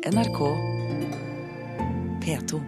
NRK 0.00 0.38
P2. 2.24 2.60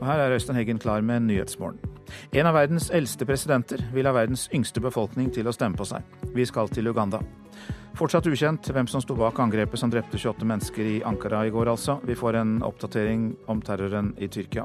Og 0.00 0.06
her 0.06 0.18
er 0.18 0.32
Øystein 0.32 0.56
Heggen 0.56 0.78
klar 0.78 1.00
med 1.00 1.20
Nyhetsmorgen. 1.20 1.76
En 2.32 2.46
av 2.46 2.54
verdens 2.54 2.88
eldste 2.90 3.26
presidenter 3.28 3.84
vil 3.92 4.08
ha 4.08 4.14
verdens 4.16 4.48
yngste 4.54 4.80
befolkning 4.80 5.28
til 5.34 5.44
å 5.44 5.52
stemme 5.52 5.76
på 5.76 5.84
seg. 5.84 6.08
Vi 6.32 6.48
skal 6.48 6.72
til 6.72 6.88
Uganda. 6.88 7.20
Fortsatt 8.00 8.30
ukjent 8.32 8.72
hvem 8.72 8.88
som 8.88 9.04
sto 9.04 9.12
bak 9.16 9.36
angrepet 9.44 9.80
som 9.80 9.92
drepte 9.92 10.16
28 10.16 10.48
mennesker 10.48 10.88
i 10.88 10.96
Ankara 11.04 11.44
i 11.44 11.52
går, 11.52 11.68
altså. 11.68 12.00
Vi 12.00 12.16
får 12.16 12.40
en 12.40 12.58
oppdatering 12.64 13.28
om 13.52 13.60
terroren 13.60 14.14
i 14.16 14.32
Tyrkia. 14.32 14.64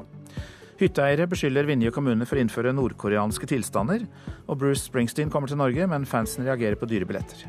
Hytteeiere 0.80 1.28
beskylder 1.30 1.68
Vinje 1.68 1.92
kommune 1.94 2.26
for 2.28 2.38
å 2.38 2.42
innføre 2.42 2.72
nordkoreanske 2.74 3.48
tilstander. 3.50 4.06
Og 4.48 4.58
Bruce 4.62 4.86
Springsteen 4.86 5.30
kommer 5.30 5.50
til 5.50 5.60
Norge, 5.60 5.86
men 5.90 6.08
fansen 6.08 6.48
reagerer 6.48 6.80
på 6.80 6.88
dyre 6.90 7.08
billetter. 7.08 7.46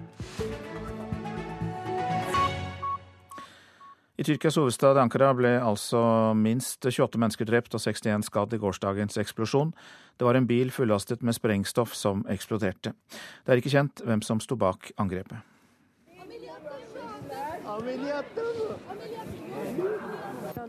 I 4.13 4.23
Tyrkias 4.23 4.59
hovedstad 4.59 4.99
Ankara 5.01 5.31
ble 5.33 5.49
altså 5.57 5.99
minst 6.37 6.85
28 6.85 7.17
mennesker 7.17 7.47
drept 7.49 7.73
og 7.73 7.81
61 7.81 8.27
skadd 8.27 8.53
i 8.53 8.59
gårsdagens 8.61 9.17
eksplosjon. 9.23 9.73
Det 10.19 10.27
var 10.27 10.37
en 10.37 10.45
bil 10.47 10.69
fullastet 10.71 11.25
med 11.25 11.33
sprengstoff 11.33 11.95
som 11.97 12.21
eksploderte. 12.29 12.93
Det 13.43 13.55
er 13.55 13.59
ikke 13.63 13.73
kjent 13.73 14.03
hvem 14.05 14.21
som 14.21 14.39
sto 14.43 14.55
bak 14.59 14.93
angrepet. 15.01 15.41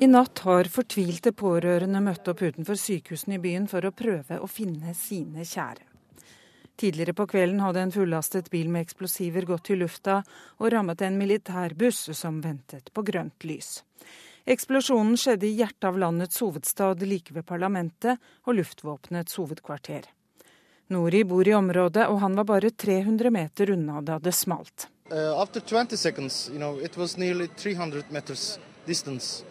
I 0.01 0.07
natt 0.07 0.39
har 0.39 0.67
fortvilte 0.67 1.31
pårørende 1.37 2.01
møtt 2.03 2.27
opp 2.27 2.41
utenfor 2.43 2.79
sykehusene 2.79 3.37
i 3.37 3.43
byen 3.43 3.69
for 3.71 3.87
å 3.87 3.93
prøve 3.95 4.41
å 4.43 4.49
finne 4.51 4.91
sine 4.99 5.45
kjære. 5.47 5.87
Tidligere 6.75 7.15
på 7.15 7.29
kvelden 7.31 7.61
hadde 7.63 7.85
en 7.85 7.93
fullastet 7.95 8.51
bil 8.51 8.73
med 8.75 8.83
eksplosiver 8.83 9.47
gått 9.47 9.71
i 9.71 9.77
lufta 9.79 10.17
og 10.59 10.73
rammet 10.75 11.05
en 11.07 11.21
militærbuss 11.21 12.09
som 12.19 12.41
ventet 12.43 12.91
på 12.91 13.05
grønt 13.07 13.47
lys. 13.47 13.85
Eksplosjonen 14.51 15.15
skjedde 15.21 15.47
i 15.47 15.55
hjertet 15.61 15.87
av 15.87 16.01
landets 16.03 16.43
hovedstad, 16.43 17.07
like 17.07 17.33
ved 17.37 17.47
parlamentet 17.47 18.19
og 18.49 18.59
luftvåpenets 18.59 19.39
hovedkvarter. 19.39 20.11
Nori 20.91 21.23
bor 21.25 21.47
i 21.49 21.55
området, 21.55 22.09
og 22.11 22.19
han 22.21 22.35
var 22.35 22.51
bare 22.51 22.75
300 22.75 23.31
meter 23.31 23.71
unna 23.71 24.03
da 24.03 24.19
det 24.19 24.35
smalt. 24.35 24.91
Uh, 25.13 25.39
after 25.39 25.61
20 25.61 25.97
seconds, 25.97 26.51
you 26.53 26.59
know, 26.59 26.77
it 26.83 26.97
was 26.97 27.17
nearly 27.17 27.47
300 27.47 28.11
meters 28.11 28.59
distance 28.87 29.45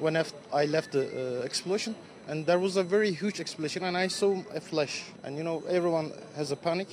when 0.00 0.16
I 0.16 0.66
left 0.66 0.92
the 0.92 1.04
uh, 1.04 1.44
explosion. 1.44 1.94
And 2.28 2.46
there 2.46 2.58
was 2.58 2.76
a 2.76 2.82
very 2.84 3.12
huge 3.12 3.40
explosion, 3.40 3.84
and 3.84 3.96
I 3.96 4.08
saw 4.08 4.42
a 4.54 4.60
flash. 4.60 5.04
And 5.24 5.36
you 5.36 5.42
know, 5.42 5.62
everyone 5.68 6.12
has 6.36 6.52
a 6.52 6.56
panic. 6.56 6.88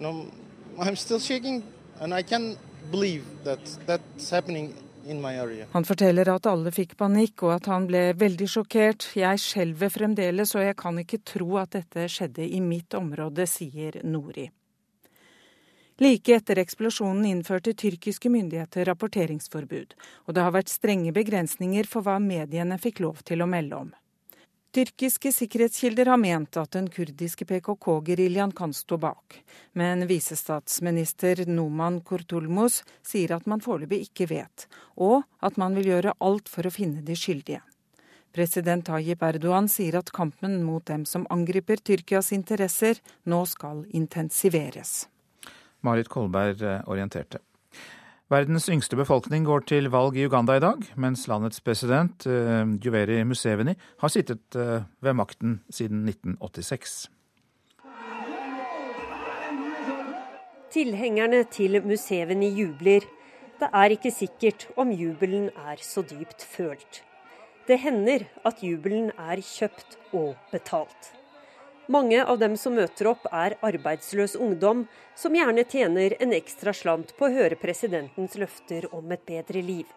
You 0.00 0.30
I'm 0.78 0.96
still 0.96 1.20
shaking, 1.20 1.62
and 2.00 2.14
I 2.14 2.22
can't 2.22 2.58
believe 2.90 3.24
that 3.44 3.60
that's 3.86 4.30
happening 4.30 4.74
Han 5.72 5.84
forteller 5.84 6.28
at 6.30 6.46
alle 6.46 6.70
fikk 6.70 6.94
panikk 7.00 7.42
og 7.42 7.56
at 7.56 7.66
han 7.72 7.88
ble 7.90 8.02
veldig 8.14 8.48
sjokkert. 8.48 9.08
Jeg 9.18 9.40
skjelver 9.42 9.90
fremdeles 9.90 10.54
og 10.54 10.62
jeg 10.62 10.76
kan 10.78 10.98
ikke 11.02 11.22
tro 11.26 11.56
at 11.58 11.74
dette 11.74 12.06
skjedde 12.06 12.46
i 12.46 12.60
mitt 12.62 12.94
område, 12.94 13.46
sier 13.50 13.98
Nori. 14.06 14.46
Like 16.00 16.34
etter 16.34 16.58
eksplosjonen 16.62 17.26
innførte 17.28 17.74
tyrkiske 17.76 18.30
myndigheter 18.32 18.88
rapporteringsforbud, 18.88 19.92
og 20.26 20.34
det 20.34 20.44
har 20.46 20.54
vært 20.54 20.72
strenge 20.72 21.12
begrensninger 21.12 21.88
for 21.88 22.06
hva 22.06 22.16
mediene 22.22 22.78
fikk 22.80 23.02
lov 23.04 23.20
til 23.28 23.44
å 23.44 23.50
melde 23.50 23.76
om. 23.76 23.90
Tyrkiske 24.72 25.34
sikkerhetskilder 25.36 26.08
har 26.08 26.16
ment 26.16 26.56
at 26.56 26.72
den 26.72 26.86
kurdiske 26.88 27.44
PKK-geriljaen 27.44 28.54
kan 28.56 28.72
stå 28.72 28.96
bak, 28.96 29.36
men 29.76 30.06
visestatsminister 30.08 31.44
Noman 31.44 32.00
Kurtulmus 32.00 32.80
sier 33.04 33.36
at 33.36 33.44
man 33.44 33.60
foreløpig 33.60 34.06
ikke 34.06 34.30
vet, 34.32 34.64
og 34.96 35.28
at 35.44 35.60
man 35.60 35.76
vil 35.76 35.92
gjøre 35.92 36.16
alt 36.24 36.48
for 36.48 36.64
å 36.64 36.72
finne 36.72 37.04
de 37.04 37.18
skyldige. 37.20 37.60
President 38.32 38.88
Tayyip 38.88 39.20
Erdogan 39.28 39.68
sier 39.68 40.00
at 40.00 40.08
kampen 40.16 40.62
mot 40.64 40.86
dem 40.88 41.04
som 41.04 41.28
angriper 41.28 41.76
Tyrkias 41.76 42.32
interesser, 42.32 42.96
nå 43.28 43.44
skal 43.44 43.84
intensiveres. 43.92 45.02
Marit 45.82 46.08
Kolberg 46.12 46.62
eh, 46.62 46.80
orienterte. 46.86 47.42
Verdens 48.32 48.68
yngste 48.72 48.96
befolkning 48.96 49.44
går 49.44 49.66
til 49.68 49.90
valg 49.92 50.16
i 50.16 50.24
Uganda 50.24 50.56
i 50.56 50.62
dag, 50.64 50.86
mens 50.96 51.26
landets 51.28 51.60
president 51.60 52.24
Juveri 52.80 53.18
Museveni 53.28 53.74
har 54.00 54.08
sittet 54.08 54.56
uh, 54.56 54.86
ved 55.04 55.18
makten 55.18 55.58
siden 55.68 56.06
1986. 56.08 57.10
Tilhengerne 60.72 61.44
til 61.52 61.82
Museveni 61.84 62.48
jubler. 62.56 63.04
Det 63.60 63.68
er 63.68 63.92
ikke 63.92 64.10
sikkert 64.10 64.64
om 64.76 64.88
jubelen 64.90 65.50
er 65.52 65.76
så 65.84 66.00
dypt 66.00 66.46
følt. 66.48 67.02
Det 67.68 67.78
hender 67.78 68.24
at 68.48 68.62
jubelen 68.64 69.10
er 69.18 69.42
kjøpt 69.44 69.98
og 70.12 70.34
betalt. 70.50 71.21
Mange 71.90 72.24
av 72.24 72.38
dem 72.38 72.52
som 72.56 72.76
møter 72.78 73.08
opp, 73.10 73.24
er 73.34 73.56
arbeidsløs 73.66 74.36
ungdom, 74.38 74.84
som 75.18 75.34
gjerne 75.34 75.64
tjener 75.66 76.14
en 76.22 76.34
ekstra 76.36 76.70
slant 76.76 77.10
på 77.18 77.26
å 77.26 77.32
høre 77.34 77.58
presidentens 77.58 78.36
løfter 78.38 78.86
om 78.94 79.10
et 79.10 79.24
bedre 79.26 79.62
liv. 79.66 79.88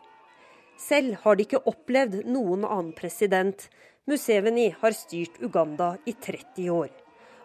Selv 0.82 1.22
har 1.22 1.38
de 1.38 1.46
ikke 1.46 1.62
opplevd 1.70 2.24
noen 2.26 2.66
annen 2.66 2.92
president. 2.98 3.68
Museveni 4.10 4.72
har 4.82 4.98
styrt 4.98 5.38
Uganda 5.46 5.94
i 6.10 6.16
30 6.18 6.72
år. 6.74 6.90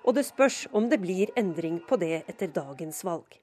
Og 0.08 0.16
det 0.16 0.24
spørs 0.24 0.64
om 0.72 0.88
det 0.88 1.02
blir 1.04 1.30
endring 1.36 1.76
på 1.84 2.00
det 2.00 2.22
etter 2.24 2.48
dagens 2.48 3.04
valg. 3.04 3.36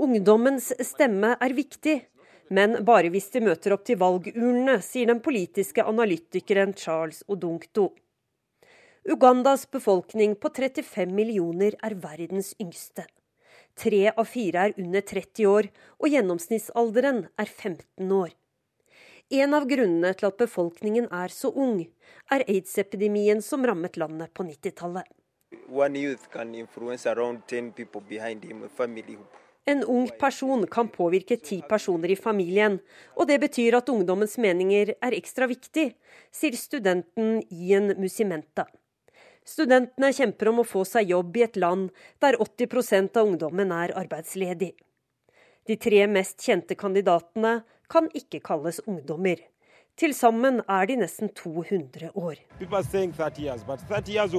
Ungdommens 0.00 0.70
stemme 0.84 1.34
er 1.40 1.56
viktig, 1.56 1.96
men 2.50 2.80
bare 2.84 3.10
hvis 3.14 3.30
de 3.34 3.42
møter 3.46 3.74
opp 3.76 3.84
til 3.86 3.98
valgurnene, 4.00 4.80
sier 4.82 5.06
den 5.10 5.22
politiske 5.22 5.84
analytikeren 5.86 6.74
Charles 6.74 7.22
Odunkto. 7.30 7.92
Ugandas 9.08 9.64
befolkning 9.70 10.34
på 10.36 10.50
35 10.52 11.14
millioner 11.14 11.78
er 11.86 11.96
verdens 12.02 12.52
yngste. 12.60 13.06
Tre 13.78 14.10
av 14.10 14.26
fire 14.28 14.66
er 14.68 14.74
under 14.82 15.00
30 15.06 15.46
år, 15.48 15.70
og 16.02 16.12
gjennomsnittsalderen 16.12 17.22
er 17.38 17.48
15 17.48 18.12
år. 18.12 18.34
En 19.30 19.54
av 19.54 19.68
grunnene 19.70 20.10
til 20.18 20.26
at 20.26 20.40
befolkningen 20.42 21.06
er 21.14 21.30
så 21.30 21.52
ung, 21.54 21.84
er 22.34 22.44
aids-epidemien 22.50 23.40
som 23.46 23.62
rammet 23.64 23.96
landet 23.96 24.34
på 24.34 24.42
90-tallet. 24.42 25.06
One 25.70 25.98
youth 25.98 26.26
can 26.34 26.54
influence 26.54 27.06
around 27.06 27.46
10 27.46 27.70
people 27.78 28.02
behind 28.02 28.44
him, 28.44 28.64
a 28.64 28.68
en 29.66 29.84
ung 29.84 30.08
person 30.18 30.66
kan 30.66 30.88
påvirke 30.88 31.36
ti 31.36 31.60
personer 31.68 32.10
i 32.10 32.16
familien, 32.16 32.78
og 33.16 33.28
det 33.28 33.40
betyr 33.42 33.76
at 33.78 33.88
ungdommens 33.92 34.38
meninger 34.40 34.94
er 34.96 35.16
ekstra 35.16 35.48
viktig, 35.50 35.90
sier 36.32 36.56
studenten 36.56 37.40
Ian 37.50 37.94
Musimenta. 38.00 38.66
Studentene 39.46 40.12
kjemper 40.14 40.50
om 40.50 40.62
å 40.62 40.68
få 40.68 40.84
seg 40.86 41.10
jobb 41.10 41.36
i 41.36 41.44
et 41.46 41.56
land 41.56 41.90
der 42.22 42.38
80% 42.38 43.16
av 43.18 43.30
ungdommen 43.32 43.72
er 43.74 43.94
arbeidsledig. 43.98 44.74
De 45.66 45.76
tre 45.76 46.06
mest 46.08 46.40
kjente 46.44 46.76
kandidatene 46.78 47.60
kan 47.90 48.08
ikke 48.16 48.40
kalles 48.44 48.80
ungdommer. 48.86 49.40
Til 49.98 50.14
sammen 50.16 50.62
er 50.64 50.86
de 50.88 50.96
nesten 51.02 51.28
200 51.36 52.12
år. 52.14 52.38
Years, 52.60 53.62
30 53.62 54.12
years 54.12 54.34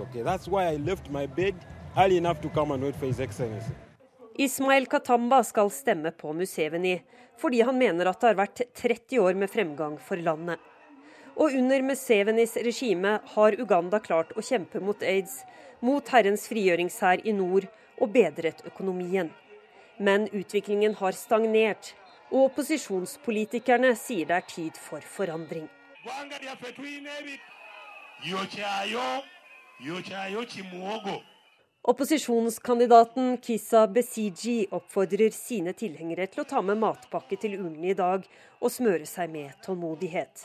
okay. 0.00 0.22
That's 0.22 0.48
why 0.48 0.66
I 0.66 0.76
left 0.76 1.10
my 1.10 1.26
bed 1.26 1.54
early 1.96 2.16
enough 2.16 2.40
to 2.42 2.48
come 2.50 2.72
and 2.72 2.82
wait 2.82 2.96
for 2.96 3.06
His 3.06 3.20
Excellency. 3.20 3.89
Ismail 4.40 4.86
Katamba 4.86 5.42
skal 5.44 5.68
stemme 5.70 6.10
på 6.16 6.32
Museveni, 6.32 6.94
fordi 7.36 7.58
han 7.60 7.76
mener 7.76 8.08
at 8.08 8.22
det 8.22 8.28
har 8.30 8.38
vært 8.38 8.60
30 8.78 9.18
år 9.20 9.34
med 9.36 9.50
fremgang 9.52 9.98
for 10.00 10.16
landet. 10.16 10.56
Og 11.36 11.52
under 11.58 11.82
Musevenis 11.84 12.54
regime 12.64 13.18
har 13.34 13.56
Uganda 13.60 14.00
klart 14.00 14.32
å 14.32 14.44
kjempe 14.44 14.80
mot 14.80 15.04
aids, 15.04 15.42
mot 15.84 16.08
Herrens 16.08 16.46
frigjøringshær 16.48 17.20
i 17.28 17.34
nord 17.36 17.66
og 18.00 18.14
bedret 18.14 18.64
økonomien. 18.70 19.28
Men 20.00 20.24
utviklingen 20.32 20.96
har 21.02 21.12
stagnert, 21.20 21.92
og 22.32 22.46
opposisjonspolitikerne 22.46 23.92
sier 23.92 24.24
det 24.30 24.38
er 24.38 24.48
tid 24.48 24.80
for 24.88 25.04
forandring. 25.18 25.68
Opposisjonskandidaten 31.82 33.38
Kisa 33.38 33.86
Besiji 33.88 34.66
oppfordrer 34.70 35.32
sine 35.32 35.72
tilhengere 35.72 36.26
til 36.28 36.42
å 36.42 36.48
ta 36.48 36.60
med 36.60 36.76
matpakke 36.76 37.38
til 37.40 37.54
urnene 37.56 37.94
i 37.94 37.96
dag 37.96 38.26
og 38.60 38.72
smøre 38.72 39.06
seg 39.08 39.30
med 39.32 39.54
tålmodighet. 39.64 40.44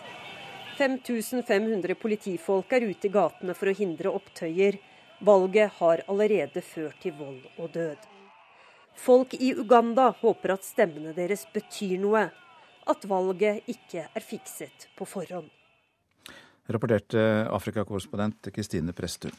5500 0.78 1.98
politifolk 2.00 2.72
er 2.78 2.88
ute 2.88 3.10
i 3.10 3.12
gatene 3.12 3.56
for 3.56 3.68
å 3.68 3.76
hindre 3.76 4.14
opptøyer. 4.16 4.80
Valget 5.28 5.76
har 5.82 6.06
allerede 6.08 6.64
ført 6.64 7.04
til 7.04 7.18
vold 7.20 7.44
og 7.58 7.68
død. 7.76 8.08
Folk 8.96 9.36
i 9.36 9.52
Uganda 9.60 10.14
håper 10.22 10.56
at 10.56 10.64
stemmene 10.64 11.12
deres 11.20 11.44
betyr 11.54 12.00
noe. 12.00 12.30
at 12.86 13.02
valget 13.10 13.66
ikke 13.66 14.04
er 14.14 14.22
fikset 14.22 14.84
på 14.94 15.08
forhånd. 15.10 15.50
Rapporterte 16.70 17.50
Afrikakorrespondent 17.50 18.54
Kristine 18.54 18.94
Presttun. 18.94 19.34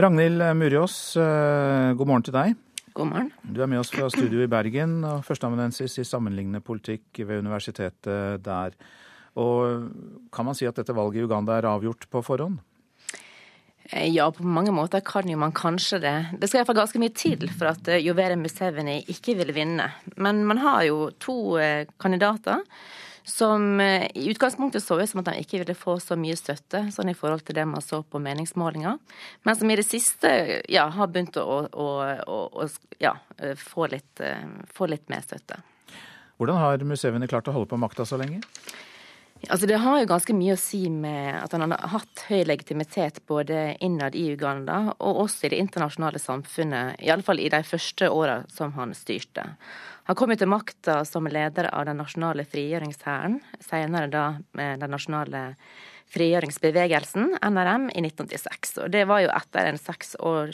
Ragnhild 0.00 0.40
Murjås, 0.56 1.16
eh, 1.20 1.92
god 1.92 2.08
morgen 2.08 2.22
til 2.24 2.32
deg. 2.32 2.54
God 2.96 3.10
morgen. 3.10 3.26
Du 3.44 3.58
er 3.60 3.68
med 3.68 3.82
oss 3.82 3.90
fra 3.92 4.06
studio 4.08 4.40
i 4.40 4.48
Bergen 4.48 5.02
og 5.04 5.26
førsteamanuensis 5.26 5.98
i 6.00 6.04
sammenlignende 6.08 6.62
politikk 6.64 7.20
ved 7.20 7.42
universitetet 7.42 8.40
der. 8.40 8.72
Og 9.36 9.90
kan 10.32 10.48
man 10.48 10.56
si 10.56 10.64
at 10.64 10.80
dette 10.80 10.96
valget 10.96 11.20
i 11.20 11.26
Uganda 11.28 11.58
er 11.58 11.68
avgjort 11.68 12.08
på 12.08 12.22
forhånd? 12.24 12.62
Eh, 13.90 14.08
ja, 14.08 14.30
på 14.32 14.40
mange 14.42 14.72
måter 14.72 15.04
kan 15.04 15.28
jo 15.28 15.36
man 15.36 15.52
kanskje 15.52 16.00
det. 16.00 16.16
Det 16.40 16.48
skal 16.48 16.62
iallfall 16.62 16.80
ganske 16.80 17.02
mye 17.02 17.12
til 17.12 17.44
for 17.52 17.74
at 17.74 17.92
Jovere 18.00 18.38
eh, 18.38 18.40
Museveni 18.40 19.02
ikke 19.04 19.36
vil 19.42 19.52
vinne. 19.52 19.90
Men 20.16 20.46
man 20.48 20.64
har 20.64 20.86
jo 20.88 21.10
to 21.20 21.58
kandidater 22.00 22.64
som 23.30 23.80
eh, 23.80 24.10
i 24.14 24.28
utgangspunktet 24.30 24.84
så 24.84 24.98
ut 25.00 25.10
som 25.10 25.22
at 25.22 25.30
de 25.30 25.44
ikke 25.44 25.62
ville 25.62 25.76
få 25.78 25.96
så 26.02 26.18
mye 26.18 26.36
støtte, 26.38 26.82
sånn 26.94 27.12
i 27.12 27.16
forhold 27.16 27.46
til 27.46 27.56
det 27.56 27.66
man 27.70 27.84
så 27.84 28.02
på 28.02 28.20
meningsmålinger, 28.22 28.98
men 29.46 29.58
som 29.58 29.70
i 29.70 29.78
det 29.78 29.86
siste 29.88 30.30
ja, 30.68 30.88
har 30.90 31.10
begynt 31.12 31.38
å, 31.40 31.46
å, 31.70 31.88
å, 32.26 32.40
å 32.50 32.68
ja, 33.02 33.14
få, 33.62 33.88
litt, 33.92 34.22
eh, 34.24 34.44
få 34.74 34.90
litt 34.90 35.08
mer 35.12 35.24
støtte. 35.26 35.62
Hvordan 36.40 36.56
har 36.56 36.86
Museveni 36.88 37.28
klart 37.28 37.48
å 37.48 37.56
holde 37.56 37.68
på 37.68 37.80
makta 37.80 38.06
så 38.08 38.16
lenge? 38.20 38.40
Altså 39.48 39.66
Det 39.66 39.78
har 39.80 40.00
jo 40.02 40.08
ganske 40.08 40.34
mye 40.36 40.52
å 40.52 40.60
si 40.60 40.82
med 40.92 41.38
at 41.38 41.54
han 41.56 41.64
har 41.72 41.92
hatt 41.94 42.24
høy 42.28 42.42
legitimitet 42.44 43.22
både 43.28 43.78
innad 43.80 44.16
i 44.18 44.26
Uganda 44.34 44.96
og 44.98 45.22
også 45.24 45.48
i 45.48 45.52
det 45.54 45.62
internasjonale 45.62 46.20
samfunnet, 46.20 47.00
i 47.00 47.08
alle 47.12 47.24
fall 47.24 47.40
i 47.40 47.48
de 47.52 47.62
første 47.64 48.10
åra 48.12 48.42
som 48.52 48.74
han 48.76 48.92
styrte. 48.96 49.46
Han 50.10 50.16
kom 50.18 50.32
jo 50.32 50.40
til 50.40 50.48
makta 50.50 51.04
som 51.06 51.28
leder 51.30 51.68
av 51.70 51.84
den 51.86 52.00
nasjonale 52.02 52.42
frigjøringshæren, 52.42 53.36
senere 53.62 54.08
da 54.10 54.24
med 54.58 54.80
den 54.82 54.90
nasjonale 54.90 55.42
frigjøringsbevegelsen, 56.10 57.36
NRM, 57.46 57.84
i 57.94 58.02
1986. 58.02 58.72
Og 58.82 58.90
det 58.90 59.04
var 59.06 59.22
jo 59.22 59.30
etter 59.30 59.70
en 59.70 59.78
seks 59.78 60.16
år 60.18 60.50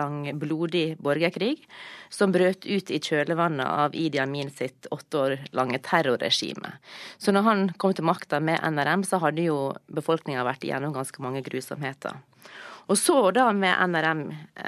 lang 0.00 0.30
blodig 0.40 0.96
borgerkrig 1.04 1.66
som 2.08 2.32
brøt 2.32 2.64
ut 2.64 2.88
i 2.88 3.02
kjølvannet 3.04 3.68
av 3.68 3.92
Idi 3.92 4.24
Amin 4.24 4.48
sitt 4.48 4.88
åtte 4.88 5.20
år 5.20 5.36
lange 5.52 5.82
terrorregime. 5.84 6.78
Så 7.20 7.36
når 7.36 7.48
han 7.50 7.66
kom 7.76 7.92
til 7.92 8.08
makta 8.08 8.40
med 8.40 8.64
NRM, 8.72 9.04
så 9.04 9.20
hadde 9.20 9.44
jo 9.50 9.74
befolkninga 9.92 10.48
vært 10.48 10.64
igjennom 10.64 10.96
ganske 10.96 11.20
mange 11.20 11.44
grusomheter. 11.44 12.24
Og 12.90 12.98
så 13.00 13.16
da 13.32 13.46
med 13.56 13.72
NRM, 13.90 14.22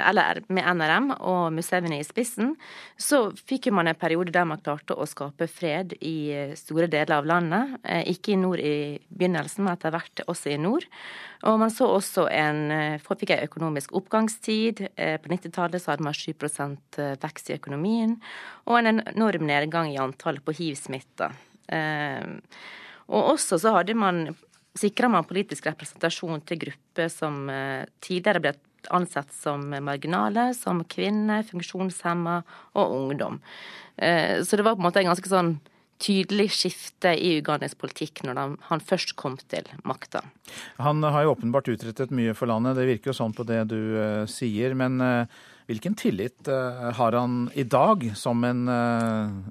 eller 0.09 0.41
med 0.49 0.65
NRM 0.79 1.11
og 1.17 1.53
Museveni 1.53 1.99
i 2.01 2.07
spissen, 2.07 2.55
så 2.97 3.27
fikk 3.37 3.69
man 3.75 3.91
en 3.91 3.99
periode 3.99 4.33
der 4.33 4.47
man 4.49 4.63
klarte 4.65 4.97
å 4.97 5.07
skape 5.09 5.49
fred 5.51 5.93
i 6.01 6.33
store 6.57 6.89
deler 6.93 7.19
av 7.19 7.29
landet. 7.29 7.77
Eh, 7.85 8.07
ikke 8.15 8.33
i 8.33 8.39
nord 8.41 8.63
i 8.63 8.97
begynnelsen, 9.11 9.67
men 9.67 9.75
etter 9.75 9.93
hvert 9.93 10.25
også 10.27 10.55
i 10.55 10.61
nord. 10.61 10.89
Og 11.45 11.59
man 11.61 11.73
så 11.73 11.91
også 11.99 12.29
en, 12.33 12.71
eh, 12.71 12.99
fikk 13.05 13.35
en 13.37 13.45
økonomisk 13.45 13.93
oppgangstid. 13.93 14.89
Eh, 14.97 15.19
på 15.19 15.29
90-tallet 15.29 15.83
så 15.83 15.93
hadde 15.93 16.09
man 16.09 16.15
7 16.15 16.33
vekst 17.21 17.51
i 17.51 17.59
økonomien, 17.59 18.17
og 18.67 18.79
en 18.79 19.01
enorm 19.01 19.47
nedgang 19.47 19.93
i 19.93 20.01
antallet 20.01 20.45
på 20.45 20.57
hiv-smitta. 20.57 21.33
Og 23.07 23.37
også 23.37 23.59
så 23.61 23.73
hadde 23.77 23.95
man 23.95 24.37
sikrer 24.81 25.13
man 25.13 25.27
politisk 25.27 25.69
representasjon 25.71 26.43
til 26.47 26.61
grupper 26.67 27.11
som 27.13 27.47
eh, 27.53 27.87
tidligere 28.05 28.43
ble 28.43 28.55
ansett 28.95 29.33
som 29.35 29.65
marginale, 29.83 30.53
som 30.55 30.85
kvinner, 30.87 31.47
funksjonshemma 31.49 32.37
og 32.79 32.93
ungdom. 33.01 33.41
Eh, 33.97 34.43
så 34.47 34.59
det 34.59 34.67
var 34.67 34.77
på 34.77 34.85
en 34.85 34.89
måte 34.89 35.03
en 35.03 35.11
ganske 35.11 35.33
sånn 35.33 35.57
tydelig 36.03 36.51
skifte 36.53 37.15
i 37.17 37.39
ugandisk 37.41 37.81
politikk 37.81 38.21
når 38.29 38.59
han 38.69 38.83
først 38.85 39.15
kom 39.17 39.39
til 39.49 39.65
makta. 39.89 40.21
Han 40.77 41.01
har 41.01 41.25
jo 41.25 41.33
åpenbart 41.33 41.71
utrettet 41.73 42.13
mye 42.13 42.35
for 42.37 42.53
landet, 42.53 42.77
det 42.77 42.85
virker 42.91 43.11
jo 43.11 43.17
sånn 43.17 43.33
på 43.33 43.47
det 43.49 43.63
du 43.73 43.81
uh, 43.97 44.27
sier. 44.29 44.77
Men 44.77 45.01
hvilken 45.67 45.97
tillit 45.97 46.47
har 46.47 47.17
han 47.17 47.47
i 47.57 47.65
dag 47.65 48.05
som 48.15 48.45
en 48.45 48.69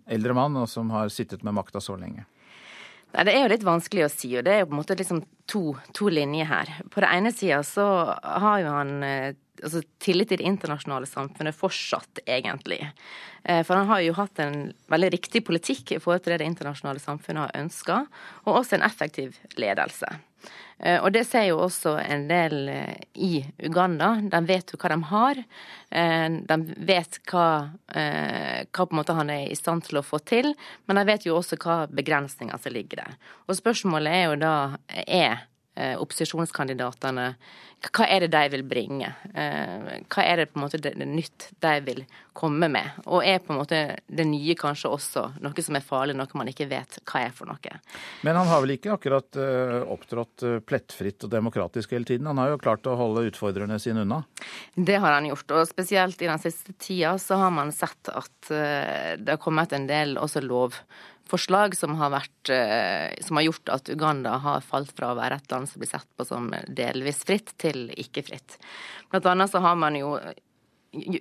eldre 0.06 0.38
mann 0.38 0.62
og 0.62 0.70
som 0.70 0.94
har 0.94 1.10
sittet 1.10 1.42
med 1.44 1.58
makta 1.58 1.82
så 1.82 1.98
lenge? 1.98 2.28
Det 3.16 3.32
er 3.32 3.46
jo 3.46 3.52
litt 3.52 3.64
vanskelig 3.64 4.06
å 4.06 4.12
si, 4.12 4.34
og 4.36 4.44
det 4.44 4.52
er 4.52 4.62
jo 4.64 4.68
på 4.70 4.76
en 4.76 4.82
måte 4.82 4.98
liksom 5.00 5.22
to, 5.48 5.64
to 5.96 6.10
linjer 6.12 6.50
her. 6.50 6.72
På 6.92 7.04
det 7.04 7.12
ene 7.16 7.32
sida 7.32 7.62
så 7.64 7.86
har 8.20 8.60
jo 8.60 8.74
han 8.76 8.92
eh, 9.08 9.38
altså, 9.64 9.82
tillit 10.04 10.32
til 10.32 10.42
det 10.42 10.50
internasjonale 10.50 11.08
samfunnet 11.08 11.56
fortsatt, 11.56 12.24
egentlig. 12.26 12.82
Eh, 13.44 13.62
for 13.64 13.80
han 13.80 13.88
har 13.92 14.04
jo 14.04 14.18
hatt 14.18 14.42
en 14.44 14.70
veldig 14.92 15.12
riktig 15.16 15.46
politikk 15.48 15.96
i 15.96 16.02
forhold 16.04 16.26
til 16.26 16.36
det 16.36 16.42
det 16.44 16.52
internasjonale 16.52 17.04
samfunnet 17.04 17.46
har 17.46 17.64
ønska, 17.64 18.00
og 18.46 18.62
også 18.62 18.80
en 18.80 18.88
effektiv 18.90 19.40
ledelse. 19.62 20.12
Eh, 20.80 21.00
og 21.00 21.12
det 21.16 21.24
ser 21.28 21.48
jo 21.50 21.62
også 21.64 21.96
en 22.04 22.28
del 22.30 22.70
eh, 22.72 22.98
i 23.16 23.40
Uganda. 23.64 24.16
De 24.22 24.42
vet 24.48 24.74
jo 24.74 24.80
hva 24.82 24.92
de 24.92 25.00
har. 25.12 25.42
Eh, 25.90 26.28
de 26.52 26.60
vet 26.90 27.20
hva, 27.32 27.48
hva 27.88 28.86
på 28.86 28.90
en 28.90 29.00
måte 29.00 29.16
han 29.16 29.32
er 29.34 29.48
i 29.50 29.58
stand 29.58 29.88
til 29.88 30.02
å 30.02 30.06
få 30.06 30.20
til, 30.28 30.52
men 30.86 31.00
de 31.00 31.06
vet 31.08 31.28
jo 31.28 31.38
også 31.40 31.60
hva 31.64 31.84
begrensninger 31.88 32.62
som 32.62 32.76
ligger 32.76 33.06
der. 33.06 33.20
Og 33.48 33.60
spørsmålet 33.60 34.20
er 34.20 34.26
jo 34.28 34.40
da 34.42 34.56
er 35.06 35.46
opposisjonskandidatene 35.76 37.32
Hva 37.86 38.06
er 38.08 38.24
det 38.24 38.32
de 38.34 38.44
vil 38.54 38.64
bringe? 38.66 39.10
Eh, 39.36 39.90
hva 40.10 40.24
er 40.24 40.40
det 40.40 40.46
på 40.50 40.58
en 40.58 40.64
måte 40.64 40.80
det, 40.82 40.94
det 40.98 41.06
nytt 41.06 41.50
de 41.62 41.74
vil 41.86 42.00
komme 42.34 42.70
med? 42.72 43.02
Og 43.06 43.26
er 43.28 43.42
på 43.44 43.54
en 43.54 43.60
måte 43.60 43.82
det 44.08 44.26
nye 44.26 44.56
kanskje 44.58 44.90
også 44.96 45.26
noe 45.44 45.66
som 45.66 45.78
er 45.78 45.86
farlig, 45.86 46.16
noe 46.18 46.40
man 46.40 46.50
ikke 46.50 46.70
vet 46.72 46.98
hva 47.04 47.26
er 47.28 47.36
for 47.36 47.52
noe? 47.52 47.80
Men 48.26 48.40
han 48.40 48.50
har 48.50 48.64
vel 48.64 48.76
ikke 48.78 48.96
akkurat 48.96 49.38
uh, 49.38 49.84
opptrådt 49.94 50.46
plettfritt 50.66 51.28
og 51.28 51.34
demokratisk 51.36 51.94
hele 51.94 52.08
tiden? 52.08 52.32
Han 52.32 52.42
har 52.42 52.56
jo 52.56 52.62
klart 52.64 52.90
å 52.90 52.98
holde 52.98 53.28
utfordrerne 53.30 53.78
sine 53.84 54.06
unna? 54.08 54.24
Det 54.74 54.98
har 54.98 55.18
han 55.18 55.30
gjort, 55.30 55.54
og 55.60 55.68
spesielt 55.70 56.24
i 56.24 56.32
den 56.32 56.42
siste 56.42 56.74
tida 56.80 57.18
så 57.22 57.38
har 57.44 57.54
man 57.54 57.76
sett 57.76 58.10
at 58.10 58.50
det 58.50 59.30
har 59.30 59.42
kommet 59.42 59.76
en 59.76 59.88
del 59.90 60.16
også 60.22 60.42
lov 60.46 60.80
forslag 61.30 61.76
som 61.78 61.96
har, 62.00 62.12
vært, 62.14 62.52
eh, 62.54 63.14
som 63.26 63.40
har 63.40 63.48
gjort 63.48 63.72
at 63.74 63.90
Uganda 63.90 64.38
har 64.44 64.66
falt 64.66 64.94
fra 64.96 65.12
å 65.12 65.18
være 65.18 65.40
et 65.42 65.52
land 65.54 65.70
som 65.70 65.82
blir 65.82 65.92
sett 65.92 66.08
på 66.18 66.26
som 66.28 66.52
delvis 66.68 67.24
fritt, 67.28 67.56
til 67.62 67.90
ikke 67.98 68.26
fritt. 68.28 68.58
Blant 69.12 69.30
annet 69.32 69.54
så 69.54 69.62
har 69.64 69.78
man 69.80 69.98
jo 69.98 70.16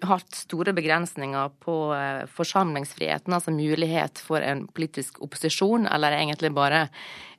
hatt 0.07 0.37
store 0.37 0.75
begrensninger 0.77 1.55
på 1.65 1.77
eh, 1.97 2.25
forsamlingsfriheten, 2.31 3.35
altså 3.35 3.55
mulighet 3.55 4.21
for 4.23 4.45
en 4.45 4.67
politisk 4.71 5.21
opposisjon, 5.25 5.89
eller 5.91 6.17
egentlig 6.19 6.53
bare 6.55 6.89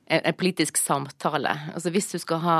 en 0.06 0.34
politisk 0.38 0.78
samtale. 0.78 1.54
Altså 1.74 1.90
Hvis 1.90 2.12
du 2.12 2.18
skal 2.22 2.42
ha 2.44 2.58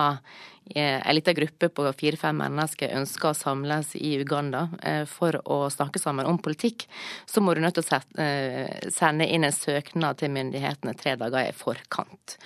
en 0.75 1.15
liten 1.15 1.35
gruppe 1.35 1.69
på 1.69 1.87
fire-fem 1.95 2.41
mennesker 2.43 2.95
ønsker 2.99 3.31
å 3.31 3.39
samles 3.39 3.93
i 3.99 4.17
Uganda 4.19 4.67
eh, 4.83 5.05
for 5.07 5.39
å 5.45 5.67
snakke 5.71 6.03
sammen 6.03 6.27
om 6.27 6.41
politikk, 6.43 6.89
så 7.27 7.43
må 7.43 7.55
du 7.55 7.63
nødt 7.63 7.79
til 7.79 7.87
å 7.87 8.01
eh, 8.23 8.91
sende 8.93 9.29
inn 9.31 9.47
en 9.47 9.55
søknad 9.55 10.19
til 10.19 10.35
myndighetene 10.35 10.97
tre 10.99 11.15
dager 11.21 11.47
i 11.47 11.55
forkant. 11.55 12.39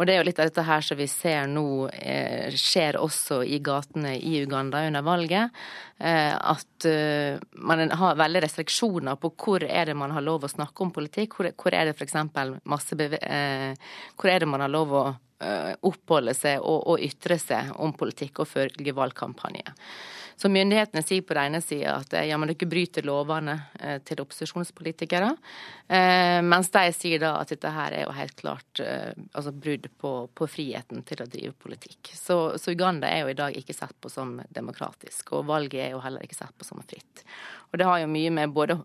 Og 0.00 0.06
det 0.08 0.14
er 0.14 0.22
jo 0.22 0.24
litt 0.30 0.38
av 0.40 0.48
dette 0.48 0.62
her 0.64 0.84
som 0.84 0.96
vi 0.96 1.04
ser 1.12 1.48
nå 1.52 1.62
eh, 1.92 2.54
skjer 2.56 2.96
også 2.96 3.42
i 3.44 3.58
gatene 3.60 4.14
i 4.16 4.38
Uganda 4.40 4.80
under 4.88 5.04
valget. 5.04 5.58
Eh, 6.00 6.32
at 6.32 6.86
eh, 6.88 7.36
man 7.60 7.84
har 8.00 8.16
veldig 8.16 8.40
restriksjoner 8.46 9.18
på 9.20 9.34
hvor 9.36 9.66
er 9.66 9.90
det 9.90 9.96
man 10.00 10.14
har 10.16 10.24
lov 10.24 10.46
å 10.48 10.52
snakke 10.52 10.86
om 10.86 10.94
politikk. 10.96 11.36
Hvor, 11.36 11.50
hvor 11.52 11.76
er 11.76 11.90
det 11.90 11.98
f.eks. 11.98 12.16
masse 12.64 12.96
Hvor 12.96 14.32
er 14.32 14.40
det 14.40 14.48
man 14.48 14.64
har 14.64 14.72
lov 14.72 14.96
å 14.96 15.04
oppholde 15.88 16.34
seg 16.36 16.60
og, 16.60 16.82
og 16.92 17.04
ytre 17.04 17.38
seg 17.40 17.70
om 17.80 17.94
politikk 17.96 18.42
og 18.42 18.48
følge 18.48 18.92
valgkampanje. 18.96 19.72
Så 20.40 20.48
myndighetene 20.48 21.02
sier 21.04 21.20
på 21.22 21.34
den 21.36 21.50
ene 21.50 21.58
sida 21.60 21.98
at 22.00 22.14
ja, 22.24 22.38
men 22.40 22.48
dere 22.48 22.68
bryter 22.70 23.04
lovene 23.04 23.58
eh, 23.76 23.98
til 24.08 24.22
opposisjonspolitikere. 24.22 25.34
Eh, 25.84 26.38
mens 26.40 26.72
de 26.72 26.84
sier 26.96 27.20
da 27.20 27.34
at 27.42 27.52
dette 27.52 27.72
her 27.74 27.92
er 27.98 28.06
jo 28.06 28.14
helt 28.16 28.32
klart 28.40 28.80
eh, 28.80 29.12
altså 29.36 29.52
brudd 29.52 29.90
på, 30.00 30.14
på, 30.32 30.48
friheten 30.48 31.04
til 31.04 31.20
å 31.20 31.28
drive 31.28 31.52
politikk. 31.60 32.14
Så, 32.16 32.38
så, 32.56 32.72
Uganda 32.72 33.10
er 33.12 33.26
jo 33.26 33.34
i 33.34 33.36
dag 33.36 33.60
ikke 33.60 33.76
sett 33.76 33.92
på 34.00 34.08
som 34.08 34.38
demokratisk, 34.48 35.34
og 35.36 35.50
valget 35.50 35.90
er 35.90 35.92
jo 35.92 36.00
heller 36.06 36.24
ikke 36.24 36.40
sett 36.40 36.56
på 36.56 36.64
som 36.64 36.80
fritt. 36.88 37.26
Og 37.68 37.76
det 37.76 37.90
har 37.90 38.00
jo 38.00 38.08
mye 38.10 38.32
med 38.32 38.56
både 38.56 38.80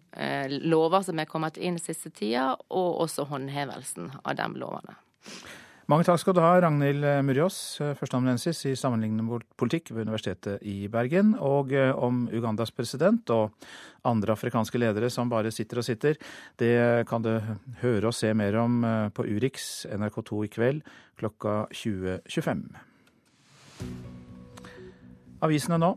lover 0.60 1.08
som 1.08 1.24
er 1.24 1.30
kommet 1.30 1.56
inn 1.56 1.80
siste 1.80 2.12
tida, 2.12 2.52
og 2.68 3.06
også 3.08 3.30
håndhevelsen 3.32 4.12
av 4.26 4.36
de 4.42 4.52
lovene. 4.60 5.00
Mange 5.86 6.02
takk 6.02 6.18
skal 6.18 6.34
du 6.34 6.40
ha, 6.42 6.56
Ragnhild 6.64 7.04
Murjås, 7.28 7.56
førsteamanuensis 8.00 8.64
i 8.66 8.72
sammenlignende 8.74 9.38
politikk 9.54 9.92
ved 9.94 10.08
Universitetet 10.08 10.64
i 10.66 10.88
Bergen. 10.90 11.36
Og 11.38 11.76
eh, 11.78 11.92
om 11.94 12.24
Ugandas 12.34 12.74
president 12.74 13.30
og 13.30 13.54
andre 14.10 14.34
afrikanske 14.34 14.82
ledere 14.82 15.12
som 15.14 15.30
bare 15.30 15.54
sitter 15.54 15.84
og 15.84 15.86
sitter, 15.86 16.18
det 16.58 17.06
kan 17.06 17.22
du 17.22 17.30
høre 17.84 18.10
og 18.10 18.18
se 18.18 18.34
mer 18.34 18.58
om 18.64 18.82
eh, 18.82 19.12
på 19.14 19.28
Urix 19.30 19.86
NRK2 19.94 20.42
i 20.48 20.52
kveld 20.58 20.82
klokka 21.22 21.68
20.25. 21.70 22.66
Avisene 25.46 25.82
nå. 25.86 25.94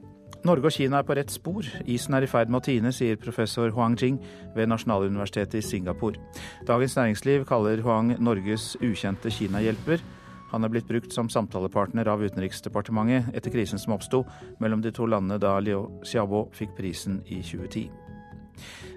Norge 0.47 0.71
og 0.71 0.73
Kina 0.73 1.01
er 1.01 1.07
på 1.07 1.17
rett 1.19 1.33
spor. 1.35 1.67
Isen 1.91 2.15
er 2.15 2.23
i 2.23 2.31
ferd 2.31 2.51
med 2.53 2.61
å 2.61 2.67
tine, 2.69 2.93
sier 2.95 3.19
professor 3.19 3.73
Huang 3.75 3.97
Jing 3.99 4.21
ved 4.55 4.71
Nasjonaluniversitetet 4.71 5.59
i 5.59 5.65
Singapore. 5.67 6.21
Dagens 6.69 6.95
Næringsliv 6.97 7.47
kaller 7.49 7.83
Huang 7.83 8.15
Norges 8.23 8.77
ukjente 8.79 9.33
Kina-hjelper. 9.35 10.05
Han 10.53 10.65
er 10.65 10.73
blitt 10.73 10.89
brukt 10.89 11.13
som 11.13 11.29
samtalepartner 11.29 12.09
av 12.09 12.23
Utenriksdepartementet 12.25 13.35
etter 13.37 13.53
krisen 13.53 13.83
som 13.83 13.99
oppsto 13.99 14.23
mellom 14.63 14.85
de 14.85 14.95
to 14.95 15.11
landene 15.11 15.41
da 15.43 15.59
Liu 15.61 15.89
Xiaobo 16.07 16.47
fikk 16.57 16.79
prisen 16.79 17.21
i 17.27 17.43
2010. 17.43 18.08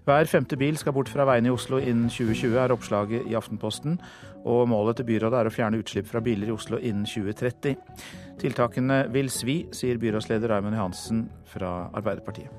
Hver 0.08 0.30
femte 0.30 0.58
bil 0.60 0.78
skal 0.80 0.96
bort 0.96 1.12
fra 1.12 1.26
veiene 1.30 1.52
i 1.52 1.54
Oslo 1.54 1.80
innen 1.82 2.10
2020, 2.10 2.58
er 2.58 2.74
oppslaget 2.74 3.30
i 3.30 3.38
Aftenposten. 3.38 4.00
Og 4.50 4.66
målet 4.72 4.98
til 4.98 5.10
byrådet 5.12 5.40
er 5.40 5.50
å 5.50 5.54
fjerne 5.54 5.82
utslipp 5.82 6.10
fra 6.10 6.24
biler 6.26 6.50
i 6.50 6.56
Oslo 6.56 6.80
innen 6.82 7.06
2030. 7.06 7.78
Tiltakene 8.42 9.04
vil 9.14 9.30
svi, 9.30 9.62
sier 9.76 10.02
byrådsleder 10.02 10.56
Raymond 10.56 10.80
Johansen 10.80 11.26
fra 11.52 11.92
Arbeiderpartiet. 11.94 12.50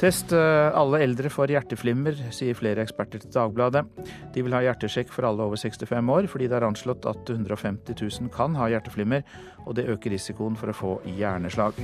Test 0.00 0.32
eh, 0.32 0.70
alle 0.80 1.02
eldre 1.04 1.28
for 1.28 1.50
hjerteflimmer, 1.52 2.16
sier 2.32 2.56
flere 2.56 2.80
eksperter 2.86 3.20
til 3.20 3.34
Dagbladet. 3.34 3.82
De 4.32 4.44
vil 4.46 4.56
ha 4.56 4.62
hjertesjekk 4.64 5.12
for 5.12 5.28
alle 5.28 5.44
over 5.44 5.60
65 5.60 6.14
år, 6.14 6.28
fordi 6.32 6.48
det 6.48 6.56
er 6.56 6.64
anslått 6.70 7.04
at 7.10 7.28
150 7.28 7.98
000 8.00 8.32
kan 8.32 8.56
ha 8.56 8.70
hjerteflimmer, 8.72 9.26
og 9.66 9.76
det 9.76 9.90
øker 9.92 10.16
risikoen 10.16 10.56
for 10.56 10.72
å 10.72 10.78
få 10.78 10.96
hjerneslag. 11.18 11.76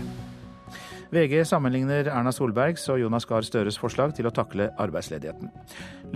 VG 1.15 1.45
sammenligner 1.47 2.09
Erna 2.11 2.33
Solbergs 2.35 2.89
og 2.91 3.01
Jonas 3.01 3.27
Gahr 3.29 3.45
Støres 3.47 3.79
forslag 3.79 4.15
til 4.17 4.27
å 4.27 4.35
takle 4.35 4.69
arbeidsledigheten. 4.83 5.53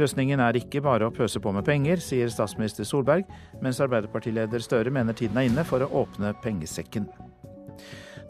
Løsningen 0.01 0.43
er 0.43 0.59
ikke 0.59 0.83
bare 0.85 1.07
å 1.07 1.15
pøse 1.15 1.43
på 1.43 1.53
med 1.55 1.67
penger, 1.67 2.03
sier 2.03 2.33
statsminister 2.33 2.89
Solberg, 2.89 3.29
mens 3.63 3.81
Arbeiderpartileder 3.83 4.65
Støre 4.65 4.91
mener 4.95 5.17
tiden 5.17 5.39
er 5.39 5.51
inne 5.51 5.67
for 5.69 5.85
å 5.85 5.93
åpne 6.03 6.35
pengesekken. 6.43 7.07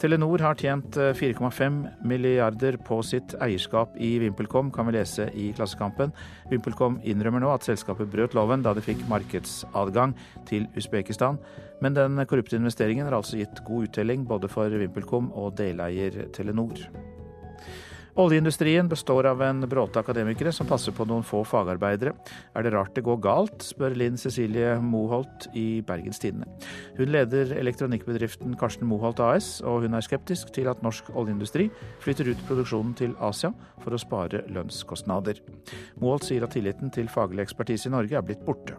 Telenor 0.00 0.40
har 0.40 0.56
tjent 0.56 0.96
4,5 0.96 1.60
eh, 1.60 1.88
milliarder 2.08 2.78
på 2.80 3.02
sitt 3.04 3.34
eierskap 3.36 3.98
i 4.00 4.14
VimpelCom, 4.22 4.70
kan 4.72 4.88
vi 4.88 4.94
lese 4.96 5.26
i 5.36 5.50
Klassekampen. 5.52 6.14
VimpelCom 6.48 6.96
innrømmer 7.04 7.44
nå 7.44 7.52
at 7.52 7.68
selskapet 7.68 8.08
brøt 8.08 8.32
loven 8.38 8.64
da 8.64 8.72
det 8.72 8.86
fikk 8.86 9.04
markedsadgang 9.12 10.16
til 10.48 10.64
Usbekistan. 10.72 11.36
Men 11.84 12.00
den 12.00 12.16
korrupte 12.24 12.56
investeringen 12.56 13.10
har 13.10 13.20
altså 13.20 13.42
gitt 13.42 13.60
god 13.68 13.90
uttelling 13.90 14.24
både 14.28 14.48
for 14.48 14.72
VimpelCom 14.72 15.34
og 15.36 15.58
deleier 15.60 16.22
Telenor. 16.32 16.80
Oljeindustrien 18.20 18.88
består 18.88 19.24
av 19.30 19.40
en 19.42 19.62
bråte 19.64 19.96
akademikere 19.96 20.50
som 20.52 20.68
passer 20.68 20.92
på 20.92 21.06
noen 21.08 21.22
få 21.24 21.38
fagarbeidere. 21.48 22.12
Er 22.52 22.66
det 22.66 22.72
rart 22.74 22.92
det 22.92 23.04
går 23.06 23.16
galt, 23.24 23.64
spør 23.64 23.96
Linn 23.96 24.20
Cecilie 24.20 24.74
Moholt 24.84 25.46
i 25.56 25.80
Bergens 25.88 26.20
Tidende. 26.20 26.44
Hun 26.98 27.14
leder 27.14 27.54
elektronikkbedriften 27.56 28.58
Karsten 28.60 28.90
Moholt 28.90 29.22
AS, 29.24 29.48
og 29.64 29.86
hun 29.86 29.96
er 29.96 30.04
skeptisk 30.04 30.52
til 30.52 30.68
at 30.68 30.84
norsk 30.84 31.08
oljeindustri 31.16 31.70
flytter 32.04 32.28
ut 32.34 32.46
produksjonen 32.50 32.92
til 33.00 33.16
Asia 33.24 33.54
for 33.80 33.96
å 33.96 34.02
spare 34.04 34.44
lønnskostnader. 34.52 35.40
Moholt 35.96 36.28
sier 36.28 36.44
at 36.44 36.52
tilliten 36.58 36.92
til 36.92 37.08
faglig 37.08 37.46
ekspertise 37.46 37.88
i 37.88 37.94
Norge 37.96 38.20
er 38.20 38.26
blitt 38.26 38.44
borte. 38.44 38.76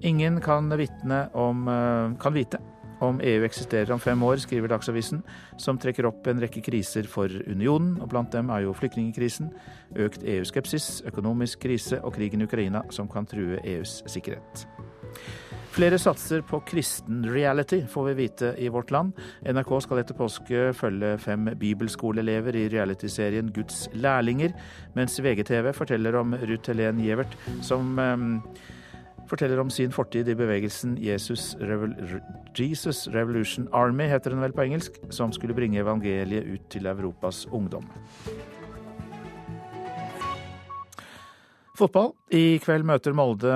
Ingen 0.00 0.40
kan, 0.40 0.72
om, 0.72 1.68
eh, 1.68 2.16
kan 2.16 2.32
vite 2.32 2.58
om 3.08 3.20
EU 3.22 3.44
eksisterer 3.46 3.92
om 3.94 4.02
fem 4.02 4.22
år, 4.26 4.40
skriver 4.42 4.72
Dagsavisen, 4.72 5.22
som 5.60 5.78
trekker 5.80 6.08
opp 6.08 6.26
en 6.30 6.42
rekke 6.42 6.62
kriser 6.64 7.08
for 7.10 7.32
unionen, 7.46 7.96
og 8.02 8.10
blant 8.12 8.32
dem 8.34 8.50
er 8.54 8.64
jo 8.66 8.76
flyktningkrisen, 8.76 9.52
økt 10.06 10.24
EU-skepsis, 10.24 11.02
økonomisk 11.10 11.64
krise 11.66 12.00
og 12.02 12.16
krigen 12.16 12.42
i 12.42 12.48
Ukraina, 12.48 12.84
som 12.94 13.10
kan 13.10 13.28
true 13.28 13.60
EUs 13.64 14.00
sikkerhet. 14.10 14.66
Flere 15.74 15.98
satser 15.98 16.44
på 16.46 16.60
kristen 16.68 17.24
reality, 17.26 17.80
får 17.90 18.04
vi 18.06 18.12
vite 18.14 18.52
i 18.62 18.68
Vårt 18.70 18.92
Land. 18.94 19.16
NRK 19.42 19.72
skal 19.82 20.04
etter 20.04 20.14
påske 20.14 20.68
følge 20.78 21.16
fem 21.18 21.48
bibelskoleelever 21.58 22.54
i 22.60 22.68
realityserien 22.70 23.50
Guds 23.56 23.88
lærlinger, 23.98 24.54
mens 24.94 25.18
VGTV 25.18 25.72
forteller 25.74 26.14
om 26.20 26.36
Ruth 26.38 26.70
Helen 26.70 27.02
Gjevert, 27.02 27.34
som 27.66 27.98
eh, 27.98 28.22
forteller 29.34 29.58
om 29.58 29.70
sin 29.72 29.92
fortid 29.94 30.28
i 30.30 30.36
bevegelsen 30.38 30.94
Jesus, 31.02 31.54
Revol 31.58 31.94
Jesus, 32.54 33.08
Revolution 33.10 33.66
Army, 33.74 34.06
heter 34.06 34.30
den 34.30 34.42
vel 34.44 34.54
på 34.54 34.62
engelsk, 34.62 35.00
som 35.10 35.32
skulle 35.34 35.56
bringe 35.56 35.80
evangeliet 35.82 36.46
ut 36.46 36.68
til 36.70 36.86
Europas 36.86 37.44
ungdom. 37.50 37.88
Fotball. 41.74 42.12
I 42.30 42.60
kveld 42.62 42.86
møter 42.86 43.16
Molde 43.18 43.50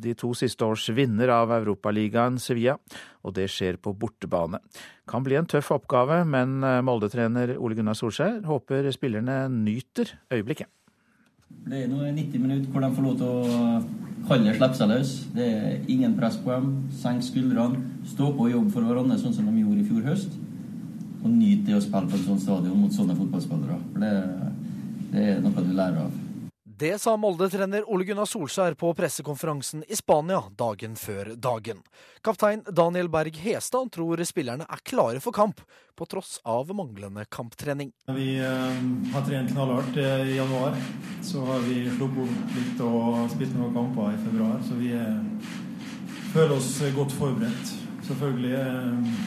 de 0.00 0.14
to 0.16 0.30
siste 0.32 0.64
års 0.64 0.86
vinner 0.96 1.28
av 1.34 1.52
Europaligaen, 1.58 2.38
Sevilla, 2.40 2.78
og 3.20 3.36
det 3.36 3.50
skjer 3.52 3.76
på 3.76 3.92
bortebane. 3.92 4.62
Kan 5.08 5.26
bli 5.26 5.36
en 5.36 5.48
tøff 5.48 5.74
oppgave, 5.76 6.22
men 6.24 6.62
Molde-trener 6.88 7.58
Ole 7.60 7.76
Gunnar 7.76 7.98
Solskjær 7.98 8.40
håper 8.48 8.88
spillerne 8.96 9.42
nyter 9.52 10.16
øyeblikket. 10.32 10.72
Det 11.48 11.84
er 11.84 11.88
nå 11.88 12.00
90 12.00 12.40
minutter 12.40 12.70
hvor 12.72 12.84
de 12.84 12.92
får 12.96 13.04
lov 13.04 13.16
til 13.20 13.28
å 13.28 13.80
holde 14.28 14.68
seg 14.76 14.90
løs. 14.90 15.14
Det 15.34 15.46
er 15.46 15.88
ingen 15.88 16.16
press 16.18 16.36
på 16.44 16.52
dem. 16.52 16.70
Senk 17.02 17.24
skuldrene. 17.24 17.82
Stå 18.08 18.30
på 18.36 18.46
og 18.46 18.52
jobbe 18.52 18.72
for 18.74 18.84
hverandre, 18.88 19.18
sånn 19.20 19.34
som 19.36 19.48
de 19.48 19.64
gjorde 19.64 19.82
i 19.82 19.88
fjor 19.88 20.06
høst. 20.08 20.36
Og 21.22 21.28
nyt 21.32 21.66
det 21.66 21.76
å 21.76 21.82
spille 21.82 22.08
på 22.08 22.16
et 22.18 22.26
sånt 22.26 22.44
stadion 22.44 22.78
mot 22.78 22.94
sånne 22.94 23.16
fotballspillere. 23.18 23.78
For 23.92 24.04
det, 24.04 24.14
det 25.12 25.28
er 25.32 25.44
noe 25.44 25.64
du 25.64 25.72
lærer 25.72 26.02
av. 26.04 26.16
Det 26.78 26.98
sa 26.98 27.16
Molde-trener 27.16 27.90
Ole 27.90 28.04
Gunnar 28.04 28.26
Solskjær 28.30 28.76
på 28.78 28.92
pressekonferansen 28.94 29.80
i 29.90 29.96
Spania 29.98 30.44
dagen 30.54 30.92
før 30.94 31.32
dagen. 31.34 31.80
Kaptein 32.22 32.62
Daniel 32.70 33.08
Berg 33.10 33.34
Hestad 33.42 33.90
tror 33.96 34.22
spillerne 34.28 34.62
er 34.62 34.84
klare 34.86 35.18
for 35.18 35.34
kamp, 35.34 35.58
på 35.98 36.06
tross 36.06 36.36
av 36.46 36.70
manglende 36.78 37.24
kamptrening. 37.34 37.90
Vi 38.14 38.28
uh, 38.38 38.78
har 39.10 39.26
trent 39.26 39.50
knallhardt 39.50 39.98
eh, 39.98 40.30
i 40.30 40.36
januar. 40.36 40.78
Så 41.26 41.42
har 41.50 41.66
vi 41.66 41.82
sluppet 41.96 42.54
litt 42.54 42.86
og 42.86 43.24
spilt 43.34 43.58
noen 43.58 43.74
kamper 43.74 44.14
i 44.14 44.22
februar. 44.28 44.62
Så 44.62 44.78
vi 44.78 44.94
uh, 44.94 45.18
føler 46.30 46.60
oss 46.60 46.76
godt 46.94 47.18
forberedt. 47.18 47.78
Selvfølgelig 48.06 48.54
uh, 48.54 49.24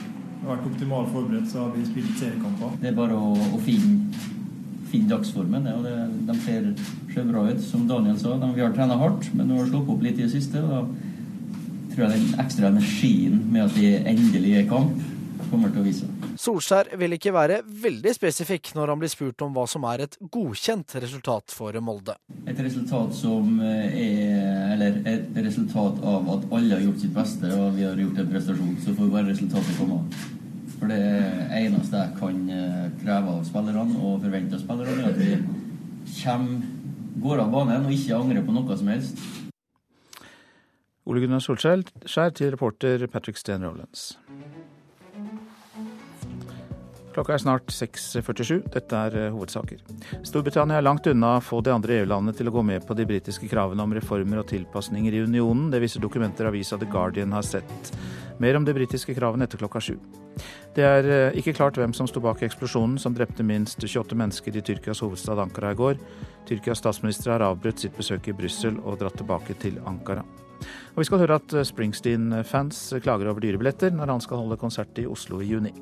vært 0.47 0.69
optimalt 0.71 1.11
forberedt, 1.11 1.51
så 1.51 1.65
har 1.65 1.75
vi 1.75 1.83
spilt 1.89 2.15
seriekamper. 2.15 2.79
Det 2.79 2.93
er 2.93 3.01
bare 3.03 3.19
å, 3.19 3.35
å 3.35 3.59
finne 3.67 4.39
finne 4.91 5.11
dagsformen. 5.11 5.69
De 6.27 6.37
ser, 6.45 6.67
ser, 7.13 7.27
bra 7.29 7.45
ut. 7.49 7.63
Som 7.63 7.87
Daniel 7.89 8.19
sa, 8.19 8.35
de, 8.41 8.51
vi 8.55 8.65
har 8.65 8.75
trent 8.75 8.99
hardt, 9.01 9.31
men 9.35 9.49
nå 9.49 9.61
har 9.61 9.71
sluppet 9.71 9.95
opp 9.95 10.05
litt 10.05 10.19
i 10.19 10.27
det 10.27 10.33
siste. 10.33 10.61
og 10.61 10.69
Da 10.71 11.95
tror 11.95 12.05
jeg 12.05 12.17
den 12.17 12.43
ekstra 12.45 12.71
energien 12.71 13.39
med 13.51 13.67
at 13.67 13.77
vi 13.77 13.93
endelig 13.97 14.55
er 14.55 14.65
i 14.65 14.69
kamp, 14.69 14.99
kommer 15.51 15.71
til 15.73 15.81
å 15.81 15.85
vise 15.85 16.07
Solskjær 16.41 16.93
vil 16.97 17.17
ikke 17.17 17.33
være 17.35 17.57
veldig 17.83 18.13
spesifikk 18.15 18.71
når 18.77 18.93
han 18.93 19.01
blir 19.01 19.11
spurt 19.11 19.43
om 19.45 19.51
hva 19.53 19.65
som 19.69 19.83
er 19.89 20.05
et 20.05 20.15
godkjent 20.33 20.95
resultat 21.03 21.53
for 21.53 21.75
Molde. 21.83 22.15
Et 22.47 22.57
resultat 22.63 23.13
som 23.13 23.59
er 23.61 24.71
Eller 24.71 25.01
et 25.11 25.41
resultat 25.43 25.99
av 26.07 26.29
at 26.37 26.45
alle 26.55 26.77
har 26.77 26.85
gjort 26.87 27.03
sitt 27.03 27.13
beste 27.13 27.51
og 27.51 27.75
vi 27.75 27.85
har 27.85 27.99
gjort 27.99 28.23
en 28.23 28.31
prestasjon. 28.31 28.77
Så 28.81 28.95
får 28.95 29.11
bare 29.11 29.29
resultatet 29.33 29.77
komme. 29.77 29.99
For 30.81 30.89
det 30.89 31.01
eneste 31.53 31.99
jeg 31.99 32.15
kan 32.17 32.37
eh, 32.49 32.85
kreve 33.03 33.35
av 33.35 33.43
spillerne 33.45 33.99
og 34.01 34.23
forvente 34.23 34.57
av 34.57 34.63
spillerne, 34.63 35.03
er 35.03 35.11
at 35.11 35.19
vi 35.19 35.35
kommer, 36.15 36.63
går 37.21 37.43
av 37.43 37.51
banen 37.53 37.85
og 37.85 37.93
ikke 37.93 38.17
angrer 38.17 38.47
på 38.47 38.55
noe 38.55 38.77
som 38.79 38.89
helst. 38.89 39.21
Ole 41.05 41.21
Gunnar 41.21 41.43
Solskjær 41.45 42.33
til 42.33 42.55
reporter 42.55 43.05
Patrick 43.13 43.37
Steen 43.37 43.61
Rollens. 43.61 44.15
Klokka 47.11 47.33
er 47.35 47.41
snart 47.43 47.71
6.47. 47.75 48.61
Dette 48.71 48.99
er 49.07 49.15
eh, 49.19 49.33
hovedsaker. 49.33 49.81
Storbritannia 50.27 50.77
er 50.79 50.85
langt 50.85 51.07
unna 51.11 51.33
å 51.37 51.43
få 51.43 51.59
de 51.65 51.73
andre 51.73 51.97
EU-landene 51.99 52.35
til 52.37 52.47
å 52.47 52.53
gå 52.55 52.63
med 52.63 52.85
på 52.87 52.95
de 52.95 53.05
britiske 53.07 53.49
kravene 53.51 53.83
om 53.83 53.95
reformer 53.95 54.39
og 54.39 54.47
tilpasninger 54.51 55.17
i 55.17 55.23
unionen. 55.27 55.67
Det 55.73 55.81
viser 55.83 56.03
dokumenter 56.03 56.47
avisa 56.47 56.79
The 56.79 56.87
Guardian 56.91 57.35
har 57.35 57.43
sett. 57.43 57.91
Mer 58.39 58.55
om 58.55 58.65
de 58.65 58.75
britiske 58.75 59.15
kravene 59.17 59.45
etter 59.45 59.59
klokka 59.59 59.81
sju. 59.83 59.97
Det 60.75 60.85
er 60.87 61.09
eh, 61.11 61.39
ikke 61.41 61.55
klart 61.57 61.79
hvem 61.79 61.91
som 61.95 62.07
sto 62.07 62.23
bak 62.23 62.43
eksplosjonen 62.47 62.95
som 63.01 63.15
drepte 63.17 63.43
minst 63.43 63.83
28 63.83 64.15
mennesker 64.15 64.55
i 64.55 64.63
Tyrkias 64.69 65.03
hovedstad 65.03 65.41
Ankara 65.43 65.73
i 65.75 65.79
går. 65.81 65.99
Tyrkias 66.47 66.79
statsminister 66.79 67.35
har 67.35 67.43
avbrutt 67.49 67.83
sitt 67.83 67.97
besøk 67.97 68.31
i 68.31 68.37
Brussel 68.37 68.79
og 68.85 69.01
dratt 69.01 69.19
tilbake 69.19 69.57
til 69.59 69.81
Ankara. 69.83 70.23
Og 70.93 71.01
vi 71.01 71.07
skal 71.09 71.23
høre 71.23 71.41
at 71.41 71.57
Springsteen-fans 71.67 72.79
klager 73.03 73.31
over 73.31 73.43
dyrebilletter 73.43 73.91
når 73.97 74.15
han 74.15 74.23
skal 74.23 74.45
holde 74.45 74.59
konsert 74.61 75.01
i 75.01 75.07
Oslo 75.09 75.41
i 75.41 75.49
juni. 75.49 75.73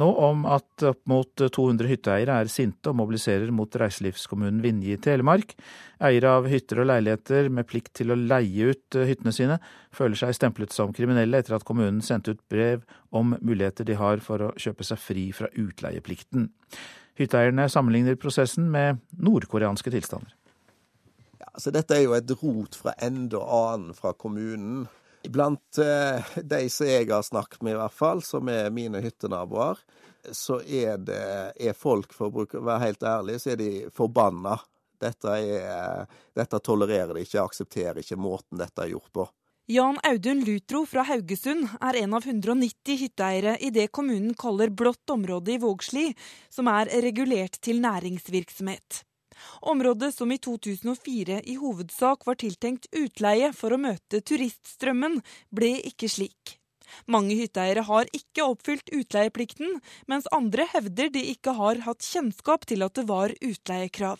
Nå 0.00 0.06
om 0.22 0.44
at 0.48 0.84
opp 0.86 1.00
mot 1.10 1.42
200 1.42 1.88
hytteeiere 1.90 2.38
er 2.40 2.48
sinte 2.48 2.92
og 2.92 2.96
mobiliserer 3.02 3.50
mot 3.52 3.74
reiselivskommunen 3.82 4.62
Vinje 4.64 4.94
i 4.94 5.00
Telemark. 5.02 5.52
Eiere 6.06 6.30
av 6.38 6.46
hytter 6.48 6.80
og 6.80 6.88
leiligheter 6.88 7.50
med 7.52 7.68
plikt 7.68 7.92
til 8.00 8.14
å 8.14 8.16
leie 8.16 8.70
ut 8.70 8.96
hyttene 8.96 9.34
sine, 9.36 9.58
føler 9.92 10.16
seg 10.16 10.36
stemplet 10.38 10.72
som 10.72 10.94
kriminelle 10.96 11.42
etter 11.42 11.58
at 11.58 11.66
kommunen 11.68 12.00
sendte 12.06 12.32
ut 12.32 12.40
brev 12.52 12.86
om 13.12 13.34
muligheter 13.42 13.88
de 13.88 13.98
har 14.00 14.22
for 14.24 14.46
å 14.46 14.52
kjøpe 14.56 14.86
seg 14.88 15.02
fri 15.02 15.26
fra 15.36 15.50
utleieplikten. 15.52 16.48
Hytteeierne 17.20 17.66
sammenligner 17.68 18.16
prosessen 18.20 18.70
med 18.72 19.02
nordkoreanske 19.20 19.92
tilstander. 19.92 20.32
Ja, 21.42 21.50
så 21.60 21.74
dette 21.74 21.98
er 21.98 22.06
jo 22.06 22.16
et 22.16 22.32
rot 22.40 22.78
fra 22.78 22.96
ende 23.04 23.36
og 23.36 23.52
annen 23.74 23.98
fra 23.98 24.14
kommunen 24.16 24.86
Blant 25.28 25.78
eh, 25.78 26.36
de 26.42 26.60
som 26.72 26.88
jeg 26.88 27.10
har 27.10 27.22
snakket 27.22 27.62
med, 27.62 27.74
i 27.74 27.80
hvert 27.80 27.96
fall, 27.96 28.22
som 28.24 28.48
er 28.48 28.70
mine 28.72 29.02
hyttenaboer, 29.04 29.80
så 30.32 30.60
er 30.60 31.00
det 31.04 31.24
er 31.60 31.76
folk, 31.76 32.12
for 32.16 32.32
å 32.32 32.46
være 32.52 32.84
helt 32.86 33.04
ærlig, 33.04 33.40
så 33.40 33.54
er 33.54 33.60
de 33.60 33.72
forbanna. 33.94 34.58
Dette, 35.00 35.32
er, 35.32 36.08
dette 36.36 36.58
tolererer 36.60 37.14
de 37.16 37.22
ikke, 37.24 37.40
aksepterer 37.40 38.02
ikke 38.02 38.18
måten 38.20 38.60
dette 38.60 38.84
er 38.84 38.90
gjort 38.92 39.12
på. 39.16 39.24
Jan 39.70 40.00
Audun 40.04 40.42
Lutro 40.44 40.82
fra 40.88 41.04
Haugesund 41.06 41.68
er 41.78 42.00
en 42.00 42.16
av 42.18 42.24
190 42.26 42.98
hytteeiere 43.04 43.54
i 43.62 43.70
det 43.70 43.86
kommunen 43.94 44.34
kaller 44.34 44.72
blått 44.74 45.12
område 45.14 45.54
i 45.54 45.60
Vågsli, 45.62 46.08
som 46.50 46.68
er 46.68 46.90
regulert 47.04 47.60
til 47.62 47.78
næringsvirksomhet. 47.84 49.04
Området 49.60 50.14
som 50.14 50.32
i 50.32 50.38
2004 50.38 51.40
i 51.44 51.58
hovedsak 51.60 52.26
var 52.26 52.38
tiltenkt 52.40 52.88
utleie 52.96 53.52
for 53.56 53.74
å 53.74 53.80
møte 53.80 54.22
turiststrømmen, 54.24 55.20
ble 55.54 55.76
ikke 55.90 56.08
slik. 56.08 56.56
Mange 57.06 57.36
hytteeiere 57.38 57.84
har 57.86 58.10
ikke 58.16 58.46
oppfylt 58.46 58.90
utleieplikten, 58.94 59.78
mens 60.10 60.28
andre 60.34 60.66
hevder 60.72 61.12
de 61.14 61.22
ikke 61.34 61.54
har 61.58 61.84
hatt 61.86 62.06
kjennskap 62.06 62.66
til 62.70 62.82
at 62.86 62.98
det 62.98 63.06
var 63.10 63.34
utleiekrav. 63.38 64.18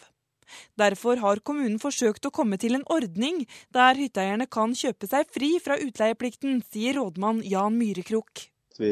Derfor 0.79 1.21
har 1.23 1.43
kommunen 1.47 1.79
forsøkt 1.83 2.27
å 2.27 2.33
komme 2.35 2.59
til 2.59 2.75
en 2.79 2.87
ordning 2.91 3.45
der 3.75 3.99
hytteeierne 3.99 4.49
kan 4.51 4.75
kjøpe 4.75 5.07
seg 5.11 5.31
fri 5.31 5.53
fra 5.63 5.79
utleieplikten, 5.79 6.63
sier 6.73 6.99
rådmann 6.99 7.45
Jan 7.47 7.79
Myhrekrok. 7.79 8.49
Vi 8.81 8.91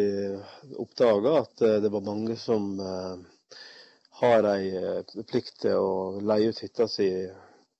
oppdaga 0.78 1.34
at 1.40 1.64
det 1.82 1.90
var 1.90 2.04
mange 2.04 2.36
som 2.38 2.74
eh, 2.78 3.26
har 4.20 4.46
ei 4.50 4.70
eh, 4.76 5.24
plikt 5.28 5.60
til 5.64 5.78
å 5.78 5.92
leie 6.24 6.50
ut 6.50 6.62
hytta 6.62 6.88
si, 6.90 7.08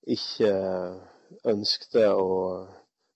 ikke 0.08 0.52
ønskte 1.50 2.06
å, 2.14 2.38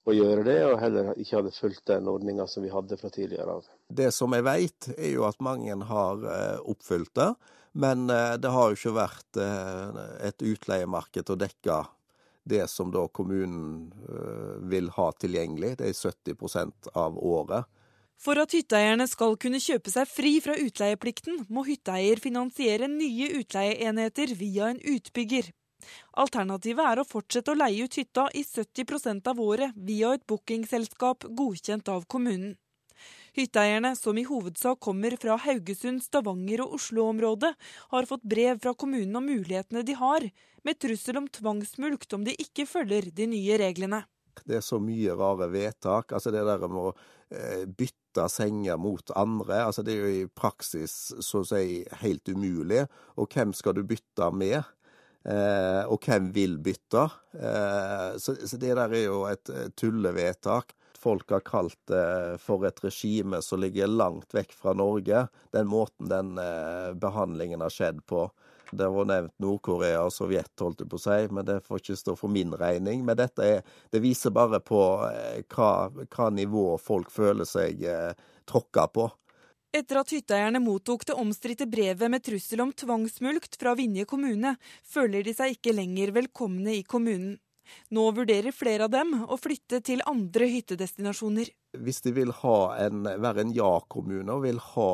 å, 0.05 0.12
gjøre 0.12 0.45
det, 0.49 0.59
og 0.67 0.81
heller 0.83 1.12
ikke 1.14 1.38
hadde 1.38 1.55
fulgt 1.55 1.87
den 1.88 2.11
ordninga 2.11 2.49
som 2.50 2.64
vi 2.67 2.73
hadde 2.73 2.99
fra 3.00 3.12
tidligere 3.14 3.59
av. 3.59 3.71
Det 3.88 4.11
som 4.14 4.35
jeg 4.37 4.47
vet, 4.47 4.93
er 4.97 5.14
jo 5.14 5.26
at 5.29 5.43
mange 5.45 5.79
har 5.93 6.29
eh, 6.35 6.61
oppfylt 6.75 7.14
det, 7.19 7.31
men 7.73 8.09
eh, 8.12 8.37
det 8.43 8.52
har 8.52 8.71
jo 8.71 8.79
ikke 8.79 8.97
vært 8.99 9.43
et 9.43 10.45
utleiemarked 10.45 11.33
å 11.33 11.38
dekke 11.41 11.83
det 12.43 12.64
som 12.67 12.91
da 12.91 13.05
kommunen 13.14 13.93
vil 14.67 14.88
ha 14.97 15.05
tilgjengelig. 15.14 15.76
Det 15.79 15.93
er 15.93 15.95
70% 15.95 16.88
av 16.99 17.14
året. 17.23 17.71
For 18.23 18.38
at 18.38 18.55
hytteeierne 18.55 19.09
skal 19.11 19.35
kunne 19.41 19.59
kjøpe 19.59 19.91
seg 19.91 20.07
fri 20.07 20.37
fra 20.45 20.55
utleieplikten, 20.55 21.41
må 21.50 21.64
hytteeier 21.67 22.21
finansiere 22.23 22.87
nye 22.91 23.33
utleieenheter 23.41 24.37
via 24.38 24.69
en 24.71 24.79
utbygger. 24.79 25.49
Alternativet 26.23 26.87
er 26.87 27.02
å 27.02 27.07
fortsette 27.09 27.50
å 27.50 27.59
leie 27.59 27.83
ut 27.83 27.97
hytta 27.99 28.29
i 28.38 28.45
70% 28.47 29.26
av 29.26 29.41
året 29.43 29.75
via 29.75 30.12
et 30.14 30.23
bookingselskap 30.31 31.26
godkjent 31.35 31.91
av 31.91 32.07
kommunen. 32.07 32.55
Hytteeierne, 33.35 33.95
som 33.97 34.19
i 34.21 34.26
hovedsak 34.29 34.79
kommer 34.85 35.17
fra 35.19 35.38
Haugesund, 35.43 36.05
Stavanger 36.05 36.62
og 36.62 36.76
Oslo-området, 36.79 37.50
har 37.91 38.07
fått 38.07 38.26
brev 38.29 38.61
fra 38.62 38.75
kommunen 38.79 39.19
om 39.19 39.26
mulighetene 39.26 39.83
de 39.88 39.97
har, 39.99 40.29
med 40.62 40.79
trussel 40.79 41.19
om 41.19 41.26
tvangsmulkt 41.26 42.14
om 42.14 42.26
de 42.29 42.37
ikke 42.38 42.69
følger 42.71 43.09
de 43.11 43.26
nye 43.33 43.59
reglene. 43.59 44.05
Det 44.47 44.61
er 44.61 44.64
så 44.64 44.79
mye 44.81 45.17
rare 45.17 45.49
vedtak. 45.50 46.12
altså 46.12 46.31
Det 46.31 46.45
der 46.47 46.69
med 46.69 46.93
å 46.93 46.93
eh, 46.93 47.64
bytte 48.12 48.28
senger 48.28 48.76
mot 48.76 49.11
andre, 49.16 49.64
altså 49.64 49.83
det 49.83 49.92
er 49.92 50.00
jo 50.00 50.12
i 50.23 50.28
praksis 50.28 51.12
så 51.21 51.42
å 51.42 51.47
si 51.47 51.85
helt 52.02 52.28
umulig. 52.28 52.87
Og 53.16 53.28
hvem 53.33 53.52
skal 53.52 53.75
du 53.75 53.83
bytte 53.85 54.31
med? 54.33 54.62
Eh, 55.25 55.85
og 55.87 56.02
hvem 56.04 56.33
vil 56.33 56.59
bytte? 56.59 57.09
Eh, 57.35 58.19
så, 58.19 58.35
så, 58.37 58.57
det 58.57 58.75
der 58.76 58.92
er 58.92 59.04
jo 59.07 59.25
et 59.31 59.49
tullevedtak. 59.76 60.75
Folk 60.99 61.31
har 61.31 61.42
kalt 61.42 61.78
det 61.90 62.38
for 62.38 62.64
et 62.64 62.78
regime 62.85 63.40
som 63.42 63.61
ligger 63.61 63.90
langt 63.90 64.35
vekk 64.35 64.52
fra 64.54 64.75
Norge. 64.75 65.26
Den 65.50 65.66
måten 65.66 66.09
den 66.09 66.38
eh, 66.38 66.92
behandlingen 66.95 67.62
har 67.62 67.73
skjedd 67.73 68.04
på. 68.07 68.28
Det 68.73 68.88
var 68.88 69.09
nevnt 69.09 69.35
Nord-Korea 69.43 70.00
og 70.07 70.12
Sovjet, 70.14 70.52
holdt 70.61 70.81
jeg 70.81 70.88
på 70.88 70.97
å 70.97 71.02
si, 71.02 71.17
men 71.35 71.45
det 71.45 71.59
får 71.67 71.83
ikke 71.83 71.97
stå 72.00 72.14
for 72.17 72.33
min 72.33 72.55
regning. 72.57 73.02
Men 73.05 73.19
dette 73.21 73.45
er, 73.45 73.75
det 73.93 74.00
viser 74.00 74.32
bare 74.32 74.63
på 74.65 74.80
eh, 75.11 75.43
hva, 75.52 75.91
hva 75.93 76.30
nivå 76.32 76.78
folk 76.80 77.13
føler 77.13 77.49
seg 77.49 77.85
eh, 77.85 78.15
tråkka 78.49 78.87
på. 78.95 79.11
Etter 79.73 80.00
at 80.00 80.11
hytteeierne 80.13 80.61
mottok 80.61 81.04
det 81.08 81.17
omstridte 81.17 81.69
brevet 81.69 82.13
med 82.13 82.25
trussel 82.25 82.61
om 82.65 82.73
tvangsmulkt 82.76 83.56
fra 83.61 83.73
Vinje 83.76 84.04
kommune, 84.08 84.56
føler 84.85 85.25
de 85.25 85.37
seg 85.37 85.58
ikke 85.58 85.76
lenger 85.76 86.13
velkomne 86.17 86.75
i 86.76 86.82
kommunen. 86.85 87.39
Nå 87.93 88.08
vurderer 88.17 88.52
flere 88.52 88.89
av 88.89 88.93
dem 88.93 89.15
å 89.23 89.39
flytte 89.41 89.80
til 89.85 90.02
andre 90.08 90.49
hyttedestinasjoner. 90.50 91.49
Hvis 91.80 92.02
de 92.04 92.13
vil 92.17 92.32
en, 92.32 93.04
være 93.04 93.47
en 93.47 93.54
ja-kommune 93.56 94.32
og 94.35 94.45
vil 94.45 94.61
ha 94.73 94.91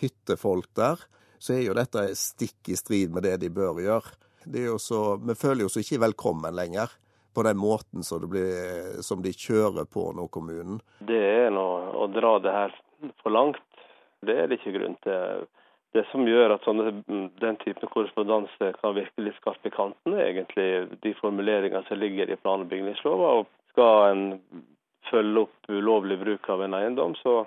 hyttefolk 0.00 0.70
der, 0.78 1.02
så 1.38 1.54
er 1.56 1.66
jo 1.66 1.76
dette 1.78 2.08
stikk 2.18 2.72
i 2.72 2.78
strid 2.78 3.14
med 3.14 3.26
det 3.26 3.36
de 3.42 3.50
bør 3.52 3.80
gjøre. 3.82 4.16
Så, 4.80 5.18
vi 5.20 5.36
føler 5.36 5.66
oss 5.66 5.76
ikke 5.80 6.00
velkommen 6.06 6.56
lenger 6.56 6.92
på 7.36 7.44
den 7.44 7.58
måten 7.60 8.02
som, 8.02 8.24
blir, 8.30 9.02
som 9.04 9.22
de 9.22 9.32
kjører 9.34 9.86
på 9.92 10.08
nå, 10.16 10.26
kommunen. 10.32 10.80
Det 11.04 11.18
er 11.18 11.52
noe 11.54 11.92
å 11.94 12.08
dra 12.10 12.38
det 12.42 12.54
her 12.54 12.74
for 13.22 13.34
langt. 13.34 13.62
Det 14.24 14.34
er 14.34 14.48
det 14.48 14.58
ikke 14.58 14.74
grunn 14.78 14.96
til. 15.04 15.44
Det 15.96 16.04
som 16.10 16.26
gjør 16.28 16.56
at 16.56 16.64
sånne, 16.66 16.90
den 17.40 17.60
typen 17.62 17.88
korrespondanse 17.92 18.72
kan 18.80 18.96
virke 18.96 19.24
litt 19.24 19.38
skarp 19.38 19.64
i 19.64 19.72
kanten, 19.72 20.16
er 20.16 20.32
egentlig 20.32 20.98
de 21.04 21.14
formuleringene 21.20 21.84
som 21.88 22.00
ligger 22.00 22.28
i 22.30 22.40
plan- 22.40 22.64
og 22.64 22.72
bygningslova. 22.72 23.30
Skal 23.72 24.10
en 24.10 24.24
følge 25.08 25.46
opp 25.46 25.70
ulovlig 25.70 26.18
bruk 26.20 26.50
av 26.52 26.64
en 26.64 26.76
eiendom, 26.76 27.14
så 27.22 27.40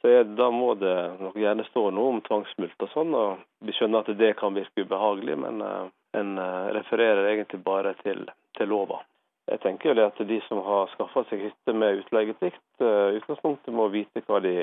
så 0.00 0.08
er, 0.08 0.24
da 0.38 0.50
må 0.52 0.74
det 0.78 0.94
nok 1.20 1.36
gjerne 1.40 1.64
stå 1.70 1.88
noe 1.94 2.14
om 2.14 2.22
tvangsmulkt 2.26 2.84
og 2.84 2.92
sånn. 2.92 3.14
og 3.16 3.44
Vi 3.64 3.74
skjønner 3.76 4.04
at 4.04 4.18
det 4.18 4.34
kan 4.40 4.56
virke 4.56 4.84
ubehagelig, 4.84 5.36
men 5.40 5.62
uh, 5.64 5.88
en 6.16 6.36
uh, 6.38 6.68
refererer 6.76 7.30
egentlig 7.32 7.62
bare 7.64 7.94
til, 8.02 8.26
til 8.58 8.70
lova. 8.72 9.00
Jeg 9.46 9.62
tenker 9.62 9.92
jo 9.92 9.96
det 9.96 10.08
at 10.10 10.20
De 10.28 10.40
som 10.48 10.60
har 10.66 10.90
skaffa 10.92 11.22
seg 11.30 11.46
hytte 11.46 11.74
med 11.74 12.02
utleieplikt, 12.02 12.64
uh, 12.84 13.16
utgangspunktet 13.16 13.74
må 13.74 13.88
vite 13.94 14.24
hva 14.26 14.42
de 14.44 14.56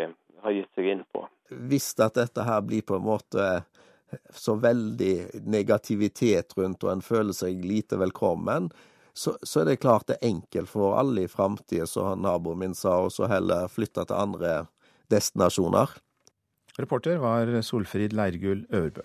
har 0.44 0.58
gitt 0.58 0.70
seg 0.78 0.92
inn 0.94 1.04
på. 1.16 1.26
Hvis 1.50 1.94
dette 1.98 2.46
her 2.46 2.62
blir 2.66 2.86
på 2.86 3.00
en 3.00 3.08
måte 3.08 3.50
så 4.30 4.54
veldig 4.62 5.42
negativitet 5.50 6.54
rundt, 6.58 6.84
og 6.84 6.92
en 6.92 7.02
føler 7.02 7.34
seg 7.34 7.64
lite 7.66 7.98
velkommen, 7.98 8.70
så, 9.14 9.36
så 9.42 9.62
er 9.62 9.66
det 9.66 9.82
klart 9.82 10.08
det 10.10 10.18
er 10.20 10.30
enkelt 10.30 10.70
for 10.70 10.98
alle 10.98 11.26
i 11.26 11.32
framtida, 11.32 11.88
som 11.90 12.22
naboen 12.22 12.60
min 12.60 12.78
sa, 12.78 13.00
og 13.06 13.14
så 13.14 13.30
heller 13.30 13.70
flytte 13.72 14.06
til 14.10 14.18
andre 14.18 14.54
destinasjoner. 15.12 15.90
Reporter 16.78 17.20
var 17.22 17.62
Solfrid 17.62 18.14
Leirgull 18.14 18.66
Øverbø. 18.70 19.02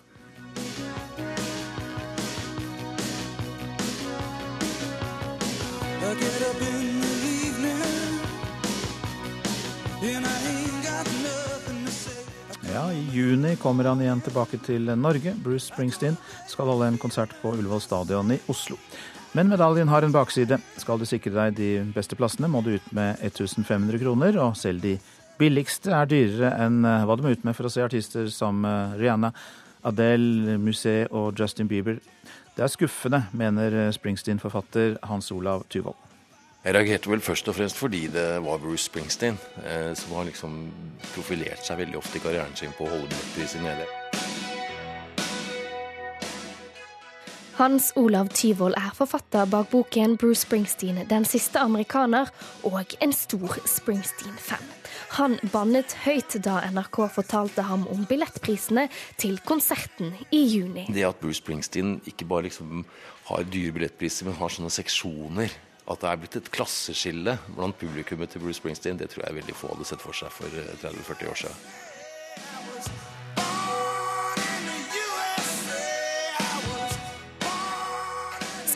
Ja, 12.73 12.91
I 12.93 13.09
juni 13.11 13.55
kommer 13.55 13.83
han 13.83 14.01
igjen 14.01 14.21
tilbake 14.21 14.57
til 14.63 14.91
Norge. 14.95 15.33
Bruce 15.43 15.67
Springsteen 15.67 16.17
skal 16.47 16.69
holde 16.69 16.87
en 16.87 16.99
konsert 17.01 17.33
på 17.41 17.51
Ullevål 17.57 17.81
stadion 17.81 18.31
i 18.31 18.37
Oslo. 18.47 18.77
Men 19.33 19.49
medaljen 19.49 19.89
har 19.89 20.05
en 20.05 20.13
bakside. 20.13 20.57
Skal 20.77 21.01
du 21.01 21.05
sikre 21.05 21.33
deg 21.35 21.57
de 21.57 21.69
beste 21.93 22.17
plassene, 22.17 22.49
må 22.49 22.63
du 22.65 22.71
ut 22.77 22.91
med 22.95 23.19
1500 23.21 23.99
kroner, 24.01 24.37
og 24.41 24.57
selv 24.57 24.81
de 24.85 24.95
billigste 25.39 25.93
er 25.95 26.09
dyrere 26.09 26.51
enn 26.65 26.83
eh, 26.87 27.05
hva 27.07 27.17
du 27.17 27.25
må 27.25 27.33
ut 27.33 27.45
med 27.47 27.57
for 27.57 27.69
å 27.69 27.73
se 27.73 27.83
artister 27.85 28.29
som 28.33 28.65
eh, 28.67 28.97
Rihanna, 28.99 29.31
Adele, 29.87 30.57
Musée 30.59 31.07
og 31.15 31.39
Justin 31.39 31.69
Bieber. 31.71 31.99
Det 32.55 32.65
er 32.65 32.71
skuffende, 32.71 33.23
mener 33.31 33.75
eh, 33.85 33.91
Springsteen-forfatter 33.95 34.99
Hans 35.09 35.31
Olav 35.35 35.65
Tyvold. 35.71 35.97
Jeg 36.65 36.75
reagerte 36.75 37.07
vel 37.07 37.23
først 37.23 37.47
og 37.47 37.55
fremst 37.55 37.79
fordi 37.79 38.09
det 38.11 38.27
var 38.43 38.59
Bruce 38.59 38.89
Springsteen, 38.89 39.37
som 39.95 40.17
har 40.17 40.27
liksom 40.27 40.57
profilert 41.13 41.63
seg 41.63 41.79
veldig 41.79 42.01
ofte 42.01 42.19
i 42.19 42.25
karrieren 42.25 42.59
sin 42.59 42.75
på 42.75 42.83
å 42.83 42.91
holde 42.91 43.07
billettpris 43.07 43.55
i 43.55 43.63
Hans 47.59 47.89
Olav 47.99 48.29
Tyvold 48.31 48.77
er 48.79 48.93
forfatter 48.95 49.43
bak 49.51 49.67
boken 49.67 50.13
Bruce 50.15 50.45
Springsteen, 50.45 51.01
den 51.09 51.25
siste 51.27 51.59
amerikaner, 51.59 52.29
og 52.63 52.93
en 53.03 53.11
stor 53.11 53.57
Springsteen-fan. 53.67 54.63
Han 55.17 55.35
bannet 55.51 55.91
høyt 56.05 56.37
da 56.45 56.61
NRK 56.71 57.01
fortalte 57.11 57.65
ham 57.67 57.83
om 57.91 58.05
billettprisene 58.07 58.85
til 59.19 59.41
konserten 59.43 60.13
i 60.31 60.39
juni. 60.45 60.85
Det 60.87 61.03
at 61.09 61.19
Bruce 61.19 61.41
Springsteen 61.43 61.97
ikke 62.07 62.29
bare 62.31 62.47
liksom 62.47 62.85
har 63.27 63.51
dyre 63.51 63.75
billettpriser, 63.75 64.29
men 64.29 64.39
har 64.39 64.55
sånne 64.55 64.71
seksjoner. 64.71 65.51
At 65.83 65.99
det 65.99 66.13
er 66.13 66.23
blitt 66.23 66.39
et 66.39 66.51
klasseskille 66.55 67.35
blant 67.57 67.75
publikummet 67.83 68.31
til 68.31 68.45
Bruce 68.45 68.63
Springsteen, 68.63 69.03
det 69.03 69.11
tror 69.11 69.27
jeg 69.27 69.41
veldig 69.41 69.59
få 69.59 69.75
hadde 69.75 69.91
sett 69.91 70.07
for 70.07 70.15
seg 70.15 70.31
for 70.31 70.47
30-40 70.79 71.35
år 71.35 71.43
siden. 71.43 71.61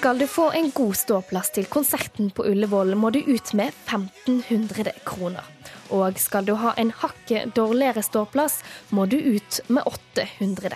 Skal 0.03 0.19
du 0.19 0.27
få 0.27 0.51
en 0.51 0.65
god 0.75 0.97
ståplass 0.99 1.53
til 1.55 1.67
konserten 1.71 2.27
på 2.35 2.43
Ullevål, 2.49 2.89
må 2.99 3.07
du 3.15 3.21
ut 3.23 3.53
med 3.55 3.71
1500 3.87 4.91
kroner. 5.07 5.47
Og 5.95 6.19
skal 6.19 6.43
du 6.43 6.57
ha 6.59 6.73
en 6.75 6.91
hakket 6.91 7.53
dårligere 7.55 8.03
ståplass, 8.03 8.59
må 8.91 9.05
du 9.07 9.15
ut 9.15 9.61
med 9.71 9.87
800. 9.87 10.75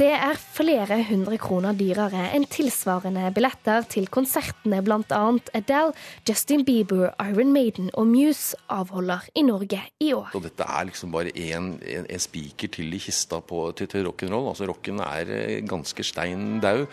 Det 0.00 0.14
er 0.16 0.38
flere 0.40 0.96
hundre 1.10 1.36
kroner 1.36 1.74
dyrere 1.76 2.30
enn 2.32 2.46
tilsvarende 2.48 3.26
billetter 3.36 3.84
til 3.92 4.06
konsertene 4.08 4.78
bl.a. 4.80 5.18
Adele, 5.52 5.92
Justin 6.24 6.62
Bieber, 6.64 7.10
Iron 7.20 7.50
Maiden 7.52 7.90
og 7.92 8.06
Muse 8.08 8.56
avholder 8.72 9.26
i 9.36 9.42
Norge 9.44 9.82
i 10.00 10.08
år. 10.16 10.30
Og 10.38 10.46
dette 10.46 10.64
er 10.64 10.86
liksom 10.88 11.12
bare 11.12 11.34
en, 11.36 11.74
en, 11.84 12.06
en 12.08 12.22
spiker 12.24 12.72
til 12.72 12.96
i 12.96 13.00
kista 13.04 13.42
på, 13.44 13.66
til, 13.76 13.90
til 13.92 14.08
rock'n'roll. 14.08 14.48
Altså 14.54 14.70
Rocken 14.70 15.02
er 15.04 15.34
eh, 15.36 15.58
ganske 15.68 16.06
stein 16.08 16.62
daud. 16.64 16.86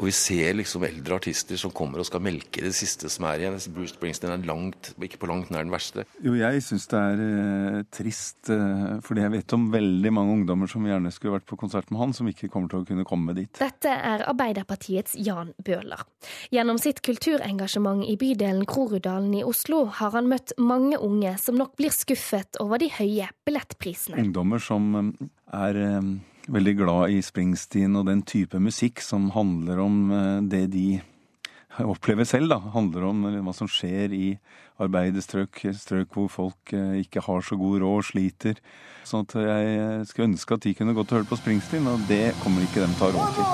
Og 0.00 0.08
vi 0.08 0.16
ser 0.16 0.56
liksom 0.56 0.88
eldre 0.88 1.20
artister 1.20 1.60
som 1.60 1.74
kommer 1.76 2.00
og 2.00 2.08
skal 2.08 2.24
melke 2.24 2.64
det 2.64 2.72
siste 2.80 3.12
som 3.12 3.28
er 3.28 3.44
igjen. 3.44 3.60
Bruce 3.76 3.92
Springsteen 3.92 4.38
er 4.38 4.48
langt, 4.48 4.94
ikke 4.96 5.20
på 5.20 5.28
langt 5.28 5.52
nær 5.52 5.68
den 5.68 5.74
verste. 5.74 6.06
Jo, 6.24 6.32
jeg 6.40 6.64
syns 6.64 6.88
det 6.94 7.04
er 7.12 7.22
eh, 7.28 7.78
trist, 7.92 8.40
eh, 8.48 8.96
fordi 9.04 9.28
jeg 9.28 9.36
vet 9.36 9.58
om 9.60 9.68
veldig 9.76 10.16
mange 10.16 10.40
ungdommer 10.40 10.72
som 10.72 10.88
gjerne 10.88 11.12
skulle 11.12 11.36
vært 11.36 11.48
på 11.52 11.60
konsert 11.60 11.92
med 11.92 12.00
han, 12.06 12.16
som 12.16 12.32
ikke 12.32 12.53
kommer 12.54 12.70
til 12.70 12.82
å 12.82 12.88
kunne 12.88 13.06
komme 13.08 13.34
dit. 13.36 13.50
Dette 13.58 13.90
er 13.90 14.24
Arbeiderpartiets 14.30 15.16
Jan 15.20 15.52
Bøhler. 15.64 16.04
Gjennom 16.54 16.78
sitt 16.80 17.02
kulturengasjement 17.04 18.04
i 18.06 18.16
bydelen 18.20 18.64
Groruddalen 18.68 19.34
i 19.36 19.44
Oslo 19.46 19.84
har 19.98 20.14
han 20.16 20.30
møtt 20.30 20.54
mange 20.58 21.00
unge 21.02 21.34
som 21.42 21.58
nok 21.58 21.74
blir 21.80 21.94
skuffet 21.94 22.60
over 22.62 22.82
de 22.82 22.90
høye 22.94 23.30
billettprisene. 23.46 24.20
Ungdommer 24.22 24.62
som 24.62 24.92
eh, 25.00 25.32
er 25.58 25.80
eh, 25.80 26.12
veldig 26.54 26.76
glad 26.78 27.16
i 27.16 27.22
Springsteen 27.24 27.98
og 27.98 28.08
den 28.10 28.22
type 28.28 28.60
musikk 28.62 29.02
som 29.04 29.30
handler 29.34 29.82
om 29.84 29.98
eh, 30.14 30.38
det 30.54 30.66
de 30.74 30.88
opplever 31.82 32.26
selv, 32.28 32.52
da. 32.52 32.60
Handler 32.74 33.08
om 33.08 33.24
hva 33.42 33.54
som 33.56 33.66
skjer 33.70 34.14
i 34.14 34.26
arbeiderstrøk, 34.82 35.60
strøk 35.78 36.08
hvor 36.16 36.28
folk 36.32 36.72
ikke 36.74 37.22
har 37.26 37.40
så 37.46 37.54
god 37.60 37.80
råd 37.84 38.02
sliter. 38.10 38.58
Sånn 39.06 39.26
at 39.28 39.34
jeg 39.36 40.06
skulle 40.08 40.30
ønske 40.32 40.56
at 40.56 40.64
de 40.64 40.74
kunne 40.74 40.96
gått 40.96 41.12
og 41.12 41.18
hørt 41.20 41.30
på 41.30 41.38
Springsteen, 41.38 41.86
og 41.90 42.02
det 42.08 42.34
kommer 42.42 42.64
ikke 42.64 42.82
dem 42.82 42.94
til 42.98 43.04
å 43.04 43.08
ha 43.10 43.14
råd 43.18 43.30
til. 43.38 43.44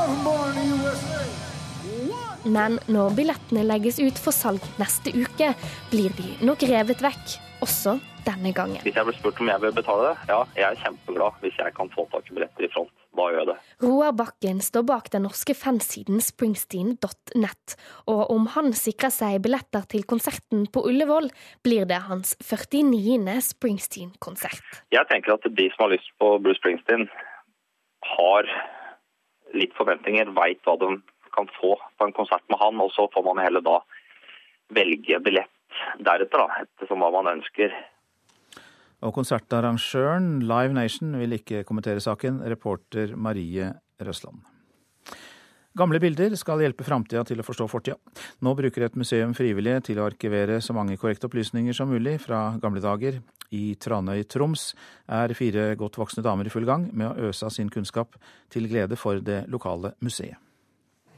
Men 2.50 2.78
når 2.88 3.12
billettene 3.18 3.66
legges 3.66 4.00
ut 4.00 4.16
for 4.18 4.33
salg 4.33 4.64
neste 4.80 5.12
uke, 5.12 5.52
blir 5.92 6.11
de 6.16 6.28
nok 6.46 6.62
revet 6.70 7.02
vekk, 7.04 7.50
også 7.64 7.99
denne 8.27 8.53
gangen. 8.57 8.81
Hvis 8.85 8.96
jeg 8.96 9.07
blir 9.07 9.16
spurt 9.16 9.40
om 9.40 9.51
jeg 9.51 9.62
vil 9.62 9.75
betale 9.77 10.09
det, 10.09 10.16
ja, 10.31 10.40
jeg 10.57 10.66
er 10.68 10.81
kjempeglad 10.85 11.38
hvis 11.44 11.61
jeg 11.61 11.75
kan 11.77 11.92
få 11.94 12.07
tak 12.12 12.29
i 12.29 12.37
billetter 12.37 12.66
i 12.66 12.70
front. 12.73 12.92
Da 13.16 13.27
gjør 13.27 13.40
jeg 13.40 13.49
det. 13.51 13.57
Roar 13.83 14.12
Bakken 14.16 14.61
står 14.62 14.85
bak 14.87 15.11
den 15.12 15.25
norske 15.27 15.55
fansiden 15.59 16.23
springsteen.net, 16.25 17.77
og 18.12 18.20
om 18.35 18.46
han 18.55 18.73
sikrer 18.77 19.12
seg 19.14 19.40
billetter 19.44 19.87
til 19.90 20.07
konserten 20.09 20.66
på 20.73 20.85
Ullevål, 20.88 21.31
blir 21.66 21.88
det 21.90 22.03
hans 22.07 22.37
49. 22.38 23.37
Springsteen-konsert. 23.51 24.83
Jeg 24.94 25.09
tenker 25.11 25.37
at 25.37 25.49
de 25.49 25.68
som 25.75 25.87
har 25.87 25.94
lyst 25.96 26.12
på 26.23 26.37
Bruce 26.44 26.61
Springsteen, 26.62 27.09
har 28.16 28.46
litt 29.55 29.75
forventninger, 29.77 30.31
veit 30.37 30.61
hva 30.64 30.77
de 30.81 30.94
kan 31.35 31.49
få 31.59 31.77
på 31.99 32.07
en 32.07 32.14
konsert 32.16 32.44
med 32.51 32.61
han, 32.62 32.79
og 32.83 32.92
så 32.94 33.07
får 33.12 33.27
man 33.27 33.42
heller 33.42 33.64
da 33.64 33.81
velge 34.75 35.18
billett 35.25 35.51
deretter, 35.98 36.44
da, 36.44 36.62
ettersom 36.64 37.02
hva 37.02 37.11
man 37.14 37.33
ønsker. 37.37 37.74
Og 39.00 39.14
konsertarrangøren 39.16 40.40
Live 40.44 40.76
Nation 40.76 41.14
vil 41.16 41.38
ikke 41.38 41.64
kommentere 41.68 42.02
saken, 42.04 42.42
reporter 42.52 43.16
Marie 43.16 43.72
Røsland. 44.00 44.42
Gamle 45.78 46.00
bilder 46.02 46.35
skal 46.35 46.61
hjelpe 46.64 46.83
framtida 46.83 47.22
til 47.24 47.38
å 47.38 47.44
forstå 47.46 47.68
fortida. 47.70 47.94
Nå 48.42 48.56
bruker 48.59 48.85
et 48.85 48.96
museum 48.98 49.30
frivillige 49.38 49.85
til 49.87 50.00
å 50.00 50.09
arkivere 50.11 50.59
så 50.61 50.74
mange 50.74 50.98
korrekte 50.98 51.28
opplysninger 51.30 51.76
som 51.76 51.92
mulig 51.92 52.16
fra 52.24 52.56
gamle 52.61 52.83
dager. 52.83 53.20
I 53.54 53.76
Tranøy, 53.78 54.24
Troms 54.30 54.72
er 55.06 55.35
fire 55.38 55.70
godt 55.78 55.98
voksne 55.98 56.24
damer 56.26 56.46
i 56.46 56.52
full 56.52 56.66
gang 56.66 56.88
med 56.90 57.06
å 57.09 57.30
øse 57.30 57.46
av 57.46 57.54
sin 57.54 57.70
kunnskap 57.70 58.18
til 58.50 58.66
glede 58.70 58.98
for 58.98 59.22
det 59.22 59.44
lokale 59.50 59.94
museet. 60.02 60.38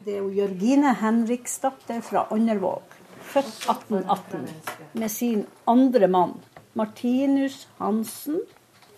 Det 0.05 0.19
er 0.19 0.21
jo 0.21 0.33
Jørgine 0.35 0.93
Henriksdatter 0.99 2.01
fra 2.05 2.27
Andervåg, 2.35 2.97
født 3.33 3.53
1818, 3.71 4.49
med 4.93 5.11
sin 5.11 5.47
andre 5.67 6.09
mann, 6.09 6.35
Martinus 6.75 7.67
Hansen 7.79 8.41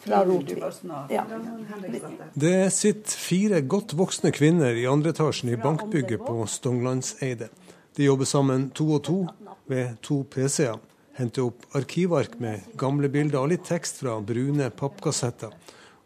fra 0.05 0.25
Rotvik. 0.25 0.63
Ja. 1.11 1.25
Det 2.35 2.73
sitter 2.73 3.19
fire 3.19 3.61
godt 3.61 3.95
voksne 3.99 4.33
kvinner 4.35 4.77
i 4.77 4.87
andre 4.91 5.15
etasjen 5.15 5.53
i 5.55 5.61
bankbygget 5.61 6.25
på 6.27 6.47
Stonglandseidet. 6.51 7.51
De 7.97 8.09
jobber 8.09 8.27
sammen 8.27 8.71
to 8.75 8.89
og 8.97 9.05
to 9.07 9.19
ved 9.71 9.97
to 10.03 10.23
PC-er. 10.31 10.81
Henter 11.15 11.47
opp 11.47 11.63
arkivark 11.79 12.41
med 12.43 12.65
gamle 12.79 13.09
bilder 13.09 13.45
og 13.45 13.53
litt 13.53 13.63
tekst 13.69 14.01
fra 14.03 14.17
brune 14.19 14.67
pappkassetter. 14.75 15.53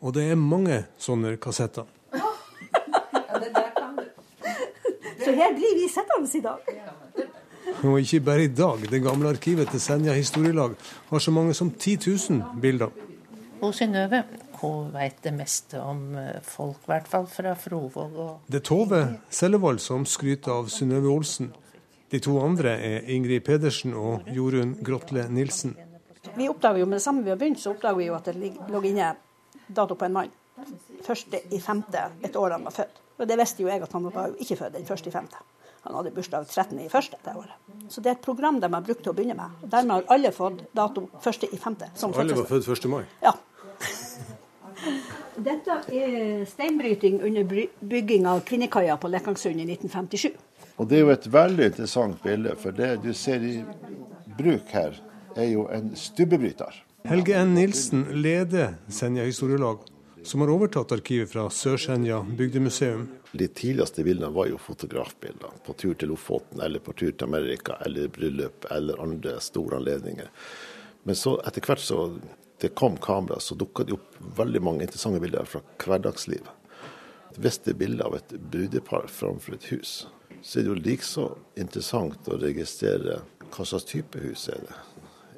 Og 0.04 0.12
det 0.14 0.26
er 0.30 0.36
mange 0.36 0.82
sånne 1.00 1.38
kassetter. 1.40 1.88
Så 5.24 5.32
her 5.34 5.56
blir 5.56 5.74
vi 5.80 5.88
sittende 5.90 6.28
i 6.38 6.44
dag. 6.44 6.68
Og 7.88 8.00
ikke 8.00 8.20
bare 8.26 8.44
i 8.44 8.50
dag. 8.52 8.82
Det 8.90 9.02
gamle 9.02 9.30
arkivet 9.34 9.70
til 9.70 9.80
Senja 9.80 10.14
historielag 10.16 10.74
har 11.10 11.22
så 11.22 11.30
mange 11.34 11.54
som 11.54 11.70
10 11.70 11.98
000 12.30 12.60
bilder. 12.62 12.90
Og 13.60 13.74
Synnøve, 13.74 14.22
hun 14.60 14.92
veit 14.94 15.18
det 15.24 15.32
meste 15.34 15.80
om 15.82 16.14
eh, 16.18 16.38
folk, 16.42 16.78
i 16.84 16.92
hvert 16.92 17.08
fall 17.08 17.26
fra 17.30 17.54
Frovåg. 17.58 18.18
Og... 18.18 18.34
Det 18.46 18.60
er 18.60 18.66
Tove 18.66 19.02
Sellevold 19.30 19.82
som 19.82 20.06
skryter 20.06 20.54
av 20.54 20.70
Synnøve 20.72 21.10
Olsen. 21.10 21.52
De 22.10 22.20
to 22.24 22.38
andre 22.40 22.76
er 22.80 23.10
Ingrid 23.12 23.44
Pedersen 23.46 23.94
og 23.94 24.28
Jorunn 24.32 24.76
Grotle 24.84 25.26
Nilsen. 25.28 25.74
Vi 26.36 26.48
oppdager 26.48 26.80
jo 26.80 26.86
med 26.86 26.98
det 26.98 27.04
samme 27.04 27.24
vi 27.26 27.34
har 27.34 27.40
begynt, 27.40 27.60
så 27.60 27.74
oppdager 27.74 27.98
vi 27.98 28.08
jo 28.08 28.16
at 28.16 28.30
det 28.30 28.52
lå 28.70 28.82
inne 28.88 29.12
dato 29.68 29.98
på 29.98 30.06
en 30.06 30.16
mann. 30.16 30.32
Første 31.06 31.42
i 31.54 31.60
femte, 31.60 32.08
et 32.24 32.36
år 32.36 32.56
han 32.56 32.64
var 32.64 32.74
født. 32.74 33.02
Og 33.18 33.28
det 33.28 33.38
visste 33.38 33.62
jo 33.62 33.70
jeg 33.70 33.82
at 33.82 33.92
han 33.92 34.06
var 34.06 34.34
ikke 34.38 34.56
født 34.56 34.76
den 34.78 34.86
første 34.86 35.10
i 35.10 35.14
femte. 35.14 35.42
Han 35.88 35.96
hadde 35.96 36.10
bursdag 36.12 36.44
13. 36.44 36.80
i 36.84 36.88
første 36.92 37.16
det 37.24 37.32
året. 37.32 37.54
Så 37.88 38.02
det 38.04 38.10
er 38.10 38.16
et 38.18 38.24
program 38.24 38.58
de 38.60 38.68
har 38.68 38.82
brukt 38.84 39.00
til 39.00 39.14
å 39.14 39.16
begynne 39.16 39.36
med. 39.38 39.54
Og 39.64 39.70
dermed 39.72 39.94
har 39.94 40.10
alle 40.12 40.32
fått 40.36 40.58
dato 40.76 41.06
første 41.24 41.48
i 41.48 41.56
femte. 41.56 41.88
Så 41.96 42.10
alle 42.12 42.36
var 42.36 42.44
født 42.50 42.68
1. 42.74 42.88
mai? 42.92 43.06
Ja. 43.24 43.32
Dette 45.48 45.78
er 45.88 46.44
steinbryting 46.50 47.22
under 47.24 47.56
bygging 47.80 48.28
av 48.28 48.42
kvinnekaia 48.44 48.98
på 49.00 49.08
Lekangsund 49.08 49.62
i 49.62 49.64
1957. 49.64 50.36
Og 50.76 50.90
Det 50.90 50.98
er 50.98 51.06
jo 51.06 51.14
et 51.14 51.30
veldig 51.32 51.70
interessant 51.72 52.20
bilde, 52.22 52.52
for 52.60 52.76
det 52.76 52.90
du 53.02 53.14
ser 53.16 53.40
i 53.48 53.56
bruk 54.36 54.68
her, 54.76 55.00
er 55.38 55.48
jo 55.54 55.64
en 55.72 55.94
stubbebryter. 55.96 56.84
Helge 57.08 57.32
N. 57.32 57.54
Nilsen 57.56 58.04
leder 58.20 58.76
Senja 58.92 59.24
historielag, 59.24 59.80
som 60.22 60.44
har 60.44 60.52
overtatt 60.52 60.92
arkivet 60.92 61.32
fra 61.32 61.48
Sør-Senja 61.48 62.20
bygdemuseum. 62.36 63.08
De 63.32 63.48
tidligste 63.48 64.04
bildene 64.04 64.32
var 64.32 64.48
jo 64.48 64.58
fotografbilder 64.58 65.60
på 65.66 65.74
tur 65.76 65.94
til 65.94 66.08
Lofoten 66.08 66.62
eller 66.64 66.80
på 66.80 66.94
tur 66.96 67.12
til 67.12 67.28
Amerika 67.28 67.76
eller 67.84 68.08
bryllup 68.08 68.64
eller 68.72 69.02
andre 69.02 69.36
store 69.44 69.76
anledninger. 69.76 70.30
Men 71.02 71.16
så 71.16 71.36
etter 71.46 71.64
hvert 71.64 71.84
så 71.84 72.06
det 72.58 72.72
kom 72.74 72.96
kamera, 72.96 73.40
så 73.40 73.54
dukka 73.54 73.84
det 73.84 73.94
opp 73.94 74.16
veldig 74.36 74.62
mange 74.64 74.86
interessante 74.86 75.20
bilder 75.22 75.46
fra 75.46 75.60
hverdagslivet. 75.84 76.54
Hvis 77.38 77.60
det 77.62 77.76
er 77.76 77.82
bilde 77.84 78.06
av 78.06 78.16
et 78.18 78.32
brudepar 78.50 79.06
framfor 79.12 79.54
et 79.54 79.68
hus, 79.70 79.92
så 80.42 80.58
er 80.58 80.64
det 80.66 80.72
jo 80.72 80.86
likså 80.88 81.26
interessant 81.60 82.26
å 82.26 82.38
registrere 82.40 83.20
hva 83.52 83.66
slags 83.66 83.86
type 83.86 84.18
hus 84.24 84.48
er 84.50 84.64
det. 84.64 84.78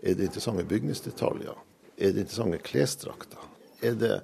Er 0.01 0.17
det 0.17 0.31
interessante 0.31 0.65
bygningsdetaljer? 0.71 1.59
Er 1.99 2.15
det 2.15 2.25
interessante 2.25 2.63
klesdrakter? 2.65 3.51
Er 3.85 3.99
det 4.01 4.15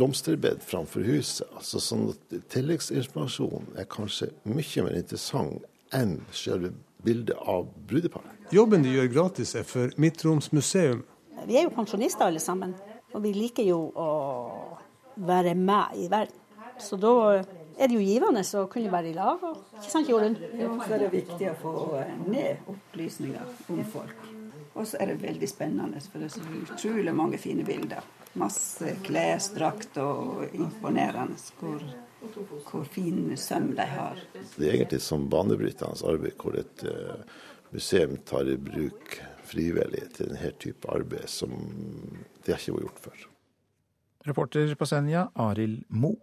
blomsterbed 0.00 0.64
framfor 0.64 1.04
huset? 1.04 1.44
Altså 1.52 1.80
sånn 1.84 2.08
at 2.14 2.38
Tilleggsinformasjonen 2.52 3.76
er 3.80 3.88
kanskje 3.92 4.30
mye 4.48 4.86
mer 4.86 4.96
interessant 4.96 5.66
enn 5.96 6.20
selve 6.32 6.72
bildet 7.04 7.36
av 7.48 7.68
brudeparet. 7.88 8.36
Jobben 8.54 8.84
de 8.84 8.94
gjør 8.94 9.10
gratis 9.12 9.54
er 9.58 9.66
for 9.68 9.92
Midt-Troms 10.00 10.50
museum. 10.56 11.04
Vi 11.46 11.56
er 11.56 11.66
jo 11.66 11.72
pensjonister 11.74 12.28
alle 12.28 12.40
sammen, 12.42 12.74
og 13.12 13.24
vi 13.24 13.32
liker 13.36 13.66
jo 13.66 13.80
å 13.96 14.08
være 15.20 15.54
med 15.58 15.96
i 16.00 16.08
verden. 16.12 16.36
Så 16.80 16.96
da 17.00 17.12
er 17.80 17.88
det 17.88 17.96
jo 17.96 18.04
givende 18.04 18.42
å 18.56 18.66
kunne 18.72 18.92
være 18.92 19.12
i 19.12 19.16
lag. 19.16 19.42
Ikke 19.80 19.92
sant, 19.92 20.08
Jorunn? 20.08 20.36
Ja, 20.56 20.70
så 20.84 20.96
er 20.96 21.04
det 21.04 21.10
viktig 21.14 21.50
å 21.50 21.56
få 21.60 21.74
ned 22.26 22.70
opplysninger 22.70 23.72
om 23.72 23.82
folk. 23.92 24.28
Og 24.74 24.86
så 24.86 25.00
er 25.00 25.12
det 25.12 25.20
veldig 25.24 25.48
spennende, 25.50 26.00
for 26.08 26.22
det 26.22 26.30
er 26.30 26.34
så 26.38 26.44
utrolig 26.62 27.14
mange 27.16 27.40
fine 27.40 27.64
bilder. 27.66 28.04
Masse 28.38 28.94
klesdrakt 29.02 29.96
og 29.98 30.44
imponerende 30.54 31.38
hvor, 31.58 31.82
hvor 32.70 32.84
fin 32.86 33.32
søm 33.36 33.72
de 33.74 33.86
har. 33.90 34.20
Det 34.54 34.68
er 34.68 34.76
egentlig 34.76 35.00
som 35.02 35.26
banebrytende 35.32 36.06
arbeid, 36.06 36.36
hvor 36.38 36.58
et 36.60 36.84
uh, 36.86 37.24
museum 37.74 38.16
tar 38.28 38.46
i 38.46 38.56
bruk 38.56 39.18
frivillige 39.50 40.12
til 40.14 40.30
denne 40.30 40.52
type 40.62 40.90
arbeid 40.94 41.26
som 41.30 41.54
det 42.46 42.54
ikke 42.54 42.76
var 42.76 42.86
gjort 42.86 43.04
før. 43.08 43.26
Reporter 44.28 44.74
på 44.76 44.86
Senja, 44.86 45.26
Arild 45.34 45.82
Mo. 45.88 46.14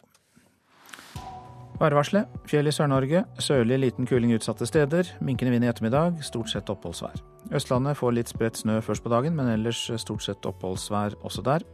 Værvarselet. 1.77 2.25
Fjell 2.49 2.67
i 2.67 2.71
Sør-Norge. 2.73 3.19
Sørlig 3.39 3.77
liten 3.77 4.07
kuling 4.09 4.31
utsatte 4.33 4.65
steder. 4.65 5.11
Minkende 5.21 5.51
vind 5.51 5.63
i 5.63 5.67
ettermiddag. 5.69 6.23
Stort 6.25 6.49
sett 6.49 6.71
oppholdsvær. 6.73 7.19
Østlandet 7.53 7.99
får 7.99 8.15
litt 8.17 8.31
spredt 8.31 8.57
snø 8.57 8.79
først 8.81 9.03
på 9.05 9.11
dagen, 9.13 9.35
men 9.37 9.51
ellers 9.51 9.83
stort 10.01 10.25
sett 10.25 10.45
oppholdsvær 10.49 11.19
også 11.21 11.45
der. 11.45 11.65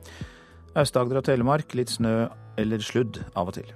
Aust-Agder 0.75 1.21
og 1.21 1.23
Telemark 1.23 1.71
litt 1.79 1.95
snø 1.95 2.27
eller 2.59 2.83
sludd 2.83 3.21
av 3.35 3.47
og 3.47 3.55
til. 3.55 3.71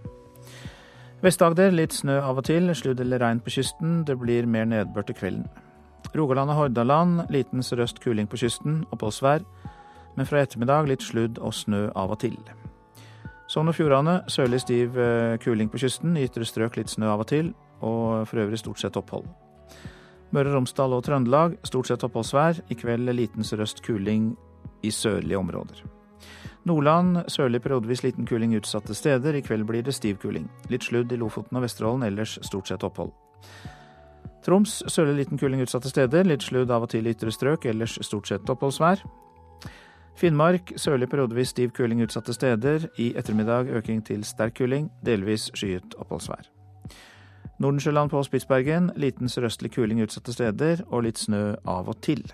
Vest-Agder 1.23 1.71
litt 1.71 1.95
snø 1.95 2.19
av 2.19 2.43
og 2.43 2.49
til, 2.51 2.75
sludd 2.75 2.99
eller 2.99 3.23
regn 3.23 3.39
på 3.39 3.55
kysten. 3.55 4.03
Det 4.03 4.19
blir 4.19 4.45
mer 4.45 4.67
nedbør 4.67 5.07
til 5.07 5.15
kvelden. 5.15 5.47
Rogaland 6.11 6.51
og 6.51 6.59
Hordaland 6.59 7.23
liten 7.31 7.63
sørøst 7.63 8.03
kuling 8.03 8.27
på 8.27 8.43
kysten, 8.43 8.83
oppholdsvær. 8.91 9.47
Men 10.19 10.27
fra 10.27 10.43
ettermiddag 10.43 10.91
litt 10.91 11.07
sludd 11.07 11.39
og 11.39 11.55
snø 11.55 11.87
av 11.95 12.11
og 12.11 12.19
til. 12.19 12.35
Sogn 13.47 13.71
og 13.71 13.77
Fjordane 13.77 14.21
sørlig 14.27 14.59
stiv 14.65 14.97
eh, 14.99 15.37
kuling 15.39 15.69
på 15.71 15.79
kysten, 15.79 16.17
i 16.17 16.25
ytre 16.27 16.45
strøk 16.45 16.75
litt 16.75 16.91
snø 16.91 17.07
av 17.13 17.23
og 17.23 17.29
til, 17.31 17.53
og 17.79 18.27
for 18.27 18.43
øvrig 18.43 18.59
stort 18.59 18.81
sett 18.81 18.99
opphold. 18.99 19.27
Møre 20.35 20.51
og 20.51 20.57
Romsdal 20.57 20.95
og 20.97 21.05
Trøndelag 21.07 21.55
stort 21.67 21.87
sett 21.87 22.03
oppholdsvær, 22.03 22.59
i 22.67 22.75
kveld 22.75 23.07
liten 23.15 23.47
sørøst 23.47 23.79
kuling 23.85 24.33
i 24.83 24.91
sørlige 24.91 25.39
områder. 25.39 25.85
Nordland 26.67 27.21
sørlig 27.31 27.61
periodevis 27.63 28.03
liten 28.03 28.27
kuling 28.27 28.55
utsatte 28.57 28.95
steder. 28.95 29.35
I 29.35 29.41
kveld 29.41 29.63
blir 29.69 29.85
det 29.85 29.95
stiv 29.95 30.17
kuling. 30.19 30.49
Litt 30.67 30.83
sludd 30.83 31.13
i 31.15 31.19
Lofoten 31.19 31.55
og 31.55 31.63
Vesterålen, 31.63 32.03
ellers 32.03 32.35
stort 32.43 32.67
sett 32.67 32.83
opphold. 32.83 33.13
Troms 34.43 34.81
sørlig 34.91 35.21
liten 35.21 35.39
kuling 35.39 35.63
utsatte 35.63 35.87
steder. 35.87 36.27
Litt 36.27 36.43
sludd 36.43 36.71
av 36.71 36.83
og 36.83 36.91
til 36.91 37.07
i 37.07 37.13
ytre 37.15 37.31
strøk, 37.31 37.69
ellers 37.71 37.95
stort 38.03 38.27
sett 38.27 38.51
oppholdsvær. 38.51 39.05
Finnmark 40.17 40.71
sørlig 40.81 41.11
periodevis 41.11 41.51
stiv 41.53 41.75
kuling 41.77 42.01
utsatte 42.01 42.33
steder. 42.33 42.87
I 42.97 43.11
ettermiddag 43.19 43.69
øking 43.77 43.99
til 44.05 44.23
sterk 44.25 44.55
kuling, 44.57 44.89
delvis 45.05 45.51
skyet 45.53 45.93
oppholdsvær. 46.01 46.49
Nordensjøland 47.61 48.09
på 48.09 48.23
Spitsbergen 48.25 48.89
liten 48.97 49.29
sørøstlig 49.29 49.71
kuling 49.75 50.01
utsatte 50.01 50.33
steder 50.33 50.81
og 50.87 51.05
litt 51.05 51.21
snø 51.21 51.55
av 51.69 51.89
og 51.89 52.01
til. 52.01 52.25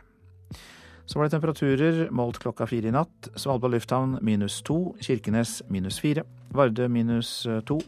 Så 1.06 1.20
var 1.20 1.28
det 1.28 1.36
temperaturer 1.36 2.00
målt 2.16 2.40
klokka 2.40 2.70
fire 2.72 2.88
i 2.88 2.96
natt. 2.96 3.28
Svalbard 3.36 3.76
lufthavn 3.76 4.16
minus 4.24 4.62
to. 4.64 4.96
Kirkenes 5.04 5.60
minus 5.68 6.00
fire. 6.00 6.24
Vardø 6.56 6.88
minus 6.88 7.46
eh, 7.46 7.60
to. 7.68 7.82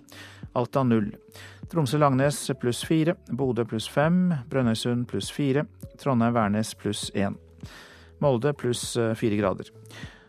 Alta 0.55 0.83
null. 0.83 1.13
Tromsø-Langnes 1.71 2.49
pluss 2.59 2.83
fire. 2.83 3.15
Bodø 3.31 3.63
pluss 3.63 3.87
fem. 3.87 4.33
Brønnøysund 4.51 5.07
pluss 5.07 5.31
fire. 5.31 5.63
Trondheim-Værnes 6.03 6.75
pluss 6.75 7.07
én. 7.15 7.39
Molde 8.23 8.53
pluss 8.57 8.95
eh, 8.97 9.13
fire 9.17 9.39
grader. 9.39 9.71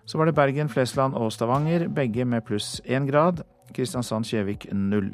Så 0.06 0.18
var 0.18 0.28
det 0.28 0.36
Bergen, 0.38 0.70
Flesland 0.70 1.16
og 1.18 1.32
Stavanger, 1.34 1.88
begge 1.90 2.24
med 2.24 2.44
pluss 2.46 2.80
én 2.86 3.08
grad. 3.08 3.42
Kristiansand-Kjevik 3.74 4.68
null. 4.72 5.10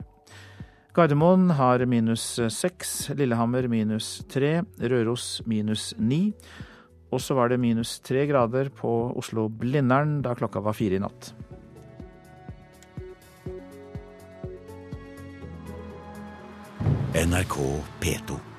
Gardermoen 0.93 1.49
har 1.57 1.87
minus 1.89 2.25
seks, 2.53 3.09
Lillehammer 3.17 3.65
minus 3.73 4.19
tre, 4.29 4.61
Røros 4.77 5.41
minus 5.49 5.95
ni. 5.97 6.35
Og 7.13 7.21
så 7.21 7.37
var 7.37 7.49
det 7.49 7.61
minus 7.61 7.99
tre 8.05 8.27
grader 8.29 8.69
på 8.77 8.93
Oslo-Blindern 9.17 10.21
da 10.25 10.37
klokka 10.37 10.61
var 10.65 10.77
fire 10.77 11.01
i 11.01 11.03
natt. 11.03 11.33
NRK 17.13 17.61
P2. 18.01 18.52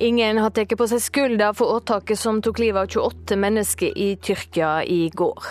Ingen 0.00 0.38
har 0.40 0.48
tatt 0.56 0.70
på 0.80 0.86
seg 0.88 1.02
skylda 1.04 1.50
for 1.52 1.74
åtaket 1.76 2.16
som 2.16 2.38
tok 2.40 2.62
livet 2.62 2.80
av 2.80 2.86
28 2.88 3.36
mennesker 3.36 3.98
i 4.00 4.14
Tyrkia 4.16 4.78
i 4.88 5.10
går. 5.12 5.48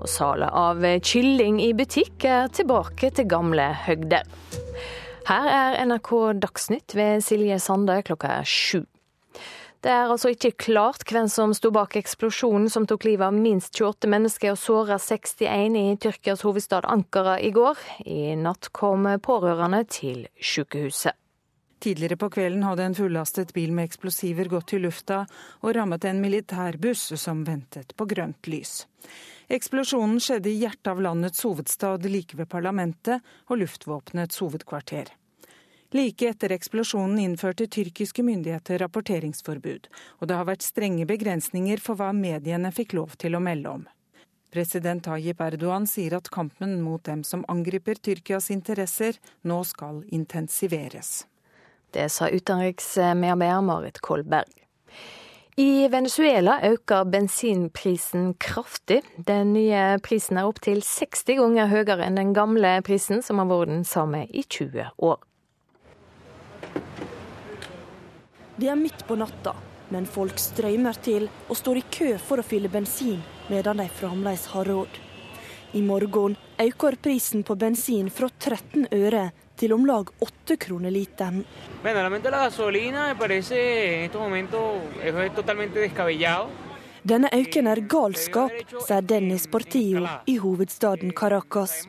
Og 0.00 0.08
salet 0.08 0.48
av 0.48 0.80
kylling 1.04 1.58
i 1.60 1.74
butikk 1.76 2.24
er 2.24 2.48
tilbake 2.56 3.10
til 3.12 3.28
gamle 3.28 3.66
høgder. 3.84 4.24
Her 5.28 5.50
er 5.52 5.76
NRK 5.90 6.10
Dagsnytt 6.40 6.96
ved 6.96 7.20
Silje 7.20 7.60
Sande 7.60 8.00
klokka 8.08 8.32
er 8.38 8.48
sju. 8.48 8.80
Det 9.84 9.92
er 9.92 10.08
altså 10.08 10.32
ikke 10.32 10.56
klart 10.56 11.04
hvem 11.12 11.28
som 11.28 11.52
sto 11.52 11.68
bak 11.72 12.00
eksplosjonen 12.00 12.72
som 12.72 12.88
tok 12.88 13.04
livet 13.10 13.28
av 13.28 13.36
minst 13.36 13.76
28 13.76 14.08
mennesker 14.08 14.56
og 14.56 14.60
såra 14.64 14.96
61 14.96 15.76
i 15.76 15.86
Tyrkias 16.00 16.48
hovedstad 16.48 16.88
Ankara 16.88 17.36
i 17.44 17.52
går. 17.52 17.76
I 18.08 18.36
natt 18.40 18.72
kom 18.72 19.04
pårørende 19.20 19.84
til 19.92 20.30
sykehuset. 20.40 21.19
Tidligere 21.80 22.16
på 22.16 22.28
kvelden 22.30 22.62
hadde 22.62 22.84
en 22.84 22.94
fullastet 22.94 23.54
bil 23.56 23.72
med 23.72 23.88
eksplosiver 23.88 24.50
gått 24.52 24.74
i 24.76 24.78
lufta 24.78 25.22
og 25.64 25.72
rammet 25.76 26.04
en 26.04 26.20
militærbuss 26.20 27.06
som 27.22 27.40
ventet 27.46 27.94
på 27.96 28.04
grønt 28.10 28.50
lys. 28.52 28.82
Eksplosjonen 29.48 30.20
skjedde 30.20 30.50
i 30.50 30.58
hjertet 30.60 30.90
av 30.92 31.00
landets 31.00 31.40
hovedstad, 31.42 32.04
like 32.04 32.36
ved 32.36 32.50
parlamentet 32.52 33.24
og 33.48 33.62
luftvåpenets 33.62 34.42
hovedkvarter. 34.44 35.08
Like 35.96 36.28
etter 36.28 36.52
eksplosjonen 36.54 37.18
innførte 37.18 37.66
tyrkiske 37.66 38.22
myndigheter 38.22 38.78
rapporteringsforbud, 38.84 39.88
og 40.20 40.28
det 40.28 40.36
har 40.36 40.46
vært 40.46 40.62
strenge 40.62 41.08
begrensninger 41.08 41.80
for 41.82 41.98
hva 41.98 42.12
mediene 42.14 42.70
fikk 42.76 42.94
lov 43.00 43.16
til 43.18 43.34
å 43.34 43.42
melde 43.42 43.72
om. 43.72 43.88
President 44.52 45.02
Tayyip 45.08 45.40
Erdogan 45.40 45.88
sier 45.90 46.20
at 46.20 46.30
kampen 46.30 46.76
mot 46.84 47.02
dem 47.08 47.24
som 47.24 47.42
angriper 47.48 47.98
Tyrkias 47.98 48.52
interesser, 48.54 49.16
nå 49.42 49.62
skal 49.64 50.04
intensiveres. 50.12 51.24
Det 51.90 52.08
sa 52.08 52.28
utenriksmedarbeider 52.30 53.62
Marit 53.66 53.98
Kolberg. 54.00 54.60
I 55.56 55.88
Venezuela 55.88 56.60
øker 56.62 57.04
bensinprisen 57.04 58.34
kraftig. 58.34 59.02
Den 59.26 59.52
nye 59.52 59.98
prisen 60.02 60.38
er 60.38 60.46
opptil 60.48 60.78
60 60.86 61.36
ganger 61.40 61.68
høyere 61.68 62.06
enn 62.06 62.16
den 62.16 62.30
gamle 62.32 62.76
prisen, 62.86 63.20
som 63.22 63.42
har 63.42 63.50
vært 63.50 63.72
den 63.72 63.84
samme 63.84 64.22
i 64.30 64.44
20 64.46 64.86
år. 65.04 65.18
Det 68.56 68.70
er 68.70 68.78
midt 68.78 69.04
på 69.08 69.18
natta, 69.18 69.56
men 69.90 70.06
folk 70.06 70.38
strømmer 70.38 70.96
til 71.02 71.28
og 71.48 71.58
står 71.58 71.82
i 71.82 71.84
kø 71.98 72.10
for 72.22 72.40
å 72.40 72.46
fylle 72.46 72.70
bensin, 72.72 73.20
medan 73.50 73.82
de 73.82 73.88
fremdeles 74.00 74.46
har 74.54 74.70
råd. 74.70 75.00
I 75.72 75.82
morgen 75.82 76.38
øker 76.62 76.96
prisen 77.02 77.42
på 77.46 77.58
bensin 77.58 78.08
fra 78.10 78.30
13 78.38 78.88
øre 78.94 79.30
til 79.60 79.74
om 79.76 79.84
lag 79.88 80.08
åtte 80.24 80.56
kroner 80.60 80.92
literen. 80.94 81.44
Denne 87.10 87.28
økningen 87.32 87.70
er 87.72 87.80
galskap, 87.94 88.56
sier 88.86 89.06
Dennis 89.12 89.46
Portillo 89.52 90.04
i 90.28 90.36
hovedstaden 90.42 91.14
Caracas. 91.16 91.86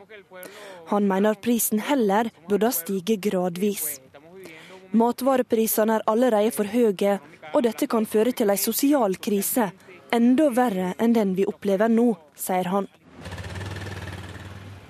Han 0.92 1.08
mener 1.08 1.36
prisen 1.40 1.82
heller 1.88 2.30
burde 2.48 2.72
stige 2.72 3.18
gradvis. 3.20 4.00
Matvareprisene 4.92 5.98
er 5.98 6.08
allerede 6.08 6.52
for 6.52 6.68
høye, 6.68 7.18
og 7.52 7.62
dette 7.64 7.88
kan 7.88 8.08
føre 8.08 8.32
til 8.36 8.52
en 8.52 8.60
sosial 8.60 9.16
krise, 9.16 9.70
enda 10.12 10.48
verre 10.52 10.92
enn 11.00 11.14
den 11.16 11.32
vi 11.36 11.48
opplever 11.48 11.92
nå, 11.92 12.10
sier 12.36 12.68
han. 12.72 12.88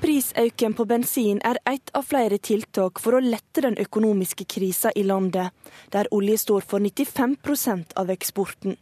Prisøken 0.02 0.72
på 0.74 0.84
bensin 0.90 1.38
er 1.46 1.60
ett 1.64 1.90
av 1.94 2.02
flere 2.02 2.38
tiltak 2.42 2.98
for 2.98 3.14
å 3.14 3.20
lette 3.22 3.62
den 3.62 3.76
økonomiske 3.78 4.48
krisa 4.50 4.90
i 4.98 5.04
landet, 5.06 5.54
der 5.94 6.08
olje 6.10 6.40
står 6.42 6.66
for 6.66 6.82
95% 6.82 7.94
av 8.02 8.10
eksporten. 8.10 8.74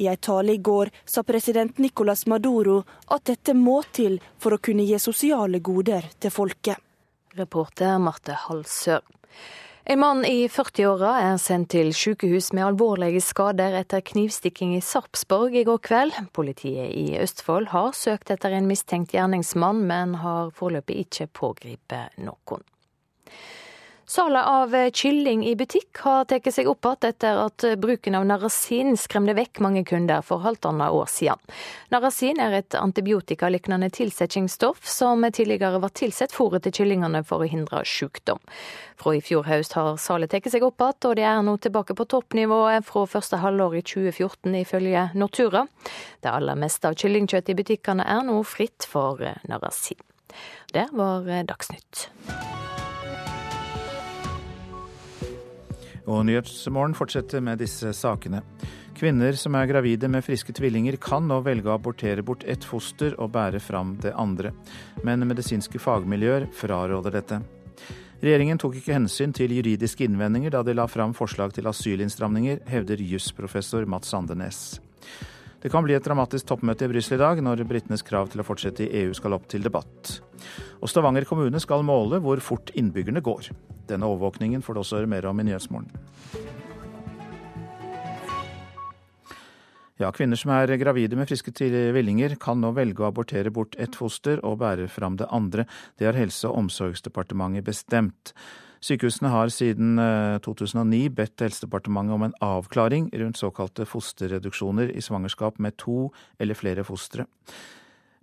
I 0.00 0.08
en 0.08 0.16
tale 0.16 0.54
i 0.56 0.62
går 0.64 0.88
sa 1.04 1.22
president 1.28 1.76
Nicolas 1.78 2.24
Maduro 2.26 2.78
at 3.12 3.26
dette 3.28 3.52
må 3.52 3.82
til 3.92 4.16
for 4.40 4.56
å 4.56 4.62
kunne 4.64 4.86
gi 4.88 4.96
sosiale 4.96 5.60
goder 5.60 6.08
til 6.16 6.32
folket. 6.32 6.80
Reporter 7.36 7.98
Marte 8.00 8.38
Halsør. 8.46 9.04
En 9.84 9.98
mann 9.98 10.24
i 10.28 10.44
40-åra 10.52 11.14
er 11.22 11.38
sendt 11.40 11.70
til 11.72 11.94
sykehus 11.96 12.50
med 12.52 12.66
alvorlige 12.66 13.22
skader 13.24 13.78
etter 13.78 14.02
knivstikking 14.04 14.74
i 14.76 14.82
Sarpsborg 14.84 15.56
i 15.56 15.64
går 15.64 15.80
kveld. 15.86 16.18
Politiet 16.36 16.92
i 16.92 17.16
Østfold 17.16 17.70
har 17.72 17.96
søkt 17.96 18.30
etter 18.34 18.52
en 18.52 18.68
mistenkt 18.68 19.14
gjerningsmann, 19.16 19.80
men 19.88 20.18
har 20.20 20.52
foreløpig 20.56 20.98
ikke 21.06 21.30
pågrepet 21.40 22.20
noen. 22.20 22.66
Salet 24.10 24.46
av 24.46 24.90
kylling 24.90 25.46
i 25.46 25.52
butikk 25.56 26.00
har 26.02 26.24
tatt 26.26 26.48
seg 26.50 26.66
opp 26.66 26.82
igjen 26.88 27.04
etter 27.06 27.36
at 27.44 27.64
bruken 27.78 28.16
av 28.18 28.24
narasin 28.26 28.96
skremte 28.98 29.36
vekk 29.38 29.60
mange 29.62 29.84
kunder 29.86 30.24
for 30.26 30.42
halvannet 30.42 30.90
år 30.90 31.06
siden. 31.06 31.38
Narasin 31.94 32.40
er 32.42 32.56
et 32.58 32.74
antibiotikaliknende 32.74 33.86
tilsettingsstoff 33.94 34.82
som 34.82 35.22
tidligere 35.30 35.78
var 35.78 35.94
tilsett 35.94 36.34
fôret 36.34 36.66
til 36.66 36.74
kyllingene 36.80 37.22
for 37.22 37.44
å 37.44 37.50
hindre 37.52 37.84
sykdom. 37.86 38.42
Fra 38.98 39.14
i 39.14 39.22
fjor 39.22 39.46
høst 39.46 39.78
har 39.78 39.94
salet 40.02 40.34
tatt 40.34 40.50
seg 40.50 40.66
opp 40.66 40.82
igjen, 40.82 41.06
og 41.06 41.14
det 41.20 41.28
er 41.30 41.46
nå 41.46 41.54
tilbake 41.62 41.94
på 41.94 42.08
toppnivået 42.10 42.90
fra 42.90 43.06
første 43.06 43.38
halvår 43.44 43.78
i 43.78 43.84
2014, 43.92 44.56
ifølge 44.64 45.04
Nortura. 45.14 45.68
Det 46.18 46.34
aller 46.34 46.58
meste 46.58 46.90
av 46.90 46.98
kyllingkjøttet 46.98 47.54
i 47.54 47.60
butikkene 47.62 48.10
er 48.10 48.26
nå 48.26 48.42
fritt 48.42 48.90
for 48.90 49.22
narasin. 49.46 50.02
Det 50.74 50.88
var 50.98 51.30
Dagsnytt. 51.46 52.08
Og 56.08 56.24
Nyhetsmorgen 56.28 56.96
fortsetter 56.96 57.42
med 57.44 57.60
disse 57.60 57.92
sakene. 57.96 58.40
Kvinner 58.96 59.36
som 59.38 59.54
er 59.56 59.68
gravide 59.70 60.08
med 60.12 60.24
friske 60.24 60.52
tvillinger 60.56 60.98
kan 61.00 61.26
nå 61.28 61.40
velge 61.44 61.70
å 61.70 61.76
abortere 61.76 62.24
bort 62.26 62.44
ett 62.44 62.66
foster 62.66 63.14
og 63.20 63.32
bære 63.36 63.60
fram 63.62 63.94
det 64.02 64.12
andre, 64.18 64.52
men 65.04 65.24
medisinske 65.28 65.80
fagmiljøer 65.80 66.50
fraråder 66.56 67.16
dette. 67.16 67.40
Regjeringen 68.20 68.60
tok 68.60 68.76
ikke 68.76 68.98
hensyn 68.98 69.32
til 69.32 69.54
juridiske 69.56 70.04
innvendinger 70.04 70.52
da 70.52 70.60
de 70.66 70.74
la 70.76 70.84
fram 70.90 71.14
forslag 71.16 71.54
til 71.56 71.70
asylinnstramninger, 71.70 72.60
hevder 72.68 73.00
jusprofessor 73.00 73.88
Mats 73.88 74.12
Andenes. 74.16 74.80
Det 75.60 75.68
kan 75.68 75.84
bli 75.84 75.92
et 75.92 76.04
dramatisk 76.04 76.46
toppmøte 76.48 76.86
i 76.86 76.88
Brussel 76.88 77.18
i 77.18 77.20
dag, 77.20 77.40
når 77.44 77.66
britenes 77.68 78.04
krav 78.06 78.30
til 78.32 78.40
å 78.40 78.46
fortsette 78.48 78.86
i 78.86 79.02
EU 79.02 79.10
skal 79.16 79.36
opp 79.36 79.44
til 79.50 79.60
debatt. 79.60 80.14
Og 80.80 80.88
Stavanger 80.88 81.26
kommune 81.28 81.60
skal 81.60 81.84
måle 81.84 82.16
hvor 82.24 82.40
fort 82.40 82.72
innbyggerne 82.72 83.20
går. 83.20 83.50
Denne 83.90 84.08
overvåkningen 84.08 84.64
får 84.64 84.76
du 84.76 84.80
også 84.80 85.00
høre 85.02 85.10
mer 85.12 85.28
om 85.28 85.42
i 85.42 85.44
Nyhetsmorgen. 85.50 85.92
Ja, 90.00 90.08
Kvinner 90.16 90.38
som 90.40 90.54
er 90.54 90.72
gravide 90.80 91.18
med 91.18 91.28
friske 91.28 91.52
tvillinger, 91.52 92.38
kan 92.40 92.62
nå 92.62 92.70
velge 92.72 93.04
å 93.04 93.10
abortere 93.10 93.52
bort 93.52 93.76
ett 93.76 93.98
foster 94.00 94.40
og 94.40 94.62
bære 94.62 94.88
fram 94.88 95.20
det 95.20 95.28
andre. 95.28 95.66
Det 96.00 96.08
har 96.08 96.16
Helse- 96.16 96.48
og 96.48 96.56
omsorgsdepartementet 96.62 97.68
bestemt. 97.68 98.32
Sykehusene 98.80 99.28
har 99.28 99.50
siden 99.52 100.00
2009 100.40 101.00
eh, 101.04 101.12
bedt 101.12 101.42
Helsedepartementet 101.44 102.16
om 102.16 102.22
en 102.24 102.36
avklaring 102.40 103.10
rundt 103.12 103.40
såkalte 103.40 103.84
fosterreduksjoner 103.84 104.94
i 104.96 105.04
svangerskap 105.04 105.60
med 105.60 105.76
to 105.80 106.08
eller 106.40 106.56
flere 106.56 106.84
fostre. 106.88 107.26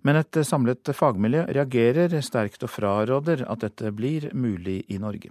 Men 0.02 0.18
et 0.18 0.38
samlet 0.46 0.90
fagmiljø 0.94 1.44
reagerer 1.54 2.18
sterkt 2.26 2.66
og 2.66 2.72
fraråder 2.74 3.44
at 3.46 3.62
dette 3.62 3.92
blir 3.94 4.30
mulig 4.34 4.80
i 4.90 4.98
Norge. 4.98 5.30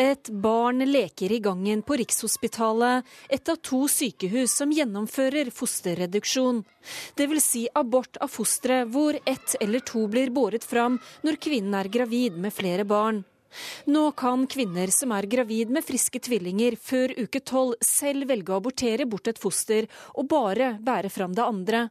Et 0.00 0.28
barn 0.30 0.78
leker 0.78 1.32
i 1.32 1.38
gangen 1.44 1.82
på 1.84 1.96
Rikshospitalet, 2.00 3.04
et 3.28 3.48
av 3.52 3.58
to 3.60 3.82
sykehus 3.84 4.54
som 4.56 4.70
gjennomfører 4.72 5.50
fosterreduksjon. 5.52 6.62
Dvs. 7.20 7.44
Si 7.44 7.66
abort 7.76 8.16
av 8.16 8.32
fosteret 8.32 8.88
hvor 8.94 9.18
ett 9.28 9.58
eller 9.60 9.84
to 9.84 10.06
blir 10.08 10.32
båret 10.32 10.64
fram 10.64 10.96
når 11.26 11.36
kvinnen 11.44 11.76
er 11.76 11.92
gravid 11.92 12.40
med 12.40 12.56
flere 12.56 12.88
barn. 12.88 13.20
Nå 13.92 14.06
kan 14.16 14.46
kvinner 14.48 14.88
som 14.94 15.12
er 15.12 15.28
gravid 15.28 15.74
med 15.74 15.84
friske 15.84 16.22
tvillinger 16.24 16.80
før 16.80 17.12
uke 17.20 17.44
tolv 17.44 17.76
selv 17.84 18.30
velge 18.30 18.54
å 18.54 18.62
abortere 18.62 19.04
bort 19.04 19.28
et 19.28 19.42
foster 19.42 19.90
og 20.14 20.30
bare 20.32 20.78
bære 20.80 21.12
fram 21.12 21.36
det 21.36 21.44
andre. 21.44 21.88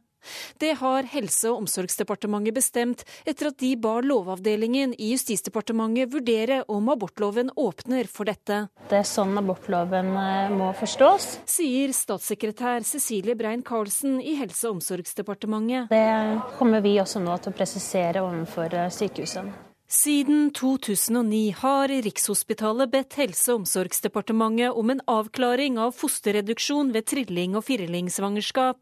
Det 0.60 0.74
har 0.80 1.08
Helse- 1.10 1.50
og 1.50 1.64
omsorgsdepartementet 1.64 2.56
bestemt 2.56 3.04
etter 3.24 3.50
at 3.50 3.58
de 3.62 3.74
ba 3.80 3.98
Lovavdelingen 4.04 4.94
i 4.98 5.12
Justisdepartementet 5.14 6.12
vurdere 6.12 6.62
om 6.68 6.90
abortloven 6.92 7.52
åpner 7.56 8.08
for 8.10 8.28
dette. 8.30 8.66
Det 8.90 9.00
er 9.00 9.08
sånn 9.08 9.36
abortloven 9.40 10.12
eh, 10.16 10.52
må 10.54 10.72
forstås. 10.78 11.30
Sier 11.50 11.94
statssekretær 11.96 12.84
Cecilie 12.86 13.38
Brein-Karlsen 13.38 14.20
i 14.20 14.36
Helse- 14.40 14.68
og 14.68 14.78
omsorgsdepartementet. 14.80 15.90
Det 15.90 16.54
kommer 16.58 16.84
vi 16.84 16.98
også 17.02 17.22
nå 17.22 17.36
til 17.40 17.52
å 17.52 17.56
presisere 17.56 18.24
overfor 18.24 18.76
eh, 18.76 18.92
sykehusene. 18.94 19.66
Siden 19.90 20.52
2009 20.54 21.48
har 21.64 21.90
Rikshospitalet 21.90 22.92
bedt 22.92 23.16
Helse- 23.18 23.50
og 23.50 23.64
omsorgsdepartementet 23.64 24.76
om 24.78 24.92
en 24.94 25.00
avklaring 25.10 25.80
av 25.82 25.96
fosterreduksjon 25.98 26.92
ved 26.94 27.08
trilling- 27.10 27.56
og 27.58 27.64
firlingsvangerskap. 27.66 28.78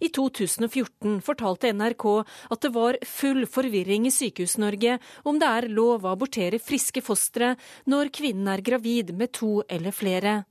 I 0.00 0.10
2014 0.14 1.20
fortalte 1.26 1.72
NRK 1.72 2.06
at 2.52 2.64
det 2.64 2.72
var 2.74 2.98
full 3.06 3.44
forvirring 3.50 4.08
i 4.08 4.14
Sykehus-Norge 4.14 4.98
om 5.26 5.40
det 5.42 5.52
er 5.52 5.70
lov 5.72 6.04
å 6.04 6.12
abortere 6.16 6.62
friske 6.62 7.02
fostre 7.04 7.54
når 7.90 8.12
kvinnen 8.14 8.50
er 8.52 8.64
gravid 8.64 9.14
med 9.16 9.34
to 9.36 9.60
eller 9.68 9.94
flere. 9.94 10.42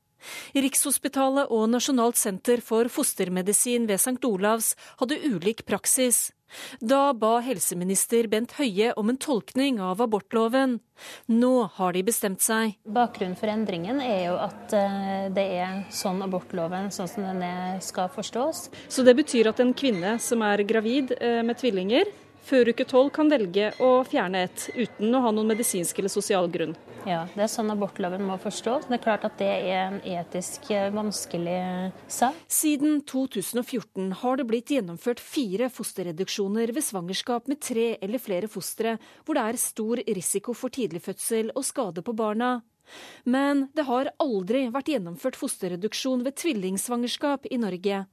Rikshospitalet 0.55 1.51
og 1.53 1.67
Nasjonalt 1.69 2.17
senter 2.19 2.63
for 2.65 2.89
fostermedisin 2.91 3.85
ved 3.89 4.01
St. 4.01 4.21
Olavs 4.25 4.73
hadde 5.01 5.21
ulik 5.27 5.65
praksis. 5.67 6.31
Da 6.79 7.13
ba 7.17 7.39
helseminister 7.43 8.27
Bent 8.31 8.55
Høie 8.59 8.93
om 8.99 9.11
en 9.11 9.19
tolkning 9.21 9.79
av 9.83 10.01
abortloven. 10.05 10.79
Nå 11.31 11.53
har 11.77 11.95
de 11.95 12.03
bestemt 12.07 12.43
seg. 12.45 12.77
Bakgrunnen 12.87 13.37
for 13.39 13.51
endringen 13.51 14.01
er 14.03 14.27
jo 14.29 14.35
at 14.39 14.75
eh, 14.77 15.27
det 15.35 15.45
er 15.59 15.81
sånn 15.93 16.23
abortloven 16.25 16.91
sånn 16.95 17.11
som 17.11 17.25
den 17.27 17.81
skal 17.83 18.11
forstås. 18.13 18.69
Så 18.87 19.03
det 19.07 19.17
betyr 19.17 19.51
at 19.51 19.59
en 19.63 19.73
kvinne 19.75 20.17
som 20.23 20.43
er 20.45 20.63
gravid 20.67 21.15
eh, 21.19 21.41
med 21.45 21.59
tvillinger, 21.59 22.11
før 22.45 22.71
uke 22.71 22.85
tolv 22.87 23.11
kan 23.15 23.29
velge 23.31 23.71
å 23.83 23.91
fjerne 24.07 24.45
et 24.47 24.67
uten 24.75 25.15
å 25.15 25.21
ha 25.25 25.31
noen 25.33 25.49
medisinsk 25.53 25.99
eller 25.99 26.13
sosial 26.13 26.49
grunn? 26.51 26.75
Ja, 27.05 27.23
det 27.35 27.43
er 27.45 27.49
sånn 27.51 27.69
abortloven 27.69 28.23
må 28.25 28.37
forstås. 28.41 28.87
Det 28.89 28.97
er 28.97 29.03
klart 29.03 29.25
at 29.27 29.37
det 29.37 29.49
er 29.49 29.81
en 29.83 29.97
etisk 30.09 30.71
eh, 30.73 30.87
vanskelig 30.93 31.57
sak. 32.09 32.37
Siden 32.49 33.03
2014 33.05 34.13
har 34.21 34.39
det 34.39 34.47
blitt 34.49 34.73
gjennomført 34.73 35.21
fire 35.21 35.69
fosterreduksjoner 35.73 36.73
ved 36.73 36.85
svangerskap 36.85 37.49
med 37.51 37.61
tre 37.61 37.91
eller 38.01 38.21
flere 38.21 38.49
fostre, 38.49 38.95
hvor 39.25 39.37
det 39.37 39.45
er 39.45 39.61
stor 39.61 40.01
risiko 40.17 40.57
for 40.57 40.73
tidlig 40.73 41.03
fødsel 41.05 41.53
og 41.53 41.67
skade 41.67 42.05
på 42.05 42.17
barna. 42.17 42.57
Men 43.25 43.67
det 43.77 43.85
har 43.87 44.11
aldri 44.21 44.67
vært 44.73 44.91
gjennomført 44.93 45.37
fosterreduksjon 45.39 46.25
ved 46.25 46.37
tvillingsvangerskap 46.41 47.49
i 47.49 47.61
Norge. 47.61 48.05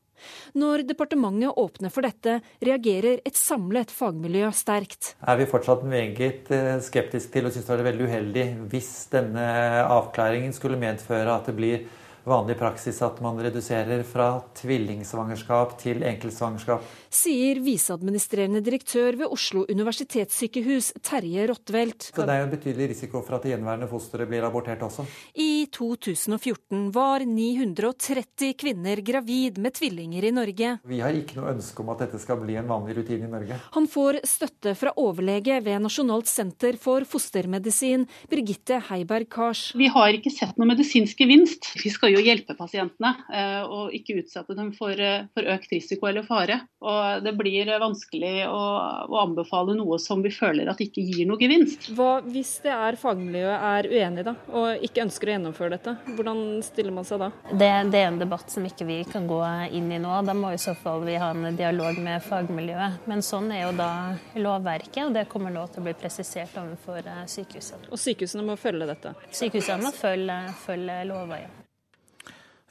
Når 0.58 0.84
departementet 0.88 1.58
åpner 1.58 1.92
for 1.92 2.06
dette, 2.06 2.38
reagerer 2.64 3.22
et 3.26 3.38
samlet 3.38 3.92
fagmiljø 3.94 4.50
sterkt. 4.56 5.14
Er 5.22 5.40
vi 5.40 5.48
fortsatt 5.50 5.86
meget 5.88 6.50
eh, 6.52 6.76
skeptiske 6.84 7.32
til 7.32 7.48
og 7.48 7.54
syns 7.54 7.68
det 7.68 7.78
er 7.78 7.88
veldig 7.90 8.08
uheldig 8.10 8.46
hvis 8.72 8.92
denne 9.12 9.48
avklaringen 9.86 10.54
skulle 10.56 10.80
medføre 10.80 11.34
at 11.34 11.48
det 11.48 11.56
blir 11.58 11.84
vanlig 12.28 12.56
praksis 12.58 13.00
at 13.02 13.18
man 13.24 13.38
reduserer 13.42 14.02
fra 14.06 14.28
tvillingsvangerskap 14.58 15.74
til 15.80 16.04
enkeltsvangerskap. 16.06 16.84
Sier 17.12 17.60
viseadministrerende 17.64 18.62
direktør 18.64 19.16
ved 19.20 19.32
Oslo 19.34 19.64
universitetssykehus, 19.68 20.92
Terje 21.04 21.46
Rottwelt. 21.50 22.10
Så 22.14 22.26
det 22.26 22.34
er 22.34 22.42
jo 22.42 22.46
en 22.48 22.54
betydelig 22.54 22.88
risiko 22.94 23.22
for 23.26 23.36
at 23.36 23.46
det 23.46 23.54
gjenværende 23.54 23.88
fosteret 23.90 24.30
blir 24.30 24.46
abortert 24.46 24.84
også. 24.86 25.04
I 25.34 25.66
2014 25.74 26.86
var 26.94 27.26
930 27.26 28.54
kvinner 28.60 29.02
gravid 29.04 29.58
med 29.62 29.76
tvillinger 29.78 30.28
i 30.28 30.34
Norge. 30.34 30.76
Vi 30.88 31.02
har 31.02 31.18
ikke 31.18 31.40
noe 31.40 31.52
ønske 31.56 31.84
om 31.84 31.92
at 31.92 32.06
dette 32.06 32.22
skal 32.22 32.40
bli 32.42 32.56
en 32.60 32.70
vanlig 32.70 32.96
rutine 33.00 33.28
i 33.28 33.32
Norge. 33.32 33.58
Han 33.76 33.88
får 33.90 34.22
støtte 34.28 34.76
fra 34.78 34.94
overlege 35.00 35.58
ved 35.64 35.82
Nasjonalt 35.82 36.30
senter 36.30 36.78
for 36.80 37.06
fostermedisin, 37.08 38.06
Birgitte 38.30 38.78
Heiberg 38.88 39.28
Kars. 39.32 39.70
Vi 39.78 39.90
har 39.92 40.14
ikke 40.14 40.32
sett 40.32 40.56
noe 40.60 40.70
medisinsk 40.70 41.20
gevinst. 41.20 41.72
Vi 41.82 41.92
skal 41.92 42.11
jo 42.14 42.22
hjelpe 42.22 42.56
pasientene 42.58 43.12
eh, 43.32 43.62
og 43.62 43.94
ikke 43.96 44.18
utsette 44.22 44.56
dem 44.58 44.72
for, 44.76 44.96
eh, 44.96 45.26
for 45.34 45.48
økt 45.54 45.72
risiko 45.74 46.08
eller 46.10 46.26
fare. 46.26 46.60
Og 46.82 47.22
det 47.24 47.34
blir 47.38 47.70
vanskelig 47.82 48.46
å, 48.48 48.60
å, 49.06 49.20
anbefale 49.22 49.76
noe 49.78 49.98
som 50.02 50.22
vi 50.24 50.32
føler 50.34 50.70
at 50.70 50.80
ikke 50.82 51.04
gir 51.04 51.28
noe 51.28 51.40
gevinst. 51.40 51.90
Hva 51.96 52.20
hvis 52.26 52.56
det 52.64 52.72
er 52.74 52.98
fagmiljøet 53.00 53.66
er 53.72 53.90
uenig 53.92 54.26
da, 54.26 54.34
og 54.50 54.84
ikke 54.86 55.04
ønsker 55.06 55.30
å 55.30 55.36
gjennomføre 55.36 55.76
dette? 55.76 55.96
Hvordan 56.16 56.42
stiller 56.66 56.96
man 56.96 57.06
seg 57.08 57.22
da? 57.22 57.30
Det, 57.52 57.70
det, 57.92 58.02
er 58.02 58.10
en 58.10 58.20
debatt 58.22 58.50
som 58.52 58.66
ikke 58.66 58.88
vi 58.88 58.98
kan 59.08 59.28
gå 59.30 59.40
inn 59.72 59.90
i 59.94 60.00
nå. 60.02 60.14
Da 60.26 60.34
må 60.36 60.52
i 60.52 60.60
så 60.60 60.74
fall 60.78 61.06
vi 61.06 61.18
ha 61.20 61.30
en 61.32 61.58
dialog 61.58 61.98
med 62.02 62.22
fagmiljøet. 62.26 63.06
Men 63.10 63.24
sånn 63.26 63.50
er 63.54 63.66
jo 63.66 63.72
da 63.78 63.90
lovverket, 64.34 65.04
og 65.06 65.16
det 65.16 65.28
kommer 65.30 65.54
nå 65.54 65.66
til 65.70 65.82
å 65.82 65.86
bli 65.88 65.96
presisert 65.98 66.58
overfor 66.60 67.00
eh, 67.02 67.24
sykehusene. 67.30 67.90
Og 67.92 68.00
sykehusene 68.00 68.46
må 68.46 68.58
følge 68.60 68.90
dette? 68.90 69.16
Sykehusene 69.30 69.82
må 69.86 69.94
følge, 69.96 70.38
følge 70.66 71.02
lova, 71.08 71.42
ja. 71.44 71.61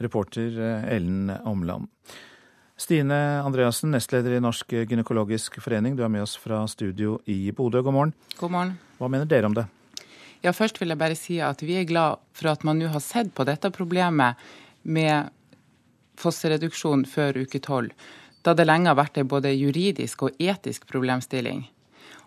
Reporter 0.03 0.57
eh, 0.59 0.95
Ellen 0.95 1.31
Omland. 1.45 1.89
Stine 2.81 3.17
Andreassen, 3.45 3.91
nestleder 3.93 4.33
i 4.37 4.41
Norsk 4.41 4.73
gynekologisk 4.89 5.59
forening, 5.61 5.93
du 5.95 6.01
er 6.01 6.09
med 6.09 6.23
oss 6.23 6.33
fra 6.41 6.63
studio 6.71 7.19
i 7.29 7.51
Bodø. 7.53 7.83
God 7.85 7.93
morgen. 7.93 8.13
God 8.39 8.53
morgen. 8.55 8.73
Hva 8.97 9.09
mener 9.11 9.29
dere 9.29 9.51
om 9.51 9.57
det? 9.57 9.67
Ja, 10.41 10.53
Først 10.57 10.81
vil 10.81 10.89
jeg 10.89 10.97
bare 10.97 11.17
si 11.17 11.37
at 11.45 11.61
vi 11.61 11.77
er 11.77 11.85
glad 11.85 12.21
for 12.33 12.49
at 12.49 12.65
man 12.65 12.81
nå 12.81 12.89
har 12.89 13.03
sett 13.05 13.29
på 13.37 13.45
dette 13.45 13.69
problemet 13.75 14.39
med 14.81 15.29
fosterreduksjon 16.21 17.05
før 17.09 17.43
uke 17.43 17.61
tolv, 17.61 17.93
da 18.41 18.55
det 18.57 18.65
lenge 18.65 18.89
har 18.89 18.97
vært 18.97 19.19
en 19.21 19.29
både 19.29 19.53
juridisk 19.53 20.25
og 20.25 20.41
etisk 20.41 20.87
problemstilling. 20.89 21.67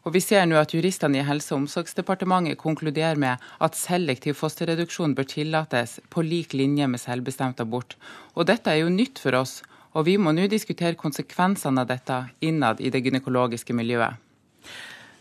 Og 0.04 0.12
Vi 0.12 0.20
ser 0.20 0.44
nå 0.44 0.58
at 0.60 0.74
juristene 0.76 1.22
i 1.22 1.24
Helse- 1.24 1.54
og 1.54 1.62
omsorgsdepartementet 1.62 2.58
konkluderer 2.60 3.16
med 3.16 3.40
at 3.64 3.76
selektiv 3.78 4.36
fosterreduksjon 4.36 5.14
bør 5.16 5.24
tillates 5.24 5.96
på 6.12 6.20
lik 6.20 6.52
linje 6.52 6.86
med 6.86 7.00
selvbestemt 7.00 7.62
abort. 7.64 7.96
Og 8.36 8.44
Dette 8.44 8.68
er 8.68 8.82
jo 8.82 8.92
nytt 8.92 9.18
for 9.18 9.32
oss, 9.38 9.62
og 9.96 10.04
vi 10.04 10.18
må 10.18 10.34
nå 10.36 10.44
diskutere 10.50 10.98
konsekvensene 11.00 11.80
av 11.80 11.88
dette 11.88 12.20
innad 12.44 12.84
i 12.84 12.92
det 12.92 13.00
gynekologiske 13.00 13.72
miljøet. 13.72 14.20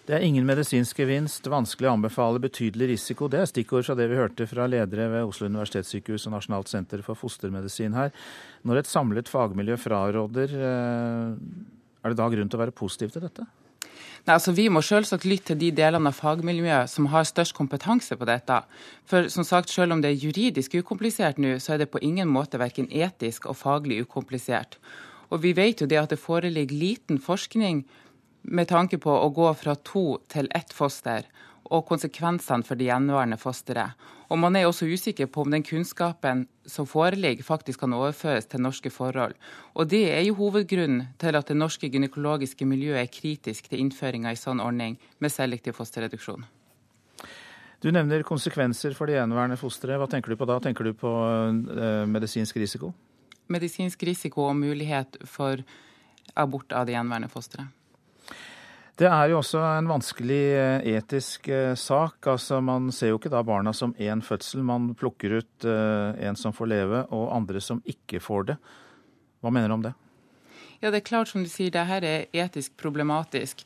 Det 0.04 0.18
er 0.18 0.26
ingen 0.28 0.44
medisinsk 0.44 0.98
gevinst, 1.00 1.48
vanskelig 1.48 1.88
å 1.88 1.94
anbefale, 1.96 2.42
betydelig 2.44 2.90
risiko. 2.92 3.30
Det 3.32 3.40
er 3.40 3.48
stikkord 3.48 3.88
fra 3.88 3.96
det 3.96 4.10
vi 4.12 4.20
hørte 4.20 4.48
fra 4.52 4.68
ledere 4.68 5.08
ved 5.14 5.30
Oslo 5.30 5.48
universitetssykehus 5.48 6.28
og 6.28 6.36
Nasjonalt 6.36 6.68
senter 6.68 7.06
for 7.06 7.16
fostermedisin 7.16 7.96
her. 7.96 8.12
Når 8.68 8.82
et 8.82 8.92
samlet 8.92 9.32
fagmiljø 9.32 9.80
fraråder, 9.80 10.60
eh, 10.60 11.36
er 12.04 12.10
det 12.12 12.20
da 12.20 12.28
grunn 12.28 12.52
til 12.52 12.60
å 12.60 12.66
være 12.66 12.76
positiv 12.76 13.16
til 13.16 13.24
dette? 13.24 13.48
Nei, 14.24 14.36
altså 14.38 14.54
Vi 14.56 14.70
må 14.72 14.80
selvsagt 14.82 15.26
lytte 15.28 15.52
til 15.52 15.60
de 15.60 15.72
delene 15.76 16.12
av 16.14 16.16
fagmiljøet 16.16 16.92
som 16.92 17.10
har 17.12 17.26
størst 17.28 17.56
kompetanse 17.58 18.16
på 18.16 18.28
dette. 18.30 18.62
For 19.06 19.28
som 19.30 19.44
sagt, 19.44 19.70
Selv 19.70 19.94
om 19.94 20.02
det 20.02 20.12
er 20.12 20.24
juridisk 20.24 20.76
ukomplisert 20.76 21.38
nå, 21.38 21.58
så 21.60 21.74
er 21.74 21.84
det 21.84 21.92
på 21.92 22.00
ingen 22.00 22.30
måte 22.30 22.60
verken 22.60 22.88
etisk 22.88 23.46
og 23.46 23.58
faglig 23.58 24.02
ukomplisert. 24.06 24.78
Og 25.30 25.42
Vi 25.44 25.54
vet 25.54 25.82
jo 25.82 25.88
det 25.88 25.98
at 25.98 26.10
det 26.10 26.20
foreligger 26.20 26.76
liten 26.76 27.20
forskning 27.20 27.84
med 28.44 28.68
tanke 28.68 28.98
på 28.98 29.12
å 29.12 29.32
gå 29.34 29.54
fra 29.56 29.76
to 29.76 30.20
til 30.30 30.48
ett 30.52 30.74
foster 30.74 31.24
og 31.74 31.88
konsekvensene 31.90 32.66
for 32.66 32.78
det 32.78 32.88
gjenværende 32.92 33.40
fosteret. 33.42 33.98
Og 34.30 34.40
Man 34.40 34.56
er 34.56 34.66
også 34.66 34.86
usikker 34.86 35.28
på 35.30 35.42
om 35.42 35.52
den 35.52 35.64
kunnskapen 35.66 36.48
som 36.66 36.88
foreligger, 36.88 37.44
faktisk 37.44 37.80
kan 37.80 37.94
overføres 37.94 38.46
til 38.46 38.62
norske 38.62 38.90
forhold. 38.90 39.34
Og 39.74 39.90
Det 39.90 40.10
er 40.12 40.22
jo 40.22 40.34
hovedgrunnen 40.34 41.08
til 41.20 41.36
at 41.36 41.48
det 41.48 41.58
norske 41.58 41.90
gynekologiske 41.90 42.66
miljøet 42.66 43.02
er 43.02 43.14
kritisk 43.14 43.70
til 43.70 43.80
innføringa 43.80 44.32
i 44.32 44.40
sånn 44.40 44.60
ordning 44.60 44.98
med 45.20 45.32
selektiv 45.32 45.74
fosterreduksjon. 45.74 46.46
Du 47.84 47.92
nevner 47.92 48.24
konsekvenser 48.24 48.94
for 48.96 49.08
det 49.08 49.18
gjenværende 49.18 49.58
fosteret. 49.60 50.00
Hva 50.00 50.08
tenker 50.08 50.32
du 50.32 50.40
på 50.40 50.48
da? 50.48 50.60
Tenker 50.64 50.88
du 50.88 50.94
på 50.94 51.10
eh, 51.76 52.06
medisinsk 52.08 52.56
risiko? 52.56 52.94
Medisinsk 53.52 54.04
risiko 54.08 54.48
og 54.48 54.56
mulighet 54.56 55.18
for 55.28 55.60
abort 56.40 56.72
av 56.72 56.88
det 56.88 56.96
gjenværende 56.96 57.28
fosteret. 57.28 57.68
Det 59.00 59.08
er 59.10 59.32
jo 59.32 59.39
også 59.39 59.58
en 59.80 59.89
vanskelig 59.89 60.41
eh, 60.54 60.84
etisk 60.94 61.48
eh, 61.50 61.74
sak. 61.74 62.20
Altså, 62.30 62.60
Man 62.62 62.91
ser 62.94 63.10
jo 63.10 63.18
ikke 63.18 63.32
da 63.34 63.41
barna 63.46 63.74
som 63.74 63.96
én 63.98 64.22
fødsel. 64.22 64.62
Man 64.62 64.91
plukker 64.94 65.39
ut 65.39 65.66
uh, 65.66 66.14
en 66.22 66.38
som 66.38 66.54
får 66.54 66.70
leve, 66.70 67.02
og 67.10 67.32
andre 67.34 67.62
som 67.62 67.82
ikke 67.89 68.22
får 68.22 68.52
det. 68.52 68.58
Hva 69.41 69.50
mener 69.50 69.74
du 69.74 69.78
om 69.80 69.88
det? 69.88 69.96
Ja, 70.80 70.91
Det 70.91 71.02
er 71.02 71.10
klart 71.10 71.32
som 71.32 71.41
du 71.41 71.50
sier, 71.50 71.72
det 71.72 71.88
her 71.89 72.06
er 72.06 72.30
etisk 72.46 72.78
problematisk. 72.78 73.66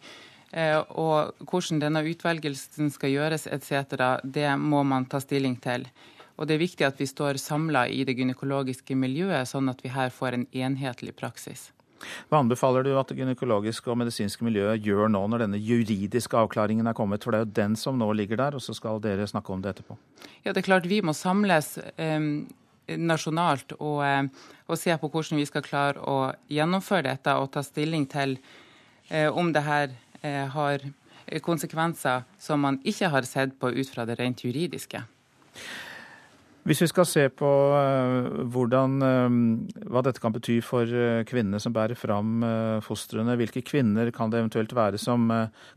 Eh, 0.55 0.79
og 0.95 1.35
hvordan 1.43 1.81
denne 1.81 2.05
utvelgelsen 2.07 2.91
skal 2.93 3.11
gjøres 3.11 3.47
etc., 3.51 4.21
det 4.23 4.47
må 4.61 4.83
man 4.87 5.09
ta 5.11 5.19
stilling 5.19 5.57
til. 5.59 5.87
Og 6.37 6.47
det 6.47 6.55
er 6.55 6.63
viktig 6.63 6.85
at 6.87 7.01
vi 7.01 7.09
står 7.09 7.39
samla 7.41 7.87
i 7.89 8.05
det 8.07 8.15
gynekologiske 8.15 8.95
miljøet, 8.95 9.49
sånn 9.49 9.67
at 9.73 9.81
vi 9.83 9.91
her 9.91 10.13
får 10.13 10.37
en 10.37 10.47
enhetlig 10.53 11.15
praksis. 11.17 11.71
Hva 12.29 12.41
anbefaler 12.43 12.85
du 12.85 12.91
at 12.99 13.09
det 13.09 13.17
gynekologiske 13.19 13.89
og 13.91 13.99
medisinske 14.01 14.45
miljøet 14.45 14.85
gjør 14.85 15.09
nå 15.11 15.23
når 15.31 15.45
denne 15.45 15.59
juridiske 15.61 16.37
avklaringen 16.37 16.87
er 16.87 16.97
kommet? 16.97 17.25
For 17.25 17.33
det 17.33 17.39
er 17.39 17.47
jo 17.47 17.57
den 17.63 17.75
som 17.79 17.97
nå 17.99 18.11
ligger 18.17 18.39
der, 18.39 18.57
og 18.57 18.63
så 18.63 18.75
skal 18.77 19.01
dere 19.03 19.27
snakke 19.29 19.53
om 19.53 19.63
det 19.63 19.75
etterpå. 19.75 19.97
Ja, 20.45 20.51
det 20.53 20.61
er 20.61 20.69
klart 20.69 20.89
vi 20.89 21.01
må 21.05 21.15
samles 21.17 21.75
eh, 21.97 22.19
nasjonalt 22.95 23.73
og, 23.79 24.03
eh, 24.05 24.23
og, 24.67 24.77
se 24.77 24.95
på 24.97 25.09
hvordan 25.09 25.41
vi 25.41 25.47
skal 25.49 25.65
klare 25.65 25.99
å 25.99 26.31
gjennomføre 26.51 27.09
dette 27.09 27.35
og 27.35 27.51
ta 27.51 27.63
stilling 27.65 28.07
til 28.11 28.37
eh, 29.09 29.27
om 29.27 29.51
det 29.53 29.65
her 29.65 29.91
eh, 30.21 30.45
har 30.53 30.85
konsekvenser 31.43 32.23
som 32.39 32.61
man 32.63 32.79
ikke 32.87 33.09
har 33.11 33.27
sett 33.27 33.57
på 33.59 33.73
ut 33.75 33.89
fra 33.91 34.05
det 34.07 34.15
rent 34.19 34.45
juridiske. 34.45 35.01
Hvis 36.67 36.81
vi 36.83 36.87
skal 36.91 37.05
se 37.07 37.21
på 37.31 37.49
eh, 37.77 38.25
hvordan, 38.51 38.95
eh, 39.07 39.35
hva 39.87 40.01
dette 40.03 40.19
kan 40.19 40.33
bety 40.35 40.57
for 40.65 40.83
eh, 40.83 41.21
kvinnene 41.27 41.61
som 41.63 41.71
bærer 41.71 41.95
fram 41.95 42.43
fostrene, 42.83 43.37
hvilke 43.39 43.63
kvinner 43.63 44.11
kan 44.11 44.33
det 44.33 44.41
eventuelt 44.41 44.75
være 44.75 44.99
som 44.99 45.29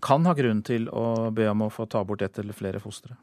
kan 0.03 0.27
ha 0.27 0.35
grunn 0.35 0.65
til 0.67 0.89
å 0.91 1.31
be 1.35 1.47
om 1.51 1.63
å 1.63 1.71
få 1.71 1.87
ta 1.87 2.03
bort 2.07 2.25
ett 2.27 2.43
eller 2.43 2.59
flere 2.59 2.83
fostre? 2.83 3.15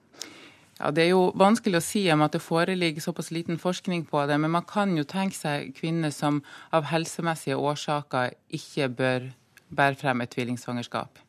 Ja, 0.78 0.92
Det 0.92 1.04
er 1.04 1.12
jo 1.12 1.34
vanskelig 1.36 1.82
å 1.82 1.84
si 1.84 2.06
om 2.14 2.24
at 2.24 2.38
det 2.38 2.46
foreligger 2.46 3.04
såpass 3.04 3.34
liten 3.36 3.60
forskning 3.60 4.06
på 4.08 4.24
det, 4.30 4.40
men 4.40 4.54
man 4.54 4.64
kan 4.64 4.96
jo 4.96 5.04
tenke 5.04 5.36
seg 5.36 5.74
kvinner 5.76 6.14
som 6.16 6.44
av 6.72 6.88
helsemessige 6.88 7.60
årsaker 7.60 8.38
ikke 8.48 8.88
bør 8.96 9.32
bære 9.68 10.00
frem 10.00 10.24
et 10.24 10.32
tvillingsvangerskap. 10.32 11.20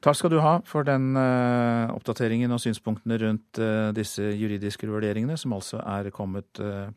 Takk 0.00 0.16
skal 0.16 0.32
du 0.32 0.38
ha 0.40 0.54
for 0.64 0.86
den 0.88 1.12
uh, 1.12 1.92
oppdateringen 1.92 2.52
og 2.54 2.62
synspunktene 2.62 3.18
rundt 3.20 3.58
uh, 3.60 3.90
disse 3.92 4.24
juridiske 4.32 4.88
vurderingene, 4.88 5.36
som 5.36 5.52
altså 5.52 5.82
er 5.84 6.08
kommet 6.14 6.60
uh, 6.64 6.88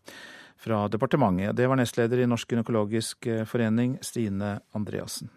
fra 0.55 0.85
departementet. 0.87 1.51
Det 1.57 1.67
var 1.67 1.81
nestleder 1.81 2.23
i 2.23 2.29
Norsk 2.31 2.53
gynekologisk 2.53 3.27
forening, 3.49 3.97
Stine 3.99 4.61
Andreassen. 4.71 5.27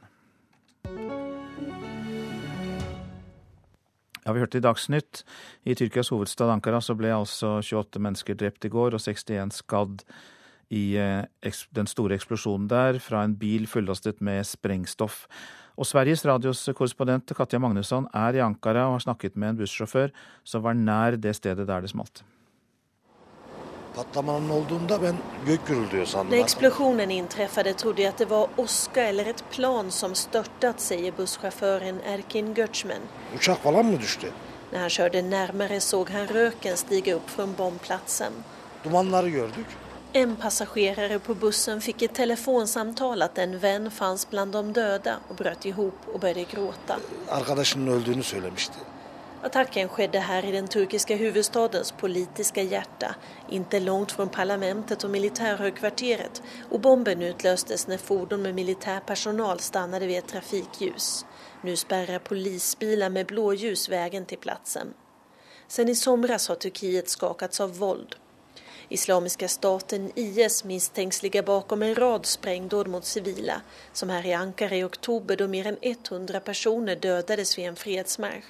Ja, 4.23 4.31
Vi 4.31 4.43
hørte 4.43 4.63
i 4.63 4.63
Dagsnytt. 4.63 5.25
I 5.67 5.75
Tyrkias 5.75 6.15
hovedstad 6.15 6.55
Ankara 6.55 6.79
så 6.79 6.95
ble 6.95 7.11
altså 7.15 7.59
28 7.59 7.99
mennesker 7.99 8.39
drept 8.39 8.67
i 8.67 8.71
går 8.71 8.95
og 8.95 9.03
61 9.03 9.59
skadd 9.59 10.07
i 10.71 10.95
den 10.99 11.87
store 11.87 12.15
eksplosjonen 12.19 12.67
der 12.71 12.99
fra 13.03 13.23
en 13.27 13.37
bil 13.39 13.67
fullastet 13.71 14.23
med 14.23 14.47
sprengstoff. 14.47 15.25
Og 15.77 15.85
Sveriges 15.85 16.25
Radios 16.25 16.63
korrespondent 16.73 17.35
Katja 17.37 17.61
Magnusson 17.61 18.07
er 18.17 18.39
i 18.39 18.41
Ankara 18.41 18.87
og 18.89 18.97
har 18.97 19.05
snakket 19.05 19.37
med 19.37 19.53
en 19.53 19.61
bussjåfør 19.61 20.15
som 20.45 20.65
var 20.65 20.79
nær 20.79 21.19
det 21.21 21.37
stedet 21.37 21.69
der 21.69 21.85
det 21.85 21.93
smalt. 21.93 22.25
Når 23.97 25.15
eksplosjonen 26.37 27.13
inntreffet, 27.15 27.71
trodde 27.81 28.03
jeg 28.03 28.13
at 28.13 28.19
det 28.21 28.27
var 28.29 28.59
oska 28.61 29.07
eller 29.09 29.31
et 29.33 29.41
plan 29.53 29.91
som 29.91 30.13
størtet, 30.13 30.81
sier 30.85 31.13
bussjåføren 31.17 32.03
Erkin 32.05 32.53
Götzmen. 32.57 33.01
Når 33.33 34.79
han 34.83 34.91
kjørte 34.93 35.23
nærmere, 35.25 35.81
så 35.81 36.05
han 36.13 36.29
røken 36.29 36.77
stige 36.77 37.17
opp 37.17 37.33
fra 37.33 37.49
bombplassen. 37.57 38.37
En 40.17 40.37
passagerare 40.37 41.19
på 41.19 41.35
bussen 41.35 41.81
fikk 41.85 42.03
et 42.07 42.15
telefonsamtal 42.17 43.21
at 43.27 43.37
en 43.43 43.59
venn 43.61 43.91
fanns 43.93 44.23
blant 44.31 44.55
de 44.55 44.63
döda 44.79 45.19
og 45.29 45.37
brøt 45.37 45.67
ihop 45.69 46.07
og 46.13 46.21
började 46.21 46.45
gråta. 46.55 46.97
Attacken 49.43 49.89
skedde 49.89 50.21
her 50.21 50.49
i 50.49 50.53
den 50.53 50.69
turkiske 50.69 51.17
huvudstadens 51.21 51.93
politiske 51.93 52.65
hjerte, 52.65 53.13
ikke 53.51 53.85
langt 53.85 54.17
fra 54.17 54.27
parlamentet 54.27 55.05
og 55.05 55.11
militærhøykvarteret, 55.11 56.43
og 56.71 56.81
bomben 56.81 57.23
utløstes 57.23 57.85
når 57.89 58.01
fordon 58.09 58.43
med 58.43 58.57
militärpersonal 58.57 59.61
stannet 59.61 60.09
ved 60.09 60.19
et 60.19 60.33
trafikljus. 60.33 61.27
Nå 61.63 61.77
sperrer 61.77 62.25
politibiler 62.25 63.13
med 63.13 63.29
blåljus 63.29 63.91
veien 63.93 64.25
til 64.25 64.41
plassen. 64.41 64.95
Sen 65.69 65.89
i 65.89 65.95
somras 65.95 66.49
har 66.49 66.57
Turkiet 66.57 67.11
skakats 67.11 67.61
av 67.61 67.77
våld. 67.77 68.17
Islamiska 68.89 69.49
staten 69.49 70.13
IS 70.15 70.65
misstänks 70.65 71.23
ligga 71.23 71.43
bakom 71.43 71.83
en 71.83 71.95
rad 71.95 72.27
sprängdåd 72.27 72.89
mot 72.89 73.05
civila, 73.05 73.61
som 73.93 74.11
här 74.11 74.27
i 74.27 74.33
Ankara 74.33 74.77
i 74.77 74.85
oktober 74.85 75.37
då 75.37 75.49
mer 75.49 75.67
än 75.67 75.77
100 75.81 76.41
personer 76.41 76.97
dödades 76.97 77.59
vid 77.59 77.67
en 77.67 77.77
fredsmarsch. 77.77 78.45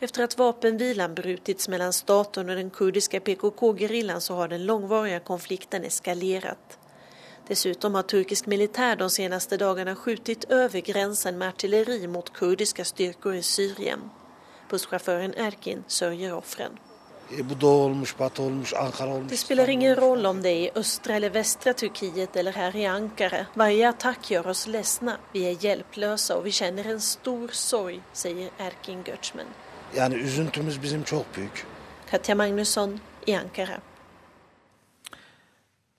Efter 0.00 0.22
att 0.22 0.38
vapenvilan 0.38 1.14
brutits 1.14 1.68
mellan 1.68 1.92
staten 1.92 2.48
och 2.48 2.56
den 2.56 2.70
kurdiska 2.70 3.20
PKK-gerillan 3.20 4.20
så 4.20 4.34
har 4.34 4.48
den 4.48 4.66
långvariga 4.66 5.20
konflikten 5.20 5.84
eskalerat. 5.84 6.78
Dessutom 7.48 7.94
har 7.94 8.02
turkisk 8.02 8.46
militär 8.46 8.96
de 8.96 9.10
senaste 9.10 9.56
dagarna 9.56 9.96
skjutit 9.96 10.44
över 10.44 10.80
gränsen 10.80 11.38
med 11.38 11.48
artilleri 11.48 12.06
mot 12.06 12.32
kurdiska 12.32 12.84
styrkor 12.84 13.34
i 13.34 13.42
Syrien. 13.42 14.10
Busschauffören 14.70 15.34
Erkin 15.34 15.84
sörjer 15.86 16.34
offren. 16.34 16.78
E, 17.32 17.50
bu 17.50 17.60
doğu 17.60 17.82
olmuş, 17.82 18.14
olmuş, 18.20 18.74
olmuş. 18.74 19.30
Det 19.30 19.36
spiller 19.36 19.68
ingen 19.68 19.96
roll 19.96 20.24
om 20.24 20.42
det 20.42 20.48
är 20.48 20.62
i 20.62 20.70
östra 20.74 21.14
eller 21.14 21.34
västra 21.34 21.72
Turkiet 21.72 22.36
eller 22.36 22.52
här 22.52 22.76
i 22.76 22.86
Ankara. 22.86 23.46
Varje 23.56 23.88
attack 23.88 24.30
gör 24.30 24.46
oss 24.46 24.66
ledsna. 24.66 25.18
Vi 25.34 25.44
är 25.44 25.64
hjälplösa 25.64 26.36
och 26.36 26.46
vi 26.46 26.52
känner 26.52 26.84
en 26.84 27.00
stor 27.00 27.48
sorg, 27.48 28.00
säger 28.12 28.50
Erkin 28.58 29.04
Göçmen. 29.04 29.46
Yani 29.96 30.14
üzüntümüz 30.14 30.82
bizim 30.82 31.02
çok 31.02 31.36
büyük. 31.36 31.66
Katja 32.10 32.34
Magnusson 32.34 33.00
i 33.26 33.36
Ankara. 33.36 33.80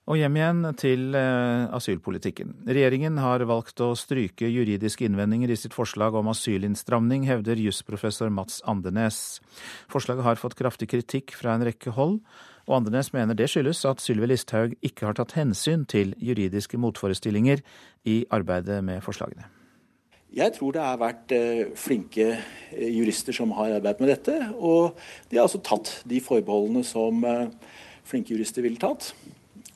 Og 0.06 0.20
hjem 0.20 0.36
igjen 0.38 0.66
til 0.78 1.16
eh, 1.18 1.64
asylpolitikken. 1.74 2.52
Regjeringen 2.68 3.16
har 3.18 3.42
valgt 3.50 3.80
å 3.82 3.88
stryke 3.98 4.46
juridiske 4.46 5.02
innvendinger 5.02 5.50
i 5.50 5.56
sitt 5.58 5.74
forslag 5.74 6.14
om 6.14 6.28
asylinnstramning, 6.30 7.24
hevder 7.26 7.58
jusprofessor 7.58 8.30
Mats 8.30 8.60
Andenes. 8.70 9.40
Forslaget 9.90 10.22
har 10.22 10.38
fått 10.38 10.54
kraftig 10.60 10.92
kritikk 10.92 11.34
fra 11.34 11.56
en 11.56 11.64
rekke 11.66 11.90
hold, 11.96 12.20
og 12.70 12.76
Andenes 12.78 13.10
mener 13.16 13.34
det 13.34 13.48
skyldes 13.50 13.82
at 13.90 14.02
Sylvi 14.02 14.28
Listhaug 14.30 14.76
ikke 14.86 15.08
har 15.08 15.18
tatt 15.18 15.34
hensyn 15.34 15.82
til 15.90 16.14
juridiske 16.22 16.78
motforestillinger 16.78 17.64
i 18.06 18.20
arbeidet 18.30 18.78
med 18.86 19.02
forslagene. 19.02 19.48
Jeg 20.36 20.54
tror 20.54 20.76
det 20.76 20.84
har 20.84 21.00
vært 21.02 21.34
eh, 21.34 21.72
flinke 21.74 22.28
eh, 22.36 22.92
jurister 22.94 23.34
som 23.34 23.56
har 23.58 23.80
arbeidet 23.80 24.04
med 24.04 24.14
dette. 24.14 24.38
Og 24.54 24.94
de 25.26 25.40
har 25.40 25.48
altså 25.48 25.64
tatt 25.66 25.96
de 26.06 26.22
forbeholdene 26.22 26.86
som 26.86 27.26
flinke 28.06 28.36
jurister 28.36 28.62
ville 28.62 28.78
tatt. 28.78 29.10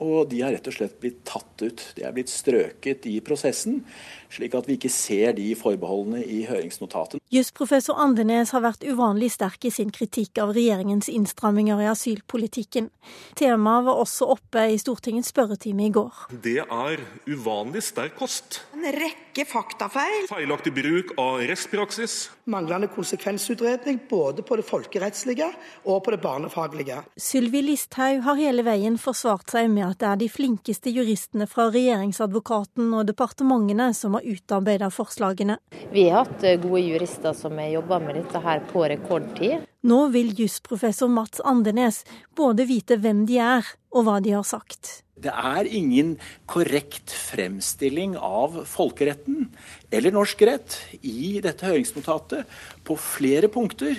Og 0.00 0.30
de 0.30 0.40
har 0.40 0.54
rett 0.54 0.68
og 0.70 0.76
slett 0.76 0.96
blitt 1.02 1.20
tatt 1.28 1.60
ut. 1.60 1.82
De 1.96 2.04
er 2.06 2.14
blitt 2.16 2.32
strøket 2.32 3.08
i 3.10 3.18
prosessen, 3.24 3.82
slik 4.30 4.54
at 4.58 4.68
vi 4.68 4.78
ikke 4.78 4.92
ser 4.92 5.34
de 5.36 5.48
forbeholdene 5.58 6.22
i 6.24 6.44
høringsnotatet. 6.48 7.20
Jusprofessor 7.30 7.98
Andenes 8.00 8.54
har 8.54 8.64
vært 8.64 8.84
uvanlig 8.86 9.30
sterk 9.34 9.66
i 9.68 9.72
sin 9.74 9.92
kritikk 9.94 10.40
av 10.42 10.54
regjeringens 10.56 11.10
innstramminger 11.12 11.82
i 11.82 11.88
asylpolitikken. 11.90 12.90
Temaet 13.38 13.86
var 13.86 14.00
også 14.02 14.30
oppe 14.34 14.66
i 14.72 14.78
Stortingets 14.80 15.30
spørretime 15.30 15.86
i 15.86 15.92
går. 15.94 16.26
Det 16.42 16.58
er 16.62 17.04
uvanlig 17.30 17.84
sterk 17.86 18.16
kost. 18.18 18.62
En 18.74 18.86
rekke 18.94 19.44
faktafeil. 19.48 20.26
Feilaktig 20.30 20.72
bruk 20.74 21.14
av 21.20 21.42
rettspraksis. 21.50 22.16
Manglende 22.50 22.88
konsekvensutredning 22.90 24.00
både 24.10 24.42
på 24.46 24.58
det 24.58 24.66
folkerettslige 24.66 25.46
og 25.84 26.02
på 26.04 26.14
det 26.14 26.20
barnefaglige. 26.22 27.02
Sylvi 27.20 27.62
Listhaug 27.62 28.24
har 28.26 28.40
hele 28.40 28.64
veien 28.66 28.98
forsvart 28.98 29.52
seg 29.52 29.70
med 29.70 29.86
at 29.86 30.00
det 30.02 30.08
er 30.10 30.20
de 30.24 30.30
flinkeste 30.32 30.90
juristene 30.94 31.46
fra 31.50 31.68
regjeringsadvokaten 31.70 32.90
og 32.96 33.06
departementene 33.10 33.90
som 33.96 34.18
har 34.18 34.19
utarbeida 34.24 34.90
forslagene. 34.94 35.58
Vi 35.90 36.08
har 36.08 36.24
hatt 36.24 36.44
gode 36.62 36.80
jurister 36.84 37.00
jurister 37.00 37.32
som 37.34 37.58
har 37.58 37.70
jobba 37.74 37.98
med 38.00 38.16
dette 38.20 38.40
her 38.44 38.60
på 38.70 38.84
rekordtid. 38.88 39.66
Nå 39.82 40.08
vil 40.12 40.34
jusprofessor 40.36 41.08
Mats 41.08 41.40
Andenes 41.40 42.04
både 42.36 42.66
vite 42.68 42.98
hvem 43.00 43.26
de 43.26 43.38
er 43.40 43.64
og 43.90 44.04
hva 44.06 44.20
de 44.20 44.34
har 44.36 44.44
sagt. 44.44 45.02
Det 45.20 45.32
er 45.32 45.68
ingen 45.68 46.14
korrekt 46.48 47.12
fremstilling 47.12 48.14
av 48.16 48.62
folkeretten 48.64 49.50
eller 49.92 50.14
norsk 50.14 50.42
rett 50.48 50.78
i 51.02 51.40
dette 51.44 51.66
høringsnotatet 51.66 52.48
på 52.84 52.96
flere 52.96 53.50
punkter. 53.52 53.98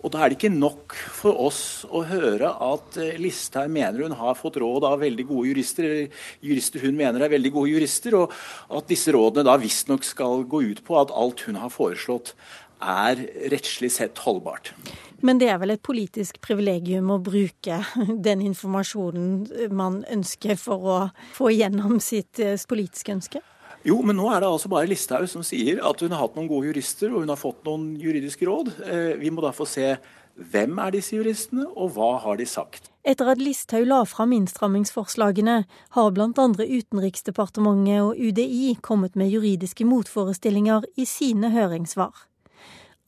Og 0.00 0.12
da 0.14 0.22
er 0.22 0.32
det 0.32 0.38
ikke 0.38 0.52
nok 0.54 0.94
for 0.96 1.36
oss 1.48 1.84
å 1.84 2.00
høre 2.08 2.54
at 2.64 2.96
Listhaug 3.20 3.68
mener 3.72 4.06
hun 4.06 4.16
har 4.16 4.38
fått 4.38 4.56
råd 4.62 4.86
av 4.88 5.02
veldig 5.02 5.26
gode 5.28 5.50
jurister, 5.50 5.84
eller 5.84 6.24
jurister 6.44 6.86
hun 6.86 6.96
mener 6.96 7.26
er 7.26 7.34
veldig 7.34 7.52
gode 7.52 7.74
jurister, 7.74 8.16
og 8.16 8.32
at 8.80 8.88
disse 8.88 9.12
rådene 9.12 9.44
da 9.48 9.58
visstnok 9.60 10.06
skal 10.08 10.46
gå 10.48 10.62
ut 10.70 10.82
på 10.86 10.96
at 11.02 11.12
alt 11.12 11.44
hun 11.48 11.60
har 11.60 11.72
foreslått 11.74 12.34
er 12.80 13.20
rettslig 13.52 13.92
sett 13.92 14.18
holdbart. 14.24 14.72
Men 15.20 15.40
det 15.40 15.50
er 15.52 15.58
vel 15.60 15.74
et 15.74 15.82
politisk 15.84 16.40
privilegium 16.40 17.12
å 17.12 17.20
bruke 17.20 17.82
den 18.28 18.44
informasjonen 18.48 19.72
man 19.76 20.00
ønsker 20.08 20.56
for 20.60 20.88
å 20.88 20.98
få 21.36 21.52
igjennom 21.52 22.00
sitt 22.00 22.40
eh, 22.40 22.56
politiske 22.68 23.12
ønske? 23.18 23.44
Jo, 23.86 23.96
men 24.04 24.18
nå 24.18 24.26
er 24.28 24.42
det 24.42 24.48
altså 24.50 24.68
bare 24.68 24.88
Listhaug 24.90 25.28
som 25.30 25.44
sier 25.46 25.80
at 25.86 26.02
hun 26.04 26.12
har 26.12 26.26
hatt 26.26 26.34
noen 26.36 26.50
gode 26.50 26.68
jurister 26.68 27.12
og 27.14 27.22
hun 27.22 27.32
har 27.32 27.40
fått 27.40 27.62
noen 27.64 27.94
juridiske 28.00 28.44
råd. 28.44 28.74
Eh, 28.84 29.12
vi 29.20 29.32
må 29.32 29.44
da 29.44 29.54
få 29.56 29.64
se 29.68 29.94
hvem 30.40 30.78
er 30.80 30.94
disse 30.94 31.16
juristene, 31.16 31.66
og 31.76 31.94
hva 31.96 32.14
har 32.22 32.38
de 32.40 32.46
sagt? 32.48 32.88
Etter 33.04 33.28
at 33.32 33.40
Listhaug 33.40 33.86
la 33.88 34.02
fram 34.08 34.32
innstrammingsforslagene, 34.36 35.56
har 35.96 36.10
bl.a. 36.16 36.30
Utenriksdepartementet 36.30 38.00
og 38.04 38.16
UDI 38.16 38.76
kommet 38.84 39.16
med 39.20 39.32
juridiske 39.32 39.84
motforestillinger 39.88 40.86
i 40.96 41.08
sine 41.08 41.52
høringssvar. 41.52 42.29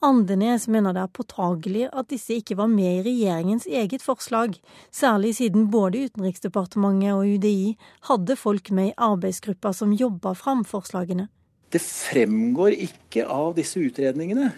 Andenes 0.03 0.67
mener 0.67 0.91
det 0.95 1.03
er 1.05 1.13
påtagelig 1.15 1.85
at 1.95 2.09
disse 2.11 2.35
ikke 2.35 2.57
var 2.59 2.67
med 2.67 2.99
i 2.99 3.03
regjeringens 3.05 3.67
eget 3.69 4.03
forslag, 4.03 4.57
særlig 4.91 5.35
siden 5.37 5.69
både 5.71 6.09
Utenriksdepartementet 6.09 7.13
og 7.15 7.29
UDI 7.37 7.77
hadde 8.09 8.35
folk 8.35 8.71
med 8.71 8.91
i 8.91 8.97
arbeidsgruppa 8.97 9.71
som 9.73 9.95
jobba 9.95 10.35
fram 10.35 10.65
forslagene. 10.67 11.29
Det 11.71 11.81
fremgår 11.81 12.75
ikke 12.83 13.25
av 13.31 13.55
disse 13.57 13.79
utredningene 13.79 14.51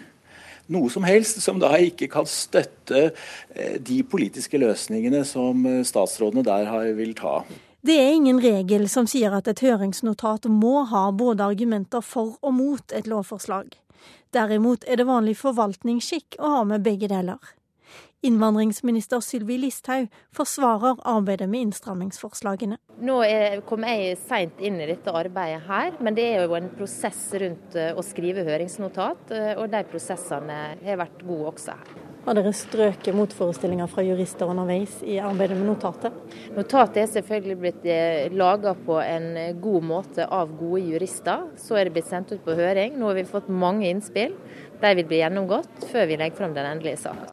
noe 0.72 0.90
som 0.90 1.06
helst 1.06 1.38
som 1.44 1.60
da 1.62 1.70
ikke 1.78 2.08
kan 2.10 2.26
støtte 2.26 3.10
eh, 3.54 3.78
de 3.78 4.00
politiske 4.02 4.58
løsningene 4.58 5.22
som 5.28 5.62
eh, 5.68 5.82
statsrådene 5.86 6.42
der 6.46 6.92
vil 6.98 7.14
ta. 7.18 7.38
Det 7.86 7.94
er 8.02 8.16
ingen 8.16 8.40
regel 8.42 8.88
som 8.90 9.06
sier 9.06 9.34
at 9.36 9.46
et 9.46 9.62
høringsnotat 9.62 10.48
må 10.50 10.80
ha 10.90 11.06
både 11.14 11.46
argumenter 11.46 12.02
for 12.02 12.34
og 12.42 12.56
mot 12.56 12.96
et 12.96 13.06
lovforslag. 13.06 13.76
Derimot 14.36 14.84
er 14.84 14.98
det 15.00 15.06
vanlig 15.08 15.38
forvaltningsskikk 15.40 16.36
å 16.44 16.50
ha 16.58 16.64
med 16.68 16.82
begge 16.84 17.08
deler. 17.08 17.38
Innvandringsminister 18.26 19.22
Sylvi 19.24 19.56
Listhaug 19.62 20.10
forsvarer 20.34 20.98
arbeidet 21.08 21.46
med 21.48 21.68
innstrammingsforslagene. 21.68 22.76
Nå 23.06 23.16
kom 23.68 23.86
jeg 23.88 24.18
seint 24.26 24.60
inn 24.60 24.80
i 24.82 24.88
dette 24.90 25.14
arbeidet 25.14 25.62
her, 25.68 25.96
men 26.04 26.16
det 26.18 26.26
er 26.34 26.44
jo 26.44 26.56
en 26.58 26.68
prosess 26.76 27.22
rundt 27.40 27.76
eh, 27.78 27.94
å 27.96 28.04
skrive 28.04 28.44
høringsnotat, 28.48 29.32
eh, 29.36 29.52
og 29.56 29.70
de 29.72 29.84
prosessene 29.88 30.60
har 30.82 31.00
vært 31.00 31.24
gode 31.24 31.54
også 31.54 31.78
her. 31.78 31.96
Har 32.26 32.34
dere 32.34 32.50
strøket 32.50 33.14
motforestillinger 33.14 33.86
fra 33.86 34.02
jurister 34.02 34.48
underveis 34.50 34.96
i 35.06 35.20
arbeidet 35.22 35.60
med 35.60 35.68
notatet? 35.68 36.16
Notatet 36.56 37.04
er 37.04 37.12
selvfølgelig 37.12 37.56
blitt 37.60 37.86
eh, 37.86 38.32
laga 38.34 38.72
på 38.74 38.96
en 38.98 39.28
god 39.62 39.86
måte 39.86 40.26
av 40.26 40.50
gode 40.58 40.82
jurister. 40.88 41.44
Så 41.62 41.78
er 41.78 41.86
det 41.86 41.94
blitt 41.94 42.10
sendt 42.10 42.34
ut 42.34 42.42
på 42.42 42.56
høring. 42.58 42.98
Nå 42.98 43.12
har 43.12 43.20
vi 43.20 43.24
fått 43.30 43.46
mange 43.46 43.86
innspill. 43.92 44.34
De 44.82 44.92
vil 44.98 45.06
bli 45.06 45.22
gjennomgått 45.22 45.86
før 45.92 46.10
vi 46.10 46.18
legger 46.18 46.40
fram 46.42 46.58
den 46.58 46.66
endelige 46.66 46.98
saken. 47.04 47.30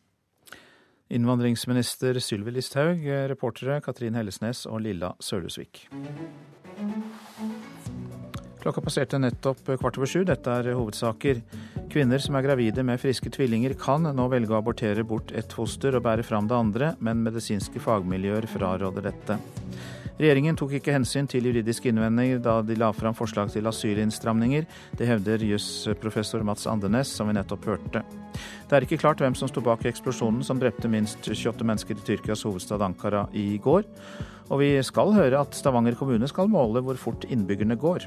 Innvandringsminister 1.13 2.21
Sylvi 2.21 2.53
Listhaug, 2.53 3.01
reportere 3.33 3.81
Katrin 3.81 4.13
Hellesnes 4.17 4.67
og 4.69 4.85
Lilla 4.85 5.15
Sølhusvik. 5.17 5.87
Klokka 8.63 8.79
passerte 8.79 9.17
nettopp 9.19 9.65
kvart 9.75 9.97
over 9.99 10.07
sju. 10.07 10.21
Dette 10.23 10.47
er 10.47 10.69
hovedsaker. 10.71 11.41
Kvinner 11.91 12.21
som 12.23 12.37
er 12.39 12.45
gravide 12.45 12.85
med 12.87 13.01
friske 13.01 13.27
tvillinger 13.35 13.73
kan 13.75 14.07
nå 14.15 14.27
velge 14.31 14.55
å 14.55 14.61
abortere 14.61 15.03
bort 15.03 15.33
ett 15.35 15.51
foster 15.51 15.97
og 15.97 16.05
bære 16.05 16.23
fram 16.23 16.47
det 16.47 16.55
andre, 16.55 16.93
men 17.03 17.25
medisinske 17.25 17.83
fagmiljøer 17.83 18.47
fraråder 18.47 19.03
dette. 19.09 19.37
Regjeringen 20.15 20.55
tok 20.55 20.77
ikke 20.77 20.95
hensyn 20.95 21.27
til 21.27 21.49
juridiske 21.49 21.91
innvendinger 21.91 22.39
da 22.45 22.61
de 22.63 22.77
la 22.79 22.93
fram 22.95 23.17
forslag 23.17 23.51
til 23.51 23.67
asylinnstramninger. 23.67 24.67
Det 24.95 25.11
hevder 25.11 25.43
jusprofessor 25.43 26.45
Mats 26.47 26.63
Andenes, 26.69 27.11
som 27.11 27.27
vi 27.27 27.35
nettopp 27.35 27.67
hørte. 27.67 28.05
Det 28.69 28.77
er 28.77 28.87
ikke 28.87 29.01
klart 29.03 29.19
hvem 29.19 29.35
som 29.35 29.51
sto 29.51 29.59
bak 29.65 29.83
eksplosjonen 29.89 30.45
som 30.45 30.61
drepte 30.61 30.87
minst 30.87 31.27
28 31.27 31.67
mennesker 31.67 31.99
i 31.99 32.05
Tyrkias 32.07 32.45
hovedstad 32.47 32.85
Ankara 32.85 33.25
i 33.35 33.57
går. 33.59 33.83
Og 34.53 34.61
vi 34.61 34.75
skal 34.85 35.15
høre 35.15 35.41
at 35.41 35.57
Stavanger 35.57 35.97
kommune 35.97 36.29
skal 36.29 36.51
måle 36.51 36.83
hvor 36.85 36.99
fort 37.01 37.25
innbyggerne 37.25 37.77
går. 37.79 38.05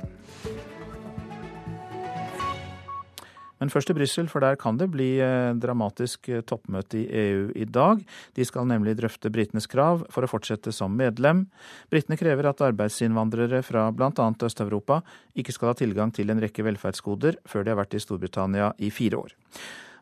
Men 3.56 3.72
først 3.72 3.88
til 3.88 3.96
Brussel, 3.96 4.26
for 4.28 4.44
der 4.44 4.58
kan 4.60 4.76
det 4.76 4.90
bli 4.92 5.16
eh, 5.24 5.54
dramatisk 5.56 6.28
eh, 6.28 6.42
toppmøte 6.44 6.98
i 7.00 7.06
EU 7.22 7.46
i 7.56 7.64
dag. 7.64 8.02
De 8.36 8.44
skal 8.44 8.68
nemlig 8.68 8.98
drøfte 8.98 9.32
britenes 9.32 9.64
krav 9.72 10.04
for 10.12 10.26
å 10.26 10.28
fortsette 10.28 10.74
som 10.76 10.92
medlem. 10.92 11.46
Britene 11.92 12.18
krever 12.20 12.50
at 12.50 12.60
arbeidsinnvandrere 12.66 13.62
fra 13.64 13.88
bl.a. 13.96 14.28
Øst-Europa 14.44 15.00
ikke 15.40 15.56
skal 15.56 15.72
ha 15.72 15.78
tilgang 15.80 16.12
til 16.12 16.30
en 16.30 16.44
rekke 16.44 16.66
velferdsgoder 16.68 17.40
før 17.48 17.64
de 17.64 17.72
har 17.72 17.80
vært 17.80 17.96
i 17.96 18.02
Storbritannia 18.04 18.74
i 18.76 18.92
fire 18.92 19.24
år. 19.24 19.34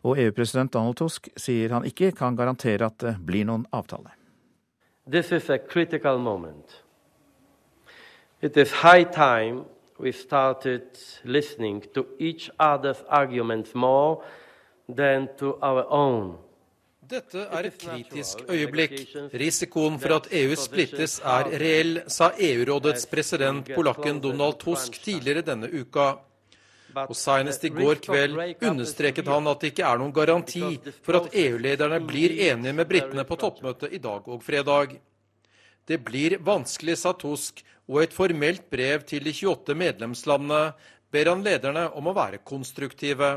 Og 0.04 0.18
EU-president 0.20 0.74
Donald 0.74 0.98
Tusk 0.98 1.30
sier 1.38 1.78
han 1.78 1.86
ikke 1.88 2.10
kan 2.18 2.36
garantere 2.36 2.90
at 2.90 2.98
det 3.06 3.16
blir 3.22 3.46
noen 3.46 3.68
avtale. 3.72 4.18
This 5.06 5.32
is 5.32 5.50
a 5.50 5.58
critical 5.58 6.18
moment. 6.18 6.82
It 8.40 8.56
is 8.56 8.72
high 8.72 9.04
time 9.04 9.64
we 9.98 10.12
started 10.12 10.82
listening 11.24 11.84
to 11.94 12.06
each 12.18 12.50
other's 12.58 13.02
arguments 13.08 13.74
more 13.74 14.22
than 14.88 15.28
to 15.38 15.56
our 15.62 15.86
own. 15.90 16.38
Dette 17.10 17.38
er 17.52 17.66
et 17.68 17.78
kritisk 17.78 18.38
øyeblikk. 18.48 18.92
Risikoen 19.34 19.98
for 20.00 20.14
at 20.16 20.28
EU 20.32 20.56
splittes 20.56 21.20
er 21.20 21.50
reell, 21.60 22.02
sa 22.08 22.30
EU-rådets 22.40 23.06
president, 23.06 23.68
polakken 23.74 24.22
Donald 24.22 24.56
Tusk, 24.58 25.02
tidligere 25.04 25.42
denne 25.44 25.68
uka. 25.80 26.14
Og 26.94 27.16
Senest 27.18 27.64
i 27.66 27.72
går 27.74 28.00
kveld 28.04 28.38
understreket 28.62 29.28
han 29.30 29.48
at 29.50 29.62
det 29.62 29.72
ikke 29.72 29.86
er 29.88 30.00
noen 30.00 30.14
garanti 30.14 30.62
for 31.04 31.18
at 31.18 31.34
EU-lederne 31.34 32.00
blir 32.06 32.36
enige 32.50 32.74
med 32.76 32.88
britene 32.90 33.24
på 33.26 33.38
toppmøtet 33.40 33.96
i 33.96 34.02
dag 34.02 34.28
og 34.28 34.42
fredag. 34.44 34.98
Det 35.84 35.98
blir 36.00 36.38
vanskelig, 36.44 36.96
sa 37.00 37.12
Tusk, 37.12 37.60
og 37.90 38.02
et 38.02 38.14
formelt 38.16 38.68
brev 38.72 39.02
til 39.04 39.26
de 39.26 39.34
28 39.34 39.76
medlemslandene 39.76 40.72
ber 41.12 41.30
han 41.30 41.44
lederne 41.44 41.88
om 41.98 42.08
å 42.08 42.16
være 42.16 42.40
konstruktive. 42.46 43.36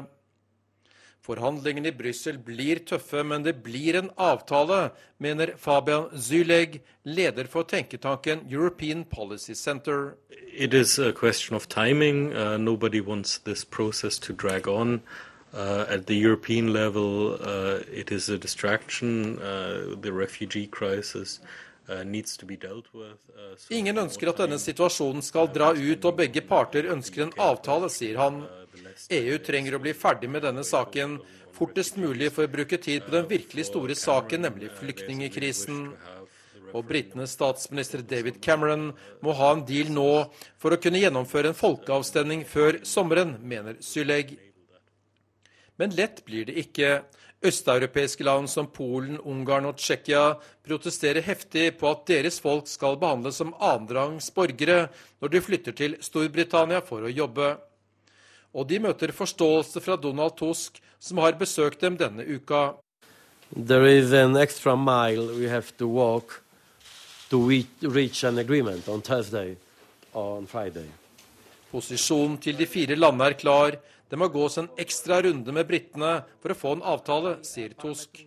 Forhandlingene 1.25 1.91
i 1.91 1.95
Brussel 1.95 2.37
blir 2.39 2.79
tøffe, 2.87 3.23
men 3.23 3.43
det 3.43 3.57
blir 3.63 3.97
en 3.99 4.09
avtale, 4.17 4.91
mener 5.19 5.53
Fabian 5.57 6.07
Zyleg, 6.15 6.81
leder 7.03 7.49
for 7.51 7.67
tenketanken 7.67 8.45
European 8.49 9.03
Policy 9.03 9.53
Center. 9.53 10.15
It 10.53 10.73
is 10.73 10.97
a 10.99 11.11
question 11.11 11.55
of 11.55 11.67
timing. 11.67 12.33
Uh, 12.33 12.57
nobody 12.57 13.01
wants 13.01 13.37
this 13.39 13.65
process 13.65 14.17
to 14.19 14.33
drag 14.33 14.67
on. 14.67 15.01
Uh, 15.53 15.85
at 15.89 16.07
the 16.07 16.15
European 16.15 16.73
level, 16.73 17.37
uh, 17.41 17.79
it 17.91 18.11
is 18.11 18.29
a 18.29 18.37
distraction. 18.37 19.39
Uh, 19.39 19.95
the 20.01 20.11
refugee 20.11 20.67
crisis 20.67 21.39
Uh, 21.87 22.03
uh, 22.03 23.55
Ingen 23.71 23.97
ønsker 24.01 24.27
at 24.27 24.41
denne 24.41 24.57
situasjonen 24.59 25.23
skal 25.23 25.47
dra 25.55 25.69
ut, 25.71 26.05
og 26.05 26.17
begge 26.19 26.43
parter 26.43 26.89
ønsker 26.91 27.23
en 27.23 27.31
avtale, 27.39 27.87
sier 27.87 28.19
han. 28.19 28.41
EU 29.17 29.37
trenger 29.43 29.77
å 29.77 29.81
bli 29.81 29.93
ferdig 29.97 30.29
med 30.31 30.45
denne 30.45 30.63
saken 30.67 31.17
fortest 31.57 31.97
mulig 31.97 32.29
for 32.35 32.45
å 32.45 32.51
bruke 32.51 32.77
tid 32.81 33.05
på 33.05 33.13
den 33.15 33.27
virkelig 33.29 33.67
store 33.71 33.95
saken, 33.97 34.45
nemlig 34.45 34.71
flyktningekrisen. 34.77 35.91
Og 36.75 36.83
britenes 36.85 37.33
statsminister 37.37 38.03
David 38.03 38.41
Cameron 38.43 38.89
må 39.23 39.33
ha 39.39 39.53
en 39.55 39.63
deal 39.65 39.89
nå 39.93 40.27
for 40.59 40.75
å 40.75 40.81
kunne 40.81 40.99
gjennomføre 41.01 41.53
en 41.53 41.57
folkeavstemning 41.57 42.43
før 42.45 42.81
sommeren, 42.85 43.37
mener 43.41 43.79
Syleg. 43.83 44.35
Men 45.79 45.95
lett 45.95 46.25
blir 46.27 46.49
det 46.49 46.57
ikke. 46.65 46.99
Østeuropeiske 47.45 48.25
land 48.25 48.49
som 48.49 48.65
Polen, 48.73 49.19
Ungarn 49.21 49.67
og 49.69 49.77
Tsjekkia 49.77 50.39
protesterer 50.65 51.21
heftig 51.21 51.67
på 51.77 51.91
at 51.91 52.07
deres 52.09 52.39
folk 52.41 52.65
skal 52.65 52.97
behandles 52.97 53.37
som 53.37 53.53
annenrangs 53.61 54.31
borgere 54.33 54.87
når 55.21 55.33
de 55.35 55.41
flytter 55.45 55.77
til 55.77 55.93
Storbritannia 56.01 56.81
for 56.85 57.05
å 57.05 57.13
jobbe. 57.13 57.51
Og 58.57 58.65
de 58.65 58.79
møter 58.81 59.13
forståelse 59.13 59.81
fra 59.85 59.95
Donald 60.01 60.33
Tusk, 60.39 60.81
som 60.99 61.21
har 61.21 61.37
besøkt 61.37 61.81
dem 61.81 61.97
denne 61.97 62.25
uka. 62.25 62.73
There 63.53 63.87
is 63.87 64.11
an 64.11 64.35
extra 64.35 64.75
mile 64.75 65.37
we 65.37 65.47
have 65.47 65.71
to 65.77 65.87
walk 65.87 66.41
to 67.29 67.39
reach 67.81 68.23
an 68.23 68.37
agreement 68.37 68.87
on 68.89 69.01
Thursday 69.01 69.55
or 70.13 70.37
on 70.37 70.47
Friday. 70.47 70.87
Posisjonen 71.71 72.37
til 72.41 72.57
de 72.57 72.65
fire 72.65 72.95
landene 72.95 73.29
er 73.29 73.37
klar. 73.39 73.77
Det 74.09 74.15
må 74.15 74.29
gås 74.31 74.55
en 74.57 74.69
ekstra 74.79 75.19
runde 75.21 75.51
med 75.51 75.67
britene 75.67 76.13
for 76.39 76.53
å 76.53 76.57
få 76.57 76.75
en 76.77 76.83
avtale, 76.87 77.37
sier 77.43 77.73
Tusk. 77.75 78.21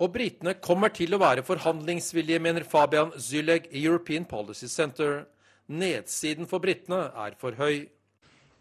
Og 0.00 0.08
britene 0.12 0.56
kommer 0.56 0.88
til 0.88 1.12
å 1.12 1.20
være 1.20 1.44
forhandlingsvillige, 1.44 2.40
mener 2.40 2.64
Fabian 2.64 3.12
Zyleg 3.20 3.68
i 3.72 3.84
European 3.84 4.24
Policy 4.24 4.70
Center. 4.72 5.26
Nedsiden 5.68 6.48
for 6.48 6.64
britene 6.64 7.10
er 7.12 7.36
for 7.40 7.58
høy. 7.60 7.84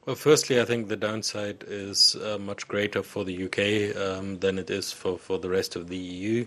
Well, 0.06 0.16
firstly, 0.16 0.62
I 0.62 0.66
think 0.66 0.88
the 0.88 0.98
downside 0.98 1.64
is 1.68 2.16
uh, 2.16 2.38
much 2.38 2.68
greater 2.68 3.02
for 3.02 3.26
the 3.26 3.46
UK 3.46 3.98
um, 3.98 4.38
than 4.38 4.60
it 4.60 4.70
is 4.70 4.92
for, 4.92 5.18
for 5.18 5.40
the 5.40 5.50
rest 5.50 5.76
of 5.76 5.90
the 5.90 5.98
EU. 5.98 6.46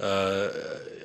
Uh, 0.00 0.48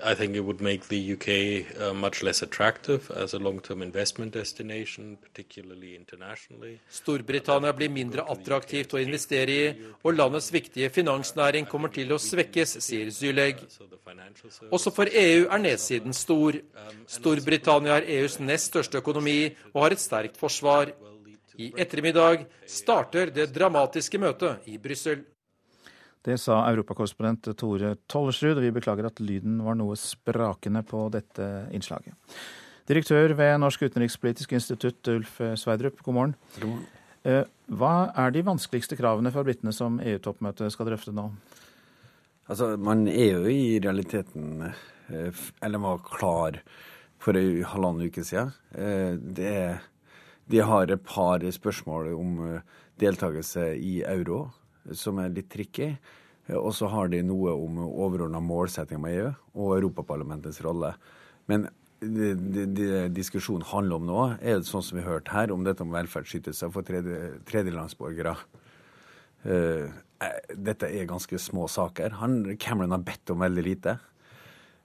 I 0.04 0.14
think 0.16 0.36
it 0.36 0.42
would 0.42 0.62
make 0.62 0.88
the 0.88 1.14
UK 1.14 1.82
uh, 1.82 1.94
much 1.94 2.22
less 2.22 2.42
attractive 2.42 3.12
as 3.16 3.34
a 3.34 3.40
long-term 3.40 3.82
investment 3.82 4.34
destination, 4.34 5.18
particularly 5.22 5.96
internationally. 5.96 6.80
Storbritannia 6.92 7.74
blir 7.74 7.90
mindre 7.90 8.26
attraktivt 8.30 8.94
å 8.94 9.02
investere 9.02 9.54
i, 9.54 9.72
og 10.04 10.18
landets 10.18 10.52
viktige 10.54 10.90
finansnæring 10.94 11.70
kommer 11.70 11.94
til 11.94 12.14
å 12.14 12.22
svekkes, 12.22 12.78
sier 12.86 13.10
Zyleg. 13.10 13.62
Også 14.70 14.94
for 14.94 15.10
EU 15.10 15.48
er 15.48 15.66
nedsiden 15.66 16.14
stor. 16.14 16.58
Storbritannia 17.06 17.98
er 17.98 18.12
EUs 18.20 18.38
nest 18.42 18.70
største 18.74 19.02
økonomi 19.02 19.40
og 19.74 19.88
har 19.88 19.98
et 19.98 20.06
sterkt 20.06 20.38
forsvar. 20.42 20.94
I 21.60 21.70
ettermiddag 21.78 22.48
starter 22.70 23.30
det 23.34 23.52
dramatiske 23.54 24.20
møtet 24.22 24.66
i 24.72 24.80
Brussel. 24.82 25.22
Det 26.24 26.38
sa 26.40 26.62
europakorrespondent 26.70 27.52
Tore 27.60 27.96
Tollersrud, 28.08 28.56
og 28.56 28.64
vi 28.64 28.74
beklager 28.74 29.10
at 29.10 29.20
lyden 29.20 29.60
var 29.66 29.76
noe 29.76 29.98
sprakende 30.00 30.82
på 30.88 31.10
dette 31.14 31.48
innslaget. 31.76 32.16
Direktør 32.88 33.36
ved 33.40 33.58
Norsk 33.60 33.84
utenrikspolitisk 33.86 34.56
institutt, 34.56 35.08
Ulf 35.12 35.40
Sverdrup, 35.60 36.00
god 36.04 36.20
morgen. 36.20 36.36
God 36.60 36.70
morgen. 36.72 36.92
Eh, 37.24 37.46
hva 37.72 38.12
er 38.20 38.34
de 38.36 38.44
vanskeligste 38.44 38.98
kravene 39.00 39.32
for 39.32 39.48
britene 39.48 39.72
som 39.76 40.00
EU-toppmøtet 40.04 40.74
skal 40.74 40.90
drøfte 40.90 41.14
nå? 41.16 41.30
Altså, 42.52 42.74
Man 42.78 43.08
er 43.08 43.38
jo 43.38 43.48
i 43.48 43.80
realiteten 43.80 44.66
eh, 44.68 45.44
Eller 45.64 45.80
var 45.80 46.04
klar 46.04 46.60
for 47.24 47.40
en 47.40 47.64
halvannen 47.64 48.12
uke 48.12 48.26
siden. 48.28 48.52
Eh, 48.76 49.16
det 49.16 49.48
er, 49.48 49.78
de 50.52 50.60
har 50.66 50.92
et 50.92 51.06
par 51.08 51.44
spørsmål 51.56 52.12
om 52.18 52.42
deltakelse 53.00 53.74
i 53.80 54.02
euro 54.08 54.48
som 54.92 55.22
er 55.24 55.32
litt 55.34 55.50
tricky. 55.52 55.94
Og 56.52 56.74
så 56.76 56.90
har 56.92 57.08
de 57.12 57.22
noe 57.24 57.54
om 57.56 57.80
overordna 57.88 58.42
målsetting 58.44 59.00
med 59.02 59.16
EU 59.16 59.30
og 59.64 59.78
Europaparlamentets 59.78 60.60
rolle. 60.66 60.92
Men 61.48 61.70
det, 62.04 63.12
diskusjonen 63.16 63.64
handler 63.70 64.02
om 64.02 64.08
nå, 64.08 64.24
er 64.42 64.60
det 64.60 64.68
sånn 64.68 64.84
som 64.84 64.98
vi 64.98 65.06
har 65.06 65.20
hørt 65.20 65.32
her, 65.32 65.54
om 65.56 65.64
dette 65.64 65.86
om 65.86 65.94
velferdsytelser 65.94 66.72
for 66.74 66.84
tredje, 66.88 67.38
tredjelandsborgere. 67.48 68.36
Uh, 69.44 69.88
dette 70.56 70.88
er 70.88 71.08
ganske 71.08 71.40
små 71.40 71.70
saker. 71.72 72.18
Han, 72.20 72.58
Cameron 72.60 72.96
har 72.96 73.08
bedt 73.08 73.32
om 73.32 73.44
veldig 73.44 73.64
lite. 73.64 73.98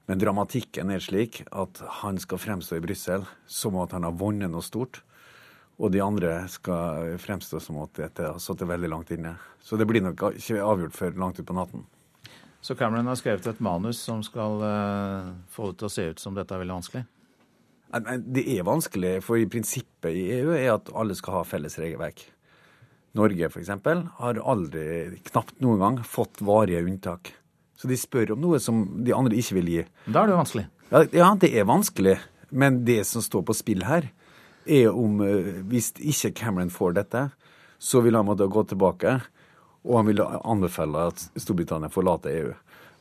Men 0.08 0.22
dramatikken 0.22 0.94
er 0.94 1.02
slik 1.04 1.42
at 1.50 1.82
han 2.00 2.18
skal 2.22 2.40
fremstå 2.40 2.78
i 2.78 2.84
Brussel 2.86 3.26
som 3.50 3.76
at 3.82 3.92
han 3.96 4.06
har 4.06 4.16
vunnet 4.18 4.50
noe 4.50 4.64
stort. 4.64 5.02
Og 5.78 5.92
de 5.94 6.00
andre 6.02 6.40
skal 6.50 7.14
fremstå 7.22 7.60
som 7.62 7.78
at 7.84 7.94
dette 7.98 8.24
har 8.26 8.40
sittet 8.42 8.66
veldig 8.68 8.90
langt 8.90 9.12
inne. 9.14 9.36
Så 9.62 9.78
det 9.78 9.86
blir 9.86 10.02
nok 10.02 10.32
ikke 10.34 10.58
avgjort 10.64 10.96
før 10.96 11.20
langt 11.22 11.38
utpå 11.38 11.54
natten. 11.54 11.84
Så 12.60 12.74
Cameron 12.74 13.06
har 13.06 13.18
skrevet 13.18 13.46
et 13.46 13.60
manus 13.62 14.00
som 14.02 14.24
skal 14.26 14.58
uh, 14.64 15.28
få 15.54 15.70
det 15.70 15.78
til 15.78 15.86
å 15.86 15.92
se 15.94 16.06
ut 16.10 16.22
som 16.22 16.34
dette 16.34 16.54
er 16.54 16.64
veldig 16.64 16.80
vanskelig? 16.80 17.04
Det 17.88 18.42
er 18.52 18.66
vanskelig, 18.68 19.12
for 19.24 19.40
i 19.40 19.46
prinsippet 19.48 20.12
i 20.12 20.26
EU 20.40 20.50
er 20.52 20.74
at 20.74 20.90
alle 20.92 21.14
skal 21.16 21.38
ha 21.38 21.44
felles 21.48 21.78
regelverk. 21.80 22.26
Norge 23.16 23.48
f.eks. 23.48 23.70
har 24.18 24.40
aldri, 24.42 24.82
knapt 25.30 25.62
noen 25.64 25.80
gang, 25.80 26.00
fått 26.04 26.42
varige 26.44 26.82
unntak. 26.84 27.32
Så 27.78 27.88
de 27.88 27.96
spør 27.96 28.34
om 28.34 28.42
noe 28.42 28.58
som 28.60 28.82
de 29.06 29.14
andre 29.16 29.38
ikke 29.38 29.60
vil 29.60 29.72
gi. 29.72 29.86
Da 30.10 30.24
er 30.24 30.32
det 30.32 30.36
vanskelig? 30.36 30.66
Ja, 30.90 31.02
ja 31.14 31.30
det 31.40 31.52
er 31.54 31.68
vanskelig. 31.68 32.18
Men 32.50 32.82
det 32.84 33.02
som 33.08 33.24
står 33.24 33.46
på 33.48 33.56
spill 33.56 33.86
her, 33.88 34.10
er 34.68 34.92
om 34.92 35.20
eh, 35.24 35.58
hvis 35.70 35.92
ikke 35.98 36.34
Cameron 36.42 36.72
får 36.72 36.96
dette, 37.00 37.28
så 37.78 38.02
vil 38.04 38.18
han 38.18 38.26
måtte 38.28 38.48
gå 38.50 38.64
tilbake. 38.68 39.18
Og 39.86 40.00
han 40.00 40.08
vil 40.10 40.22
anbefale 40.22 41.08
at 41.12 41.22
Storbritannia 41.38 41.90
forlater 41.92 42.34
EU. 42.34 42.54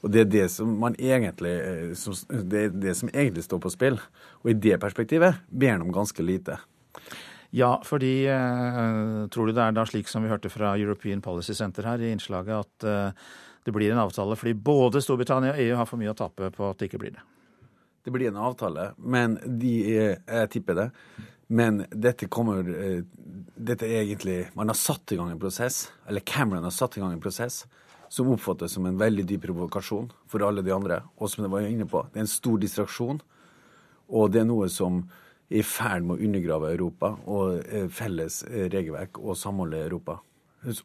Og 0.06 0.12
Det 0.14 0.22
er 0.22 0.30
det 0.30 0.48
som, 0.54 0.76
man 0.80 0.96
egentlig, 1.02 1.56
som, 1.98 2.14
det 2.30 2.60
er 2.68 2.76
det 2.76 2.94
som 3.00 3.10
egentlig 3.10 3.44
står 3.44 3.60
på 3.64 3.72
spill. 3.74 3.98
Og 4.44 4.52
i 4.52 4.60
det 4.68 4.78
perspektivet 4.80 5.42
ber 5.50 5.74
han 5.74 5.84
om 5.84 5.94
ganske 5.94 6.24
lite. 6.24 6.60
Ja, 7.56 7.78
fordi 7.86 8.28
eh, 8.28 9.28
tror 9.32 9.48
du 9.48 9.56
det 9.56 9.64
er 9.64 9.76
da 9.76 9.86
slik 9.88 10.10
som 10.12 10.24
vi 10.24 10.32
hørte 10.32 10.52
fra 10.52 10.76
European 10.78 11.22
Policy 11.24 11.56
Center 11.56 11.88
her 11.88 12.02
i 12.04 12.12
innslaget, 12.12 12.68
at 12.68 12.88
eh, 12.88 13.26
det 13.64 13.74
blir 13.76 13.92
en 13.92 14.04
avtale 14.04 14.36
fordi 14.40 14.54
både 14.54 15.02
Storbritannia 15.04 15.56
og 15.56 15.64
EU 15.64 15.80
har 15.80 15.88
for 15.88 16.00
mye 16.00 16.12
å 16.12 16.18
tape 16.18 16.52
på 16.56 16.70
at 16.70 16.80
det 16.80 16.92
ikke 16.92 17.02
blir 17.02 17.16
det? 17.16 17.24
Det 18.04 18.14
blir 18.16 18.30
en 18.30 18.40
avtale, 18.40 18.92
men 18.98 19.36
de, 19.60 19.74
jeg 19.84 20.52
tipper 20.54 20.78
det. 20.78 20.86
Men 21.48 21.86
dette 21.92 22.28
kommer 22.28 22.68
eh, 22.68 23.04
Dette 23.56 23.88
er 23.88 24.02
egentlig 24.02 24.50
Man 24.58 24.68
har 24.68 24.76
satt 24.76 25.14
i 25.14 25.18
gang 25.20 25.32
en 25.32 25.40
prosess, 25.40 25.88
eller 26.08 26.26
Cameron 26.28 26.66
har 26.68 26.76
satt 26.76 26.98
i 26.98 27.02
gang 27.02 27.14
en 27.16 27.24
prosess, 27.24 27.66
som 28.10 28.30
oppfattes 28.32 28.76
som 28.76 28.86
en 28.88 29.00
veldig 29.00 29.26
dyp 29.28 29.46
provokasjon 29.48 30.12
for 30.28 30.44
alle 30.44 30.64
de 30.64 30.76
andre. 30.76 31.02
Og 31.18 31.32
som 31.32 31.46
jeg 31.46 31.54
var 31.54 31.68
inne 31.68 31.88
på, 31.88 32.04
det 32.12 32.22
er 32.22 32.28
en 32.28 32.36
stor 32.36 32.60
distraksjon. 32.62 33.24
Og 34.08 34.30
det 34.32 34.44
er 34.44 34.48
noe 34.48 34.70
som 34.72 35.02
er 35.04 35.26
i 35.50 35.64
ferd 35.64 36.04
med 36.04 36.18
å 36.18 36.28
undergrave 36.28 36.72
Europa 36.76 37.14
og 37.24 37.60
eh, 37.64 37.88
felles 37.92 38.42
eh, 38.50 38.68
regelverk 38.72 39.20
og 39.22 39.38
samholde 39.40 39.80
Europa. 39.86 40.20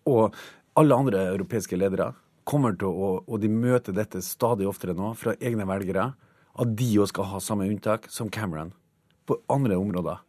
Og 0.06 0.36
alle 0.78 0.98
andre 0.98 1.24
europeiske 1.32 1.78
ledere 1.78 2.12
kommer 2.48 2.76
til 2.78 2.90
å, 2.90 3.12
og 3.26 3.40
de 3.42 3.50
møter 3.50 3.94
dette 3.96 4.22
stadig 4.22 4.66
oftere 4.68 4.94
nå 4.98 5.12
fra 5.18 5.34
egne 5.40 5.66
velgere, 5.68 6.12
at 6.52 6.76
de 6.78 6.90
òg 7.00 7.10
skal 7.10 7.30
ha 7.32 7.40
samme 7.42 7.66
unntak 7.70 8.06
som 8.12 8.30
Cameron 8.30 8.72
på 9.26 9.38
andre 9.50 9.78
områder. 9.80 10.22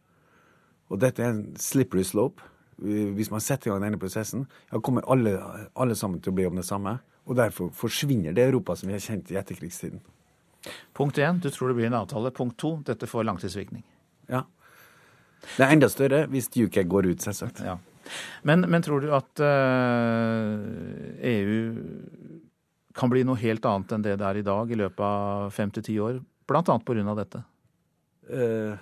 Og 0.94 1.00
dette 1.02 1.24
er 1.24 1.32
en 1.34 1.46
slippery 1.58 2.04
slope. 2.06 2.44
Hvis 2.78 3.30
man 3.30 3.42
setter 3.42 3.68
i 3.68 3.72
gang 3.72 3.82
denne 3.82 3.98
prosessen, 3.98 4.46
ja, 4.70 4.80
kommer 4.82 5.06
alle, 5.10 5.34
alle 5.78 5.96
sammen 5.98 6.22
til 6.22 6.32
å 6.32 6.38
bli 6.38 6.46
om 6.46 6.58
det 6.58 6.66
samme. 6.66 6.96
Og 7.24 7.38
derfor 7.38 7.70
forsvinner 7.74 8.34
det 8.36 8.46
Europa 8.46 8.76
som 8.78 8.90
vi 8.90 8.96
har 8.96 9.02
kjent 9.02 9.32
i 9.32 9.38
etterkrigstiden. 9.40 10.02
Punkt 10.96 11.18
én, 11.18 11.40
du 11.42 11.50
tror 11.50 11.70
det 11.70 11.78
blir 11.78 11.90
en 11.90 11.98
avtale. 11.98 12.32
Punkt 12.34 12.56
to, 12.60 12.76
dette 12.86 13.08
får 13.10 13.26
langtidsvirkning. 13.26 13.82
Ja. 14.30 14.44
Det 15.56 15.66
er 15.66 15.74
enda 15.74 15.90
større 15.92 16.24
hvis 16.32 16.48
UK 16.54 16.80
går 16.88 17.10
ut, 17.10 17.24
selvsagt. 17.24 17.60
Ja. 17.64 17.76
Men, 18.44 18.66
men, 18.68 18.84
tror 18.84 19.00
du 19.00 19.10
at 19.16 19.40
uh, 19.40 20.60
eh, 21.18 21.40
EU 21.40 21.58
kan 22.94 23.10
bli 23.10 23.24
noe 23.26 23.40
helt 23.40 23.64
annet 23.66 23.92
enn 23.96 24.04
det 24.04 24.18
det 24.20 24.26
er 24.28 24.40
i 24.40 24.46
dag 24.46 24.70
i 24.70 24.78
løpet 24.78 25.04
av 25.04 25.54
fem 25.56 25.72
til 25.74 25.86
ti 25.86 25.96
år, 26.00 26.20
bl.a. 26.48 26.62
pga. 26.62 27.14
dette? 27.18 27.44
Uh, 28.28 28.76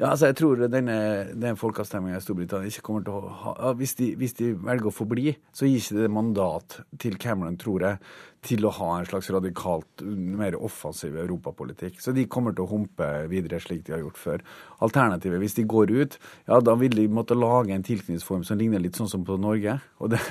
ja, 0.00 0.08
altså 0.08 0.30
jeg 0.30 0.36
tror 0.38 0.62
denne, 0.72 0.96
den 1.36 1.58
folkeavstemninga 1.60 2.16
i 2.16 2.24
Storbritannia 2.24 2.72
ikke 2.72 2.84
kommer 2.86 3.02
til 3.04 3.18
å 3.18 3.32
ha 3.42 3.72
hvis 3.76 3.92
de, 3.98 4.06
hvis 4.16 4.32
de, 4.38 4.54
velger 4.56 4.88
å 4.88 4.94
forbli, 4.96 5.34
så 5.52 5.68
gir 5.68 5.76
ikke 5.76 5.98
det 5.98 6.08
mandat 6.14 6.78
til 7.02 7.18
Cameron, 7.20 7.58
tror 7.60 7.84
jeg, 7.84 8.00
til 8.48 8.64
å 8.64 8.72
ha 8.78 8.88
en 8.96 9.10
slags 9.10 9.28
radikalt 9.34 10.00
mer 10.00 10.56
offensiv 10.56 11.18
europapolitikk. 11.20 12.00
Så 12.00 12.16
de 12.16 12.24
kommer 12.32 12.56
til 12.56 12.64
å 12.64 12.70
humpe 12.72 13.10
videre 13.28 13.60
slik 13.60 13.84
de 13.84 13.92
har 13.92 14.00
gjort 14.00 14.22
før. 14.22 14.46
Alternativet, 14.88 15.42
hvis 15.44 15.58
de 15.60 15.66
går 15.68 15.92
ut, 15.92 16.18
ja 16.48 16.62
da 16.64 16.78
vil 16.80 16.96
de 16.96 17.04
måtte 17.12 17.36
lage 17.36 17.76
en 17.76 17.84
tilknytningsform 17.84 18.48
som 18.48 18.56
ligner 18.56 18.80
litt 18.80 18.96
sånn 18.96 19.12
som 19.12 19.28
på 19.28 19.36
Norge. 19.36 19.76
Og, 20.00 20.14
det, 20.14 20.24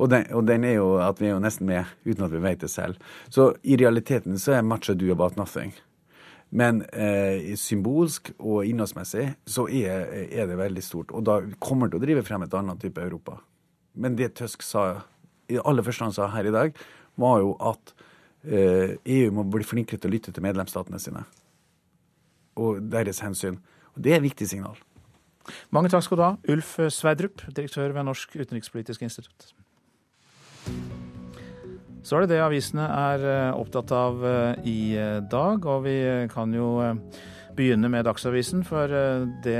og, 0.00 0.08
den, 0.08 0.24
og 0.32 0.48
den, 0.48 0.64
er 0.72 0.78
jo 0.78 0.90
at 1.04 1.20
vi 1.20 1.28
er 1.28 1.36
jo 1.36 1.44
nesten 1.44 1.68
med 1.68 1.84
uten 2.08 2.24
at 2.24 2.32
vi 2.32 2.44
vet 2.48 2.64
det 2.64 2.72
selv. 2.72 3.12
Så 3.28 3.52
i 3.60 3.76
realiteten 3.76 4.40
så 4.40 4.56
er 4.56 4.64
much 4.64 4.88
do 4.88 5.12
about 5.12 5.36
nothing. 5.36 5.76
Men 6.52 6.82
eh, 6.92 7.54
symbolsk 7.56 8.34
og 8.36 8.66
innholdsmessig 8.68 9.24
så 9.48 9.64
er, 9.72 10.04
er, 10.28 10.50
det 10.50 10.58
veldig 10.58 10.84
stort. 10.84 11.14
Og 11.16 11.24
da 11.24 11.38
kommer 11.62 11.88
det 11.88 11.96
til 11.96 12.02
å 12.02 12.04
drive 12.04 12.24
frem 12.26 12.44
et 12.44 12.56
annet 12.58 12.82
type 12.82 13.00
Europa. 13.00 13.38
Men 13.96 14.18
det 14.18 14.34
Tusk 14.36 14.64
sa 14.64 14.84
i 15.52 15.60
aller 15.60 15.84
første 15.84 16.08
han 16.08 16.16
sa 16.16 16.28
her 16.32 16.48
i 16.48 16.54
dag, 16.54 16.76
var 17.20 17.40
jo 17.40 17.54
at 17.72 17.94
eh, 18.44 18.98
EU 19.16 19.32
må 19.36 19.46
bli 19.48 19.64
flinkere 19.64 20.00
til 20.00 20.12
å 20.12 20.14
lytte 20.14 20.32
til 20.32 20.44
medlemsstatene 20.44 21.00
sine 21.00 21.24
og 22.60 22.82
deres 22.92 23.22
hensyn. 23.24 23.56
Og 23.96 24.04
Det 24.04 24.12
er 24.12 24.20
et 24.20 24.28
viktig 24.28 24.48
signal. 24.48 24.76
Mange 25.72 25.88
takk 25.90 26.04
skal 26.04 26.20
du 26.20 26.24
ha, 26.24 26.32
Ulf 26.52 26.76
Sverdrup, 26.92 27.42
direktør 27.48 27.96
ved 27.96 28.06
Norsk 28.06 28.36
utenrikspolitisk 28.36 29.02
institutt. 29.02 29.50
Så 32.02 32.16
er 32.16 32.24
det 32.24 32.34
det 32.34 32.42
avisene 32.42 32.82
er 32.82 33.22
eh, 33.30 33.52
opptatt 33.54 33.92
av 33.94 34.24
eh, 34.26 34.64
i 34.66 34.78
eh, 34.98 35.20
dag, 35.30 35.62
og 35.70 35.84
vi 35.86 35.96
kan 36.32 36.50
jo 36.54 36.74
begynne 37.52 37.86
med 37.92 38.06
Dagsavisen, 38.08 38.62
for 38.64 38.88
det 39.44 39.58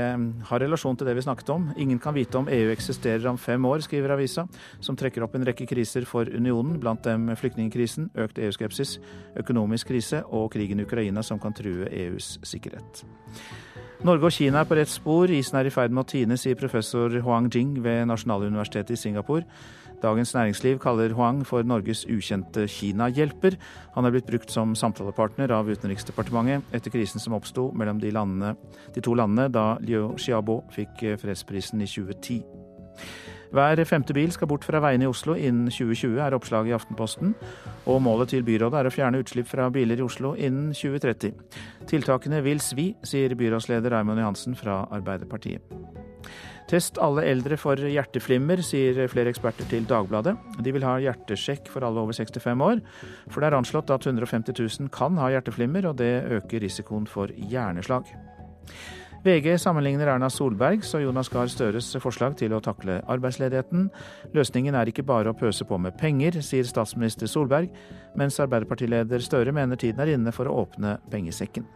har 0.49 0.63
relasjon 0.63 0.95
til 0.97 1.05
det 1.05 1.13
vi 1.13 1.23
snakket 1.27 1.51
om. 1.53 1.67
Ingen 1.77 1.99
kan 2.01 2.15
vite 2.15 2.39
om 2.39 2.47
EU 2.49 2.71
eksisterer 2.73 3.27
om 3.29 3.37
fem 3.37 3.61
år, 3.69 3.83
skriver 3.85 4.15
avisa, 4.15 4.47
som 4.81 4.97
trekker 4.97 5.21
opp 5.21 5.37
en 5.37 5.45
rekke 5.45 5.67
kriser 5.69 6.07
for 6.09 6.25
unionen, 6.25 6.79
blant 6.81 7.05
dem 7.05 7.29
flyktningkrisen, 7.37 8.09
økt 8.17 8.41
EU-skepsis, 8.41 8.95
økonomisk 9.37 9.93
krise 9.93 10.23
og 10.25 10.49
krigen 10.57 10.81
i 10.81 10.87
Ukraina 10.89 11.21
som 11.21 11.37
kan 11.39 11.53
true 11.53 11.85
EUs 11.85 12.39
sikkerhet. 12.41 13.05
Norge 14.03 14.25
og 14.25 14.33
Kina 14.35 14.63
er 14.63 14.67
på 14.67 14.75
rett 14.75 14.89
spor, 14.89 15.31
isen 15.31 15.61
er 15.61 15.69
i 15.69 15.71
ferd 15.71 15.93
med 15.93 16.01
å 16.01 16.09
tine, 16.09 16.35
sier 16.35 16.57
professor 16.59 17.13
Huang 17.21 17.45
Jing 17.53 17.77
ved 17.85 18.09
Nasjonaluniversitetet 18.09 18.97
i 18.97 18.99
Singapore. 18.99 19.45
Dagens 20.03 20.33
Næringsliv 20.35 20.79
kaller 20.83 21.13
Huang 21.15 21.45
for 21.47 21.63
Norges 21.63 22.03
ukjente 22.11 22.67
Kina-hjelper. 22.67 23.55
Han 23.95 24.05
er 24.05 24.11
blitt 24.11 24.27
brukt 24.27 24.51
som 24.51 24.73
samtalepartner 24.75 25.53
av 25.55 25.69
Utenriksdepartementet 25.71 26.75
etter 26.75 26.91
krisen 26.91 27.23
som 27.23 27.37
oppsto 27.37 27.69
mellom 27.71 28.01
de, 28.03 28.11
landene, 28.11 28.57
de 28.91 29.03
to 29.03 29.15
landene 29.15 29.47
da 29.53 29.77
Liu 29.79 30.09
Xiaobo 30.19 30.59
fikk 30.75 31.05
fredsprisen 31.23 31.79
i 31.85 31.87
2010. 31.87 32.43
Hver 33.53 33.83
femte 33.85 34.15
bil 34.17 34.31
skal 34.33 34.49
bort 34.49 34.65
fra 34.65 34.79
veiene 34.81 35.05
i 35.05 35.11
Oslo 35.11 35.35
innen 35.37 35.69
2020, 35.69 36.17
er 36.19 36.35
oppslaget 36.35 36.71
i 36.71 36.75
Aftenposten. 36.75 37.35
Og 37.85 38.01
målet 38.01 38.33
til 38.33 38.43
byrådet 38.43 38.79
er 38.79 38.89
å 38.89 38.93
fjerne 38.93 39.19
utslipp 39.21 39.47
fra 39.47 39.69
biler 39.71 40.01
i 40.01 40.03
Oslo 40.03 40.33
innen 40.33 40.71
2030. 40.73 41.37
Tiltakene 41.87 42.41
vil 42.43 42.59
svi, 42.65 42.89
sier 43.05 43.37
byrådsleder 43.37 43.93
Raymond 43.93 44.19
Johansen 44.19 44.57
fra 44.57 44.81
Arbeiderpartiet. 44.91 45.61
Test 46.73 46.97
alle 46.97 47.21
eldre 47.29 47.53
for 47.61 47.77
hjerteflimmer, 47.77 48.57
sier 48.65 48.97
flere 49.11 49.29
eksperter 49.29 49.67
til 49.69 49.83
Dagbladet. 49.85 50.31
De 50.65 50.71
vil 50.73 50.85
ha 50.87 50.95
hjertesjekk 51.03 51.67
for 51.69 51.85
alle 51.85 52.01
over 52.01 52.17
65 52.17 52.63
år, 52.65 52.81
for 53.29 53.43
det 53.43 53.51
er 53.51 53.57
anslått 53.59 53.93
at 53.93 54.07
150 54.09 54.57
000 54.57 54.89
kan 54.95 55.19
ha 55.21 55.29
hjerteflimmer, 55.35 55.85
og 55.91 55.99
det 56.01 56.23
øker 56.39 56.65
risikoen 56.65 57.05
for 57.05 57.29
hjerneslag. 57.29 58.09
VG 59.23 59.53
sammenligner 59.61 60.15
Erna 60.15 60.31
Solbergs 60.33 60.95
og 60.97 61.05
Jonas 61.05 61.29
Gahr 61.29 61.47
Støres 61.47 61.93
forslag 62.01 62.39
til 62.41 62.57
å 62.57 62.63
takle 62.65 62.97
arbeidsledigheten. 63.05 63.91
Løsningen 64.33 64.73
er 64.73 64.89
ikke 64.89 65.05
bare 65.05 65.29
å 65.29 65.37
pøse 65.37 65.69
på 65.69 65.77
med 65.77 65.93
penger, 66.01 66.41
sier 66.41 66.65
statsminister 66.65 67.29
Solberg, 67.29 67.69
mens 68.17 68.41
Arbeiderpartileder 68.41 69.21
Støre 69.21 69.53
mener 69.53 69.77
tiden 69.77 70.01
er 70.01 70.17
inne 70.17 70.33
for 70.33 70.49
å 70.49 70.63
åpne 70.65 70.97
pengesekken. 71.13 71.69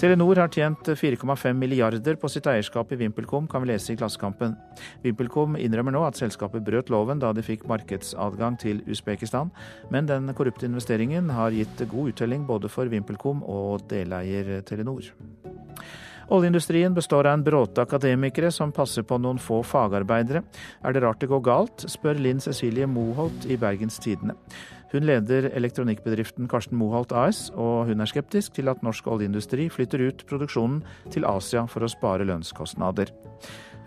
Telenor 0.00 0.36
har 0.36 0.48
tjent 0.48 0.88
4,5 0.88 1.52
milliarder 1.52 2.16
på 2.20 2.28
sitt 2.32 2.46
eierskap 2.50 2.92
i 2.92 2.98
VimpelCom, 3.00 3.46
kan 3.48 3.62
vi 3.62 3.70
lese 3.70 3.92
i 3.92 3.96
Klassekampen. 4.00 4.56
VimpelCom 5.04 5.58
innrømmer 5.60 5.94
nå 5.94 6.02
at 6.06 6.18
selskapet 6.18 6.64
brøt 6.66 6.90
loven 6.92 7.20
da 7.22 7.32
de 7.36 7.44
fikk 7.44 7.66
markedsadgang 7.70 8.56
til 8.60 8.80
Usbekistan, 8.90 9.52
men 9.94 10.08
den 10.10 10.32
korrupte 10.36 10.66
investeringen 10.66 11.28
har 11.36 11.54
gitt 11.54 11.84
god 11.90 12.14
uttelling 12.14 12.48
både 12.48 12.72
for 12.72 12.90
VimpelCom 12.90 13.44
og 13.44 13.84
deleier 13.92 14.56
Telenor. 14.66 15.12
Oljeindustrien 16.32 16.94
består 16.96 17.26
av 17.28 17.36
en 17.36 17.44
bråte 17.44 17.82
akademikere 17.84 18.48
som 18.52 18.72
passer 18.72 19.04
på 19.04 19.18
noen 19.20 19.40
få 19.40 19.60
fagarbeidere. 19.66 20.40
Er 20.84 20.94
det 20.94 21.02
rart 21.04 21.20
det 21.20 21.28
går 21.28 21.42
galt, 21.44 21.84
spør 21.90 22.16
Linn 22.16 22.40
Cecilie 22.40 22.88
Moholt 22.88 23.44
i 23.44 23.58
Bergens 23.60 24.00
Tidende. 24.00 24.38
Hun 24.94 25.02
leder 25.08 25.48
elektronikkbedriften 25.58 26.46
Karsten 26.46 26.78
Moholt 26.78 27.10
AS, 27.18 27.48
og 27.50 27.88
hun 27.88 28.00
er 28.00 28.06
skeptisk 28.06 28.54
til 28.54 28.70
at 28.70 28.84
norsk 28.86 29.08
oljeindustri 29.10 29.66
flytter 29.66 30.04
ut 30.06 30.22
produksjonen 30.30 30.84
til 31.10 31.26
Asia 31.26 31.64
for 31.66 31.82
å 31.82 31.90
spare 31.90 32.26
lønnskostnader. 32.28 33.10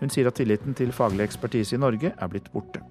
Hun 0.02 0.12
sier 0.12 0.28
at 0.28 0.36
tilliten 0.36 0.76
til 0.76 0.92
faglig 0.92 1.24
ekspertise 1.24 1.78
i 1.78 1.80
Norge 1.80 2.12
er 2.12 2.28
blitt 2.28 2.52
borte. 2.52 2.84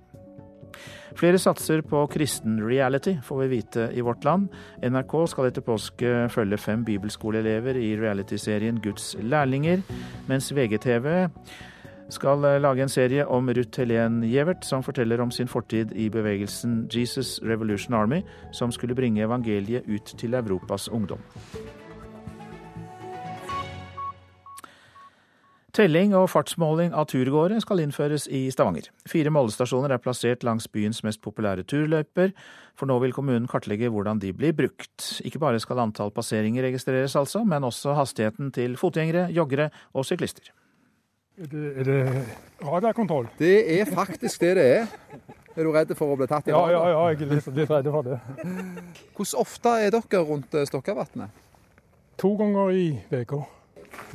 Flere 1.18 1.38
satser 1.42 1.86
på 1.86 2.02
kristen 2.10 2.58
reality, 2.66 3.16
får 3.22 3.44
vi 3.44 3.48
vite 3.54 3.88
i 3.94 4.02
Vårt 4.06 4.26
Land. 4.26 4.50
NRK 4.82 5.16
skal 5.30 5.52
etter 5.52 5.66
påske 5.66 6.18
følge 6.34 6.58
fem 6.62 6.84
bibelskoleelever 6.90 7.78
i 7.78 7.96
realityserien 8.02 8.82
Guds 8.82 9.14
lærlinger, 9.22 9.86
mens 10.26 10.50
VGTV 10.54 11.28
skal 12.10 12.46
lage 12.62 12.84
en 12.84 12.92
serie 12.92 13.26
om 13.26 13.50
Ruth 13.50 13.82
Helen 13.82 14.22
Gjevert, 14.24 14.66
som 14.66 14.84
forteller 14.84 15.22
om 15.22 15.32
sin 15.32 15.48
fortid 15.48 15.92
i 15.96 16.10
bevegelsen 16.10 16.86
Jesus 16.94 17.40
Revolution 17.44 17.94
Army, 17.94 18.22
som 18.52 18.72
skulle 18.72 18.96
bringe 18.96 19.26
evangeliet 19.26 19.88
ut 19.88 20.16
til 20.18 20.34
Europas 20.34 20.88
ungdom. 20.90 21.20
Telling 25.78 26.16
og 26.18 26.32
fartsmåling 26.32 26.96
av 26.98 27.06
turgåere 27.12 27.60
skal 27.62 27.84
innføres 27.84 28.24
i 28.34 28.48
Stavanger. 28.50 28.88
Fire 29.06 29.30
målestasjoner 29.30 29.92
er 29.94 30.02
plassert 30.02 30.42
langs 30.48 30.66
byens 30.74 31.04
mest 31.06 31.22
populære 31.22 31.68
turløyper, 31.70 32.32
for 32.74 32.90
nå 32.90 32.98
vil 33.04 33.14
kommunen 33.14 33.46
kartlegge 33.52 33.92
hvordan 33.94 34.18
de 34.24 34.34
blir 34.34 34.56
brukt. 34.58 35.20
Ikke 35.22 35.44
bare 35.44 35.62
skal 35.62 35.84
antall 35.84 36.10
passeringer 36.16 36.66
registreres 36.66 37.14
altså, 37.20 37.44
men 37.46 37.68
også 37.68 37.94
hastigheten 37.94 38.50
til 38.56 38.74
fotgjengere, 38.80 39.28
joggere 39.38 39.70
og 39.94 40.10
syklister. 40.10 40.50
Er 41.38 41.50
det, 41.52 41.66
er 41.78 41.86
det 41.86 42.22
radarkontroll? 42.66 43.28
Det 43.38 43.58
er 43.80 43.86
faktisk 43.86 44.42
det 44.42 44.56
det 44.58 44.64
er. 44.66 44.88
Er 45.54 45.66
du 45.68 45.70
redd 45.70 45.92
for 45.98 46.10
å 46.10 46.16
bli 46.18 46.26
tatt 46.30 46.48
i 46.50 46.54
radar? 46.54 46.72
Ja, 46.74 46.80
ja, 46.80 46.94
ja, 46.96 47.02
jeg 47.12 47.20
er 47.28 47.30
litt, 47.36 47.50
litt 47.60 47.70
redd 47.70 47.90
for 47.94 48.08
det. 48.08 48.16
Hvordan 49.14 49.42
ofte 49.44 49.74
er 49.84 49.94
dere 49.94 50.22
rundt 50.26 50.56
Stokkavatnet? 50.66 51.44
To 52.18 52.32
ganger 52.40 52.72
i 52.74 52.88
uka. 53.14 53.44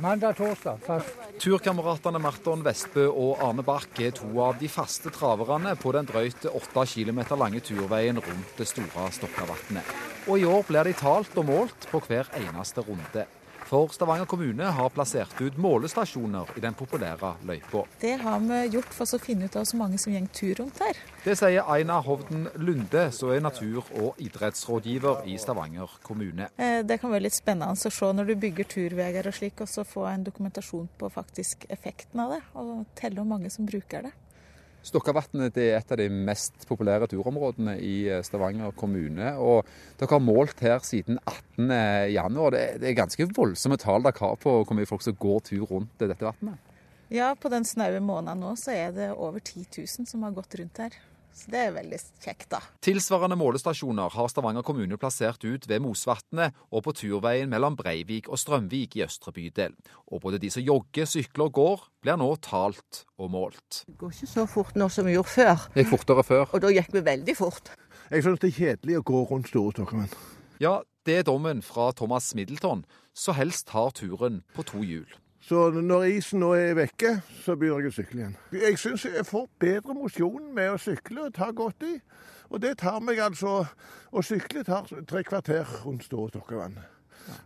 Mandag, 0.03 0.35
torsdag, 0.35 0.81
fast. 0.83 1.21
Turkameratene 1.39 2.19
Marton 2.19 2.65
Vestbø 2.65 3.05
og 3.07 3.39
Arne 3.45 3.63
Bark 3.63 4.01
er 4.03 4.11
to 4.17 4.27
av 4.43 4.57
de 4.59 4.67
faste 4.71 5.11
traverne 5.15 5.77
på 5.79 5.93
den 5.95 6.09
drøyt 6.09 6.49
åtte 6.51 6.83
kilometer 6.91 7.39
lange 7.39 7.61
turveien 7.63 8.19
rundt 8.19 8.59
det 8.59 8.67
store 8.67 9.07
Stokkavatnet. 9.15 9.95
Og 10.27 10.43
i 10.43 10.49
år 10.49 10.67
blir 10.67 10.91
de 10.91 10.97
talt 10.99 11.39
og 11.39 11.47
målt 11.47 11.87
på 11.87 12.03
hver 12.03 12.31
eneste 12.41 12.83
runde. 12.83 13.25
For 13.73 13.89
Stavanger 13.89 14.25
kommune 14.25 14.63
har 14.63 14.89
plassert 14.93 15.39
ut 15.41 15.55
målestasjoner 15.57 16.51
i 16.59 16.61
den 16.61 16.75
populære 16.77 17.31
løypa. 17.49 17.79
Det 18.03 18.11
har 18.21 18.43
vi 18.45 18.59
gjort 18.75 18.91
for 18.93 19.17
å 19.17 19.17
finne 19.17 19.47
ut 19.49 19.55
av 19.57 19.65
så 19.65 19.79
mange 19.79 19.97
som 19.97 20.13
går 20.13 20.27
tur 20.29 20.59
rundt 20.59 20.77
her. 20.83 20.99
Det 21.23 21.33
sier 21.39 21.65
Aina 21.73 21.95
Hovden 22.05 22.45
Lunde, 22.61 23.07
som 23.17 23.31
er 23.33 23.41
natur- 23.41 23.89
og 23.97 24.21
idrettsrådgiver 24.21 25.25
i 25.25 25.39
Stavanger 25.41 25.89
kommune. 26.05 26.51
Eh, 26.53 26.83
det 26.85 26.99
kan 27.01 27.09
være 27.15 27.25
litt 27.25 27.39
spennende 27.39 27.73
å 27.73 27.95
se 27.97 28.11
når 28.13 28.29
du 28.29 28.35
bygger 28.45 28.69
turveier 28.75 29.25
og 29.25 29.33
slik, 29.39 29.65
og 29.65 29.71
så 29.73 29.81
få 29.81 30.05
en 30.11 30.27
dokumentasjon 30.29 30.91
på 30.99 31.09
faktisk 31.09 31.65
effekten 31.73 32.21
av 32.21 32.35
det. 32.35 32.43
Og 32.53 32.85
telle 32.93 33.23
hvor 33.23 33.31
mange 33.33 33.49
som 33.49 33.65
bruker 33.65 34.05
det. 34.05 34.13
Stokkavatnet 34.83 35.55
er 35.63 35.77
et 35.77 35.91
av 35.95 35.99
de 36.01 36.09
mest 36.11 36.65
populære 36.67 37.07
turområdene 37.11 37.77
i 37.79 37.93
eh, 38.11 38.23
Stavanger 38.25 38.73
kommune. 38.75 39.31
og 39.39 39.69
Dere 39.99 40.17
har 40.17 40.23
målt 40.23 40.59
her 40.65 40.83
siden 40.83 41.21
18.1. 41.23 42.57
Det 42.81 42.89
er 42.89 42.97
ganske 42.97 43.29
voldsomme 43.31 43.79
tall 43.79 44.03
dere 44.03 44.19
har 44.19 44.35
på 44.43 44.57
hvor 44.59 44.75
mye 44.77 44.89
folk 44.89 45.05
som 45.05 45.15
går 45.19 45.39
tur 45.47 45.63
rundt 45.71 46.03
dette 46.03 46.27
vannet? 46.27 46.59
Ja, 47.13 47.31
på 47.37 47.51
den 47.53 47.65
snaue 47.67 47.99
måneden 48.03 48.41
nå 48.41 48.55
så 48.59 48.73
er 48.73 48.91
det 48.95 49.11
over 49.13 49.39
10 49.39 49.67
000 49.77 50.07
som 50.09 50.23
har 50.25 50.35
gått 50.35 50.55
rundt 50.59 50.83
her. 50.83 50.95
Så 51.33 51.49
det 51.49 51.61
er 51.65 51.71
veldig 51.73 51.97
kjekt, 52.21 52.45
da. 52.53 52.59
Tilsvarende 52.85 53.35
målestasjoner 53.39 54.13
har 54.13 54.29
Stavanger 54.29 54.65
kommune 54.65 54.99
plassert 55.01 55.41
ut 55.41 55.65
ved 55.69 55.81
Mosvatnet 55.81 56.53
og 56.69 56.85
på 56.85 56.93
turveien 56.99 57.49
mellom 57.49 57.75
Breivik 57.79 58.29
og 58.29 58.37
Strømvik 58.37 58.99
i 58.99 59.03
østre 59.07 59.33
bydel. 59.33 59.73
Og 60.13 60.21
både 60.21 60.39
de 60.43 60.51
som 60.53 60.63
jogger, 60.63 61.09
sykler 61.09 61.49
og 61.49 61.57
går, 61.57 61.87
blir 62.05 62.19
nå 62.21 62.29
talt 62.45 63.03
og 63.17 63.33
målt. 63.33 63.81
Det 63.87 63.97
går 63.97 64.13
ikke 64.13 64.31
så 64.35 64.45
fort 64.49 64.77
nå 64.77 64.89
som 64.93 65.09
vi 65.09 65.17
gjorde 65.17 65.33
før. 65.33 65.67
Det 65.73 65.83
gikk 65.83 65.93
fortere 65.95 66.27
før. 66.27 66.45
Og 66.53 66.63
da 66.63 66.73
gikk 66.75 66.93
vi 66.93 67.05
veldig 67.09 67.37
fort. 67.39 67.73
Jeg 68.13 68.27
syns 68.27 68.43
det 68.43 68.51
er 68.51 68.57
kjedelig 68.59 68.99
å 68.99 69.07
gå 69.09 69.25
rundt 69.31 69.49
Store 69.49 69.73
Stokkemenn. 69.73 70.15
Ja, 70.61 70.77
det 71.09 71.17
er 71.19 71.27
dommen 71.27 71.65
fra 71.65 71.89
Thomas 71.97 72.29
Middleton, 72.37 72.85
så 73.17 73.33
helst 73.35 73.71
tar 73.73 73.89
turen 73.97 74.43
på 74.53 74.63
to 74.69 74.85
hjul. 74.85 75.09
Så 75.43 75.65
når 75.75 76.05
isen 76.07 76.39
nå 76.39 76.53
er 76.55 76.77
vekke, 76.77 77.17
så 77.43 77.57
begynner 77.59 77.83
jeg 77.83 77.91
å 77.91 77.95
sykle 77.97 78.21
igjen. 78.21 78.35
Jeg 78.55 78.77
syns 78.79 79.03
jeg 79.09 79.25
får 79.27 79.49
bedre 79.59 79.95
mosjon 79.97 80.45
med 80.55 80.71
å 80.71 80.77
sykle 80.79 81.25
og 81.25 81.33
ta 81.35 81.49
godt 81.51 81.83
i. 81.83 81.97
Og 82.53 82.61
det 82.63 82.77
tar 82.79 83.01
meg 83.03 83.19
altså 83.23 83.63
Å 84.13 84.21
sykle 84.21 84.61
tar 84.63 84.85
tre 85.09 85.23
kvarter 85.25 85.67
rundt 85.83 86.05
Store 86.05 86.29
Stokkevann. 86.29 86.77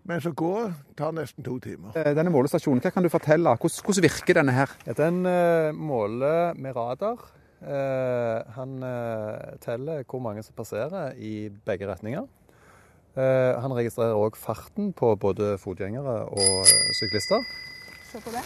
Mens 0.10 0.26
å 0.28 0.34
gå 0.36 0.52
tar 1.00 1.14
nesten 1.16 1.46
to 1.46 1.56
timer. 1.64 1.96
Eh, 1.96 2.12
denne 2.18 2.34
målestasjonen, 2.34 2.82
hva 2.84 2.92
kan 2.92 3.06
du 3.06 3.10
fortelle? 3.14 3.54
Hvordan, 3.56 3.86
hvordan 3.88 4.06
virker 4.06 4.38
denne 4.42 4.56
her? 4.58 4.74
Den 5.00 5.22
uh, 5.26 5.70
måler 5.74 6.58
med 6.60 6.76
radar. 6.78 7.24
Uh, 7.58 8.44
han 8.54 8.76
teller 9.64 10.04
hvor 10.06 10.22
mange 10.22 10.44
som 10.46 10.58
passerer 10.58 11.16
i 11.18 11.48
begge 11.66 11.90
retninger. 11.90 12.28
han 13.18 13.74
registrerer 13.74 14.14
òg 14.14 14.36
farten 14.38 14.92
på 14.94 15.16
både 15.18 15.56
fotgjengere 15.58 16.20
og 16.30 16.68
syklister. 17.00 17.42
Se 18.18 18.24
på 18.26 18.32
det. 18.34 18.46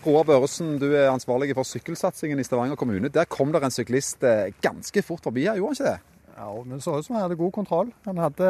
Roar 0.00 0.24
Børresen, 0.24 0.78
du 0.80 0.86
er 0.96 1.10
ansvarlig 1.10 1.52
for 1.52 1.68
sykkelsatsingen 1.68 2.40
i 2.40 2.44
Stavanger 2.46 2.78
kommune. 2.80 3.10
Der 3.12 3.28
kom 3.28 3.52
det 3.52 3.60
en 3.60 3.74
syklist 3.74 4.24
eh, 4.24 4.54
ganske 4.64 5.02
fort 5.04 5.26
forbi 5.28 5.44
her, 5.44 5.58
gjorde 5.60 5.74
han 5.74 5.76
ikke 5.76 5.90
det? 5.90 5.98
Ja, 6.38 6.46
men 6.64 6.78
det 6.78 6.84
så 6.86 6.94
ut 6.96 7.04
som 7.04 7.18
han 7.18 7.26
hadde 7.26 7.36
god 7.36 7.52
kontroll. 7.52 7.90
Han 8.06 8.16
hadde 8.16 8.46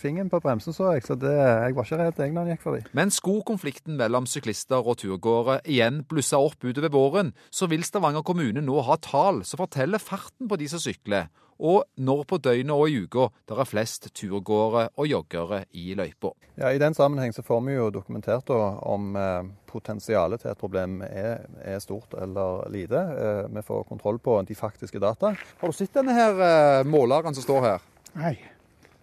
fingeren 0.00 0.30
på 0.32 0.40
bremsen, 0.40 0.72
så 0.72 0.94
jeg, 0.94 1.04
så 1.04 1.18
det, 1.20 1.34
jeg 1.36 1.76
var 1.76 1.84
ikke 1.84 1.98
redd 2.00 2.22
jeg 2.22 2.32
når 2.32 2.46
han 2.46 2.54
gikk 2.54 2.64
forbi. 2.64 2.80
Men 2.96 3.12
skulle 3.12 3.44
konflikten 3.44 3.98
mellom 4.00 4.24
syklister 4.30 4.80
og 4.80 4.96
turgåere 5.02 5.58
igjen 5.68 6.00
blusse 6.08 6.40
opp 6.40 6.64
utover 6.64 6.94
våren, 6.96 7.34
så 7.52 7.68
vil 7.68 7.84
Stavanger 7.84 8.24
kommune 8.24 8.64
nå 8.64 8.80
ha 8.88 8.96
tall 9.04 9.42
som 9.44 9.60
forteller 9.60 10.00
farten 10.00 10.48
på 10.48 10.56
de 10.56 10.70
som 10.72 10.80
sykler, 10.80 11.28
og 11.58 11.84
når 11.96 12.24
på 12.28 12.38
døgnet 12.42 12.74
og 12.74 12.90
i 12.90 13.02
uka 13.04 13.28
der 13.48 13.60
er 13.62 13.68
flest 13.68 14.10
turgåere 14.16 14.88
og 14.96 15.08
joggere 15.08 15.62
i 15.72 15.94
løypa. 15.96 16.32
Ja, 16.56 16.72
I 16.72 16.80
den 16.80 16.96
sammenheng 16.96 17.32
så 17.36 17.44
får 17.46 17.62
vi 17.66 17.76
jo 17.76 17.90
dokumentert 17.94 18.50
om 18.50 19.16
eh, 19.16 19.48
potensialet 19.68 20.42
til 20.42 20.52
et 20.52 20.60
problem 20.60 21.00
er, 21.06 21.46
er, 21.62 21.78
stort 21.84 22.16
eller 22.20 22.66
lite. 22.72 23.00
Eh, 23.00 23.42
vi 23.52 23.64
får 23.64 23.86
kontroll 23.88 24.18
på 24.18 24.38
de 24.48 24.56
faktiske 24.56 25.00
data. 25.02 25.34
Har 25.60 25.72
du 25.72 25.76
sett 25.76 25.94
denne 25.96 26.16
her 26.16 26.42
eh, 26.48 26.82
måleren 26.88 27.36
som 27.36 27.44
står 27.44 27.64
her? 27.68 27.88
Nei. 28.16 28.36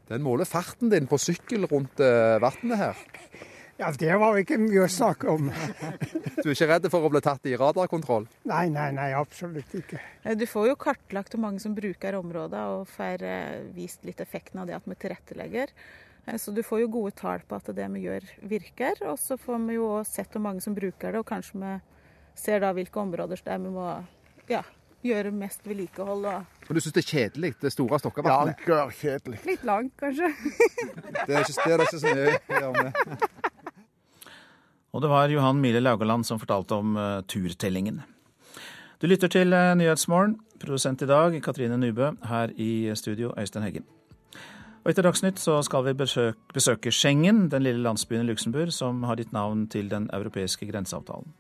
Den 0.10 0.26
måler 0.26 0.50
farten 0.50 0.92
din 0.92 1.08
på 1.08 1.18
sykkel 1.22 1.66
rundt 1.72 2.02
vannet 2.44 2.78
her. 2.78 2.98
Ja, 3.78 3.90
Det 4.00 4.14
var 4.22 4.38
ikke 4.38 4.60
mye 4.62 4.84
å 4.86 4.92
snakke 4.92 5.34
om. 5.34 5.50
du 6.44 6.46
er 6.46 6.54
ikke 6.54 6.70
redd 6.70 6.88
for 6.94 7.06
å 7.06 7.10
bli 7.10 7.22
tatt 7.26 7.50
i 7.50 7.56
radarkontroll? 7.58 8.28
Nei, 8.50 8.68
nei, 8.74 8.92
nei, 8.94 9.10
absolutt 9.18 9.74
ikke. 9.80 10.02
Eh, 10.22 10.38
du 10.38 10.46
får 10.50 10.70
jo 10.70 10.80
kartlagt 10.80 11.34
hvor 11.34 11.42
mange 11.48 11.64
som 11.64 11.74
bruker 11.76 12.20
området, 12.20 12.64
og 12.76 12.88
får 12.94 13.26
eh, 13.26 13.64
vist 13.74 14.06
litt 14.06 14.22
effekten 14.22 14.62
av 14.62 14.70
det 14.70 14.78
at 14.78 14.86
vi 14.90 14.98
tilrettelegger. 15.02 15.74
Eh, 16.28 16.38
så 16.38 16.54
du 16.54 16.62
får 16.66 16.84
jo 16.84 16.92
gode 17.00 17.16
tall 17.18 17.42
på 17.48 17.58
at 17.58 17.74
det 17.74 17.90
vi 17.96 18.06
gjør, 18.06 18.30
virker. 18.54 19.02
Og 19.10 19.18
så 19.22 19.40
får 19.42 19.66
vi 19.66 19.80
jo 19.80 19.90
sett 20.08 20.38
hvor 20.38 20.46
mange 20.46 20.62
som 20.62 20.78
bruker 20.78 21.10
det, 21.10 21.24
og 21.24 21.28
kanskje 21.34 21.64
vi 21.64 21.74
ser 22.40 22.62
da 22.62 22.72
hvilke 22.78 23.02
områder 23.02 23.42
der 23.46 23.60
vi 23.62 23.74
må 23.74 23.90
ja, 24.50 24.62
gjøre 25.04 25.34
mest 25.36 25.66
vedlikehold. 25.68 26.30
Og... 26.30 26.62
Og 26.70 26.78
du 26.78 26.82
syns 26.84 26.94
det 26.96 27.04
er 27.04 27.10
kjedelig, 27.10 27.56
det 27.62 27.74
store 27.74 28.00
Stokkavatnet? 28.02 28.64
Ja, 28.70 28.86
kjedelig. 29.02 29.42
Litt 29.50 29.66
langt, 29.68 29.98
kanskje. 30.00 30.30
det 31.26 31.42
er 31.42 31.42
ikke, 31.42 31.58
det 31.58 31.74
er 31.74 31.86
ikke 31.88 31.98
så 31.98 32.14
mye 32.14 32.38
å 32.38 32.62
gjøre 32.62 32.72
med. 32.80 33.52
Og 34.94 35.02
det 35.02 35.10
var 35.10 35.32
Johan 35.34 35.62
Mile 35.62 35.82
Laugaland 35.82 36.26
som 36.28 36.40
fortalte 36.42 36.78
om 36.78 36.98
uh, 36.98 37.22
turtellingen. 37.26 38.04
Du 39.02 39.08
lytter 39.10 39.28
til 39.28 39.54
uh, 39.54 39.74
Nyhetsmorgen. 39.78 40.38
Produsent 40.62 41.02
i 41.02 41.10
dag 41.10 41.40
Katrine 41.44 41.78
Nybø. 41.82 42.12
Her 42.30 42.54
i 42.56 42.94
studio 42.96 43.34
Øystein 43.38 43.66
Heggen. 43.66 43.88
Og 44.84 44.92
etter 44.92 45.06
Dagsnytt 45.08 45.40
så 45.40 45.62
skal 45.64 45.86
vi 45.88 45.96
besøke, 45.96 46.38
besøke 46.54 46.92
Schengen, 46.92 47.48
den 47.50 47.64
lille 47.64 47.82
landsbyen 47.82 48.26
i 48.26 48.30
Luxembourg 48.30 48.74
som 48.76 49.04
har 49.08 49.18
gitt 49.18 49.32
navn 49.32 49.66
til 49.72 49.90
den 49.90 50.10
europeiske 50.14 50.68
grenseavtalen. 50.68 51.32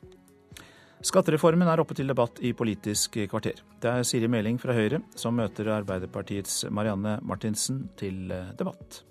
Skattereformen 1.03 1.67
er 1.67 1.81
oppe 1.83 1.97
til 1.99 2.07
debatt 2.07 2.39
i 2.39 2.53
Politisk 2.55 3.17
kvarter. 3.27 3.59
Det 3.83 3.89
er 3.91 4.05
Siri 4.07 4.29
Meling 4.31 4.55
fra 4.61 4.71
Høyre 4.71 5.01
som 5.19 5.35
møter 5.35 5.67
Arbeiderpartiets 5.75 6.61
Marianne 6.71 7.17
Martinsen 7.27 7.89
til 7.99 8.31
eh, 8.31 8.53
debatt. 8.55 9.01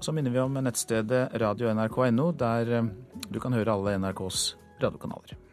Så 0.00 0.12
minner 0.16 0.32
vi 0.32 0.40
om 0.40 0.54
nettstedet 0.56 1.34
radio.nrk.no, 1.42 2.30
der 2.32 2.72
eh, 2.72 2.90
du 3.28 3.40
kan 3.40 3.52
høre 3.52 3.74
alle 3.76 3.98
NRKs 4.00 4.54
radiokanaler. 4.80 5.49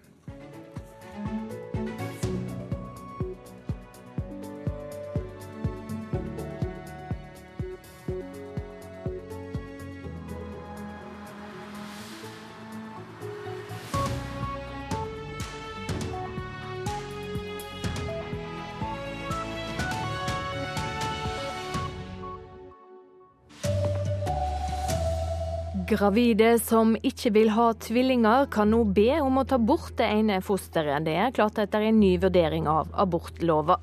Gravide 25.88 26.58
som 26.60 26.98
ikke 27.00 27.30
vil 27.32 27.54
ha 27.56 27.70
tvillinger, 27.80 28.50
kan 28.52 28.74
nå 28.74 28.82
be 28.92 29.22
om 29.24 29.38
å 29.40 29.46
ta 29.48 29.56
bort 29.56 29.94
det 29.96 30.10
ene 30.18 30.42
fosteret. 30.44 31.06
Det 31.06 31.14
er 31.16 31.32
klart 31.32 31.62
etter 31.64 31.86
en 31.88 32.02
ny 32.02 32.18
vurdering 32.20 32.68
av 32.68 32.90
abortlova. 32.92 33.78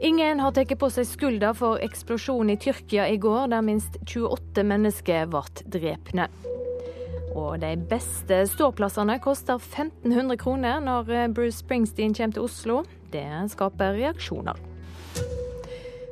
Ingen 0.00 0.40
har 0.40 0.54
tatt 0.56 0.72
på 0.80 0.88
seg 0.92 1.04
skylda 1.10 1.52
for 1.56 1.82
eksplosjonen 1.84 2.54
i 2.54 2.58
Tyrkia 2.64 3.10
i 3.12 3.18
går, 3.20 3.50
der 3.52 3.64
minst 3.66 3.98
28 4.08 4.64
mennesker 4.64 5.28
ble 5.28 5.44
drepne. 5.76 6.30
Og 7.36 7.58
de 7.60 7.74
beste 7.90 8.42
ståplassene 8.54 9.18
koster 9.20 9.60
1500 9.60 10.40
kroner 10.40 10.80
når 10.80 11.28
Bruce 11.36 11.60
Springsteen 11.60 12.16
kommer 12.16 12.38
til 12.38 12.48
Oslo. 12.48 12.78
Det 13.12 13.26
skaper 13.52 13.98
reaksjoner. 14.00 14.56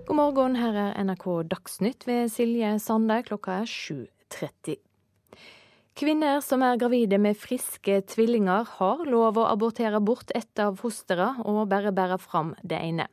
God 0.05 0.19
morgen, 0.21 0.61
her 0.61 0.77
er 0.77 0.99
NRK 1.01 1.31
Dagsnytt 1.49 2.05
ved 2.05 2.29
Silje 2.29 2.75
Sande. 2.85 3.23
Klokka 3.25 3.63
er 3.63 3.73
7. 3.73 4.05
30. 4.35 4.81
Kvinner 5.95 6.41
som 6.43 6.63
er 6.67 6.75
gravide 6.75 7.21
med 7.23 7.39
friske 7.39 8.01
tvillinger, 8.11 8.67
har 8.81 9.05
lov 9.07 9.37
å 9.39 9.45
abortere 9.47 10.01
bort 10.03 10.33
ett 10.35 10.59
av 10.59 10.81
fosteret 10.81 11.39
og 11.47 11.69
bare 11.71 11.93
bære 11.95 12.19
fram 12.19 12.51
det 12.67 12.81
ene. 12.83 13.07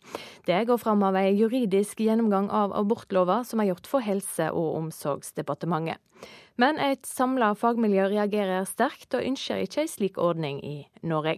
Det 0.49 0.63
går 0.65 0.80
fram 0.82 1.05
av 1.05 1.19
en 1.19 1.30
juridisk 1.30 2.01
gjennomgang 2.01 2.49
av 2.49 2.74
abortlova 2.74 3.43
som 3.45 3.61
er 3.61 3.69
gjort 3.69 3.91
for 3.91 4.01
Helse- 4.01 4.49
og 4.49 4.80
omsorgsdepartementet. 4.80 6.01
Men 6.57 6.82
et 6.82 7.05
samla 7.05 7.53
fagmiljø 7.53 8.09
reagerer 8.15 8.65
sterkt 8.65 9.13
og 9.13 9.30
ønsker 9.30 9.61
ikke 9.61 9.86
ei 9.86 9.93
slik 9.93 10.17
ordning 10.17 10.57
i 10.65 10.76
Norge. 11.05 11.38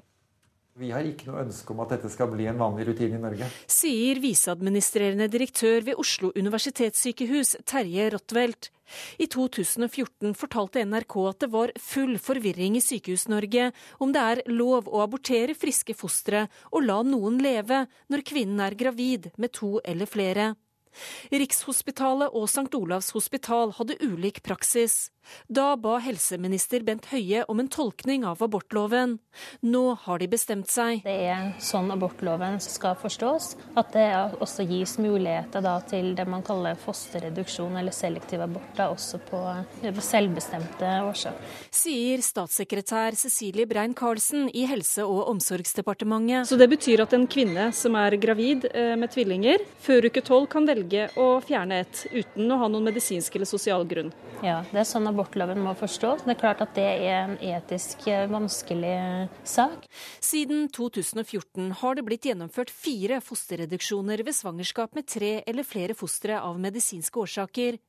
Vi 0.74 0.90
har 0.90 1.06
ikke 1.06 1.28
noe 1.30 1.44
ønske 1.44 1.70
om 1.70 1.84
at 1.84 1.92
dette 1.94 2.10
skal 2.10 2.32
bli 2.32 2.48
en 2.50 2.58
vanlig 2.58 2.88
rutine 2.88 3.20
i 3.20 3.22
Norge. 3.22 3.46
Sier 3.70 4.18
viseadministrerende 4.24 5.28
direktør 5.30 5.86
ved 5.86 6.00
Oslo 6.02 6.32
universitetssykehus, 6.34 7.60
Terje 7.70 8.08
Rottwelt. 8.16 8.72
I 9.22 9.28
2014 9.30 10.34
fortalte 10.38 10.82
NRK 10.86 11.16
at 11.30 11.46
det 11.46 11.52
var 11.54 11.76
full 11.78 12.18
forvirring 12.22 12.80
i 12.80 12.84
Sykehus-Norge 12.84 13.70
om 14.02 14.14
det 14.14 14.26
er 14.34 14.44
lov 14.50 14.90
å 14.90 15.06
abortere 15.06 15.54
friske 15.58 15.94
fostre 15.98 16.48
og 16.72 16.90
la 16.90 17.00
noen 17.06 17.38
leve 17.42 17.86
når 18.10 18.26
kvinnen 18.26 18.66
er 18.66 18.78
gravid 18.78 19.30
med 19.38 19.54
to 19.54 19.78
eller 19.86 20.10
flere. 20.10 20.54
Rikshospitalet 21.34 22.34
og 22.34 22.48
St. 22.50 22.70
Olavs 22.78 23.12
hospital 23.16 23.74
hadde 23.78 24.00
ulik 24.04 24.44
praksis. 24.46 25.10
Da 25.48 25.74
ba 25.80 25.98
helseminister 26.04 26.84
Bent 26.84 27.08
Høie 27.12 27.44
om 27.52 27.62
en 27.62 27.70
tolkning 27.72 28.26
av 28.28 28.42
abortloven. 28.44 29.18
Nå 29.64 29.84
har 30.04 30.20
de 30.20 30.28
bestemt 30.32 30.70
seg. 30.72 31.04
Det 31.06 31.16
er 31.30 31.54
sånn 31.64 31.92
abortloven 31.94 32.60
skal 32.64 32.98
forstås. 33.00 33.54
At 33.80 33.94
det 33.96 34.08
også 34.44 34.66
gis 34.68 34.98
muligheter 35.02 35.64
til 35.90 36.12
det 36.18 36.26
man 36.30 36.44
kaller 36.46 36.78
fosterreduksjon 36.80 37.78
eller 37.80 37.96
selektiv 37.96 38.44
abort, 38.44 38.80
også 38.84 39.20
på 39.30 39.42
selvbestemte 40.04 40.92
årsaker. 41.08 41.56
Sier 41.74 42.24
statssekretær 42.24 43.18
Cecilie 43.20 43.68
Brein-Karlsen 43.70 44.50
i 44.54 44.66
Helse- 44.70 45.06
og 45.08 45.30
omsorgsdepartementet. 45.32 46.50
Så 46.50 46.60
det 46.60 46.70
betyr 46.72 47.06
at 47.06 47.16
en 47.16 47.28
kvinne 47.32 47.70
som 47.76 47.96
er 48.00 48.18
gravid 48.22 48.68
eh, 48.74 48.94
med 49.00 49.12
tvillinger, 49.14 49.64
før 49.84 50.10
uke 50.10 50.24
tolv 50.26 50.50
kan 50.52 50.68
velge 50.68 50.83
å 51.20 51.28
fjerne 51.46 51.80
et 51.84 52.02
uten 52.12 52.52
å 52.52 52.58
ha 52.62 52.68
noen 52.72 52.90
medisinsk 52.90 53.36
eller 53.38 53.50
sosial 53.50 53.86
grunn? 53.88 54.12
Ja, 54.44 54.60
det 54.72 54.82
er 54.82 54.88
sånn 54.90 55.08
abortloven 55.08 55.62
må 55.64 55.76
forstås. 55.80 56.26
Det 56.26 56.34
er 56.36 56.40
klart 56.42 56.64
at 56.66 56.76
det 56.76 56.84
er 56.84 57.14
en 57.22 57.38
etisk 57.40 58.08
eh, 58.12 58.26
vanskelig 58.32 59.30
sak. 59.48 59.88
Siden 60.20 60.68
2014 60.76 61.72
har 61.80 61.96
det 61.96 62.06
blitt 62.08 62.28
gjennomført 62.28 62.74
fire 62.74 63.22
fosterreduksjoner 63.24 64.26
ved 64.28 64.36
svangerskap 64.36 64.98
med 64.98 65.08
tre 65.08 65.38
eller 65.48 65.68
flere 65.68 65.96
fostre 65.96 66.42
av 66.42 66.60
medisinske 66.60 67.24
årsaker. 67.24 67.80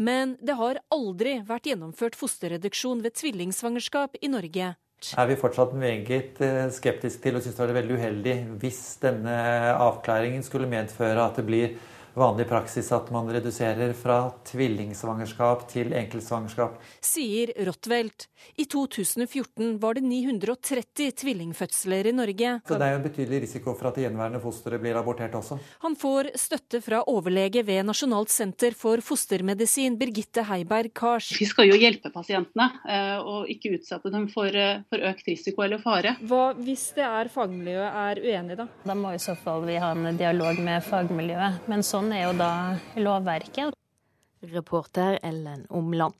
Men 0.00 0.38
det 0.40 0.56
har 0.56 0.80
aldri 0.94 1.40
vært 1.44 1.68
gjennomført 1.68 2.16
fosterreduksjon 2.16 3.02
ved 3.04 3.18
tvillingsvangerskap 3.20 4.16
i 4.24 4.32
Norge. 4.32 4.74
Er 5.16 5.28
vi 5.30 5.36
fortsatt 5.40 5.72
meget 5.80 6.40
eh, 6.44 6.66
skeptiske 6.76 7.22
til 7.24 7.38
og 7.38 7.44
syns 7.44 7.56
det 7.56 7.64
er 7.64 7.78
veldig 7.78 7.96
uheldig 7.96 8.34
hvis 8.60 8.80
denne 9.00 9.36
avklaringen 9.72 10.44
skulle 10.44 10.68
medføre 10.68 11.24
at 11.24 11.40
det 11.40 11.46
blir 11.48 11.78
vanlig 12.20 12.46
praksis 12.48 12.90
at 12.92 13.08
man 13.14 13.28
reduserer 13.32 13.94
fra 13.96 14.18
tvillingsvangerskap 14.50 15.66
til 15.70 15.94
enkeltsvangerskap. 15.96 16.76
Sier 17.04 17.52
Rottwelt. 17.66 18.26
I 18.60 18.64
2014 18.64 19.78
var 19.80 19.96
det 19.96 20.04
930 20.04 21.12
tvillingfødsler 21.22 22.10
i 22.10 22.14
Norge. 22.16 22.52
Så 22.68 22.76
det 22.80 22.86
er 22.86 22.94
jo 22.94 22.98
en 23.00 23.06
betydelig 23.06 23.42
risiko 23.46 23.74
for 23.76 23.90
at 23.90 23.98
det 23.98 24.06
gjenværende 24.06 24.40
fosteret 24.42 24.82
blir 24.82 24.98
abortert 25.00 25.36
også. 25.38 25.58
Han 25.84 25.96
får 26.00 26.32
støtte 26.40 26.82
fra 26.84 27.02
overlege 27.10 27.64
ved 27.66 27.84
Nasjonalt 27.88 28.32
senter 28.32 28.76
for 28.76 29.00
fostermedisin, 29.04 29.96
Birgitte 30.00 30.44
Heiberg 30.48 30.92
Kars. 30.96 31.30
Vi 31.40 31.48
skal 31.48 31.70
jo 31.70 31.78
hjelpe 31.80 32.12
pasientene, 32.12 32.68
eh, 32.88 33.16
og 33.20 33.48
ikke 33.52 33.74
utsette 33.78 34.12
dem 34.12 34.28
for, 34.32 34.48
eh, 34.48 34.84
for 34.90 35.08
økt 35.10 35.28
risiko 35.28 35.64
eller 35.64 35.80
fare. 35.82 36.16
Hva 36.20 36.50
hvis 36.58 36.90
det 36.96 37.06
er 37.06 37.32
fagmiljøet 37.32 38.00
er 38.04 38.22
uenig, 38.24 38.56
da? 38.60 38.68
Da 38.84 38.96
må 38.98 39.14
i 39.14 39.22
så 39.22 39.36
fall 39.38 39.64
vi 39.68 39.78
ha 39.80 39.92
en 39.94 40.16
dialog 40.16 40.58
med 40.60 40.84
fagmiljøet. 40.84 41.68
Men 41.70 41.84
så 41.86 42.02
Sånn 42.10 42.18
er 42.18 42.24
jo 42.24 42.32
da 42.34 42.54
lovverket. 42.98 43.76
Reporter 44.50 45.20
Ellen 45.22 45.60
Omland. 45.70 46.16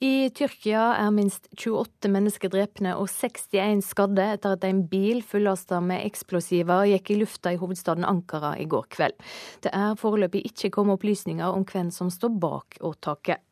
I 0.00 0.30
Tyrkia 0.32 0.94
er 0.96 1.10
minst 1.12 1.50
28 1.52 2.08
mennesker 2.14 2.48
drepne 2.48 2.94
og 2.96 3.10
61 3.12 3.82
skadde 3.84 4.24
etter 4.38 4.56
at 4.56 4.64
en 4.64 4.80
bil 4.88 5.20
fullasta 5.20 5.82
med 5.84 6.06
eksplosiver 6.06 6.86
gikk 6.88 7.12
i 7.12 7.18
lufta 7.20 7.52
i 7.52 7.60
hovedstaden 7.60 8.08
Ankara 8.08 8.54
i 8.56 8.64
går 8.64 8.88
kveld. 8.96 9.20
Det 9.60 9.74
er 9.76 10.00
foreløpig 10.00 10.46
ikke 10.54 10.72
kommet 10.78 10.96
opplysninger 10.96 11.52
om 11.52 11.68
hvem 11.68 11.92
som 11.92 12.08
står 12.08 12.32
bak 12.40 12.80
åtaket. 12.80 13.44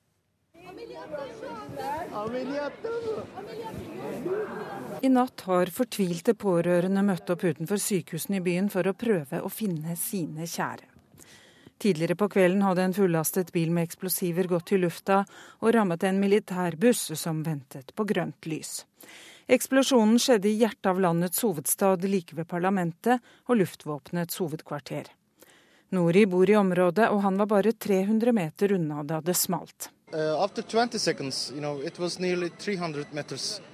I 5.05 5.13
natt 5.13 5.49
har 5.53 5.77
fortvilte 5.85 6.33
pårørende 6.33 7.05
møtt 7.05 7.29
opp 7.29 7.45
utenfor 7.45 7.77
sykehusene 7.77 8.41
i 8.41 8.47
byen 8.53 8.73
for 8.73 8.89
å 8.89 8.97
prøve 8.97 9.45
å 9.45 9.53
finne 9.53 10.01
sine 10.01 10.49
kjære. 10.49 10.96
Tidligere 11.79 12.17
på 12.17 12.29
kvelden 12.33 12.63
hadde 12.65 12.83
en 12.83 12.95
fullastet 12.97 13.53
bil 13.53 13.71
med 13.71 13.85
eksplosiver 13.85 14.49
gått 14.49 14.73
i 14.73 14.79
lufta 14.81 15.25
og 15.61 15.75
rammet 15.77 16.07
en 16.09 16.21
militærbuss 16.21 17.11
som 17.21 17.43
ventet 17.45 17.93
på 17.95 18.07
grønt 18.09 18.49
lys. 18.49 18.87
Eksplosjonen 19.47 20.19
skjedde 20.19 20.49
i 20.49 20.57
hjertet 20.63 20.89
av 20.91 21.01
landets 21.01 21.43
hovedstad, 21.45 22.05
like 22.09 22.35
ved 22.35 22.49
parlamentet 22.51 23.21
og 23.47 23.61
luftvåpenets 23.61 24.41
hovedkvarter. 24.43 25.13
Nori 25.95 26.25
bor 26.27 26.51
i 26.51 26.57
området, 26.59 27.11
og 27.13 27.21
han 27.23 27.37
var 27.39 27.47
bare 27.53 27.73
300 27.73 28.33
meter 28.35 28.73
unna 28.75 29.05
da 29.07 29.21
det 29.23 29.37
smalt. 29.39 29.93
Know, 30.11 31.81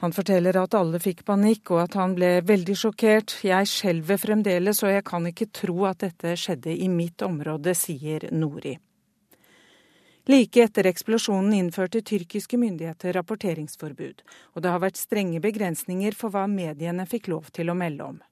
han 0.00 0.12
forteller 0.12 0.56
at 0.56 0.74
alle 0.78 1.00
fikk 1.04 1.20
panikk 1.28 1.72
og 1.74 1.80
at 1.82 1.96
han 2.00 2.14
ble 2.16 2.30
veldig 2.48 2.76
sjokkert. 2.82 3.34
Jeg 3.44 3.68
skjelver 3.68 4.16
fremdeles 4.22 4.80
og 4.80 4.94
jeg 4.94 5.04
kan 5.04 5.28
ikke 5.28 5.50
tro 5.52 5.84
at 5.90 6.00
dette 6.06 6.32
skjedde 6.40 6.72
i 6.72 6.88
mitt 6.88 7.20
område, 7.20 7.76
sier 7.76 8.30
Nori. 8.32 8.78
Like 10.32 10.64
etter 10.64 10.88
eksplosjonen 10.88 11.52
innførte 11.58 12.00
tyrkiske 12.00 12.56
myndigheter 12.56 13.12
rapporteringsforbud, 13.18 14.24
og 14.56 14.64
det 14.64 14.72
har 14.72 14.80
vært 14.80 15.04
strenge 15.04 15.44
begrensninger 15.44 16.16
for 16.16 16.32
hva 16.32 16.48
mediene 16.48 17.04
fikk 17.10 17.28
lov 17.34 17.52
til 17.52 17.68
å 17.68 17.76
melde 17.76 18.08
om. 18.08 18.22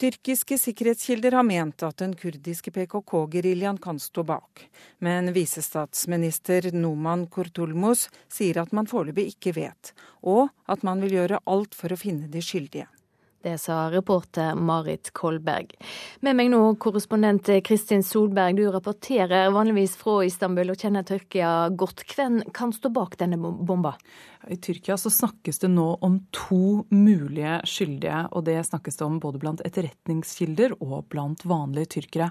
Tyrkiske 0.00 0.56
sikkerhetskilder 0.58 1.34
har 1.36 1.44
ment 1.44 1.82
at 1.84 1.98
den 2.00 2.14
kurdiske 2.16 2.70
PKK-geriljaen 2.72 3.76
kan 3.84 3.98
stå 4.00 4.22
bak, 4.24 4.62
men 5.04 5.28
visestatsminister 5.36 6.70
Noman 6.72 7.26
Kurtulmus 7.28 8.06
sier 8.32 8.62
at 8.62 8.72
man 8.72 8.88
foreløpig 8.88 9.26
ikke 9.34 9.52
vet, 9.58 9.92
og 10.24 10.48
at 10.72 10.86
man 10.88 11.04
vil 11.04 11.18
gjøre 11.18 11.42
alt 11.44 11.76
for 11.76 11.92
å 11.92 12.00
finne 12.00 12.32
de 12.32 12.40
skyldige. 12.40 12.86
Det 13.42 13.58
sa 13.58 13.90
reporter 13.90 14.54
Marit 14.54 15.10
Kolberg. 15.16 15.70
Med 16.20 16.36
meg 16.36 16.50
nå 16.52 16.58
korrespondent 16.76 17.48
Kristin 17.64 18.02
Solberg, 18.04 18.58
du 18.58 18.66
rapporterer 18.68 19.48
vanligvis 19.54 19.94
fra 19.96 20.18
Istanbul 20.28 20.74
og 20.74 20.76
kjenner 20.76 21.06
Tyrkia 21.08 21.70
godt. 21.72 22.04
Hvem 22.04 22.42
kan 22.52 22.74
stå 22.76 22.92
bak 22.92 23.16
denne 23.16 23.40
bomba? 23.40 23.94
I 24.44 24.60
Tyrkia 24.60 24.98
så 25.00 25.08
snakkes 25.08 25.64
det 25.64 25.72
nå 25.72 25.88
om 26.04 26.20
to 26.36 26.84
mulige 26.92 27.62
skyldige, 27.64 28.26
og 28.28 28.44
det 28.44 28.60
snakkes 28.68 29.00
det 29.00 29.08
om 29.08 29.16
både 29.24 29.40
blant 29.40 29.64
etterretningskilder 29.64 30.76
og 30.84 31.08
blant 31.08 31.48
vanlige 31.48 31.94
tyrkere. 31.96 32.28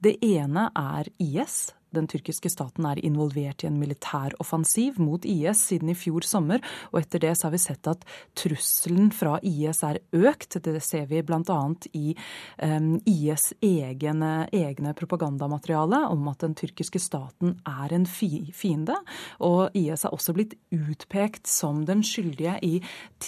Det 0.00 0.16
ene 0.24 0.70
er 0.72 1.12
IS, 1.20 1.66
den 1.96 2.08
tyrkiske 2.10 2.50
staten 2.52 2.86
er 2.88 3.00
involvert 3.04 3.64
i 3.64 3.70
en 3.70 3.78
militær 3.80 4.36
offensiv 4.42 5.00
mot 5.02 5.24
IS 5.26 5.64
siden 5.70 5.90
i 5.92 5.96
fjor 5.98 6.26
sommer, 6.26 6.62
og 6.92 7.00
etter 7.02 7.22
det 7.22 7.34
så 7.36 7.48
har 7.48 7.56
vi 7.56 7.62
sett 7.62 7.90
at 7.90 8.04
trusselen 8.38 9.10
fra 9.14 9.36
IS 9.42 9.82
er 9.86 10.00
økt. 10.16 10.58
Det 10.62 10.80
ser 10.84 11.06
vi 11.10 11.22
bl.a. 11.26 11.58
i 11.96 12.14
um, 12.62 12.92
IS' 13.08 13.52
egne, 13.64 14.32
egne 14.54 14.94
propagandamateriale 14.96 16.04
om 16.12 16.28
at 16.32 16.44
den 16.44 16.56
tyrkiske 16.58 17.00
staten 17.02 17.56
er 17.66 17.94
en 17.96 18.06
fiende. 18.06 18.98
Og 19.44 19.76
IS 19.76 20.06
er 20.06 20.14
også 20.14 20.36
blitt 20.36 20.56
utpekt 20.74 21.48
som 21.50 21.84
den 21.88 22.04
skyldige 22.06 22.58
i, 22.66 22.74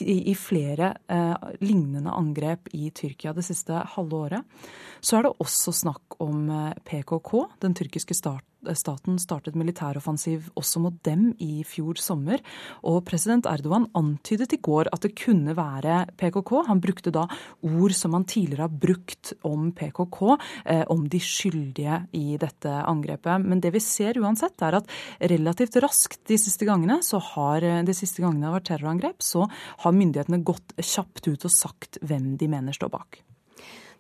i 0.05 0.35
flere 0.39 0.95
uh, 1.11 1.37
lignende 1.63 2.13
angrep 2.15 2.71
i 2.77 2.91
Tyrkia 2.95 3.35
det 3.37 3.47
siste 3.47 3.83
halve 3.95 4.23
året. 4.29 4.61
Så 5.01 5.19
er 5.19 5.27
det 5.27 5.37
også 5.43 5.73
snakk 5.75 6.19
om 6.23 6.49
eh, 6.51 6.79
PKK, 6.85 7.33
den 7.63 7.77
tyrkiske 7.79 8.17
staten 8.17 8.58
staten 8.77 9.19
startet 9.23 9.57
militæroffensiv 9.59 10.49
også 10.59 10.81
mot 10.83 10.97
dem 11.07 11.31
i 11.43 11.63
fjor 11.67 11.99
sommer. 12.01 12.43
Og 12.83 13.05
president 13.07 13.47
Erdogan 13.47 13.87
antydet 13.99 14.53
i 14.57 14.61
går 14.63 14.91
at 14.93 15.05
det 15.05 15.15
kunne 15.19 15.55
være 15.57 16.01
PKK. 16.19 16.53
Han 16.69 16.83
brukte 16.83 17.13
da 17.15 17.27
ord 17.63 17.95
som 17.97 18.17
han 18.17 18.27
tidligere 18.29 18.67
har 18.67 18.79
brukt 18.87 19.33
om 19.47 19.71
PKK, 19.73 20.21
eh, 20.65 20.85
om 20.91 21.07
de 21.09 21.21
skyldige 21.23 22.01
i 22.13 22.37
dette 22.41 22.69
angrepet. 22.69 23.45
Men 23.45 23.61
det 23.61 23.73
vi 23.77 23.83
ser 23.85 24.19
uansett, 24.19 24.61
er 24.63 24.81
at 24.81 24.91
relativt 25.21 25.81
raskt 25.83 26.25
de 26.29 26.39
siste 26.39 26.67
gangene, 26.69 27.01
så 27.03 27.21
har, 27.35 27.61
de 27.61 27.95
siste 27.95 28.23
gangene 28.23 28.43
det 28.43 28.51
har 28.51 28.59
vært 28.59 28.71
terrorangrep, 28.73 29.23
så 29.23 29.47
har 29.85 29.97
myndighetene 29.97 30.43
gått 30.45 30.75
kjapt 30.79 31.29
ut 31.29 31.45
og 31.45 31.53
sagt 31.53 32.01
hvem 32.03 32.37
de 32.39 32.51
mener 32.51 32.77
står 32.77 32.93
bak. 32.93 33.23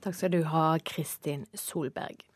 Takk 0.04 0.14
skal 0.14 0.32
du 0.32 0.42
ha, 0.46 0.78
Kristin 0.86 1.46
Solberg. 1.58 2.27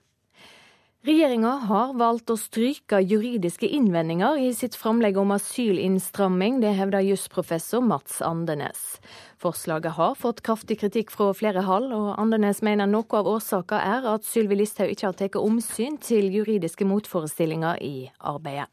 Regjeringa 1.03 1.57
har 1.67 1.97
valgt 1.99 2.31
å 2.31 2.37
stryke 2.39 3.01
juridiske 3.03 3.67
innvendinger 3.67 4.37
i 4.39 4.53
sitt 4.55 4.77
framlegg 4.79 5.17
om 5.19 5.33
asylinnstramming. 5.35 6.61
Det 6.63 6.71
hevder 6.79 7.03
jusprofessor 7.03 7.83
Mats 7.83 8.21
Andenes. 8.23 9.01
Forslaget 9.43 9.97
har 9.97 10.15
fått 10.15 10.45
kraftig 10.47 10.77
kritikk 10.79 11.11
fra 11.11 11.33
flere 11.35 11.65
hold, 11.67 11.89
og 11.91 12.13
Andenes 12.23 12.63
mener 12.63 12.87
noe 12.87 13.19
av 13.19 13.27
årsaka 13.33 13.81
er 13.83 14.07
at 14.13 14.29
Sylvi 14.29 14.61
Listhaug 14.61 14.95
ikke 14.95 15.09
har 15.09 15.19
tatt 15.19 15.41
omsyn 15.43 15.99
til 15.99 16.31
juridiske 16.37 16.87
motforestillinger 16.87 17.83
i 17.83 18.07
arbeidet. 18.21 18.71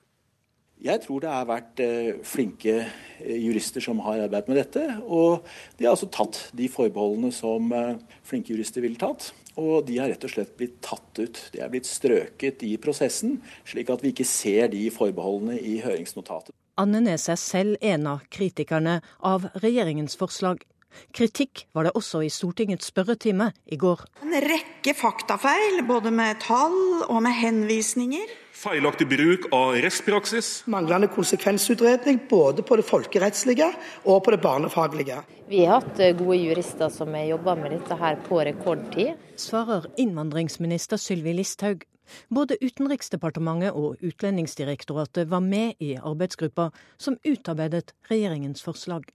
Jeg 0.79 1.01
tror 1.03 1.25
det 1.25 1.33
har 1.33 1.49
vært 1.49 1.81
eh, 1.83 2.21
flinke 2.23 2.77
eh, 2.85 3.39
jurister 3.41 3.83
som 3.83 3.99
har 4.05 4.21
arbeidet 4.29 4.47
med 4.53 4.61
dette. 4.61 4.85
Og 5.01 5.41
de 5.75 5.89
har 5.89 5.97
altså 5.97 6.07
tatt 6.13 6.45
de 6.55 6.69
forbeholdene 6.71 7.33
som 7.35 7.73
eh, 7.75 7.97
flinke 8.23 8.53
jurister 8.53 8.85
ville 8.85 9.01
tatt. 9.01 9.33
Og 9.59 9.83
de 9.89 9.99
har 9.99 10.11
rett 10.11 10.23
og 10.23 10.31
slett 10.31 10.55
blitt 10.59 10.79
tatt 10.85 11.19
ut. 11.19 11.41
De 11.53 11.59
er 11.59 11.71
blitt 11.71 11.89
strøket 11.89 12.63
i 12.63 12.73
prosessen, 12.81 13.39
slik 13.67 13.91
at 13.91 14.03
vi 14.05 14.13
ikke 14.13 14.27
ser 14.27 14.71
de 14.71 14.85
forbeholdene 14.93 15.59
i 15.59 15.79
høringsnotatet. 15.83 16.55
Anne 16.79 17.01
Nes 17.03 17.27
er 17.27 17.39
selv 17.39 17.79
en 17.83 18.07
av 18.07 18.21
kritikerne 18.31 19.01
av 19.19 19.49
regjeringens 19.59 20.15
forslag. 20.19 20.63
Kritikk 21.13 21.65
var 21.75 21.85
det 21.85 21.95
også 21.97 22.23
i 22.25 22.31
Stortingets 22.33 22.87
spørretime 22.89 23.51
i 23.69 23.77
går. 23.79 24.05
En 24.23 24.37
rekke 24.45 24.95
faktafeil, 24.97 25.83
både 25.87 26.13
med 26.15 26.39
tall 26.45 27.03
og 27.09 27.19
med 27.25 27.35
henvisninger. 27.35 28.31
Feilaktig 28.59 29.07
bruk 29.07 29.45
av 29.55 29.77
rettspraksis. 29.79 30.47
Manglende 30.67 31.07
konsekvensutredning 31.07 32.17
både 32.29 32.63
på 32.67 32.75
det 32.75 32.83
folkerettslige 32.83 33.69
og 34.03 34.17
på 34.25 34.33
det 34.35 34.39
barnefaglige. 34.43 35.21
Vi 35.47 35.61
har 35.63 35.79
hatt 35.79 36.01
eh, 36.03 36.11
gode 36.19 36.35
jurister 36.41 36.91
som 36.91 37.15
har 37.15 37.29
jobba 37.29 37.55
med 37.55 37.71
dette 37.77 37.95
her 38.01 38.19
på 38.25 38.41
rekordtid. 38.43 39.13
Svarer 39.39 39.87
innvandringsminister 39.95 40.99
Sylvi 40.99 41.37
Listhaug. 41.37 41.87
Både 42.27 42.57
Utenriksdepartementet 42.59 43.79
og 43.79 44.03
Utlendingsdirektoratet 44.03 45.31
var 45.31 45.45
med 45.45 45.79
i 45.79 45.93
arbeidsgruppa 45.95 46.73
som 46.99 47.15
utarbeidet 47.23 47.95
regjeringens 48.11 48.65
forslag. 48.65 49.07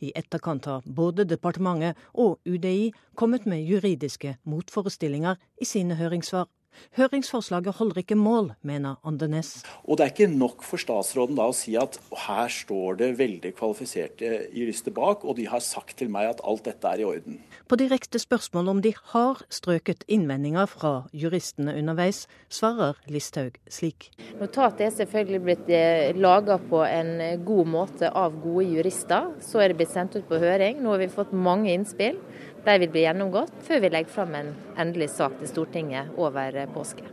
I 0.00 0.14
etterkant 0.16 0.64
har 0.72 0.88
både 0.88 1.28
departementet 1.28 2.00
og 2.14 2.38
UDI 2.48 2.94
kommet 3.14 3.44
med 3.44 3.60
juridiske 3.68 4.38
motforestillinger 4.48 5.36
i 5.60 5.68
sine 5.68 6.00
høringssvar. 6.00 6.48
Høringsforslaget 6.96 7.76
holder 7.78 8.02
ikke 8.02 8.18
mål, 8.18 8.52
mener 8.66 9.00
Andenes. 9.06 9.62
Og 9.84 9.98
det 9.98 10.06
er 10.06 10.12
ikke 10.14 10.30
nok 10.32 10.64
for 10.66 10.80
statsråden 10.80 11.38
da 11.38 11.48
å 11.50 11.56
si 11.56 11.76
at 11.80 11.98
her 12.26 12.52
står 12.52 13.00
det 13.02 13.10
veldig 13.20 13.52
kvalifiserte 13.58 14.32
jurister 14.56 14.94
bak, 14.96 15.24
og 15.24 15.36
de 15.40 15.48
har 15.50 15.64
sagt 15.64 15.98
til 16.00 16.10
meg 16.12 16.30
at 16.30 16.42
alt 16.46 16.64
dette 16.68 16.88
er 16.88 17.02
i 17.02 17.08
orden. 17.08 17.40
På 17.68 17.78
direkte 17.80 18.20
spørsmål 18.22 18.72
om 18.74 18.82
de 18.84 18.92
har 19.12 19.42
strøket 19.52 20.04
innvendinger 20.12 20.68
fra 20.70 20.94
juristene 21.16 21.74
underveis, 21.76 22.24
svarer 22.52 22.98
Listhaug 23.10 23.58
slik. 23.72 24.10
Notatet 24.40 24.86
er 24.86 24.94
selvfølgelig 24.94 25.42
blitt 25.44 25.70
eh, 25.72 26.16
laga 26.16 26.58
på 26.62 26.82
en 26.86 27.42
god 27.46 27.70
måte 27.72 28.10
av 28.10 28.36
gode 28.42 28.66
jurister. 28.76 29.32
Så 29.42 29.62
er 29.62 29.72
det 29.72 29.80
blitt 29.80 29.94
sendt 29.94 30.16
ut 30.16 30.28
på 30.28 30.40
høring. 30.42 30.82
Nå 30.82 30.94
har 30.94 31.02
vi 31.02 31.10
fått 31.12 31.34
mange 31.34 31.72
innspill. 31.74 32.20
De 32.66 32.78
vil 32.82 32.90
bli 32.90 33.04
gjennomgått 33.04 33.52
før 33.62 33.84
vi 33.84 33.92
legger 33.94 34.10
fram 34.10 34.34
en 34.34 34.48
endelig 34.74 35.12
sak 35.14 35.36
til 35.38 35.46
Stortinget 35.52 36.16
over 36.18 36.58
påske. 36.74 37.04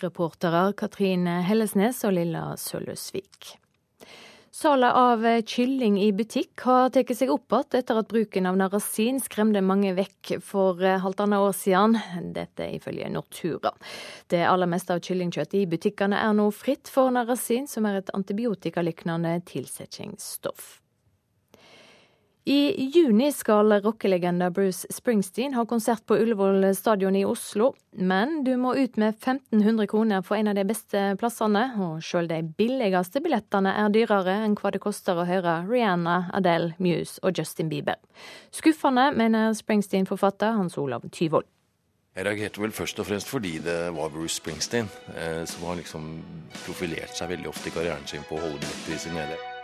Reportere 0.00 0.70
Katrine 0.72 1.42
Hellesnes 1.44 2.00
og 2.08 2.14
Lilla 2.16 2.46
Sølvesvik. 2.56 3.52
Salget 4.56 4.96
av 4.96 5.26
kylling 5.44 5.98
i 6.00 6.06
butikk 6.16 6.64
har 6.64 6.88
tatt 6.94 7.12
seg 7.18 7.28
opp 7.28 7.52
igjen 7.52 7.76
etter 7.82 8.00
at 8.00 8.08
bruken 8.08 8.48
av 8.48 8.56
narasin 8.56 9.20
skremte 9.20 9.60
mange 9.60 9.92
vekk 9.98 10.38
for 10.40 10.80
halvannet 10.80 11.44
år 11.44 11.52
siden. 11.52 11.98
Dette 12.32 12.70
ifølge 12.78 13.12
Nortura. 13.12 13.74
Det 14.32 14.40
aller 14.48 14.72
meste 14.72 14.96
av 14.96 15.04
kyllingkjøttet 15.04 15.60
i 15.60 15.68
butikkene 15.76 16.24
er 16.24 16.32
nå 16.40 16.48
fritt 16.56 16.88
for 16.88 17.12
narasin, 17.12 17.68
som 17.68 17.84
er 17.84 18.00
et 18.00 18.16
antibiotikaliknende 18.16 19.36
tilsettingsstoff. 19.52 20.78
I 22.48 22.90
juni 22.94 23.32
skal 23.32 23.72
rockelegenda 23.82 24.50
Bruce 24.50 24.86
Springsteen 24.90 25.54
ha 25.54 25.64
konsert 25.66 26.06
på 26.06 26.14
Ullevål 26.14 26.74
stadion 26.78 27.16
i 27.16 27.24
Oslo. 27.26 27.72
Men 27.90 28.44
du 28.44 28.52
må 28.56 28.76
ut 28.76 28.96
med 28.96 29.16
1500 29.18 29.86
kroner 29.90 30.22
for 30.22 30.38
en 30.38 30.52
av 30.52 30.54
de 30.54 30.62
beste 30.68 31.00
plassene, 31.18 31.64
og 31.82 32.04
sjøl 32.06 32.28
de 32.30 32.38
billigste 32.46 33.18
billettene 33.24 33.72
er 33.74 33.90
dyrere 33.90 34.36
enn 34.44 34.54
hva 34.60 34.70
det 34.70 34.78
koster 34.84 35.18
å 35.18 35.24
høre 35.26 35.56
Rihanna, 35.66 36.28
Adele, 36.38 36.76
Muse 36.78 37.18
og 37.26 37.34
Justin 37.34 37.72
Bieber. 37.72 37.98
Skuffende, 38.54 39.08
mener 39.18 39.50
Springsteen-forfatter 39.58 40.54
Hans 40.54 40.78
Olav 40.78 41.02
Tyvold. 41.10 41.50
Jeg 42.14 42.30
reagerte 42.30 42.62
vel 42.62 42.72
først 42.72 43.02
og 43.02 43.10
fremst 43.10 43.28
fordi 43.28 43.56
det 43.66 43.90
var 43.98 44.14
Bruce 44.14 44.38
Springsteen, 44.38 44.86
eh, 45.18 45.42
som 45.50 45.66
har 45.66 45.82
liksom 45.82 46.06
profilert 46.62 47.18
seg 47.18 47.34
veldig 47.34 47.50
ofte 47.50 47.74
i 47.74 47.74
karrieren 47.74 48.06
sin 48.06 48.22
på 48.30 48.38
å 48.38 48.46
holde 48.46 48.62
billetter 48.86 49.10
i 49.10 49.55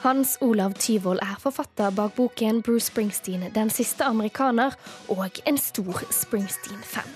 Hans 0.00 0.38
Olav 0.40 0.72
Tyvold 0.80 1.20
er 1.20 1.36
forfatter 1.36 1.90
bak 1.92 2.14
boken 2.16 2.62
'Bruce 2.62 2.86
Springsteen 2.88 3.42
den 3.52 3.70
siste 3.70 4.04
amerikaner', 4.04 4.72
og 5.08 5.40
en 5.46 5.58
stor 5.58 6.00
Springsteen-fan. 6.10 7.10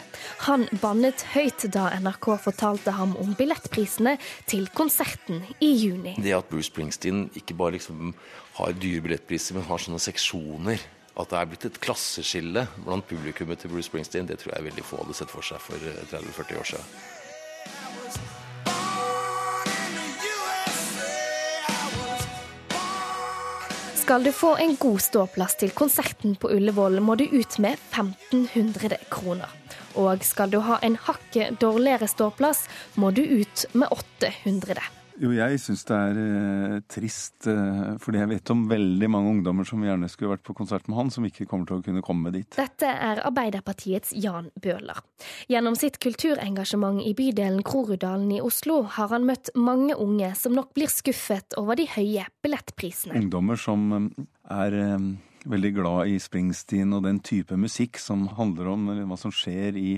Han 0.45 0.67
bannet 0.83 1.25
høyt 1.33 1.65
da 1.73 1.87
NRK 1.97 2.29
fortalte 2.45 2.93
ham 2.93 3.17
om 3.17 3.33
billettprisene 3.39 4.19
til 4.47 4.69
konserten 4.69 5.41
i 5.61 5.73
juni. 5.73 6.13
Det 6.21 6.37
at 6.37 6.51
Bruce 6.51 6.69
Springsteen 6.69 7.31
ikke 7.35 7.57
bare 7.57 7.79
liksom 7.79 8.13
har 8.59 8.77
dyre 8.77 9.01
billettpriser, 9.01 9.57
men 9.57 9.65
har 9.65 9.81
sånne 9.81 10.03
seksjoner. 10.05 10.85
At 11.17 11.31
det 11.31 11.41
er 11.41 11.49
blitt 11.49 11.65
et 11.65 11.81
klasseskille 11.81 12.67
blant 12.85 13.09
publikummet 13.09 13.65
til 13.65 13.73
Bruce 13.73 13.89
Springsteen, 13.89 14.29
det 14.29 14.43
tror 14.43 14.59
jeg 14.59 14.69
veldig 14.69 14.85
få 14.85 15.01
hadde 15.01 15.17
sett 15.17 15.33
for 15.33 15.47
seg 15.47 15.63
for 15.63 15.79
30-40 15.79 16.53
eh, 16.53 16.61
år 16.61 16.73
siden. 16.75 17.14
Skal 24.05 24.25
du 24.25 24.33
få 24.33 24.57
en 24.57 24.75
god 24.77 25.01
ståplass 25.01 25.55
til 25.57 25.71
konserten 25.73 26.35
på 26.37 26.51
Ullevål, 26.53 26.99
må 27.01 27.15
du 27.17 27.23
ut 27.25 27.55
med 27.65 27.79
1500 27.89 28.99
kroner. 29.09 29.49
Og 29.97 30.21
skal 30.29 30.53
du 30.53 30.59
ha 30.67 30.77
en 30.85 30.99
hakket 31.07 31.57
dårligere 31.63 32.11
ståplass, 32.13 32.67
må 33.01 33.15
du 33.17 33.23
ut 33.25 33.65
med 33.73 33.89
800. 33.89 34.85
Jo, 35.23 35.31
jeg 35.31 35.61
syns 35.63 35.85
det 35.87 35.95
er 35.95 36.17
eh, 36.19 36.79
trist, 36.91 37.47
eh, 37.51 37.95
fordi 38.03 38.19
jeg 38.19 38.31
vet 38.33 38.51
om 38.51 38.65
veldig 38.71 39.09
mange 39.15 39.31
ungdommer 39.37 39.67
som 39.69 39.83
gjerne 39.87 40.09
skulle 40.11 40.33
vært 40.33 40.43
på 40.47 40.57
konsert 40.59 40.89
med 40.91 40.99
han, 40.99 41.13
som 41.15 41.27
ikke 41.29 41.47
kommer 41.51 41.69
til 41.69 41.79
å 41.79 41.85
kunne 41.87 42.03
komme 42.05 42.33
dit. 42.35 42.49
Dette 42.59 42.91
er 42.91 43.23
Arbeiderpartiets 43.23 44.11
Jan 44.19 44.51
Bøhler. 44.59 44.99
Gjennom 45.51 45.79
sitt 45.79 46.01
kulturengasjement 46.03 46.99
i 47.07 47.15
bydelen 47.15 47.63
Groruddalen 47.67 48.33
i 48.35 48.41
Oslo 48.43 48.83
har 48.97 49.13
han 49.15 49.29
møtt 49.29 49.53
mange 49.55 49.95
unge 49.95 50.33
som 50.39 50.57
nok 50.57 50.75
blir 50.75 50.91
skuffet 50.91 51.55
over 51.61 51.79
de 51.79 51.87
høye 51.95 52.27
billettprisene. 52.43 53.15
Ungdommer 53.23 53.61
som 53.61 53.87
eh, 53.95 54.27
er 54.51 54.81
eh, 54.81 54.99
veldig 55.49 55.73
glad 55.77 56.11
i 56.13 56.19
Springsteen 56.23 56.95
og 56.97 57.05
den 57.07 57.21
type 57.25 57.57
musikk 57.61 57.99
som 58.01 58.27
handler 58.39 58.71
om 58.73 58.89
hva 59.09 59.19
som 59.21 59.33
skjer 59.35 59.77
i 59.79 59.91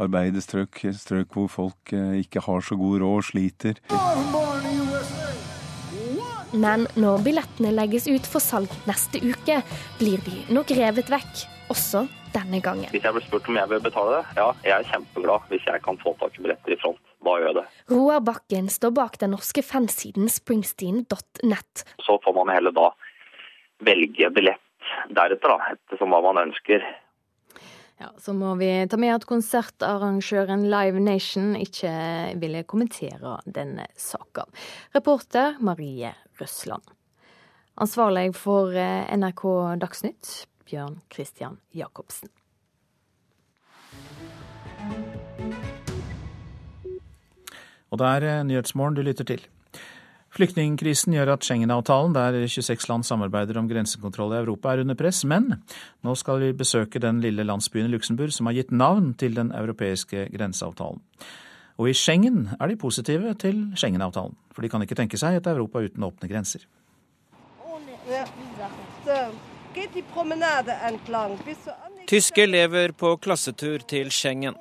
arbeiderstrøk, 0.00 0.82
strøk 0.96 1.34
hvor 1.36 1.50
folk 1.52 1.92
eh, 1.96 2.20
ikke 2.22 2.42
har 2.44 2.64
så 2.64 2.78
god 2.80 3.00
råd 3.02 3.18
og 3.20 3.26
sliter. 3.30 3.80
Men 6.50 6.86
når 6.98 7.22
billettene 7.22 7.70
legges 7.72 8.08
ut 8.10 8.26
for 8.26 8.42
salg 8.42 8.72
neste 8.88 9.20
uke, 9.22 9.60
blir 10.00 10.22
de 10.26 10.40
nok 10.50 10.72
revet 10.74 11.12
vekk, 11.12 11.44
også 11.70 12.06
denne 12.34 12.58
gangen. 12.62 12.90
Hvis 12.90 13.04
jeg 13.06 13.14
blir 13.14 13.26
spurt 13.26 13.46
om 13.50 13.58
jeg 13.58 13.70
vil 13.70 13.84
betale 13.84 14.16
det, 14.16 14.24
ja, 14.40 14.48
jeg 14.66 14.74
er 14.76 14.88
kjempeglad 14.90 15.52
hvis 15.52 15.68
jeg 15.70 15.84
kan 15.84 16.00
få 16.02 16.14
tak 16.18 16.34
i 16.38 16.42
billetter 16.44 16.74
i 16.74 16.80
front. 16.82 16.98
Da 17.20 17.36
gjør 17.36 17.50
jeg 17.50 17.58
det. 17.60 17.66
Roar 17.92 18.24
Bakken 18.24 18.70
står 18.72 18.94
bak 18.96 19.20
den 19.20 19.34
norske 19.36 19.62
fansiden 19.62 20.30
springsteen.net. 20.32 21.84
Så 22.02 22.18
får 22.24 22.36
man 22.38 22.50
heller 22.54 22.74
da 22.74 22.90
velge 23.84 24.30
billett 24.34 24.66
deretter, 25.10 25.52
da, 25.52 25.74
ettersom 25.76 26.14
hva 26.14 26.22
man 26.24 26.42
ønsker. 26.48 26.84
Ja, 28.00 28.08
Så 28.16 28.32
må 28.32 28.54
vi 28.56 28.70
ta 28.88 28.96
med 28.96 29.12
at 29.12 29.26
konsertarrangøren 29.28 30.64
Live 30.72 31.02
Nation 31.04 31.52
ikke 31.58 31.92
ville 32.40 32.64
kommentere 32.64 33.36
denne 33.44 33.90
saka. 34.00 34.46
Reporter 34.96 35.60
Marie 35.60 36.14
Røsland. 36.40 36.86
Ansvarlig 37.80 38.32
for 38.36 38.72
eh, 38.72 39.08
NRK 39.16 39.44
Dagsnytt, 39.80 40.32
Bjørn 40.68 40.98
Christian 41.12 41.60
Jacobsen. 41.76 42.32
Og 47.90 48.00
det 48.00 48.10
er 48.16 48.28
eh, 48.32 48.42
Nyhetsmorgen 48.48 48.96
du 48.96 49.04
lytter 49.04 49.28
til. 49.28 49.44
Flyktningkrisen 50.30 51.16
gjør 51.16 51.32
at 51.34 51.42
Schengen-avtalen, 51.42 52.14
der 52.14 52.36
26 52.46 52.86
land 52.86 53.06
samarbeider 53.06 53.58
om 53.58 53.68
grensekontroll 53.70 54.36
i 54.36 54.38
Europa, 54.38 54.70
er 54.70 54.84
under 54.84 54.94
press. 54.94 55.24
Men 55.26 55.56
nå 56.06 56.14
skal 56.18 56.38
vi 56.44 56.52
besøke 56.54 57.02
den 57.02 57.18
lille 57.24 57.42
landsbyen 57.46 57.88
i 57.88 57.94
Luxembourg 57.96 58.34
som 58.34 58.46
har 58.46 58.54
gitt 58.60 58.70
navn 58.70 59.12
til 59.18 59.34
den 59.34 59.50
europeiske 59.50 60.28
grenseavtalen. 60.30 61.02
Og 61.80 61.90
i 61.90 61.96
Schengen 61.96 62.50
er 62.60 62.70
de 62.70 62.76
positive 62.78 63.34
til 63.42 63.64
Schengen-avtalen, 63.74 64.36
for 64.54 64.62
de 64.62 64.70
kan 64.70 64.84
ikke 64.86 64.98
tenke 64.98 65.18
seg 65.18 65.40
et 65.40 65.50
Europa 65.50 65.82
uten 65.82 66.06
åpne 66.06 66.30
grenser. 66.30 66.62
Tyske 72.06 72.42
elever 72.42 72.92
på 72.92 73.16
klassetur 73.16 73.82
til 73.88 74.14
Schengen. 74.14 74.54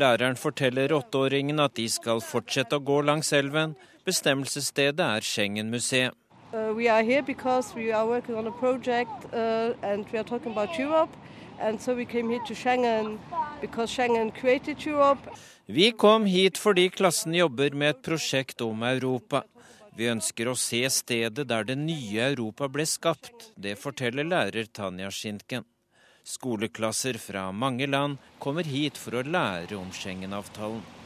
Læreren 0.00 0.36
forteller 0.38 0.92
åtteåringen 0.94 1.60
at 1.60 1.74
de 1.76 1.88
skal 1.90 2.22
fortsette 2.22 2.78
å 2.78 2.84
gå 2.86 3.00
langs 3.02 3.32
elven, 3.34 3.74
Bestemmelsesstedet 4.04 5.00
er 5.00 5.20
Schengen-museet. 5.20 6.12
Uh, 6.52 6.74
we 6.74 6.88
are 6.88 7.02
here 7.02 7.22
because 7.22 7.74
we 7.76 7.92
are 7.92 8.06
working 8.06 8.34
on 8.34 8.46
a 8.46 8.50
project 8.50 9.10
uh, 9.32 9.72
and 9.82 10.04
we 10.12 10.18
are 10.18 10.24
talking 10.24 10.52
about 10.52 10.78
Europe. 10.78 11.10
And 11.60 11.80
so 11.80 11.94
we 11.94 12.04
came 12.04 12.30
here 12.30 12.42
to 12.46 12.54
Schengen 12.54 13.18
because 13.60 13.92
Schengen 13.92 14.32
created 14.32 14.86
Europe. 14.86 15.20
Vi 15.66 15.92
kom 15.92 16.26
hit 16.26 16.58
fordi 16.58 16.88
klassen 16.90 17.34
jobber 17.34 17.70
med 17.70 17.90
et 17.90 18.02
prosjekt 18.02 18.60
om 18.60 18.82
Europa. 18.82 19.44
Vi 19.94 20.08
ønsker 20.10 20.48
å 20.48 20.56
se 20.56 20.80
stedet 20.90 21.46
der 21.46 21.66
det 21.68 21.76
nye 21.78 22.30
Europa 22.32 22.68
ble 22.68 22.86
skapt. 22.86 23.52
Det 23.54 23.76
forteller 23.78 24.24
lærer 24.24 24.66
Tanja 24.72 25.10
Schinken. 25.10 25.66
Skoleklasser 26.24 27.18
fra 27.18 27.50
mange 27.52 27.86
land 27.86 28.18
kommer 28.38 28.64
hit 28.64 28.98
for 28.98 29.20
å 29.20 29.22
lære 29.22 29.76
om 29.78 29.92
Schengen-avtalen. 29.92 30.99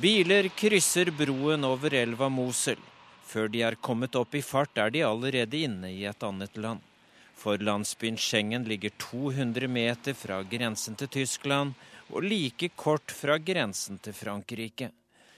Biler 0.00 0.48
krysser 0.48 1.06
broen 1.14 1.62
over 1.64 1.94
elva 1.94 2.26
Mosel. 2.28 2.80
Før 3.22 3.46
de 3.48 3.60
er 3.62 3.76
kommet 3.78 4.16
opp 4.18 4.34
i 4.34 4.40
fart, 4.42 4.74
er 4.74 4.90
de 4.90 5.04
allerede 5.06 5.60
inne 5.68 5.92
i 5.94 6.02
et 6.10 6.26
annet 6.26 6.56
land. 6.58 6.80
For 7.38 7.62
landsbyen 7.62 8.18
Schengen 8.18 8.66
ligger 8.66 8.90
200 8.98 9.68
meter 9.70 10.16
fra 10.18 10.40
grensen 10.42 10.98
til 10.98 11.12
Tyskland 11.14 11.78
og 12.10 12.26
like 12.26 12.72
kort 12.74 13.14
fra 13.14 13.38
grensen 13.38 14.02
til 14.02 14.16
Frankrike. 14.18 14.90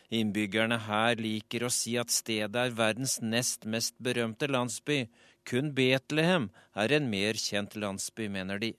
Innbyggerne 0.09 0.81
her 0.87 1.21
liker 1.21 1.67
å 1.67 1.73
si 1.73 1.99
at 2.01 2.15
stedet 2.15 2.57
er 2.57 2.73
verdens 2.81 3.19
nest 3.21 3.69
mest 3.69 4.01
berømte 4.01 4.49
landsby. 4.49 5.03
Kun 5.45 5.75
Betlehem 5.77 6.49
er 6.73 6.97
en 6.97 7.11
mer 7.13 7.37
kjent 7.37 7.77
landsby, 7.77 8.31
mener 8.33 8.63
de. 8.63 8.73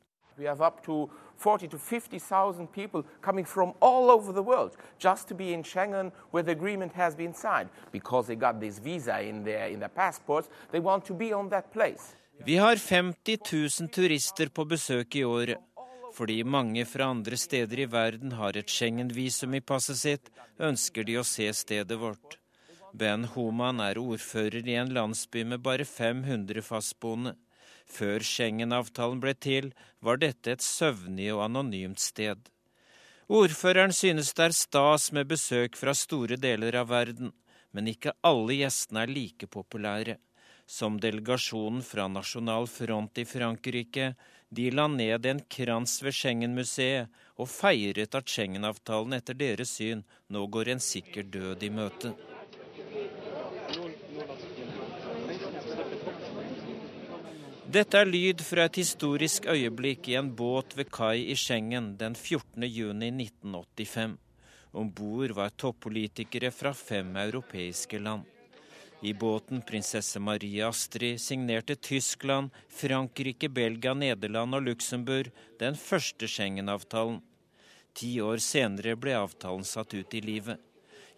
40 1.38 1.68
to 1.70 1.78
50,000 1.78 2.68
people 2.72 3.04
coming 3.22 3.46
from 3.46 3.74
all 3.80 4.10
over 4.10 4.34
the 4.34 4.42
world 4.42 4.72
just 5.00 5.28
to 5.28 5.36
be 5.36 5.54
in 5.54 5.64
Schengen 5.64 6.12
where 6.32 6.44
the 6.44 6.52
agreement 6.52 6.94
has 6.94 7.16
been 7.16 7.34
signed. 7.34 7.70
Because 7.92 8.28
they 8.28 8.36
got 8.36 8.60
this 8.60 8.80
visa 8.80 9.22
in 9.22 9.44
their, 9.44 9.68
in 9.68 9.80
their 9.80 9.90
passports, 9.90 10.50
they 10.72 10.80
want 10.80 11.06
to 11.06 11.14
be 11.14 11.34
on 11.34 11.50
that 11.50 11.72
place. 11.72 12.16
Vi 12.46 12.58
har 12.58 12.76
50 12.76 13.38
000 13.80 13.90
turister 13.90 14.50
på 14.50 14.66
besøk 14.66 15.16
i 15.16 15.24
året. 15.24 15.58
Fordi 16.14 16.44
mange 16.44 16.86
fra 16.86 17.12
andre 17.12 17.38
steder 17.38 17.80
i 17.80 17.86
verden 17.86 18.32
har 18.32 18.58
et 18.58 18.70
Schengen-visum 18.70 19.54
i 19.54 19.62
passet 19.62 19.98
sitt, 19.98 20.30
ønsker 20.58 21.06
de 21.06 21.18
å 21.20 21.26
se 21.28 21.50
stedet 21.54 22.00
vårt. 22.00 22.38
Ben 22.94 23.28
Homan 23.34 23.82
er 23.84 24.00
ordfører 24.02 24.66
i 24.66 24.78
en 24.80 24.94
landsby 24.94 25.44
med 25.46 25.62
bare 25.62 25.86
500 25.86 26.64
fastboende. 26.66 27.36
Før 27.88 28.24
Schengen-avtalen 28.24 29.22
ble 29.24 29.34
til, 29.34 29.72
var 30.04 30.20
dette 30.22 30.54
et 30.54 30.64
søvnig 30.64 31.32
og 31.34 31.46
anonymt 31.48 32.04
sted. 32.04 32.40
Ordføreren 33.28 33.92
synes 33.96 34.34
det 34.36 34.46
er 34.46 34.56
stas 34.56 35.10
med 35.16 35.28
besøk 35.28 35.76
fra 35.80 35.96
store 35.96 36.38
deler 36.40 36.78
av 36.80 36.92
verden, 36.92 37.34
men 37.76 37.90
ikke 37.92 38.16
alle 38.28 38.60
gjestene 38.62 39.04
er 39.04 39.12
like 39.12 39.50
populære. 39.52 40.18
Som 40.68 41.00
delegasjonen 41.00 41.84
fra 41.84 42.08
Nasjonal 42.12 42.68
Front 42.68 43.20
i 43.20 43.26
Frankrike, 43.28 44.14
de 44.50 44.70
la 44.72 44.88
ned 44.88 45.26
en 45.28 45.42
krans 45.52 45.98
ved 46.04 46.16
Schengen-museet 46.16 47.12
og 47.36 47.52
feiret 47.52 48.16
at 48.16 48.32
Schengen-avtalen 48.32 49.16
etter 49.20 49.36
deres 49.36 49.76
syn 49.80 50.04
nå 50.32 50.48
går 50.52 50.76
en 50.76 50.84
sikker 50.84 51.28
død 51.32 51.64
i 51.68 51.72
møte. 51.72 52.16
Dette 57.68 58.00
er 58.00 58.08
lyd 58.08 58.40
fra 58.48 58.64
et 58.70 58.78
historisk 58.80 59.44
øyeblikk 59.52 60.06
i 60.08 60.14
en 60.16 60.30
båt 60.40 60.72
ved 60.78 60.88
kai 60.88 61.26
i 61.28 61.34
Schengen 61.36 61.90
den 62.00 62.14
14. 62.16 62.64
juni 62.64 63.10
1985. 63.12 64.14
Om 64.72 64.92
bord 64.96 65.34
var 65.36 65.52
toppolitikere 65.52 66.48
fra 66.56 66.72
fem 66.72 67.10
europeiske 67.20 68.00
land. 68.00 68.24
I 69.04 69.12
båten 69.12 69.60
prinsesse 69.68 70.20
Maria 70.24 70.70
Astrid 70.70 71.20
signerte 71.20 71.76
Tyskland, 71.76 72.56
Frankrike, 72.70 73.50
Belgia, 73.52 73.92
Nederland 73.94 74.56
og 74.56 74.64
Luxembourg 74.70 75.28
den 75.60 75.76
første 75.76 76.30
Schengen-avtalen. 76.32 77.20
Ti 78.00 78.14
år 78.24 78.40
senere 78.40 78.96
ble 78.96 79.18
avtalen 79.20 79.68
satt 79.68 79.92
ut 79.92 80.16
i 80.16 80.24
livet. 80.24 80.64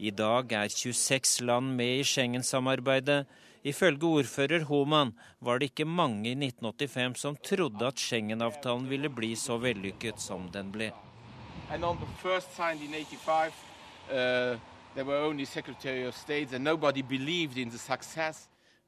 I 0.01 0.09
dag 0.09 0.49
er 0.63 0.73
26 0.73 1.45
land 1.45 1.75
med 1.77 1.99
i 1.99 2.09
Schengen-samarbeidet, 2.09 3.27
Ifølge 3.67 4.07
ordfører 4.07 4.63
Homan 4.69 5.11
var 5.43 5.59
det 5.59 5.73
ikke 5.73 5.85
mange 5.85 6.29
i 6.31 6.35
1985 6.37 7.17
som 7.19 7.35
trodde 7.43 7.87
at 7.87 7.99
Schengen-avtalen 7.99 8.87
ville 8.87 9.11
bli 9.11 9.33
så 9.35 9.57
vellykket 9.59 10.21
som 10.23 10.47
den 10.53 10.71
ble. 10.71 10.91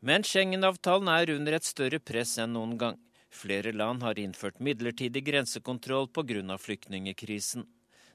Men 0.01 0.23
Schengen-avtalen 0.23 1.11
er 1.13 1.33
under 1.35 1.59
et 1.59 1.67
større 1.67 1.99
press 1.99 2.37
enn 2.39 2.55
noen 2.55 2.77
gang. 2.79 2.97
Flere 3.31 3.71
land 3.75 4.03
har 4.03 4.19
innført 4.19 4.59
midlertidig 4.59 5.23
grensekontroll 5.27 6.07
pga. 6.07 6.57
flyktningekrisen. 6.57 7.67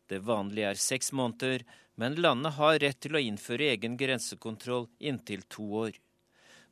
Det 0.08 0.18
vanlige 0.18 0.70
er 0.70 0.74
seks 0.74 1.12
måneder, 1.12 1.64
men 1.96 2.14
landet 2.14 2.52
har 2.52 2.78
rett 2.78 3.00
til 3.00 3.16
å 3.16 3.22
innføre 3.22 3.72
egen 3.72 3.96
grensekontroll 3.96 4.88
inntil 5.00 5.42
to 5.48 5.62
år. 5.86 5.96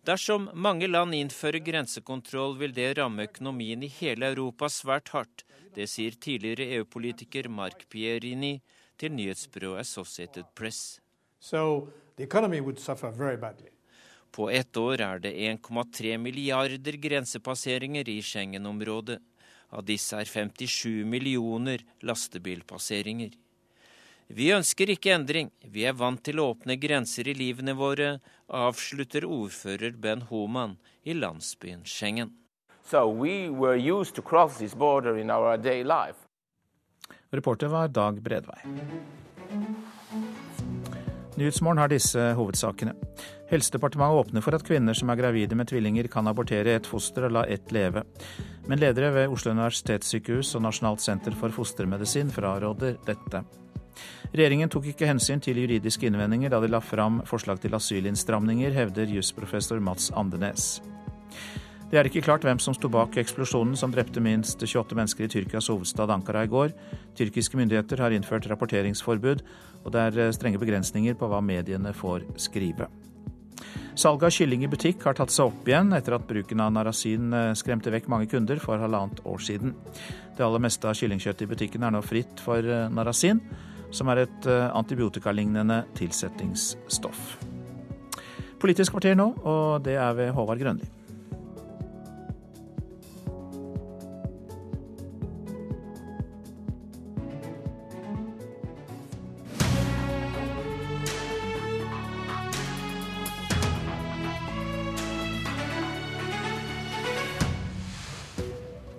Dersom 0.05 0.51
mange 0.53 0.85
land 0.85 1.15
innfører 1.17 1.63
grensekontroll, 1.65 2.59
vil 2.61 2.75
det 2.77 2.91
ramme 2.99 3.25
økonomien 3.25 3.83
i 3.87 3.89
hele 3.89 4.29
Europa 4.35 4.69
svært 4.69 5.09
hardt. 5.15 5.47
Det 5.75 5.87
sier 5.89 6.13
tidligere 6.21 6.67
EU-politiker 6.77 7.49
Mark 7.49 7.87
Pierini 7.89 8.59
til 9.01 9.15
nyhetsbyrået 9.17 9.81
Associated 9.81 10.45
Press. 10.55 11.01
So 11.41 11.89
På 14.33 14.51
ett 14.51 14.77
år 14.77 15.01
er 15.01 15.19
det 15.19 15.33
1,3 15.33 16.19
milliarder 16.19 16.97
grensepasseringer 17.01 18.09
i 18.09 18.21
Schengen-området. 18.23 19.19
Av 19.73 19.83
disse 19.83 20.17
er 20.21 20.25
57 20.29 21.05
millioner 21.07 21.83
lastebilpasseringer. 22.03 23.33
Vi 24.29 24.49
ønsker 24.55 24.89
ikke 24.89 25.13
endring, 25.13 25.51
vi 25.69 25.85
er 25.85 25.93
vant 25.93 26.23
til 26.25 26.41
å 26.41 26.51
åpne 26.55 26.79
grenser 26.81 27.29
i 27.29 27.35
livene 27.37 27.75
våre, 27.77 28.19
avslutter 28.49 29.27
ordfører 29.29 29.99
Ben 30.01 30.25
Homan 30.31 30.79
i 31.05 31.13
landsbyen 31.13 31.85
Schengen. 31.85 32.33
So 32.85 33.09
we 33.09 33.51
were 33.51 33.77
used 33.77 34.15
to 34.17 34.23
cross 34.23 34.59
this 34.59 34.75
border 34.75 35.19
in 35.19 35.31
our 35.31 35.57
day 35.57 35.85
life. 35.85 36.25
Reporter 37.31 37.69
var 37.69 37.89
Dag 37.89 38.23
Bredvei. 38.23 38.61
Nyhetsmorgen 41.35 41.79
har 41.79 41.91
disse 41.91 42.21
hovedsakene. 42.39 42.95
Helsedepartementet 43.51 44.21
åpner 44.21 44.45
for 44.45 44.55
at 44.55 44.65
kvinner 44.65 44.95
som 44.95 45.11
er 45.11 45.19
gravide 45.19 45.59
med 45.59 45.69
tvillinger 45.69 46.07
kan 46.13 46.31
abortere 46.31 46.77
et 46.79 46.87
foster 46.87 47.27
og 47.27 47.35
la 47.35 47.43
ett 47.51 47.75
leve. 47.75 48.05
Men 48.71 48.81
ledere 48.81 49.11
ved 49.17 49.35
Oslo 49.35 49.53
universitetssykehus 49.53 50.55
og 50.55 50.65
Nasjonalt 50.65 51.03
senter 51.05 51.35
for 51.37 51.53
fostermedisin 51.53 52.31
fraråder 52.33 52.97
dette. 53.05 53.43
Regjeringen 54.35 54.73
tok 54.73 54.89
ikke 54.91 55.09
hensyn 55.09 55.43
til 55.45 55.61
juridiske 55.62 56.09
innvendinger 56.09 56.51
da 56.51 56.61
de 56.62 56.71
la 56.73 56.81
fram 56.83 57.21
forslag 57.29 57.61
til 57.62 57.77
asylinnstramninger, 57.77 58.75
hevder 58.75 59.12
jusprofessor 59.15 59.83
Mats 59.85 60.11
Andenes. 60.16 60.81
Det 61.93 62.01
er 62.01 62.09
ikke 62.09 62.25
klart 62.27 62.43
hvem 62.43 62.59
som 62.59 62.75
sto 62.75 62.89
bak 62.91 63.15
eksplosjonen 63.21 63.77
som 63.79 63.93
drepte 63.95 64.19
minst 64.25 64.59
28 64.59 64.97
mennesker 64.99 65.27
i 65.27 65.31
Tyrkias 65.31 65.69
hovedstad 65.71 66.11
Ankara 66.11 66.43
i 66.43 66.51
går. 66.51 66.75
Tyrkiske 67.15 67.61
myndigheter 67.61 68.03
har 68.03 68.15
innført 68.16 68.49
rapporteringsforbud, 68.51 69.45
og 69.85 69.95
det 69.95 70.03
er 70.09 70.35
strenge 70.35 70.59
begrensninger 70.59 71.15
på 71.15 71.29
hva 71.31 71.39
mediene 71.45 71.95
får 71.95 72.27
skrive. 72.41 72.89
Salget 73.95 74.27
av 74.27 74.33
kylling 74.35 74.65
i 74.66 74.69
butikk 74.71 75.05
har 75.07 75.15
tatt 75.15 75.31
seg 75.31 75.53
opp 75.53 75.69
igjen 75.71 75.95
etter 75.95 76.16
at 76.16 76.27
bruken 76.27 76.62
av 76.65 76.73
narasin 76.75 77.29
eh, 77.31 77.53
skremte 77.55 77.93
vekk 77.95 78.09
mange 78.11 78.27
kunder 78.33 78.59
for 78.59 78.81
halvannet 78.83 79.21
år 79.23 79.45
siden. 79.47 79.77
Det 80.35 80.43
aller 80.43 80.65
meste 80.65 80.91
av 80.91 80.99
kyllingkjøttet 80.99 81.47
i 81.47 81.51
butikken 81.53 81.87
er 81.87 81.95
nå 81.95 82.01
fritt 82.03 82.43
for 82.43 82.59
eh, 82.59 82.89
narasin, 82.91 83.39
som 83.95 84.11
er 84.11 84.25
et 84.25 84.51
eh, 84.51 84.66
antibiotikalignende 84.75 85.85
tilsettingsstoff. 85.99 87.37
Politisk 88.61 88.97
kvarter 88.97 89.16
nå, 89.19 89.31
og 89.45 89.85
det 89.85 89.99
er 90.01 90.12
ved 90.19 90.35
Håvard 90.35 90.62
Grønli. 90.62 90.91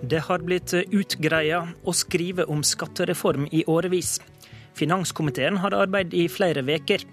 Det 0.06 0.20
har 0.22 0.42
blitt 0.46 0.70
utgreia 0.94 1.64
å 1.82 1.92
skrive 1.96 2.44
om 2.52 2.60
skattereform 2.62 3.48
i 3.50 3.64
årevis. 3.66 4.20
Finanskomiteen 4.76 5.60
har 5.62 5.76
arbeidet 5.76 6.16
i 6.16 6.26
flere 6.28 6.64
veker. 6.66 7.04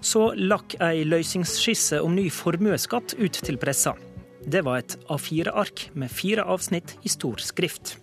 Så 0.00 0.30
lakk 0.36 0.76
ei 0.84 1.06
løysingsskisse 1.08 2.02
om 2.04 2.14
ny 2.16 2.28
formuesskatt 2.32 3.16
ut 3.18 3.40
til 3.44 3.58
pressa. 3.60 3.94
Det 4.48 4.62
var 4.64 4.82
et 4.82 4.98
A4-ark 5.12 5.88
med 5.98 6.12
fire 6.12 6.44
avsnitt 6.48 6.96
i 7.04 7.12
stor 7.12 7.40
skrift. 7.44 7.96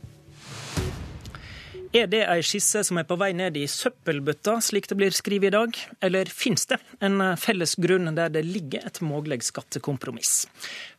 Er 1.95 2.09
det 2.11 2.25
ei 2.27 2.41
skisse 2.43 2.81
som 2.83 2.97
er 2.99 3.05
på 3.07 3.15
vei 3.15 3.29
ned 3.31 3.55
i 3.55 3.69
søppelbøtta, 3.71 4.57
slik 4.59 4.89
det 4.91 4.97
blir 4.99 5.15
skrevet 5.15 5.47
i 5.47 5.53
dag, 5.55 5.77
eller 6.03 6.27
finnes 6.27 6.67
det 6.67 6.81
en 6.99 7.23
felles 7.39 7.77
grunn 7.79 8.11
der 8.17 8.33
det 8.35 8.43
ligger 8.43 8.83
et 8.89 8.99
mulig 8.99 9.39
skattekompromiss? 9.47 10.33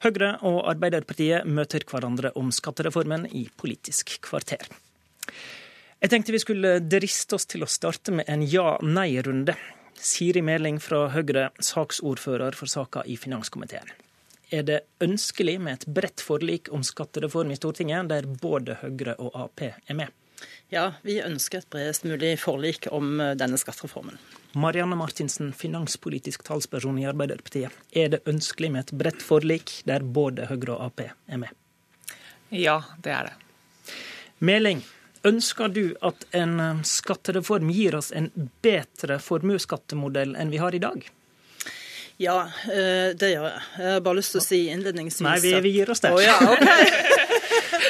Høyre 0.07 0.39
og 0.41 0.63
Arbeiderpartiet 0.73 1.45
møter 1.45 1.85
hverandre 1.85 2.33
om 2.41 2.49
skattereformen 2.49 3.29
i 3.29 3.45
Politisk 3.61 4.17
kvarter. 4.25 4.65
Jeg 5.97 6.13
tenkte 6.13 6.35
vi 6.35 6.43
skulle 6.43 6.75
driste 6.85 7.39
oss 7.39 7.49
til 7.49 7.65
å 7.65 7.71
starte 7.71 8.13
med 8.13 8.29
en 8.29 8.43
ja-nei-runde. 8.45 9.55
Siri 9.97 10.43
Meling 10.45 10.77
fra 10.83 11.07
Høyre, 11.15 11.49
saksordfører 11.57 12.57
for 12.59 12.69
saka 12.69 13.01
i 13.09 13.17
finanskomiteen. 13.17 13.89
Er 14.53 14.67
det 14.69 14.83
ønskelig 15.03 15.57
med 15.59 15.81
et 15.81 15.87
bredt 15.97 16.23
forlik 16.23 16.69
om 16.71 16.85
skattereform 16.87 17.51
i 17.51 17.57
Stortinget, 17.57 18.11
der 18.13 18.29
både 18.29 18.77
Høyre 18.83 19.17
og 19.17 19.39
Ap 19.41 19.65
er 19.65 19.97
med? 19.97 20.13
Ja, 20.69 20.91
vi 21.07 21.17
ønsker 21.25 21.63
et 21.63 21.71
bredest 21.73 22.05
mulig 22.05 22.35
forlik 22.43 22.91
om 22.93 23.17
eh, 23.23 23.33
denne 23.39 23.57
skattereformen. 23.57 24.19
Marianne 24.53 24.99
Martinsen, 25.01 25.55
finanspolitisk 25.57 26.45
talsperson 26.45 26.99
i 27.01 27.07
Arbeiderpartiet. 27.09 27.73
Er 27.97 28.13
det 28.13 28.21
ønskelig 28.29 28.71
med 28.75 28.85
et 28.85 28.93
bredt 29.01 29.25
forlik 29.25 29.79
der 29.89 30.05
både 30.05 30.51
Høyre 30.51 30.77
og 30.77 30.91
Ap 30.91 31.07
er 31.07 31.41
med? 31.41 31.57
Ja, 32.53 32.83
det 33.03 33.17
er 33.17 33.31
det. 33.31 33.97
Meling, 34.45 34.85
ønsker 35.27 35.73
du 35.75 35.85
at 36.07 36.27
en 36.37 36.83
skattereform 36.87 37.71
gir 37.75 37.99
oss 37.99 38.13
en 38.15 38.31
bedre 38.63 39.19
formuesskattemodell 39.23 40.37
enn 40.39 40.53
vi 40.55 40.63
har 40.63 40.77
i 40.77 40.83
dag? 40.83 41.07
Ja, 42.17 42.37
eh, 42.73 43.13
det 43.19 43.33
gjør 43.35 43.51
jeg. 43.51 43.63
Jeg 43.77 43.93
har 43.93 44.05
bare 44.07 44.19
lyst 44.21 44.33
til 44.33 44.41
å 44.41 44.47
si 44.47 44.61
innledningsvis 44.73 45.27
Nei, 45.27 45.37
vi, 45.45 45.53
vi 45.67 45.75
gir 45.77 45.91
oss 45.93 46.01
det. 46.05 46.15
Oh, 46.17 46.23
ja, 46.23 46.39
okay. 46.49 47.25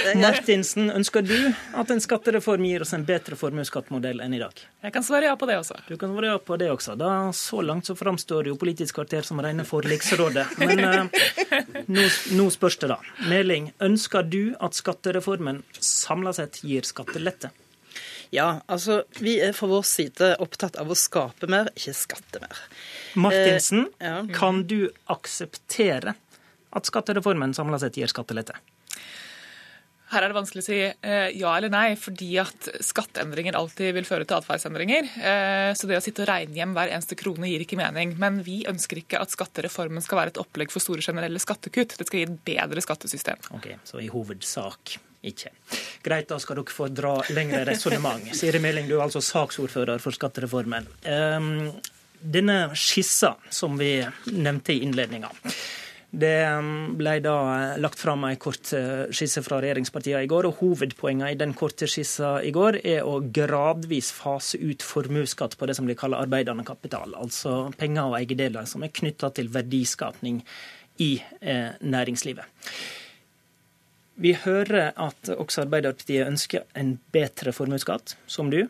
Martinsen, 0.15 0.91
ønsker 0.91 1.23
du 1.23 1.37
at 1.77 1.91
en 1.91 2.01
skattereform 2.03 2.65
gir 2.67 2.85
oss 2.85 2.93
en 2.97 3.05
bedre 3.07 3.39
formuesskattmodell 3.39 4.23
enn 4.25 4.37
i 4.37 4.41
dag? 4.41 4.63
Jeg 4.85 4.95
kan 4.95 5.07
svare 5.07 5.31
ja 5.31 5.37
på 5.39 5.49
det 5.51 5.59
også. 5.61 5.79
Du 5.89 5.97
kan 6.01 6.15
svare 6.15 6.33
ja 6.35 6.41
på 6.43 6.59
det 6.61 6.71
også. 6.73 6.97
Da, 6.99 7.13
så 7.37 7.63
langt 7.65 7.89
så 7.89 7.97
framstår 7.99 8.51
jo 8.51 8.57
Politisk 8.61 8.99
kvarter 8.99 9.27
som 9.27 9.41
rene 9.43 9.67
forliksrådet. 9.69 10.47
Men 10.63 10.81
eh, 10.81 11.85
nå, 11.87 12.09
nå, 12.39 12.49
spørs 12.55 12.81
det, 12.83 12.91
da. 12.95 12.99
Meling, 13.31 13.71
ønsker 13.83 14.27
du 14.27 14.57
at 14.63 14.79
skattereformen 14.79 15.63
samla 15.79 16.35
sett 16.37 16.63
gir 16.65 16.87
skattelette? 16.89 17.53
Ja, 18.35 18.61
altså 18.67 19.03
vi 19.23 19.37
er 19.43 19.55
fra 19.57 19.69
vår 19.71 19.85
side 19.87 20.33
opptatt 20.43 20.79
av 20.81 20.91
å 20.91 20.99
skape 20.99 21.49
mer, 21.51 21.71
ikke 21.79 21.95
skatte 21.97 22.43
mer. 22.43 22.63
Martinsen, 23.19 23.89
eh, 24.01 24.09
ja. 24.09 24.23
kan 24.35 24.65
du 24.69 24.89
akseptere 25.13 26.17
at 26.77 26.89
skattereformen 26.89 27.55
samla 27.57 27.79
sett 27.81 27.99
gir 28.01 28.11
skattelette? 28.11 28.59
Her 30.07 30.23
er 30.23 30.31
det 30.31 30.37
vanskelig 30.37 30.63
å 30.63 30.67
si 30.69 30.77
eh, 30.87 31.33
ja 31.35 31.53
eller 31.57 31.73
nei, 31.73 31.97
fordi 31.99 32.37
at 32.39 32.69
skatteendringer 32.85 33.57
alltid 33.59 33.91
vil 33.97 34.07
føre 34.07 34.27
til 34.29 34.39
atferdsendringer. 34.39 35.09
Eh, 35.19 35.71
så 35.75 35.89
det 35.91 35.99
å 35.99 36.05
sitte 36.05 36.23
og 36.23 36.31
regne 36.31 36.61
hjem 36.61 36.77
hver 36.77 36.93
eneste 36.95 37.19
krone 37.19 37.51
gir 37.51 37.65
ikke 37.65 37.79
mening. 37.81 38.15
Men 38.23 38.39
vi 38.47 38.61
ønsker 38.71 39.03
ikke 39.03 39.19
at 39.19 39.35
skattereformen 39.35 40.05
skal 40.05 40.21
være 40.21 40.35
et 40.37 40.41
opplegg 40.43 40.71
for 40.71 40.85
store 40.85 41.03
generelle 41.03 41.43
skattekutt. 41.43 41.97
Det 41.99 42.07
skal 42.07 42.23
gi 42.23 42.29
et 42.29 42.39
bedre 42.47 42.85
skattesystem. 42.87 43.43
Ok, 43.59 43.73
Så 43.89 43.99
i 44.05 44.07
hovedsak 44.13 44.95
ikke. 45.33 45.53
Greit, 46.05 46.29
da 46.31 46.39
skal 46.43 46.61
dere 46.61 46.77
få 46.77 46.89
dra 46.93 47.17
lengre 47.35 47.65
resonnement. 47.69 48.31
Siri 48.39 48.61
Meling, 48.63 48.89
du 48.91 48.97
er 48.99 49.07
altså 49.09 49.23
saksordfører 49.25 50.03
for 50.03 50.17
skattereformen. 50.17 50.89
Um, 51.07 51.51
denne 52.21 52.71
skissa 52.79 53.37
som 53.53 53.77
vi 53.79 53.99
nevnte 54.33 54.75
i 54.75 54.83
innledninga. 54.87 55.31
Det 56.17 56.37
um, 56.49 56.95
ble 56.97 57.17
da 57.21 57.37
lagt 57.83 58.01
fram 58.01 58.25
en 58.25 58.39
kort 58.41 58.71
eh, 58.77 59.09
skisse 59.15 59.43
fra 59.45 59.59
regjeringspartiene 59.61 60.23
i 60.25 60.31
går, 60.31 60.49
og 60.49 60.63
hovedpoenget 60.63 61.35
i 61.35 61.39
den 61.41 61.53
korte 61.59 61.89
skissa 61.91 62.37
i 62.47 62.53
går 62.55 62.79
er 62.87 63.03
å 63.05 63.19
gradvis 63.21 64.13
fase 64.17 64.61
ut 64.63 64.87
formuesskatt 64.87 65.59
på 65.59 65.69
det 65.69 65.77
som 65.77 65.89
blir 65.89 65.99
kalt 65.99 66.17
arbeidende 66.17 66.65
kapital, 66.67 67.13
altså 67.19 67.67
penger 67.77 68.13
og 68.13 68.21
eiendeler 68.21 68.71
som 68.71 68.87
er 68.87 68.95
knytta 68.97 69.33
til 69.37 69.51
verdiskapning 69.53 70.41
i 71.05 71.17
eh, 71.41 71.75
næringslivet. 71.83 72.71
Vi 74.17 74.33
hører 74.47 74.95
at 74.97 75.29
også 75.35 75.67
Arbeiderpartiet 75.67 76.25
ønsker 76.25 76.65
en 76.79 76.97
bedre 77.13 77.53
formuesskatt, 77.53 78.17
som 78.27 78.49
du. 78.53 78.63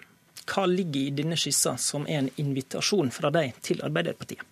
Hva 0.46 0.66
ligger 0.70 1.06
i 1.06 1.14
denne 1.14 1.38
skissa 1.38 1.76
som 1.78 2.06
er 2.10 2.24
en 2.24 2.34
invitasjon 2.42 3.12
fra 3.14 3.30
deg 3.34 3.54
til 3.66 3.82
Arbeiderpartiet? 3.86 4.42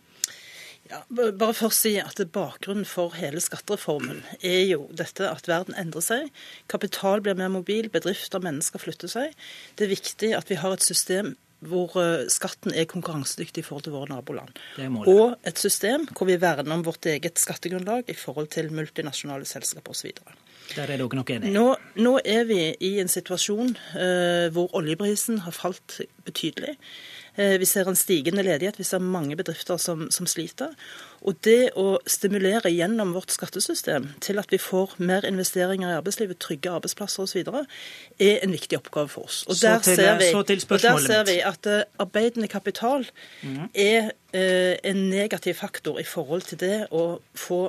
Ja, 0.90 1.00
bare 1.08 1.54
først 1.56 1.80
si 1.80 1.94
at 1.96 2.18
Bakgrunnen 2.32 2.84
for 2.84 3.14
hele 3.16 3.40
skattereformen 3.40 4.20
er 4.44 4.66
jo 4.68 4.82
dette 4.92 5.30
at 5.30 5.48
verden 5.48 5.76
endrer 5.80 6.04
seg. 6.04 6.28
Kapital 6.68 7.24
blir 7.24 7.38
mer 7.38 7.48
mobil, 7.54 7.88
bedrifter 7.90 8.38
og 8.38 8.44
mennesker 8.44 8.82
flytter 8.82 9.10
seg. 9.10 9.32
Det 9.78 9.86
er 9.86 9.94
viktig 9.94 10.34
at 10.36 10.52
vi 10.52 10.60
har 10.60 10.76
et 10.76 10.84
system 10.84 11.32
hvor 11.64 11.94
eh, 11.96 12.26
skatten 12.28 12.74
er 12.76 12.84
konkurransedyktig 12.90 13.62
i 13.62 13.66
forhold 13.66 13.86
til 13.86 13.94
våre 13.96 14.10
naboland. 14.12 14.52
Og 15.08 15.38
et 15.48 15.60
system 15.60 16.04
hvor 16.12 16.28
vi 16.28 16.36
verner 16.42 16.76
om 16.76 16.84
vårt 16.84 17.08
eget 17.08 17.40
skattegrunnlag 17.40 18.10
i 18.12 18.18
forhold 18.18 18.52
til 18.52 18.68
multinasjonale 18.74 19.48
selskaper 19.48 19.96
osv. 19.96 20.12
Der 20.74 20.82
er 20.82 20.96
dere 20.96 21.16
nok 21.18 21.30
enige? 21.30 21.52
Nå, 21.52 21.66
nå 22.00 22.14
er 22.24 22.46
vi 22.48 22.60
i 22.80 22.94
en 23.02 23.10
situasjon 23.10 23.74
eh, 24.00 24.46
hvor 24.54 24.72
oljeprisen 24.74 25.42
har 25.44 25.54
falt 25.54 26.00
betydelig. 26.24 26.76
Eh, 27.36 27.56
vi 27.60 27.66
ser 27.68 27.88
en 27.90 27.98
stigende 27.98 28.42
ledighet, 28.46 28.78
vi 28.78 28.86
ser 28.86 29.02
mange 29.02 29.36
bedrifter 29.36 29.76
som, 29.76 30.06
som 30.10 30.26
sliter. 30.30 30.72
Og 31.24 31.38
det 31.44 31.72
å 31.80 31.98
stimulere 32.10 32.68
gjennom 32.68 33.14
vårt 33.16 33.32
skattesystem 33.32 34.10
til 34.24 34.40
at 34.40 34.50
vi 34.52 34.58
får 34.60 34.98
mer 35.00 35.24
investeringer 35.24 35.88
i 35.88 35.96
arbeidslivet, 35.96 36.36
trygge 36.42 36.72
arbeidsplasser 36.76 37.24
osv., 37.24 37.48
er 38.20 38.42
en 38.44 38.52
viktig 38.52 38.76
oppgave 38.76 39.08
for 39.08 39.30
oss. 39.30 39.38
Og 39.48 39.56
der, 39.56 39.80
til, 39.84 39.96
ser, 39.96 40.18
vi, 40.20 40.28
og 40.36 40.82
der 40.82 41.00
ser 41.00 41.24
vi 41.28 41.38
at 41.40 41.68
uh, 41.70 41.80
arbeidende 42.02 42.48
kapital 42.52 43.06
mm. 43.40 43.70
er 43.72 44.10
uh, 44.10 44.74
en 44.90 45.00
negativ 45.08 45.56
faktor 45.62 46.02
i 46.02 46.04
forhold 46.08 46.44
til 46.50 46.60
det 46.60 46.76
å 46.92 47.06
få 47.38 47.60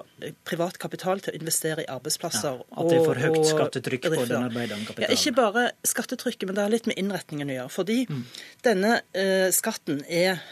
privat 0.48 0.80
kapital 0.82 1.24
til 1.24 1.32
å 1.32 1.40
investere 1.40 1.86
i 1.86 1.90
arbeidsplasser. 1.96 2.60
Ja, 2.60 2.68
at 2.82 2.92
det 2.92 3.00
er 3.00 3.08
for 3.08 3.24
høyt 3.24 3.40
skattetrykk 3.54 4.10
på 4.10 4.28
den 4.28 4.50
arbeidende 4.50 4.90
kapitalen. 4.90 5.08
Ja, 5.08 5.16
ikke 5.16 5.36
bare 5.40 5.66
skattetrykket, 5.88 6.50
men 6.50 6.60
det 6.60 6.68
har 6.68 6.76
litt 6.76 6.92
med 6.92 7.00
innretningen 7.00 7.56
å 7.56 7.60
gjøre. 7.62 7.74
Fordi 7.80 8.00
mm. 8.12 8.22
denne 8.68 9.00
eh, 9.16 9.48
skatten 9.56 10.04
er 10.12 10.44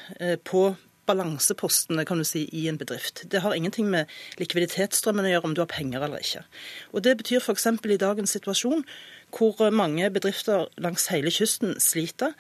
på 0.48 0.70
balansepostene 1.10 2.06
kan 2.08 2.22
du 2.22 2.26
si, 2.28 2.46
i 2.52 2.68
en 2.72 2.78
bedrift. 2.80 3.26
Det 3.30 3.42
har 3.44 3.56
ingenting 3.56 3.90
med 3.92 4.12
likviditetsstrømmen 4.40 5.28
å 5.28 5.34
gjøre 5.34 5.50
om 5.50 5.56
du 5.58 5.62
har 5.64 5.72
penger 5.72 6.06
eller 6.06 6.24
ikke. 6.24 6.46
Og 6.94 7.04
Det 7.04 7.18
betyr 7.20 7.42
f.eks. 7.44 7.68
i 7.68 8.00
dagens 8.02 8.36
situasjon 8.38 8.86
hvor 9.34 9.70
mange 9.74 10.10
bedrifter 10.14 10.68
langs 10.78 11.08
hele 11.10 11.32
kysten 11.34 11.80
sliter. 11.82 12.36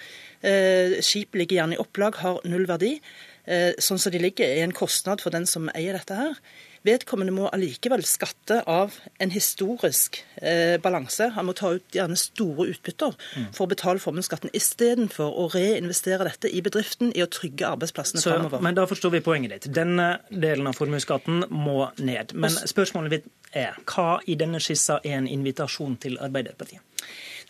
Eh, 0.45 0.99
skip 1.01 1.35
ligger 1.35 1.61
gjerne 1.61 1.77
i 1.77 1.81
opplag, 1.81 2.19
har 2.21 2.43
null 2.45 2.67
verdi. 2.69 2.99
Eh, 3.45 3.73
sånn 3.81 3.99
som 3.99 4.13
de 4.13 4.21
ligger, 4.21 4.45
er 4.45 4.63
en 4.63 4.75
kostnad 4.75 5.23
for 5.23 5.33
den 5.33 5.47
som 5.49 5.71
eier 5.73 5.97
dette 5.97 6.15
her. 6.15 6.37
Vedkommende 6.83 7.33
må 7.35 7.47
allikevel 7.53 8.03
skatte 8.07 8.59
av 8.69 8.97
en 9.23 9.31
historisk 9.31 10.19
eh, 10.41 10.75
balanse. 10.83 11.29
Han 11.35 11.47
må 11.47 11.55
ta 11.57 11.73
ut 11.77 11.95
gjerne 11.95 12.17
store 12.19 12.67
utbytter 12.73 13.15
mm. 13.15 13.45
for 13.55 13.65
å 13.65 13.71
betale 13.71 14.03
formuesskatten, 14.03 14.51
istedenfor 14.55 15.31
å 15.39 15.47
reinvestere 15.53 16.27
dette 16.27 16.51
i 16.51 16.63
bedriften 16.65 17.13
i 17.15 17.23
å 17.23 17.29
trygge 17.31 17.69
arbeidsplassene 17.69 18.23
fremover. 18.23 18.63
Men 18.65 18.75
da 18.79 18.87
forstår 18.89 19.15
vi 19.15 19.23
poenget 19.23 19.55
ditt. 19.55 19.69
Denne 19.75 20.09
delen 20.29 20.67
av 20.67 20.75
formuesskatten 20.79 21.47
må 21.53 21.87
ned. 22.03 22.35
Men 22.35 22.51
spørsmålet 22.51 23.17
mitt 23.17 23.31
er 23.53 23.77
hva 23.89 24.17
i 24.27 24.37
denne 24.39 24.61
skissa 24.63 24.99
er 25.03 25.19
en 25.19 25.29
invitasjon 25.29 25.97
til 26.01 26.17
Arbeiderpartiet? 26.21 26.81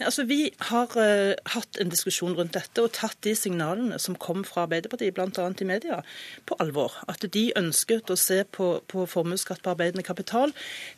Altså, 0.01 0.23
Vi 0.23 0.49
har 0.69 0.89
uh, 0.97 1.34
hatt 1.53 1.77
en 1.81 1.91
diskusjon 1.93 2.34
rundt 2.38 2.55
dette 2.57 2.81
og 2.81 2.93
tatt 2.97 3.19
de 3.25 3.35
signalene 3.38 3.99
som 4.01 4.17
kom 4.17 4.41
fra 4.47 4.65
Arbeiderpartiet, 4.65 5.13
bl.a. 5.13 5.45
i 5.61 5.67
media, 5.69 6.01
på 6.49 6.57
alvor. 6.59 6.97
At 7.07 7.25
de 7.35 7.45
ønsket 7.59 8.09
å 8.09 8.17
se 8.17 8.41
på, 8.43 8.73
på 8.89 9.05
formuesskatt 9.09 9.61
på 9.63 9.73
arbeidende 9.75 10.05
kapital. 10.05 10.53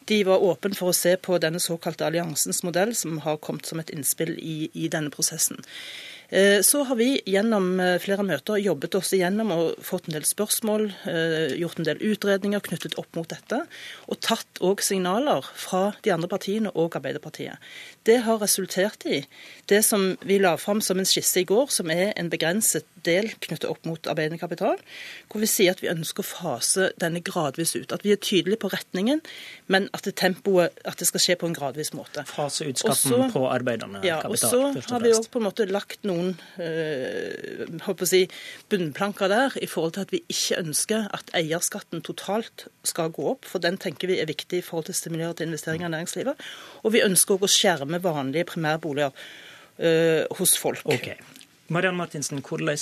De 0.07 0.21
var 0.27 0.43
åpne 0.43 0.77
for 0.79 0.93
å 0.93 0.95
se 0.95 1.17
på 1.17 1.39
denne 1.43 1.59
såkalte 1.59 2.07
alliansens 2.07 2.63
modell, 2.63 2.95
som 2.95 3.19
har 3.25 3.41
kommet 3.43 3.67
som 3.67 3.83
et 3.83 3.91
innspill 3.93 4.37
i, 4.39 4.57
i 4.73 4.87
denne 4.91 5.11
prosessen. 5.13 5.59
Eh, 6.29 6.61
så 6.65 6.83
har 6.83 6.97
vi 6.99 7.09
gjennom 7.25 7.79
eh, 7.79 7.97
flere 8.01 8.25
møter 8.25 8.61
jobbet 8.61 8.97
oss 8.97 9.13
igjennom 9.13 9.53
og 9.55 9.83
fått 9.85 10.09
en 10.09 10.17
del 10.17 10.25
spørsmål, 10.27 10.87
gjort 11.59 11.79
en 11.79 11.87
del 11.87 12.01
utredninger 12.01 12.63
knyttet 12.65 12.97
opp 13.01 13.11
mot 13.17 13.29
dette, 13.29 13.61
og 14.09 14.21
tatt 14.25 14.61
òg 14.65 14.81
signaler 14.85 15.45
fra 15.53 15.87
de 16.05 16.13
andre 16.15 16.29
partiene 16.31 16.73
og 16.73 16.97
Arbeiderpartiet. 16.97 17.61
Det 18.05 18.19
har 18.25 18.41
resultert 18.41 19.05
i 19.09 19.23
det 19.69 19.81
som 19.85 20.11
vi 20.21 20.37
la 20.41 20.55
fram 20.61 20.81
som 20.81 20.99
en 21.01 21.07
skisse 21.09 21.41
i 21.41 21.47
går, 21.49 21.71
som 21.73 21.89
er 21.89 22.11
en 22.19 22.29
begrenset 22.29 22.85
del 23.05 23.31
knyttet 23.41 23.67
opp 23.69 23.85
mot 23.85 24.09
arbeidende 24.09 24.39
kapital, 24.41 24.79
hvor 25.29 25.43
vi 25.43 25.49
sier 25.49 25.75
at 25.75 25.81
vi 25.83 25.89
ønsker 25.91 26.23
å 26.23 26.27
fase 26.27 26.89
denne 27.01 27.21
gradvis 27.25 27.75
ut. 27.77 27.93
At 27.93 28.05
vi 28.05 28.13
er 28.13 28.21
tydelige 28.21 28.61
på 28.63 28.71
retningen, 28.73 29.21
men 29.71 29.87
at 29.95 30.05
det, 30.07 30.15
tempoet, 30.21 30.75
at 30.85 31.01
det 31.01 31.07
skal 31.09 31.23
skje 31.23 31.37
på 31.41 31.49
en 31.49 31.57
gradvis 31.57 31.93
måte. 31.97 32.25
Fase 32.29 32.67
ut 32.69 32.81
skatten 32.81 33.15
Også, 33.17 33.31
på 33.33 33.45
arbeidende 33.49 34.01
ja, 34.05 34.19
kapital. 34.23 34.75
Og 34.75 34.79
så 34.81 34.93
har 34.93 35.05
vi 35.05 35.13
òg 35.15 35.29
på 35.31 35.41
en 35.41 35.47
måte 35.47 35.67
lagt 35.69 36.05
noen 36.07 36.33
øh, 36.61 38.05
si, 38.09 38.25
bunnplanker 38.71 39.31
der 39.31 39.57
i 39.61 39.69
forhold 39.69 39.97
til 39.97 40.05
at 40.05 40.13
vi 40.13 40.23
ikke 40.29 40.61
ønsker 40.61 41.09
at 41.15 41.33
eierskatten 41.37 42.03
totalt 42.05 42.67
skal 42.85 43.13
gå 43.15 43.29
opp, 43.35 43.49
for 43.49 43.63
den 43.63 43.79
tenker 43.81 44.09
vi 44.11 44.19
er 44.21 44.29
viktig 44.29 44.61
i 44.61 44.65
forhold 44.65 44.89
til 44.89 44.97
å 44.97 45.01
stimulere 45.01 45.37
til 45.37 45.49
investeringer 45.49 45.89
i 45.89 45.95
næringslivet. 45.97 46.45
Og 46.85 46.93
vi 46.95 47.03
ønsker 47.05 47.37
òg 47.37 47.47
å 47.47 47.51
skjerme 47.51 47.94
med 47.95 48.03
vanlige 48.05 48.49
primærboliger 48.51 49.15
uh, 49.15 50.37
hos 50.37 50.57
folk. 50.61 50.83
Okay. 50.85 51.17
Marianne 51.73 51.97
Martinsen, 51.97 52.43
hvordan 52.45 52.77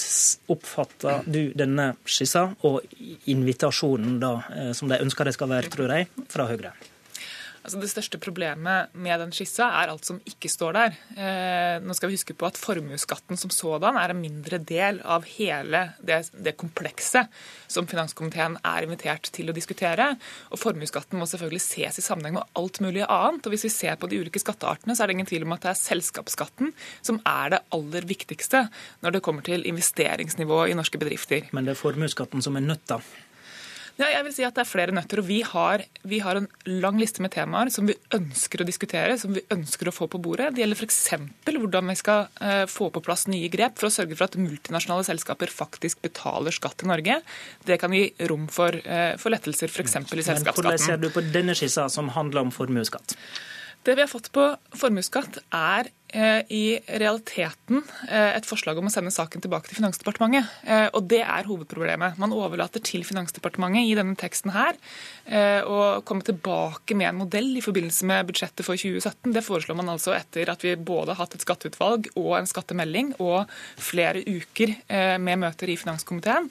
oppfatter 0.51 1.23
du 1.23 1.53
denne 1.55 1.93
skissa 2.03 2.49
og 2.67 2.81
invitasjonen 3.31 4.17
da, 4.19 4.33
eh, 4.51 4.71
som 4.75 4.91
de 4.91 4.99
ønsker 4.99 5.29
det 5.29 5.37
skal 5.37 5.53
være, 5.53 5.71
tror 5.71 5.93
jeg, 5.95 6.09
fra 6.27 6.49
Høyre? 6.49 6.73
Altså 7.63 7.79
Det 7.79 7.89
største 7.91 8.19
problemet 8.19 8.91
med 8.99 9.21
den 9.21 9.31
skissa 9.31 9.69
er 9.79 9.91
alt 9.93 10.03
som 10.03 10.19
ikke 10.27 10.51
står 10.51 10.75
der. 10.75 10.97
Eh, 11.15 11.77
nå 11.79 11.95
skal 11.95 12.11
vi 12.11 12.17
huske 12.17 12.35
på 12.35 12.49
at 12.49 12.59
Formuesskatten 12.59 13.39
som 13.39 13.53
sådan 13.53 13.95
er 13.99 14.11
en 14.11 14.19
mindre 14.19 14.59
del 14.59 14.99
av 14.99 15.23
hele 15.37 15.85
det, 16.03 16.19
det 16.35 16.57
komplekset 16.59 17.31
som 17.71 17.87
finanskomiteen 17.87 18.59
er 18.67 18.83
invitert 18.83 19.31
til 19.31 19.47
å 19.47 19.55
diskutere. 19.55 20.09
Og 20.51 20.59
Formuesskatten 20.59 21.19
må 21.19 21.27
selvfølgelig 21.29 21.63
ses 21.63 22.03
i 22.03 22.05
sammenheng 22.05 22.35
med 22.41 22.59
alt 22.59 22.83
mulig 22.83 23.07
annet. 23.07 23.47
og 23.47 23.55
Hvis 23.55 23.67
vi 23.69 23.75
ser 23.77 23.95
på 23.95 24.11
de 24.11 24.19
ulike 24.19 24.43
skatteartene, 24.43 24.95
så 24.95 25.05
er 25.05 25.07
det 25.07 25.19
ingen 25.21 25.31
tvil 25.31 25.47
om 25.47 25.55
at 25.55 25.63
det 25.63 25.71
er 25.71 25.83
selskapsskatten 25.85 26.73
som 26.99 27.23
er 27.23 27.55
det 27.55 27.65
aller 27.71 28.11
viktigste 28.11 28.67
når 29.05 29.15
det 29.15 29.23
kommer 29.23 29.45
til 29.47 29.63
investeringsnivå 29.71 30.65
i 30.67 30.75
norske 30.75 30.99
bedrifter. 30.99 31.47
Men 31.55 31.63
det 31.63 31.77
er 31.77 31.85
formuesskatten 31.85 32.43
som 32.43 32.59
er 32.59 32.67
nøtta? 32.67 32.99
Ja, 33.99 34.07
jeg 34.09 34.25
vil 34.25 34.33
si 34.33 34.45
at 34.45 34.55
Det 34.57 34.63
er 34.63 34.69
flere 34.69 34.93
nøtter. 34.95 35.19
og 35.21 35.27
vi 35.27 35.41
har, 35.45 35.83
vi 36.03 36.19
har, 36.19 36.35
en 36.35 36.47
lang 36.65 36.97
liste 36.97 37.21
med 37.21 37.31
temaer 37.31 37.69
som 37.69 37.85
vi 37.85 37.93
ønsker 38.13 38.63
å 38.63 38.65
diskutere, 38.65 39.17
som 39.21 39.33
vi 39.33 39.43
ønsker 39.53 39.87
å 39.87 39.93
få 39.93 40.07
på 40.09 40.17
bordet. 40.17 40.55
Det 40.55 40.63
gjelder 40.63 40.81
f.eks. 40.81 40.99
hvordan 41.45 41.91
vi 41.91 41.95
skal 41.99 42.25
uh, 42.41 42.65
få 42.65 42.89
på 42.89 43.03
plass 43.05 43.27
nye 43.27 43.51
grep 43.53 43.77
for 43.77 43.91
å 43.91 43.93
sørge 43.93 44.17
for 44.17 44.25
at 44.25 44.39
multinasjonale 44.39 45.05
selskaper 45.05 45.53
faktisk 45.53 46.01
betaler 46.01 46.55
skatt 46.55 46.79
til 46.81 46.89
Norge. 46.89 47.21
Det 47.65 47.77
kan 47.81 47.93
gi 47.93 48.07
rom 48.29 48.49
for, 48.49 48.73
uh, 48.73 49.13
for 49.21 49.33
lettelser 49.35 49.69
f.eks. 49.69 49.93
i 49.93 50.25
selskapsskatten. 50.25 50.41
Men 50.41 50.73
Hvordan 50.73 50.85
ser 50.85 50.97
du 50.97 51.11
på 51.13 51.25
denne 51.29 51.57
skissa 51.57 51.85
som 51.93 52.09
handler 52.17 52.47
om 52.47 52.53
formuesskatt? 52.55 53.13
Det 53.83 53.97
vi 53.97 54.03
har 54.05 54.07
fått 54.07 54.29
på 54.31 54.43
formuesskatt, 54.79 55.41
er 55.51 55.89
eh, 55.89 56.02
i 56.13 56.77
realiteten 56.99 57.81
eh, 58.09 58.35
et 58.37 58.45
forslag 58.45 58.77
om 58.77 58.89
å 58.89 58.91
sende 58.93 59.13
saken 59.13 59.41
tilbake 59.43 59.69
til 59.69 59.79
Finansdepartementet. 59.79 60.51
Eh, 60.67 60.85
og 60.93 61.07
det 61.09 61.23
er 61.23 61.49
hovedproblemet. 61.49 62.19
Man 62.21 62.35
overlater 62.35 62.83
til 62.85 63.05
Finansdepartementet 63.07 63.89
i 63.89 63.95
denne 63.97 64.17
teksten 64.19 64.53
her 64.53 64.77
å 65.63 66.03
komme 66.03 66.25
tilbake 66.27 66.97
med 66.99 67.07
en 67.07 67.19
modell 67.21 67.53
i 67.55 67.61
forbindelse 67.63 68.07
med 68.09 68.27
budsjettet 68.27 68.65
for 68.67 68.75
2017. 68.75 69.31
Det 69.31 69.43
foreslår 69.45 69.77
man 69.79 69.93
altså 69.93 70.11
etter 70.17 70.51
at 70.51 70.65
vi 70.65 70.73
både 70.75 71.13
har 71.13 71.21
hatt 71.23 71.37
et 71.37 71.45
skatteutvalg 71.45 72.09
og 72.19 72.33
en 72.35 72.49
skattemelding 72.49 73.13
og 73.23 73.47
flere 73.79 74.19
uker 74.27 74.75
med 75.23 75.39
møter 75.45 75.71
i 75.71 75.77
finanskomiteen. 75.79 76.49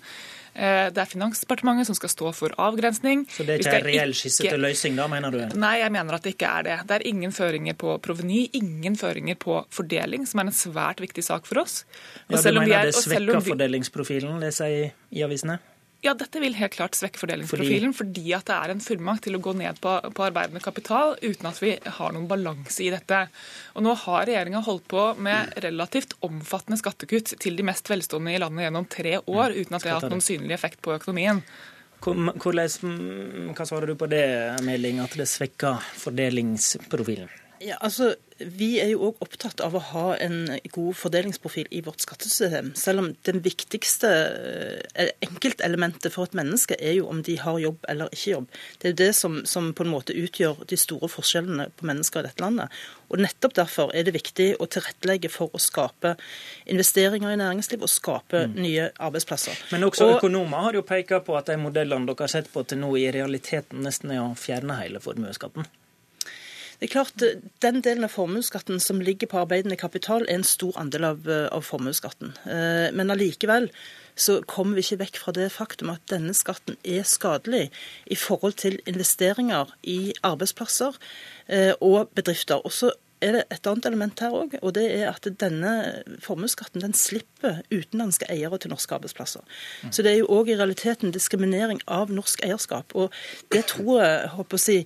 Eh, 0.55 0.91
det 0.93 1.01
er 1.01 1.09
Finansdepartementet 1.09 1.89
som 1.89 1.97
skal 1.97 2.13
stå 2.13 2.33
for 2.37 2.55
avgrensning. 2.61 3.25
Så 3.33 3.47
det 3.49 3.57
er 3.57 3.65
ikke 3.65 3.79
en 3.81 3.89
reell 3.89 4.15
skisse 4.17 4.45
til 4.45 4.61
løsning, 4.61 4.99
da, 5.01 5.09
mener 5.11 5.33
du? 5.33 5.41
Nei, 5.59 5.75
jeg 5.81 5.95
mener 5.95 6.19
at 6.19 6.27
det 6.27 6.35
ikke 6.37 6.53
er 6.61 6.69
det. 6.69 6.79
Det 6.91 6.99
er 6.99 7.07
ingen 7.09 7.33
føringer 7.33 7.79
på 7.81 7.97
proveny, 8.05 8.45
ingen 8.59 8.99
føringer 9.01 9.39
på 9.41 9.63
fordeling, 9.73 10.29
som 10.29 10.43
er 10.43 10.51
en 10.51 10.57
svært 10.57 11.01
viktig 11.05 11.25
sak 11.25 11.49
for 11.49 11.65
oss. 11.65 11.83
Og 12.29 12.37
ja, 12.37 12.43
Du 12.43 12.61
mener 12.61 12.79
er, 12.83 12.93
det 12.93 13.01
svekker 13.01 13.45
fordelingsprofilen, 13.49 14.41
leser 14.45 14.73
jeg 14.73 14.93
i 15.13 15.25
avisene? 15.25 15.59
Ja, 16.03 16.17
dette 16.19 16.41
vil 16.43 16.57
helt 16.59 16.75
klart 16.75 16.97
svekke 16.99 17.21
fordelingsprofilen, 17.21 17.93
fordi, 17.95 18.23
fordi 18.23 18.33
at 18.35 18.49
det 18.49 18.55
er 18.57 18.73
en 18.73 18.81
fullmakt 18.83 19.23
til 19.29 19.39
å 19.39 19.41
gå 19.43 19.53
ned 19.55 19.79
på, 19.83 19.93
på 20.11 20.25
arbeidende 20.27 20.63
kapital 20.65 21.15
uten 21.23 21.47
at 21.47 21.61
vi 21.63 21.77
har 21.79 22.15
noen 22.17 22.27
balanse 22.31 22.83
i 22.83 22.89
dette. 22.91 23.21
Og 23.79 23.85
Nå 23.87 23.95
har 24.03 24.27
regjeringa 24.27 24.65
holdt 24.67 24.89
på 24.91 25.05
med 25.23 25.55
relativt 25.63 26.17
omfattende 26.27 26.81
skattekutt 26.81 27.37
til 27.43 27.55
de 27.59 27.67
mest 27.69 27.87
velstående 27.93 28.35
i 28.35 28.41
landet 28.43 28.67
gjennom 28.67 28.89
tre 28.91 29.15
år, 29.21 29.55
uten 29.55 29.79
at 29.79 29.87
det 29.87 29.93
har 29.93 30.03
hatt 30.03 30.11
noen 30.11 30.27
synlig 30.27 30.57
effekt 30.59 30.83
på 30.83 30.97
økonomien. 30.97 31.45
Hvordan, 32.03 33.55
hva 33.55 33.69
svarer 33.69 33.93
du 33.93 33.95
på 33.95 34.11
det, 34.11 34.27
Meling, 34.67 34.99
at 35.05 35.15
det 35.15 35.29
svekker 35.31 35.87
fordelingsprofilen? 36.03 37.31
Ja, 37.63 37.77
altså, 37.79 38.17
Vi 38.47 38.71
er 38.83 38.93
jo 38.93 39.09
òg 39.09 39.21
opptatt 39.25 39.61
av 39.65 39.77
å 39.77 39.83
ha 39.93 40.05
en 40.23 40.47
god 40.75 40.97
fordelingsprofil 40.99 41.69
i 41.71 41.83
vårt 41.85 42.05
skattesystem. 42.05 42.73
Selv 42.79 43.03
om 43.03 43.11
det 43.27 43.35
viktigste 43.45 44.11
eh, 44.95 45.13
enkeltelementet 45.25 46.13
for 46.15 46.29
et 46.29 46.37
menneske 46.39 46.79
er 46.79 46.97
jo 46.99 47.09
om 47.13 47.23
de 47.27 47.37
har 47.41 47.61
jobb 47.63 47.87
eller 47.93 48.13
ikke 48.15 48.35
jobb. 48.35 48.49
Det 48.79 48.89
er 48.89 48.95
jo 48.95 49.01
det 49.03 49.11
som, 49.19 49.39
som 49.49 49.71
på 49.77 49.87
en 49.87 49.93
måte 49.93 50.17
utgjør 50.17 50.65
de 50.69 50.79
store 50.81 51.11
forskjellene 51.13 51.69
på 51.77 51.89
mennesker 51.89 52.23
i 52.23 52.29
dette 52.29 52.45
landet. 52.45 52.83
Og 53.13 53.21
Nettopp 53.21 53.55
derfor 53.59 53.93
er 53.95 54.07
det 54.07 54.15
viktig 54.17 54.49
å 54.63 54.69
tilrettelegge 54.73 55.29
for 55.33 55.53
å 55.53 55.61
skape 55.61 56.15
investeringer 56.73 57.35
i 57.35 57.41
næringsliv 57.41 57.85
og 57.85 57.93
skape 57.93 58.47
mm. 58.49 58.57
nye 58.57 58.89
arbeidsplasser. 58.97 59.59
Men 59.75 59.85
også 59.91 60.09
og, 60.09 60.17
økonomer 60.17 60.69
har 60.69 60.81
jo 60.81 60.87
pekt 60.89 61.13
på 61.27 61.37
at 61.37 61.51
de 61.51 61.59
modellene 61.61 62.09
dere 62.09 62.25
har 62.25 62.33
sett 62.33 62.49
på 62.53 62.65
til 62.65 62.81
nå, 62.81 62.95
i 62.97 63.11
realiteten 63.13 63.85
nesten 63.85 64.15
er 64.15 64.25
å 64.25 64.33
fjerne 64.39 64.81
hele 64.81 65.03
formuesskatten. 65.03 65.69
Det 66.83 66.89
er 66.89 66.97
klart, 66.97 67.23
Den 67.63 67.77
delen 67.79 68.03
av 68.03 68.11
formuesskatten 68.11 68.81
som 68.83 68.99
ligger 68.99 69.29
på 69.31 69.39
arbeidende 69.39 69.77
kapital, 69.79 70.25
er 70.27 70.41
en 70.41 70.43
stor 70.43 70.75
andel 70.83 71.05
av, 71.13 71.29
av 71.55 71.63
formuesskatten. 71.63 72.33
Men 72.99 73.15
allikevel 73.15 73.69
så 74.19 74.41
kommer 74.51 74.75
vi 74.75 74.83
ikke 74.83 74.99
vekk 75.05 75.21
fra 75.23 75.35
det 75.37 75.47
faktum 75.55 75.93
at 75.95 76.03
denne 76.11 76.35
skatten 76.35 76.75
er 76.83 77.07
skadelig 77.07 77.69
i 78.11 78.19
forhold 78.19 78.59
til 78.65 78.81
investeringer 78.91 79.71
i 79.87 80.11
arbeidsplasser 80.27 80.99
og 81.79 82.11
bedrifter. 82.19 82.59
Og 82.67 82.75
så 82.75 82.91
er 83.23 83.37
det 83.37 83.43
et 83.55 83.69
annet 83.71 83.87
element 83.89 84.21
her 84.25 84.35
òg, 84.37 84.57
og 84.61 84.75
det 84.77 84.85
er 84.91 85.09
at 85.13 85.29
denne 85.41 85.73
formuesskatten 86.25 86.83
den 86.85 86.95
slipper 86.97 87.63
utenlandske 87.73 88.29
eiere 88.33 88.59
til 88.61 88.73
norske 88.75 88.97
arbeidsplasser. 88.97 89.45
Mm. 89.83 89.93
Så 89.95 90.05
det 90.05 90.13
er 90.13 90.21
jo 90.21 90.31
òg 90.35 90.53
i 90.53 90.59
realiteten 90.59 91.15
diskriminering 91.15 91.83
av 91.87 92.13
norsk 92.13 92.45
eierskap. 92.45 92.95
Og 92.99 93.15
det 93.55 93.65
tror 93.73 94.03
jeg, 94.03 94.31
håper 94.37 94.59
å 94.59 94.65
si, 94.67 94.79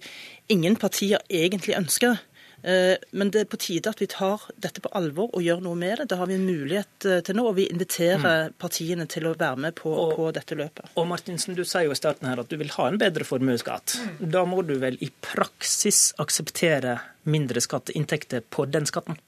ingen 0.53 0.79
partier 0.81 1.25
egentlig 1.33 1.79
ønsker. 1.79 2.21
Eh, 2.63 2.97
men 3.11 3.31
det 3.31 3.45
er 3.45 3.51
på 3.51 3.59
tide 3.61 3.91
at 3.93 4.01
vi 4.01 4.09
tar 4.11 4.43
dette 4.63 4.83
på 4.83 4.91
alvor 4.97 5.31
og 5.37 5.45
gjør 5.45 5.63
noe 5.65 5.79
med 5.79 6.01
det. 6.01 6.09
Det 6.11 6.19
har 6.21 6.31
vi 6.31 6.39
en 6.39 6.47
mulighet 6.49 7.09
eh, 7.09 7.21
til 7.27 7.39
nå, 7.39 7.45
og 7.51 7.59
vi 7.59 7.69
inviterer 7.71 8.23
mm. 8.23 8.57
partiene 8.61 9.07
til 9.11 9.29
å 9.29 9.37
være 9.37 9.61
med 9.67 9.77
på, 9.79 9.93
og, 9.93 10.17
på, 10.19 10.31
dette 10.35 10.59
løpet. 10.59 10.91
Og 10.97 11.09
Martinsen, 11.11 11.57
Du 11.57 11.65
sier 11.65 11.87
jo 11.87 11.95
i 11.95 11.99
starten 11.99 12.29
her 12.31 12.43
at 12.43 12.51
du 12.51 12.59
vil 12.61 12.73
ha 12.79 12.89
en 12.91 12.99
bedre 13.01 13.27
formuesskatt. 13.29 13.99
Mm. 14.01 14.27
Da 14.35 14.45
må 14.49 14.65
du 14.67 14.77
vel 14.83 14.99
i 15.05 15.13
praksis 15.13 16.11
akseptere 16.23 16.99
mindre 17.31 17.63
skatteinntekter 17.63 18.45
på 18.51 18.69
den 18.71 18.89
skatten? 18.89 19.19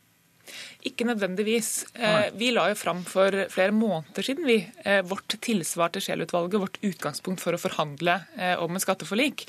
Ikke 0.88 1.05
nødvendigvis. 1.05 1.90
Eh, 1.94 2.30
vi 2.38 2.52
la 2.55 2.70
jo 2.70 2.78
fram 2.78 3.02
for 3.06 3.34
flere 3.52 3.74
måneder 3.76 4.24
siden 4.24 4.46
vi, 4.48 4.62
vårt 5.10 5.36
tilsvar 5.44 5.92
til 5.92 6.02
Scheel-utvalget, 6.06 6.62
vårt 6.62 6.80
utgangspunkt 6.86 7.42
for 7.44 7.55
å 7.55 7.60
forhandle 7.60 8.16
om 8.62 8.72
en 8.72 8.82
skatteforlik. 8.82 9.44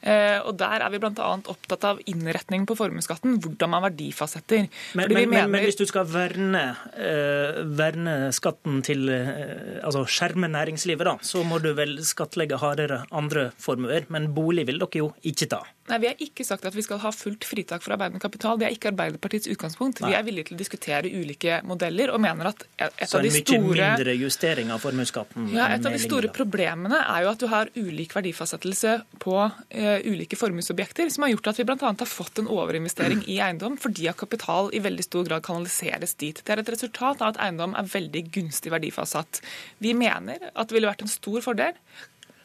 Eh, 0.00 0.38
og 0.46 0.54
Der 0.58 0.84
er 0.84 0.92
vi 0.92 1.00
bl.a. 1.02 1.30
opptatt 1.50 1.86
av 1.88 2.02
innretningen 2.06 2.66
på 2.68 2.76
formuesskatten, 2.78 3.38
hvordan 3.42 3.72
man 3.72 3.84
verdifastsetter. 3.88 4.68
Men, 4.94 5.12
men, 5.12 5.30
mener... 5.30 5.50
men, 5.50 5.64
hvis 5.66 5.78
du 5.78 5.84
skal 5.88 6.06
verne, 6.08 6.64
uh, 6.94 7.62
verne 7.78 8.16
skatten 8.34 8.82
til 8.86 9.08
uh, 9.10 9.82
altså 9.82 10.04
skjerme 10.06 10.50
næringslivet, 10.52 11.06
da, 11.08 11.16
så 11.22 11.42
må 11.46 11.58
du 11.62 11.72
vel 11.78 11.98
skattlegge 12.06 12.60
hardere 12.62 13.02
andre 13.10 13.50
formuer. 13.58 14.06
Men 14.12 14.30
bolig 14.36 14.68
vil 14.68 14.80
dere 14.82 15.02
jo 15.02 15.12
ikke 15.26 15.50
ta. 15.50 15.62
Nei, 15.88 15.98
Vi 16.02 16.08
har 16.10 16.22
ikke 16.22 16.44
sagt 16.46 16.66
at 16.68 16.76
vi 16.76 16.84
skal 16.84 17.00
ha 17.02 17.12
fullt 17.14 17.46
fritak 17.48 17.84
for 17.84 17.94
arbeidende 17.96 18.20
kapital. 18.22 18.58
Det 18.60 18.68
er 18.68 18.74
ikke 18.76 18.92
Arbeiderpartiets 18.92 19.48
utgangspunkt. 19.52 20.02
Nei. 20.02 20.12
Vi 20.12 20.18
er 20.18 20.26
villige 20.26 20.50
til 20.50 20.58
å 20.58 20.60
diskutere 20.60 21.12
ulike 21.12 21.60
modeller 21.68 22.12
og 22.14 22.20
mener 22.22 22.50
at 22.52 22.64
et 22.76 23.08
så 23.08 23.18
av 23.18 23.26
de 23.26 23.32
store... 23.32 23.44
Så 23.48 23.56
en 23.56 23.66
mye 23.66 23.90
mindre 23.94 24.16
justering 24.18 24.72
av 24.74 24.82
formuesskatten? 24.84 25.48
Ja, 25.54 25.70
Et 25.76 25.86
av 25.86 25.94
de 25.94 26.02
store 26.02 26.32
problemene 26.34 27.00
er 27.04 27.24
jo 27.24 27.32
at 27.32 27.42
du 27.42 27.48
har 27.52 27.72
ulik 27.76 28.16
verdifastsettelse 28.16 28.94
på 29.22 29.36
uh, 29.38 29.98
ulike 30.08 30.38
formuesobjekter, 30.38 31.10
som 31.14 31.26
har 31.26 31.34
gjort 31.34 31.52
at 31.52 31.62
vi 31.62 31.68
bl.a. 31.68 31.78
har 31.88 32.12
fått 32.12 32.42
en 32.42 32.50
overinvestering 32.52 33.24
i 33.30 33.40
eiendom 33.44 33.78
fordi 33.80 34.08
at 34.10 34.20
kapital 34.20 34.72
i 34.74 34.82
veldig 34.84 35.06
stor 35.06 35.28
grad 35.28 35.46
kanaliseres 35.46 36.16
dit. 36.20 36.42
Det 36.44 36.54
er 36.54 36.62
et 36.62 36.74
resultat 36.74 37.22
av 37.22 37.32
at 37.32 37.42
eiendom 37.48 37.76
er 37.78 37.88
veldig 37.88 38.26
gunstig 38.34 38.72
verdifastsatt. 38.74 39.42
Vi 39.84 39.94
mener 39.96 40.50
at 40.52 40.68
det 40.68 40.76
ville 40.76 40.90
vært 40.90 41.04
en 41.06 41.12
stor 41.12 41.42
fordel 41.44 41.76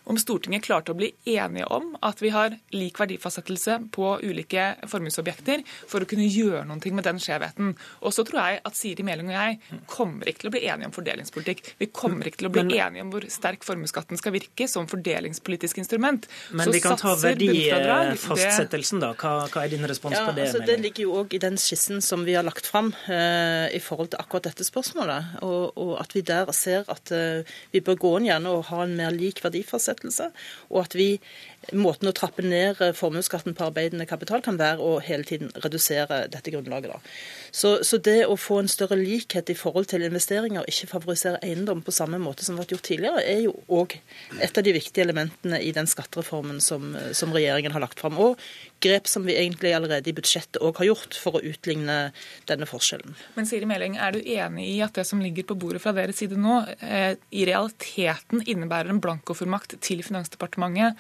om 0.04 0.18
Stortinget 0.20 0.66
klarte 0.66 0.92
å 0.92 0.98
bli 0.98 1.12
enige 1.30 1.68
om 1.72 1.94
at 2.04 2.20
vi 2.22 2.32
har 2.34 2.58
lik 2.76 3.00
verdifastsettelse 3.00 3.78
på 3.96 4.10
ulike 4.24 4.66
formuesobjekter 4.90 5.64
for 5.88 6.04
å 6.04 6.10
kunne 6.10 6.28
gjøre 6.28 6.66
noe 6.68 6.92
med 6.94 7.06
den 7.08 7.22
skjevheten. 7.24 7.72
Og 8.04 8.16
så 8.16 8.26
tror 8.28 8.42
jeg 8.44 8.62
at 8.68 8.78
Siri 8.78 9.06
Meling 9.08 9.32
og 9.32 9.38
jeg 9.38 9.80
kommer 9.90 10.28
ikke 10.30 10.44
til 10.44 10.52
å 10.52 10.54
bli 10.56 10.64
enige 10.68 10.90
om 10.90 10.96
fordelingspolitikk. 10.96 11.64
Vi 11.80 11.90
kommer 11.96 12.28
ikke 12.28 12.42
til 12.42 12.50
å 12.50 12.54
bli 12.54 12.66
men, 12.68 12.76
enige 12.76 13.06
om 13.06 13.14
hvor 13.14 13.28
sterk 13.32 13.64
formuesskatten 13.64 14.20
skal 14.20 14.36
virke 14.36 14.68
som 14.72 14.90
fordelingspolitisk 14.92 15.80
instrument. 15.84 16.28
Men 16.52 16.68
så 16.68 16.76
vi 16.76 16.84
kan 16.84 17.00
ta 17.00 17.16
verdifastsettelsen, 17.22 19.04
da. 19.04 19.14
Hva, 19.16 19.48
hva, 19.48 19.64
er 19.64 19.72
din 19.72 19.88
respons 19.88 20.18
ja, 20.18 20.26
på 20.28 20.36
det? 20.36 20.50
Altså, 20.50 20.64
det 20.68 20.78
ligger 20.84 21.08
jo 21.08 21.16
òg 21.22 21.38
i 21.38 21.42
den 21.44 21.56
skissen 21.62 22.04
som 22.04 22.28
vi 22.28 22.36
har 22.36 22.44
lagt 22.46 22.68
fram 22.68 22.92
uh, 23.08 23.72
i 23.72 23.80
forhold 23.84 24.12
til 24.14 24.20
akkurat 24.20 24.52
dette 24.52 24.68
spørsmålet. 24.68 25.40
Og, 25.48 25.72
og 25.80 25.96
at 26.04 26.18
vi 26.18 26.26
der 26.28 26.52
ser 26.56 26.84
at 26.92 27.16
uh, 27.16 27.56
vi 27.72 27.84
bør 27.86 28.02
gå 28.04 28.16
inn 28.20 28.30
igjen 28.30 28.52
og 28.52 28.68
ha 28.74 28.84
en 28.84 28.98
mer 29.00 29.16
lik 29.16 29.40
verdifastsettelse 29.46 29.93
verdsettelse, 29.94 30.32
og 30.70 30.84
at 30.84 30.96
vi 30.98 31.20
måten 31.72 32.10
å 32.10 32.16
trappe 32.16 32.44
ned 32.44 32.82
formuesskatten 32.98 33.56
på 33.56 33.68
arbeidende 33.70 34.08
kapital 34.10 34.42
kan 34.44 34.58
være 34.60 34.84
å 34.84 35.00
hele 35.04 35.24
tiden 35.24 35.52
redusere 35.64 36.26
dette 36.32 36.52
grunnlaget. 36.52 36.92
Så, 37.52 37.84
så, 37.86 38.00
det 38.04 38.26
å 38.28 38.36
få 38.36 38.60
en 38.64 38.72
større 38.72 38.98
likhet 39.00 39.50
i 39.50 39.56
forhold 39.56 39.88
til 39.92 40.04
investeringer, 40.04 40.66
ikke 40.68 40.90
favorisere 40.92 41.40
eiendom 41.46 41.84
på 41.86 41.94
samme 41.96 42.20
måte 42.20 42.44
som 42.44 42.58
vært 42.60 42.74
gjort 42.76 42.88
tidligere, 42.90 43.24
er 43.24 43.46
jo 43.46 43.56
òg 43.72 43.96
et 44.42 44.58
av 44.58 44.66
de 44.66 44.76
viktige 44.76 45.06
elementene 45.06 45.62
i 45.64 45.72
den 45.76 45.88
skattereformen 45.88 46.60
som, 46.64 46.94
som, 47.16 47.34
regjeringen 47.34 47.74
har 47.74 47.84
lagt 47.86 48.02
fram. 48.04 48.20
Og 48.20 48.42
grep 48.84 49.08
som 49.08 49.24
vi 49.24 49.38
egentlig 49.40 49.72
allerede 49.78 50.12
i 50.12 50.16
budsjettet 50.16 50.60
òg 50.62 50.82
har 50.82 50.90
gjort 50.90 51.16
for 51.16 51.40
å 51.40 51.44
utligne 51.46 51.98
denne 52.50 52.68
forskjellen. 52.68 53.16
Men 53.38 53.48
Siri 53.48 53.70
Meling, 53.70 53.96
er 53.96 54.18
du 54.18 54.20
enig 54.20 54.68
i 54.74 54.82
at 54.84 54.98
det 55.00 55.08
som 55.08 55.22
ligger 55.24 55.48
på 55.48 55.58
bordet 55.60 55.82
fra 55.84 55.94
deres 55.96 56.20
side 56.20 56.36
nå, 56.40 56.60
eh, 56.84 57.16
i 57.32 57.46
realiteten 57.48 58.44
innebærer 58.44 58.92
en 58.92 59.02
blankofullmakt 59.04 59.78
til 59.84 60.04
Finansdepartementet 60.06 61.00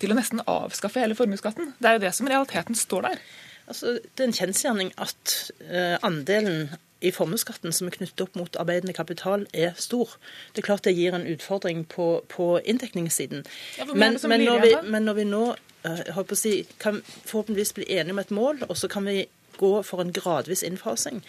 til 0.00 0.12
å 0.12 0.16
nesten 0.16 0.42
avskaffe 0.48 1.02
hele 1.02 1.16
formuesskatten. 1.18 1.74
Det 1.78 1.88
er 1.88 1.98
jo 1.98 2.04
det 2.06 2.12
som 2.16 2.28
i 2.28 2.32
realiteten 2.32 2.78
står 2.78 3.08
der. 3.08 3.24
Altså, 3.70 3.98
det 4.02 4.24
er 4.24 4.30
en 4.30 4.38
kjensgjerning 4.38 4.94
at 4.98 5.34
uh, 5.68 5.96
andelen 6.06 6.72
i 7.00 7.12
formuesskatten 7.14 7.72
som 7.72 7.88
er 7.88 7.94
knyttet 7.94 8.20
opp 8.24 8.34
mot 8.36 8.56
arbeidende 8.60 8.92
kapital, 8.96 9.46
er 9.56 9.72
stor. 9.80 10.16
Det 10.52 10.60
er 10.60 10.66
klart 10.66 10.84
det 10.84 10.96
gir 10.98 11.16
en 11.16 11.28
utfordring 11.28 11.86
på, 11.88 12.08
på 12.28 12.52
inndekningssiden. 12.60 13.44
Ja, 13.78 13.86
men, 13.88 14.18
men, 14.20 14.44
når 14.44 14.64
vi, 14.64 14.72
men, 14.84 15.06
når 15.08 15.20
vi, 15.20 15.26
nå 15.28 15.44
uh, 15.86 16.34
si, 16.36 16.54
kan 16.82 17.00
forhåpentligvis 17.06 17.76
bli 17.78 17.88
enige 17.96 18.16
om 18.16 18.24
et 18.24 18.34
mål, 18.36 18.64
og 18.68 18.76
så 18.76 18.90
kan 18.90 19.08
vi 19.08 19.24
gå 19.60 19.72
for 19.84 20.00
en 20.00 20.12
gradvis 20.16 20.62
innfasing, 20.64 21.20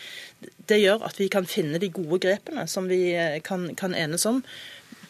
det 0.71 0.79
gjør 0.79 1.03
at 1.07 1.19
vi 1.19 1.27
kan 1.31 1.47
finne 1.47 1.79
de 1.83 1.91
gode 1.91 2.21
grepene 2.23 2.63
som 2.71 2.87
vi 2.87 3.11
eh, 3.11 3.41
kan, 3.43 3.73
kan 3.75 3.95
enes 3.97 4.25
om 4.29 4.39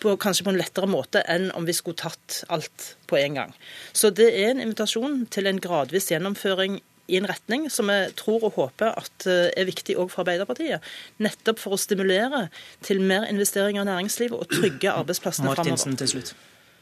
på, 0.01 0.13
kanskje 0.21 0.45
på 0.47 0.53
en 0.53 0.59
lettere 0.59 0.89
måte 0.89 1.23
enn 1.29 1.49
om 1.57 1.67
vi 1.67 1.75
skulle 1.77 1.99
tatt 2.01 2.41
alt 2.53 2.93
på 3.09 3.19
en 3.21 3.37
gang. 3.41 3.53
Så 3.93 4.11
det 4.15 4.31
er 4.33 4.51
en 4.51 4.63
invitasjon 4.63 5.25
til 5.33 5.49
en 5.49 5.61
gradvis 5.61 6.09
gjennomføring 6.11 6.79
i 7.11 7.17
en 7.19 7.27
retning 7.27 7.67
som 7.73 7.89
jeg 7.91 8.13
tror 8.19 8.45
og 8.47 8.55
håper 8.57 8.93
at 8.95 9.27
eh, 9.29 9.49
er 9.57 9.67
viktig 9.67 9.97
òg 9.99 10.11
for 10.13 10.23
Arbeiderpartiet. 10.23 10.85
Nettopp 11.23 11.59
for 11.59 11.75
å 11.75 11.81
stimulere 11.81 12.45
til 12.85 13.01
mer 13.03 13.27
investeringer 13.29 13.83
i 13.83 13.89
næringslivet 13.89 14.37
og 14.37 14.47
trygge 14.51 14.93
arbeidsplassene 14.93 15.51
framover. 15.57 16.33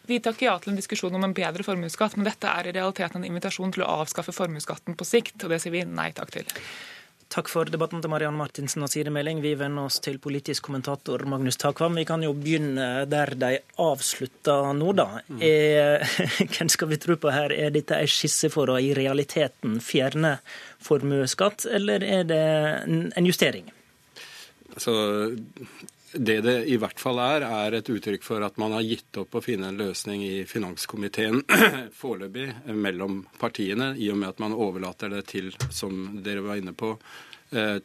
Vi 0.10 0.18
takker 0.26 0.48
ja 0.48 0.56
til 0.62 0.74
en 0.74 0.80
diskusjon 0.80 1.14
om 1.14 1.26
en 1.26 1.36
bedre 1.38 1.66
formuesskatt, 1.66 2.16
men 2.18 2.26
dette 2.26 2.50
er 2.50 2.70
i 2.70 2.74
realiteten 2.74 3.22
en 3.22 3.28
invitasjon 3.28 3.74
til 3.76 3.86
å 3.86 3.92
avskaffe 4.02 4.34
formuesskatten 4.34 4.98
på 4.98 5.06
sikt, 5.06 5.38
og 5.44 5.54
det 5.54 5.62
sier 5.62 5.76
vi 5.76 5.84
nei 5.86 6.10
takk 6.18 6.34
til. 6.34 6.50
Takk 7.30 7.50
for 7.52 7.70
debatten 7.70 8.02
til 8.02 8.10
Marianne 8.10 8.40
Martinsen 8.40 8.82
og 8.82 8.90
Siri 8.90 9.12
Meling. 9.14 9.38
Vi 9.44 9.52
vender 9.54 9.86
oss 9.86 10.00
til 10.02 10.16
politisk 10.18 10.66
kommentator 10.66 11.22
Magnus 11.30 11.60
Takvam. 11.62 11.94
Vi 12.00 12.06
kan 12.10 12.24
jo 12.26 12.32
begynne 12.34 13.04
der 13.06 13.36
de 13.38 13.52
avslutta 13.78 14.56
nå, 14.74 14.96
da. 14.98 15.06
Mm. 15.28 15.44
Er, 15.46 16.06
hvem 16.56 16.72
skal 16.74 16.90
vi 16.90 16.98
tro 16.98 17.20
på 17.22 17.30
her? 17.30 17.54
Er 17.54 17.76
dette 17.76 18.00
en 18.02 18.10
skisse 18.10 18.50
for 18.50 18.74
å 18.74 18.80
i 18.82 18.96
realiteten 18.98 19.78
fjerne 19.78 20.40
formuesskatt, 20.82 21.68
eller 21.70 22.02
er 22.08 22.26
det 22.32 22.42
en 22.90 23.30
justering? 23.30 23.70
Altså, 24.74 24.98
det 26.14 26.42
det 26.42 26.56
i 26.72 26.78
hvert 26.82 27.00
fall 27.00 27.20
er, 27.22 27.46
er 27.46 27.78
et 27.78 27.90
uttrykk 27.92 28.24
for 28.26 28.44
at 28.46 28.58
man 28.62 28.74
har 28.76 28.86
gitt 28.86 29.20
opp 29.22 29.36
å 29.38 29.44
finne 29.44 29.70
en 29.70 29.80
løsning 29.80 30.24
i 30.26 30.44
finanskomiteen 30.50 31.44
foreløpig 32.02 32.48
mellom 32.76 33.24
partiene, 33.40 33.94
i 33.98 34.10
og 34.14 34.20
med 34.22 34.34
at 34.34 34.44
man 34.44 34.56
overlater 34.58 35.12
det 35.14 35.26
til, 35.32 35.52
som 35.70 36.22
dere 36.26 36.46
var 36.46 36.62
inne 36.62 36.74
på, 36.78 36.96
eh, 36.96 37.29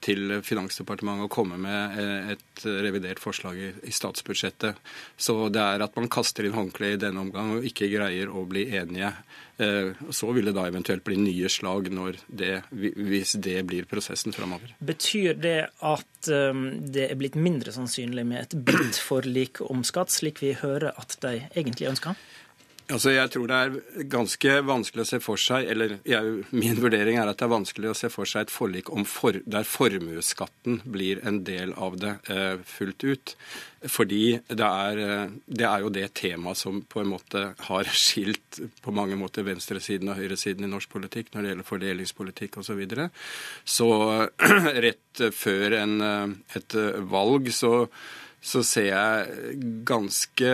til 0.04 0.36
Finansdepartementet 0.44 1.28
å 1.28 1.32
komme 1.32 1.58
med 1.60 1.98
eh, 2.00 2.34
et 2.34 2.66
revidert 2.84 3.22
forslag 3.22 3.60
i 3.60 3.94
statsbudsjettet. 3.94 4.80
Så 5.16 5.48
det 5.52 5.62
er 5.62 5.84
at 5.84 5.96
man 5.96 6.10
kaster 6.12 6.44
inn 6.44 6.56
håndkleet 6.56 6.98
i 6.98 7.02
denne 7.06 7.24
omgang 7.24 7.56
og 7.56 7.68
ikke 7.68 7.90
greier 7.92 8.32
å 8.32 8.44
bli 8.48 8.68
enige 8.76 9.14
Eh, 9.56 9.92
så 10.10 10.32
vil 10.34 10.48
det 10.48 10.56
da 10.56 10.64
eventuelt 10.66 11.04
bli 11.06 11.14
nye 11.14 11.46
slag 11.52 11.86
det, 12.26 12.64
hvis 12.74 13.36
det 13.38 13.60
blir 13.68 13.86
prosessen 13.86 14.34
framover. 14.34 14.72
Betyr 14.82 15.36
det 15.38 15.68
at 15.78 16.26
det 16.26 17.04
er 17.06 17.18
blitt 17.20 17.36
mindre 17.38 17.70
sannsynlig 17.70 18.24
med 18.26 18.40
et 18.40 18.56
bredt 18.66 18.98
forlik 18.98 19.60
om 19.62 19.84
skatt, 19.86 20.10
slik 20.10 20.42
vi 20.42 20.56
hører 20.58 20.90
at 20.98 21.14
de 21.22 21.36
egentlig 21.54 21.92
ønsker? 21.92 22.18
Altså, 22.92 23.14
Jeg 23.14 23.30
tror 23.32 23.48
det 23.48 23.56
er 23.56 24.08
ganske 24.12 24.54
vanskelig 24.68 25.04
å 25.06 25.08
se 25.08 25.18
for 25.24 25.40
seg, 25.40 25.64
eller 25.72 25.94
jeg, 26.04 26.32
min 26.52 26.76
vurdering 26.76 27.16
er 27.16 27.30
at 27.30 27.38
det 27.40 27.46
er 27.46 27.54
vanskelig 27.54 27.88
å 27.90 27.96
se 27.96 28.10
for 28.12 28.28
seg 28.28 28.44
et 28.44 28.52
forlik 28.52 28.90
for, 29.08 29.38
der 29.48 29.64
formuesskatten 29.64 30.82
blir 30.84 31.22
en 31.24 31.40
del 31.48 31.72
av 31.80 31.96
det 31.96 32.18
eh, 32.28 32.60
fullt 32.68 33.06
ut. 33.08 33.32
Fordi 33.88 34.36
det 34.48 34.68
er, 34.68 35.00
eh, 35.00 35.32
det 35.46 35.64
er, 35.64 35.80
jo 35.80 35.92
det 35.96 36.10
temaet 36.20 36.60
som 36.60 36.82
på 36.84 37.00
en 37.00 37.08
måte 37.14 37.46
har 37.70 37.88
skilt 38.04 38.60
på 38.84 38.92
mange 38.92 39.16
måter 39.16 39.48
venstresiden 39.48 40.12
og 40.12 40.20
høyresiden 40.20 40.68
i 40.68 40.72
norsk 40.74 40.92
politikk 40.92 41.32
når 41.32 41.40
det 41.40 41.54
gjelder 41.54 41.70
fordelingspolitikk 41.70 42.58
osv. 42.60 42.68
Så, 42.68 42.76
videre. 42.76 43.08
så 43.64 43.88
rett 44.84 45.24
før 45.32 45.78
en, 45.80 45.96
eh, 46.04 46.36
et 46.60 46.76
valg 47.08 47.48
så 47.54 47.72
så 48.44 48.60
ser 48.66 48.90
jeg 48.90 49.56
ganske 49.88 50.50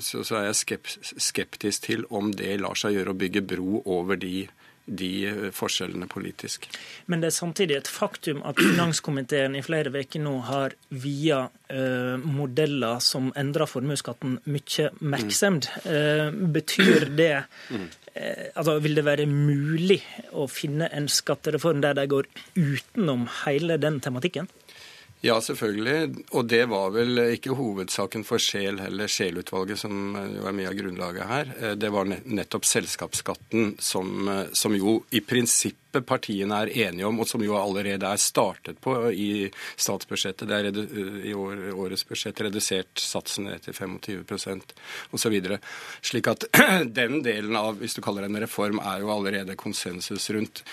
så, 0.00 0.22
så 0.24 0.38
er 0.38 0.48
jeg 0.48 0.80
skeptisk 1.20 1.88
til 1.90 2.06
om 2.08 2.32
det 2.36 2.54
lar 2.62 2.78
seg 2.78 2.96
gjøre 2.96 3.12
å 3.12 3.20
bygge 3.20 3.44
bro 3.52 3.82
over 3.84 4.16
de 4.20 4.46
de 4.84 5.50
forskjellene 5.54 6.08
politisk. 6.10 6.66
Men 7.06 7.22
det 7.22 7.30
er 7.30 7.36
samtidig 7.36 7.76
et 7.78 7.90
faktum 7.90 8.42
at 8.46 8.58
finanskomiteen 8.58 9.54
i 9.54 9.62
flere 9.62 9.92
uker 9.94 10.22
nå 10.22 10.34
har 10.48 10.74
via 10.90 11.44
uh, 11.46 12.16
modeller 12.18 12.98
som 13.04 13.30
endrer 13.38 13.70
formuesskatten, 13.70 14.40
mye 14.50 14.88
oppmerksomhet. 14.90 15.70
Uh, 15.86 16.34
betyr 16.54 17.12
det 17.14 17.34
uh, 17.44 17.86
altså, 18.58 18.78
Vil 18.82 18.98
det 18.98 19.06
være 19.06 19.28
mulig 19.30 20.00
å 20.34 20.48
finne 20.50 20.90
en 20.90 21.06
skattereform 21.08 21.84
der 21.84 21.96
de 21.96 22.08
går 22.10 22.28
utenom 22.58 23.28
hele 23.44 23.78
den 23.80 24.02
tematikken? 24.02 24.50
Ja, 25.22 25.36
selvfølgelig. 25.40 26.24
Og 26.34 26.48
det 26.50 26.64
var 26.66 26.88
vel 26.90 27.20
ikke 27.36 27.54
hovedsaken 27.54 28.24
for 28.26 28.42
Sjel 28.42 28.80
heller, 28.82 29.06
Scheel-utvalget, 29.06 29.78
som 29.78 30.16
jo 30.18 30.48
er 30.50 30.56
mye 30.56 30.66
av 30.66 30.74
grunnlaget 30.74 31.28
her. 31.30 31.52
Eh, 31.60 31.74
det 31.78 31.92
var 31.94 32.08
nettopp 32.10 32.66
selskapsskatten 32.66 33.76
som, 33.78 34.26
eh, 34.28 34.50
som, 34.52 34.74
jo 34.74 34.96
i 35.14 35.20
prinsippet 35.22 36.02
partiene 36.08 36.58
er 36.64 36.72
enige 36.88 37.06
om, 37.06 37.20
og 37.22 37.28
som 37.30 37.44
jo 37.44 37.54
allerede 37.54 38.02
er 38.02 38.18
startet 38.18 38.80
på 38.82 38.96
i 39.14 39.46
statsbudsjettet. 39.76 40.48
Det 40.50 40.58
er 40.58 40.82
eh, 40.82 41.30
i 41.30 41.36
år, 41.38 41.68
årets 41.70 42.02
budsjett 42.08 42.42
redusert 42.42 42.98
satsen 42.98 43.46
ned 43.46 43.62
til 43.62 43.78
25% 43.78 44.74
osv. 45.14 45.38
Slik 46.02 46.32
at 46.34 46.48
den 46.98 47.22
delen 47.22 47.54
av, 47.62 47.78
hvis 47.78 47.94
du 47.94 48.02
kaller 48.02 48.26
det 48.26 48.32
en 48.32 48.42
reform, 48.42 48.82
er 48.82 49.06
jo 49.06 49.14
allerede 49.14 49.54
konsensus 49.54 50.26
rundt. 50.34 50.64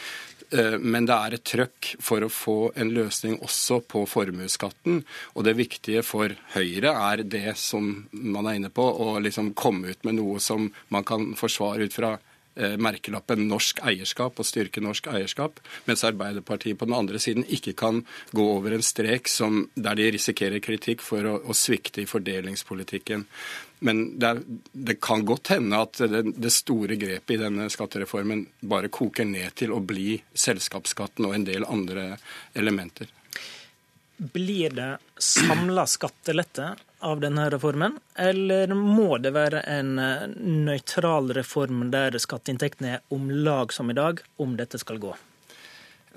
Eh, 0.52 0.78
men 0.80 1.06
det 1.06 1.16
er 1.16 1.36
et 1.36 1.46
trøkk 1.46 1.92
for 2.02 2.26
å 2.26 2.32
få 2.34 2.58
en 2.80 2.94
løsning 2.94 3.38
også 3.46 3.82
på 3.90 4.06
formuesskatten. 4.10 5.04
Og 5.36 5.46
det 5.46 5.58
viktige 5.60 6.04
for 6.06 6.34
Høyre 6.56 6.96
er 7.12 7.24
det 7.24 7.54
som 7.62 7.92
man 8.12 8.50
er 8.50 8.58
inne 8.60 8.74
på, 8.74 8.84
å 8.84 9.20
liksom 9.22 9.54
komme 9.58 9.94
ut 9.94 10.08
med 10.08 10.18
noe 10.18 10.42
som 10.44 10.72
man 10.90 11.06
kan 11.06 11.32
forsvare 11.38 11.86
ut 11.86 11.94
fra 11.94 12.16
eh, 12.56 12.80
merkelappen 12.82 13.46
norsk 13.52 13.84
eierskap 13.86 14.42
og 14.42 14.50
styrke 14.50 14.82
norsk 14.82 15.12
eierskap, 15.14 15.62
mens 15.86 16.06
Arbeiderpartiet 16.08 16.82
på 16.82 16.90
den 16.90 16.98
andre 16.98 17.22
siden 17.22 17.46
ikke 17.46 17.78
kan 17.78 18.02
gå 18.34 18.50
over 18.58 18.74
en 18.74 18.86
strek 18.86 19.30
som, 19.30 19.68
der 19.76 20.02
de 20.02 20.10
risikerer 20.18 20.66
kritikk 20.66 21.06
for 21.06 21.30
å, 21.30 21.38
å 21.46 21.58
svikte 21.58 22.02
i 22.02 22.10
fordelingspolitikken. 22.10 23.28
Men 23.80 24.20
det, 24.20 24.28
er, 24.28 24.42
det, 24.72 24.98
kan 25.02 25.24
godt 25.26 25.54
hende 25.54 25.80
at 25.80 26.02
det, 26.12 26.24
det, 26.36 26.52
store 26.52 26.98
grepet 27.00 27.38
i 27.38 27.40
denne 27.40 27.70
skattereformen 27.72 28.44
bare 28.60 28.92
koker 28.92 29.28
ned 29.28 29.56
til 29.60 29.72
å 29.72 29.80
bli 29.80 30.18
selskapsskatten 30.34 31.30
og 31.30 31.38
en 31.38 31.48
del 31.48 31.68
andre 31.68 32.12
elementer. 32.60 33.08
Blir 34.20 34.76
det 34.76 34.92
samla 35.16 35.86
skattelette 35.88 36.74
av 37.00 37.22
denne 37.24 37.46
reformen, 37.54 37.96
eller 38.20 38.74
må 38.76 39.16
det 39.24 39.32
være 39.32 39.64
en 39.72 39.94
eh, 40.04 40.28
nøytral 40.44 41.32
reform 41.38 41.86
der 41.94 42.18
skatteinntektene 42.20 42.98
er 42.98 43.16
om 43.16 43.32
lag 43.32 43.72
som 43.72 43.88
i 43.92 43.96
dag, 43.96 44.20
om 44.36 44.58
dette 44.60 44.82
skal 44.82 45.00
gå? 45.00 45.16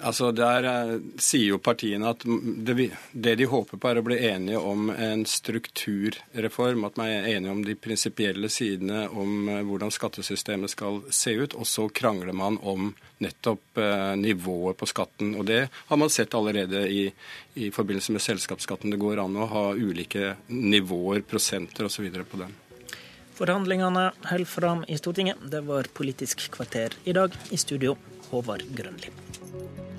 Altså 0.01 0.33
Der 0.33 0.65
eh, 0.65 1.01
sier 1.21 1.53
jo 1.53 1.59
partiene 1.63 2.09
at 2.15 2.25
det, 2.25 3.35
de 3.39 3.47
håper 3.47 3.77
på, 3.77 3.89
er 3.91 4.01
å 4.01 4.05
bli 4.07 4.17
enige 4.25 4.59
om 4.59 4.89
en 4.91 5.25
strukturreform. 5.29 6.87
At 6.89 6.97
man 6.99 7.11
er 7.13 7.29
enige 7.35 7.53
om 7.53 7.61
de 7.67 7.77
prinsipielle 7.77 8.49
sidene 8.53 9.05
om 9.09 9.51
eh, 9.53 9.61
hvordan 9.69 9.93
skattesystemet 9.93 10.73
skal 10.73 11.03
se 11.13 11.37
ut. 11.37 11.55
Og 11.55 11.69
så 11.69 11.87
krangler 11.93 12.33
man 12.35 12.59
om 12.63 12.91
nettopp 13.23 13.79
eh, 13.79 14.15
nivået 14.19 14.81
på 14.81 14.89
skatten. 14.91 15.37
Og 15.37 15.47
det 15.51 15.67
har 15.71 16.01
man 16.01 16.11
sett 16.11 16.35
allerede 16.35 16.87
i, 16.89 17.05
i 17.55 17.71
forbindelse 17.71 18.17
med 18.17 18.25
selskapsskatten. 18.25 18.91
Det 18.91 19.03
går 19.03 19.23
an 19.23 19.39
å 19.39 19.51
ha 19.53 19.65
ulike 19.77 20.35
nivåer, 20.49 21.23
prosenter 21.29 21.87
osv. 21.87 22.09
på 22.09 22.43
den. 22.43 22.57
Forhandlingene 23.37 24.11
holder 24.25 24.49
fram 24.49 24.85
i 24.89 24.99
Stortinget. 24.99 25.45
Det 25.53 25.63
var 25.69 25.89
Politisk 25.95 26.49
kvarter 26.53 26.97
i 27.05 27.15
dag. 27.17 27.37
I 27.51 27.61
studio 27.61 27.97
Håvard 28.31 28.65
Grønli. 28.73 29.13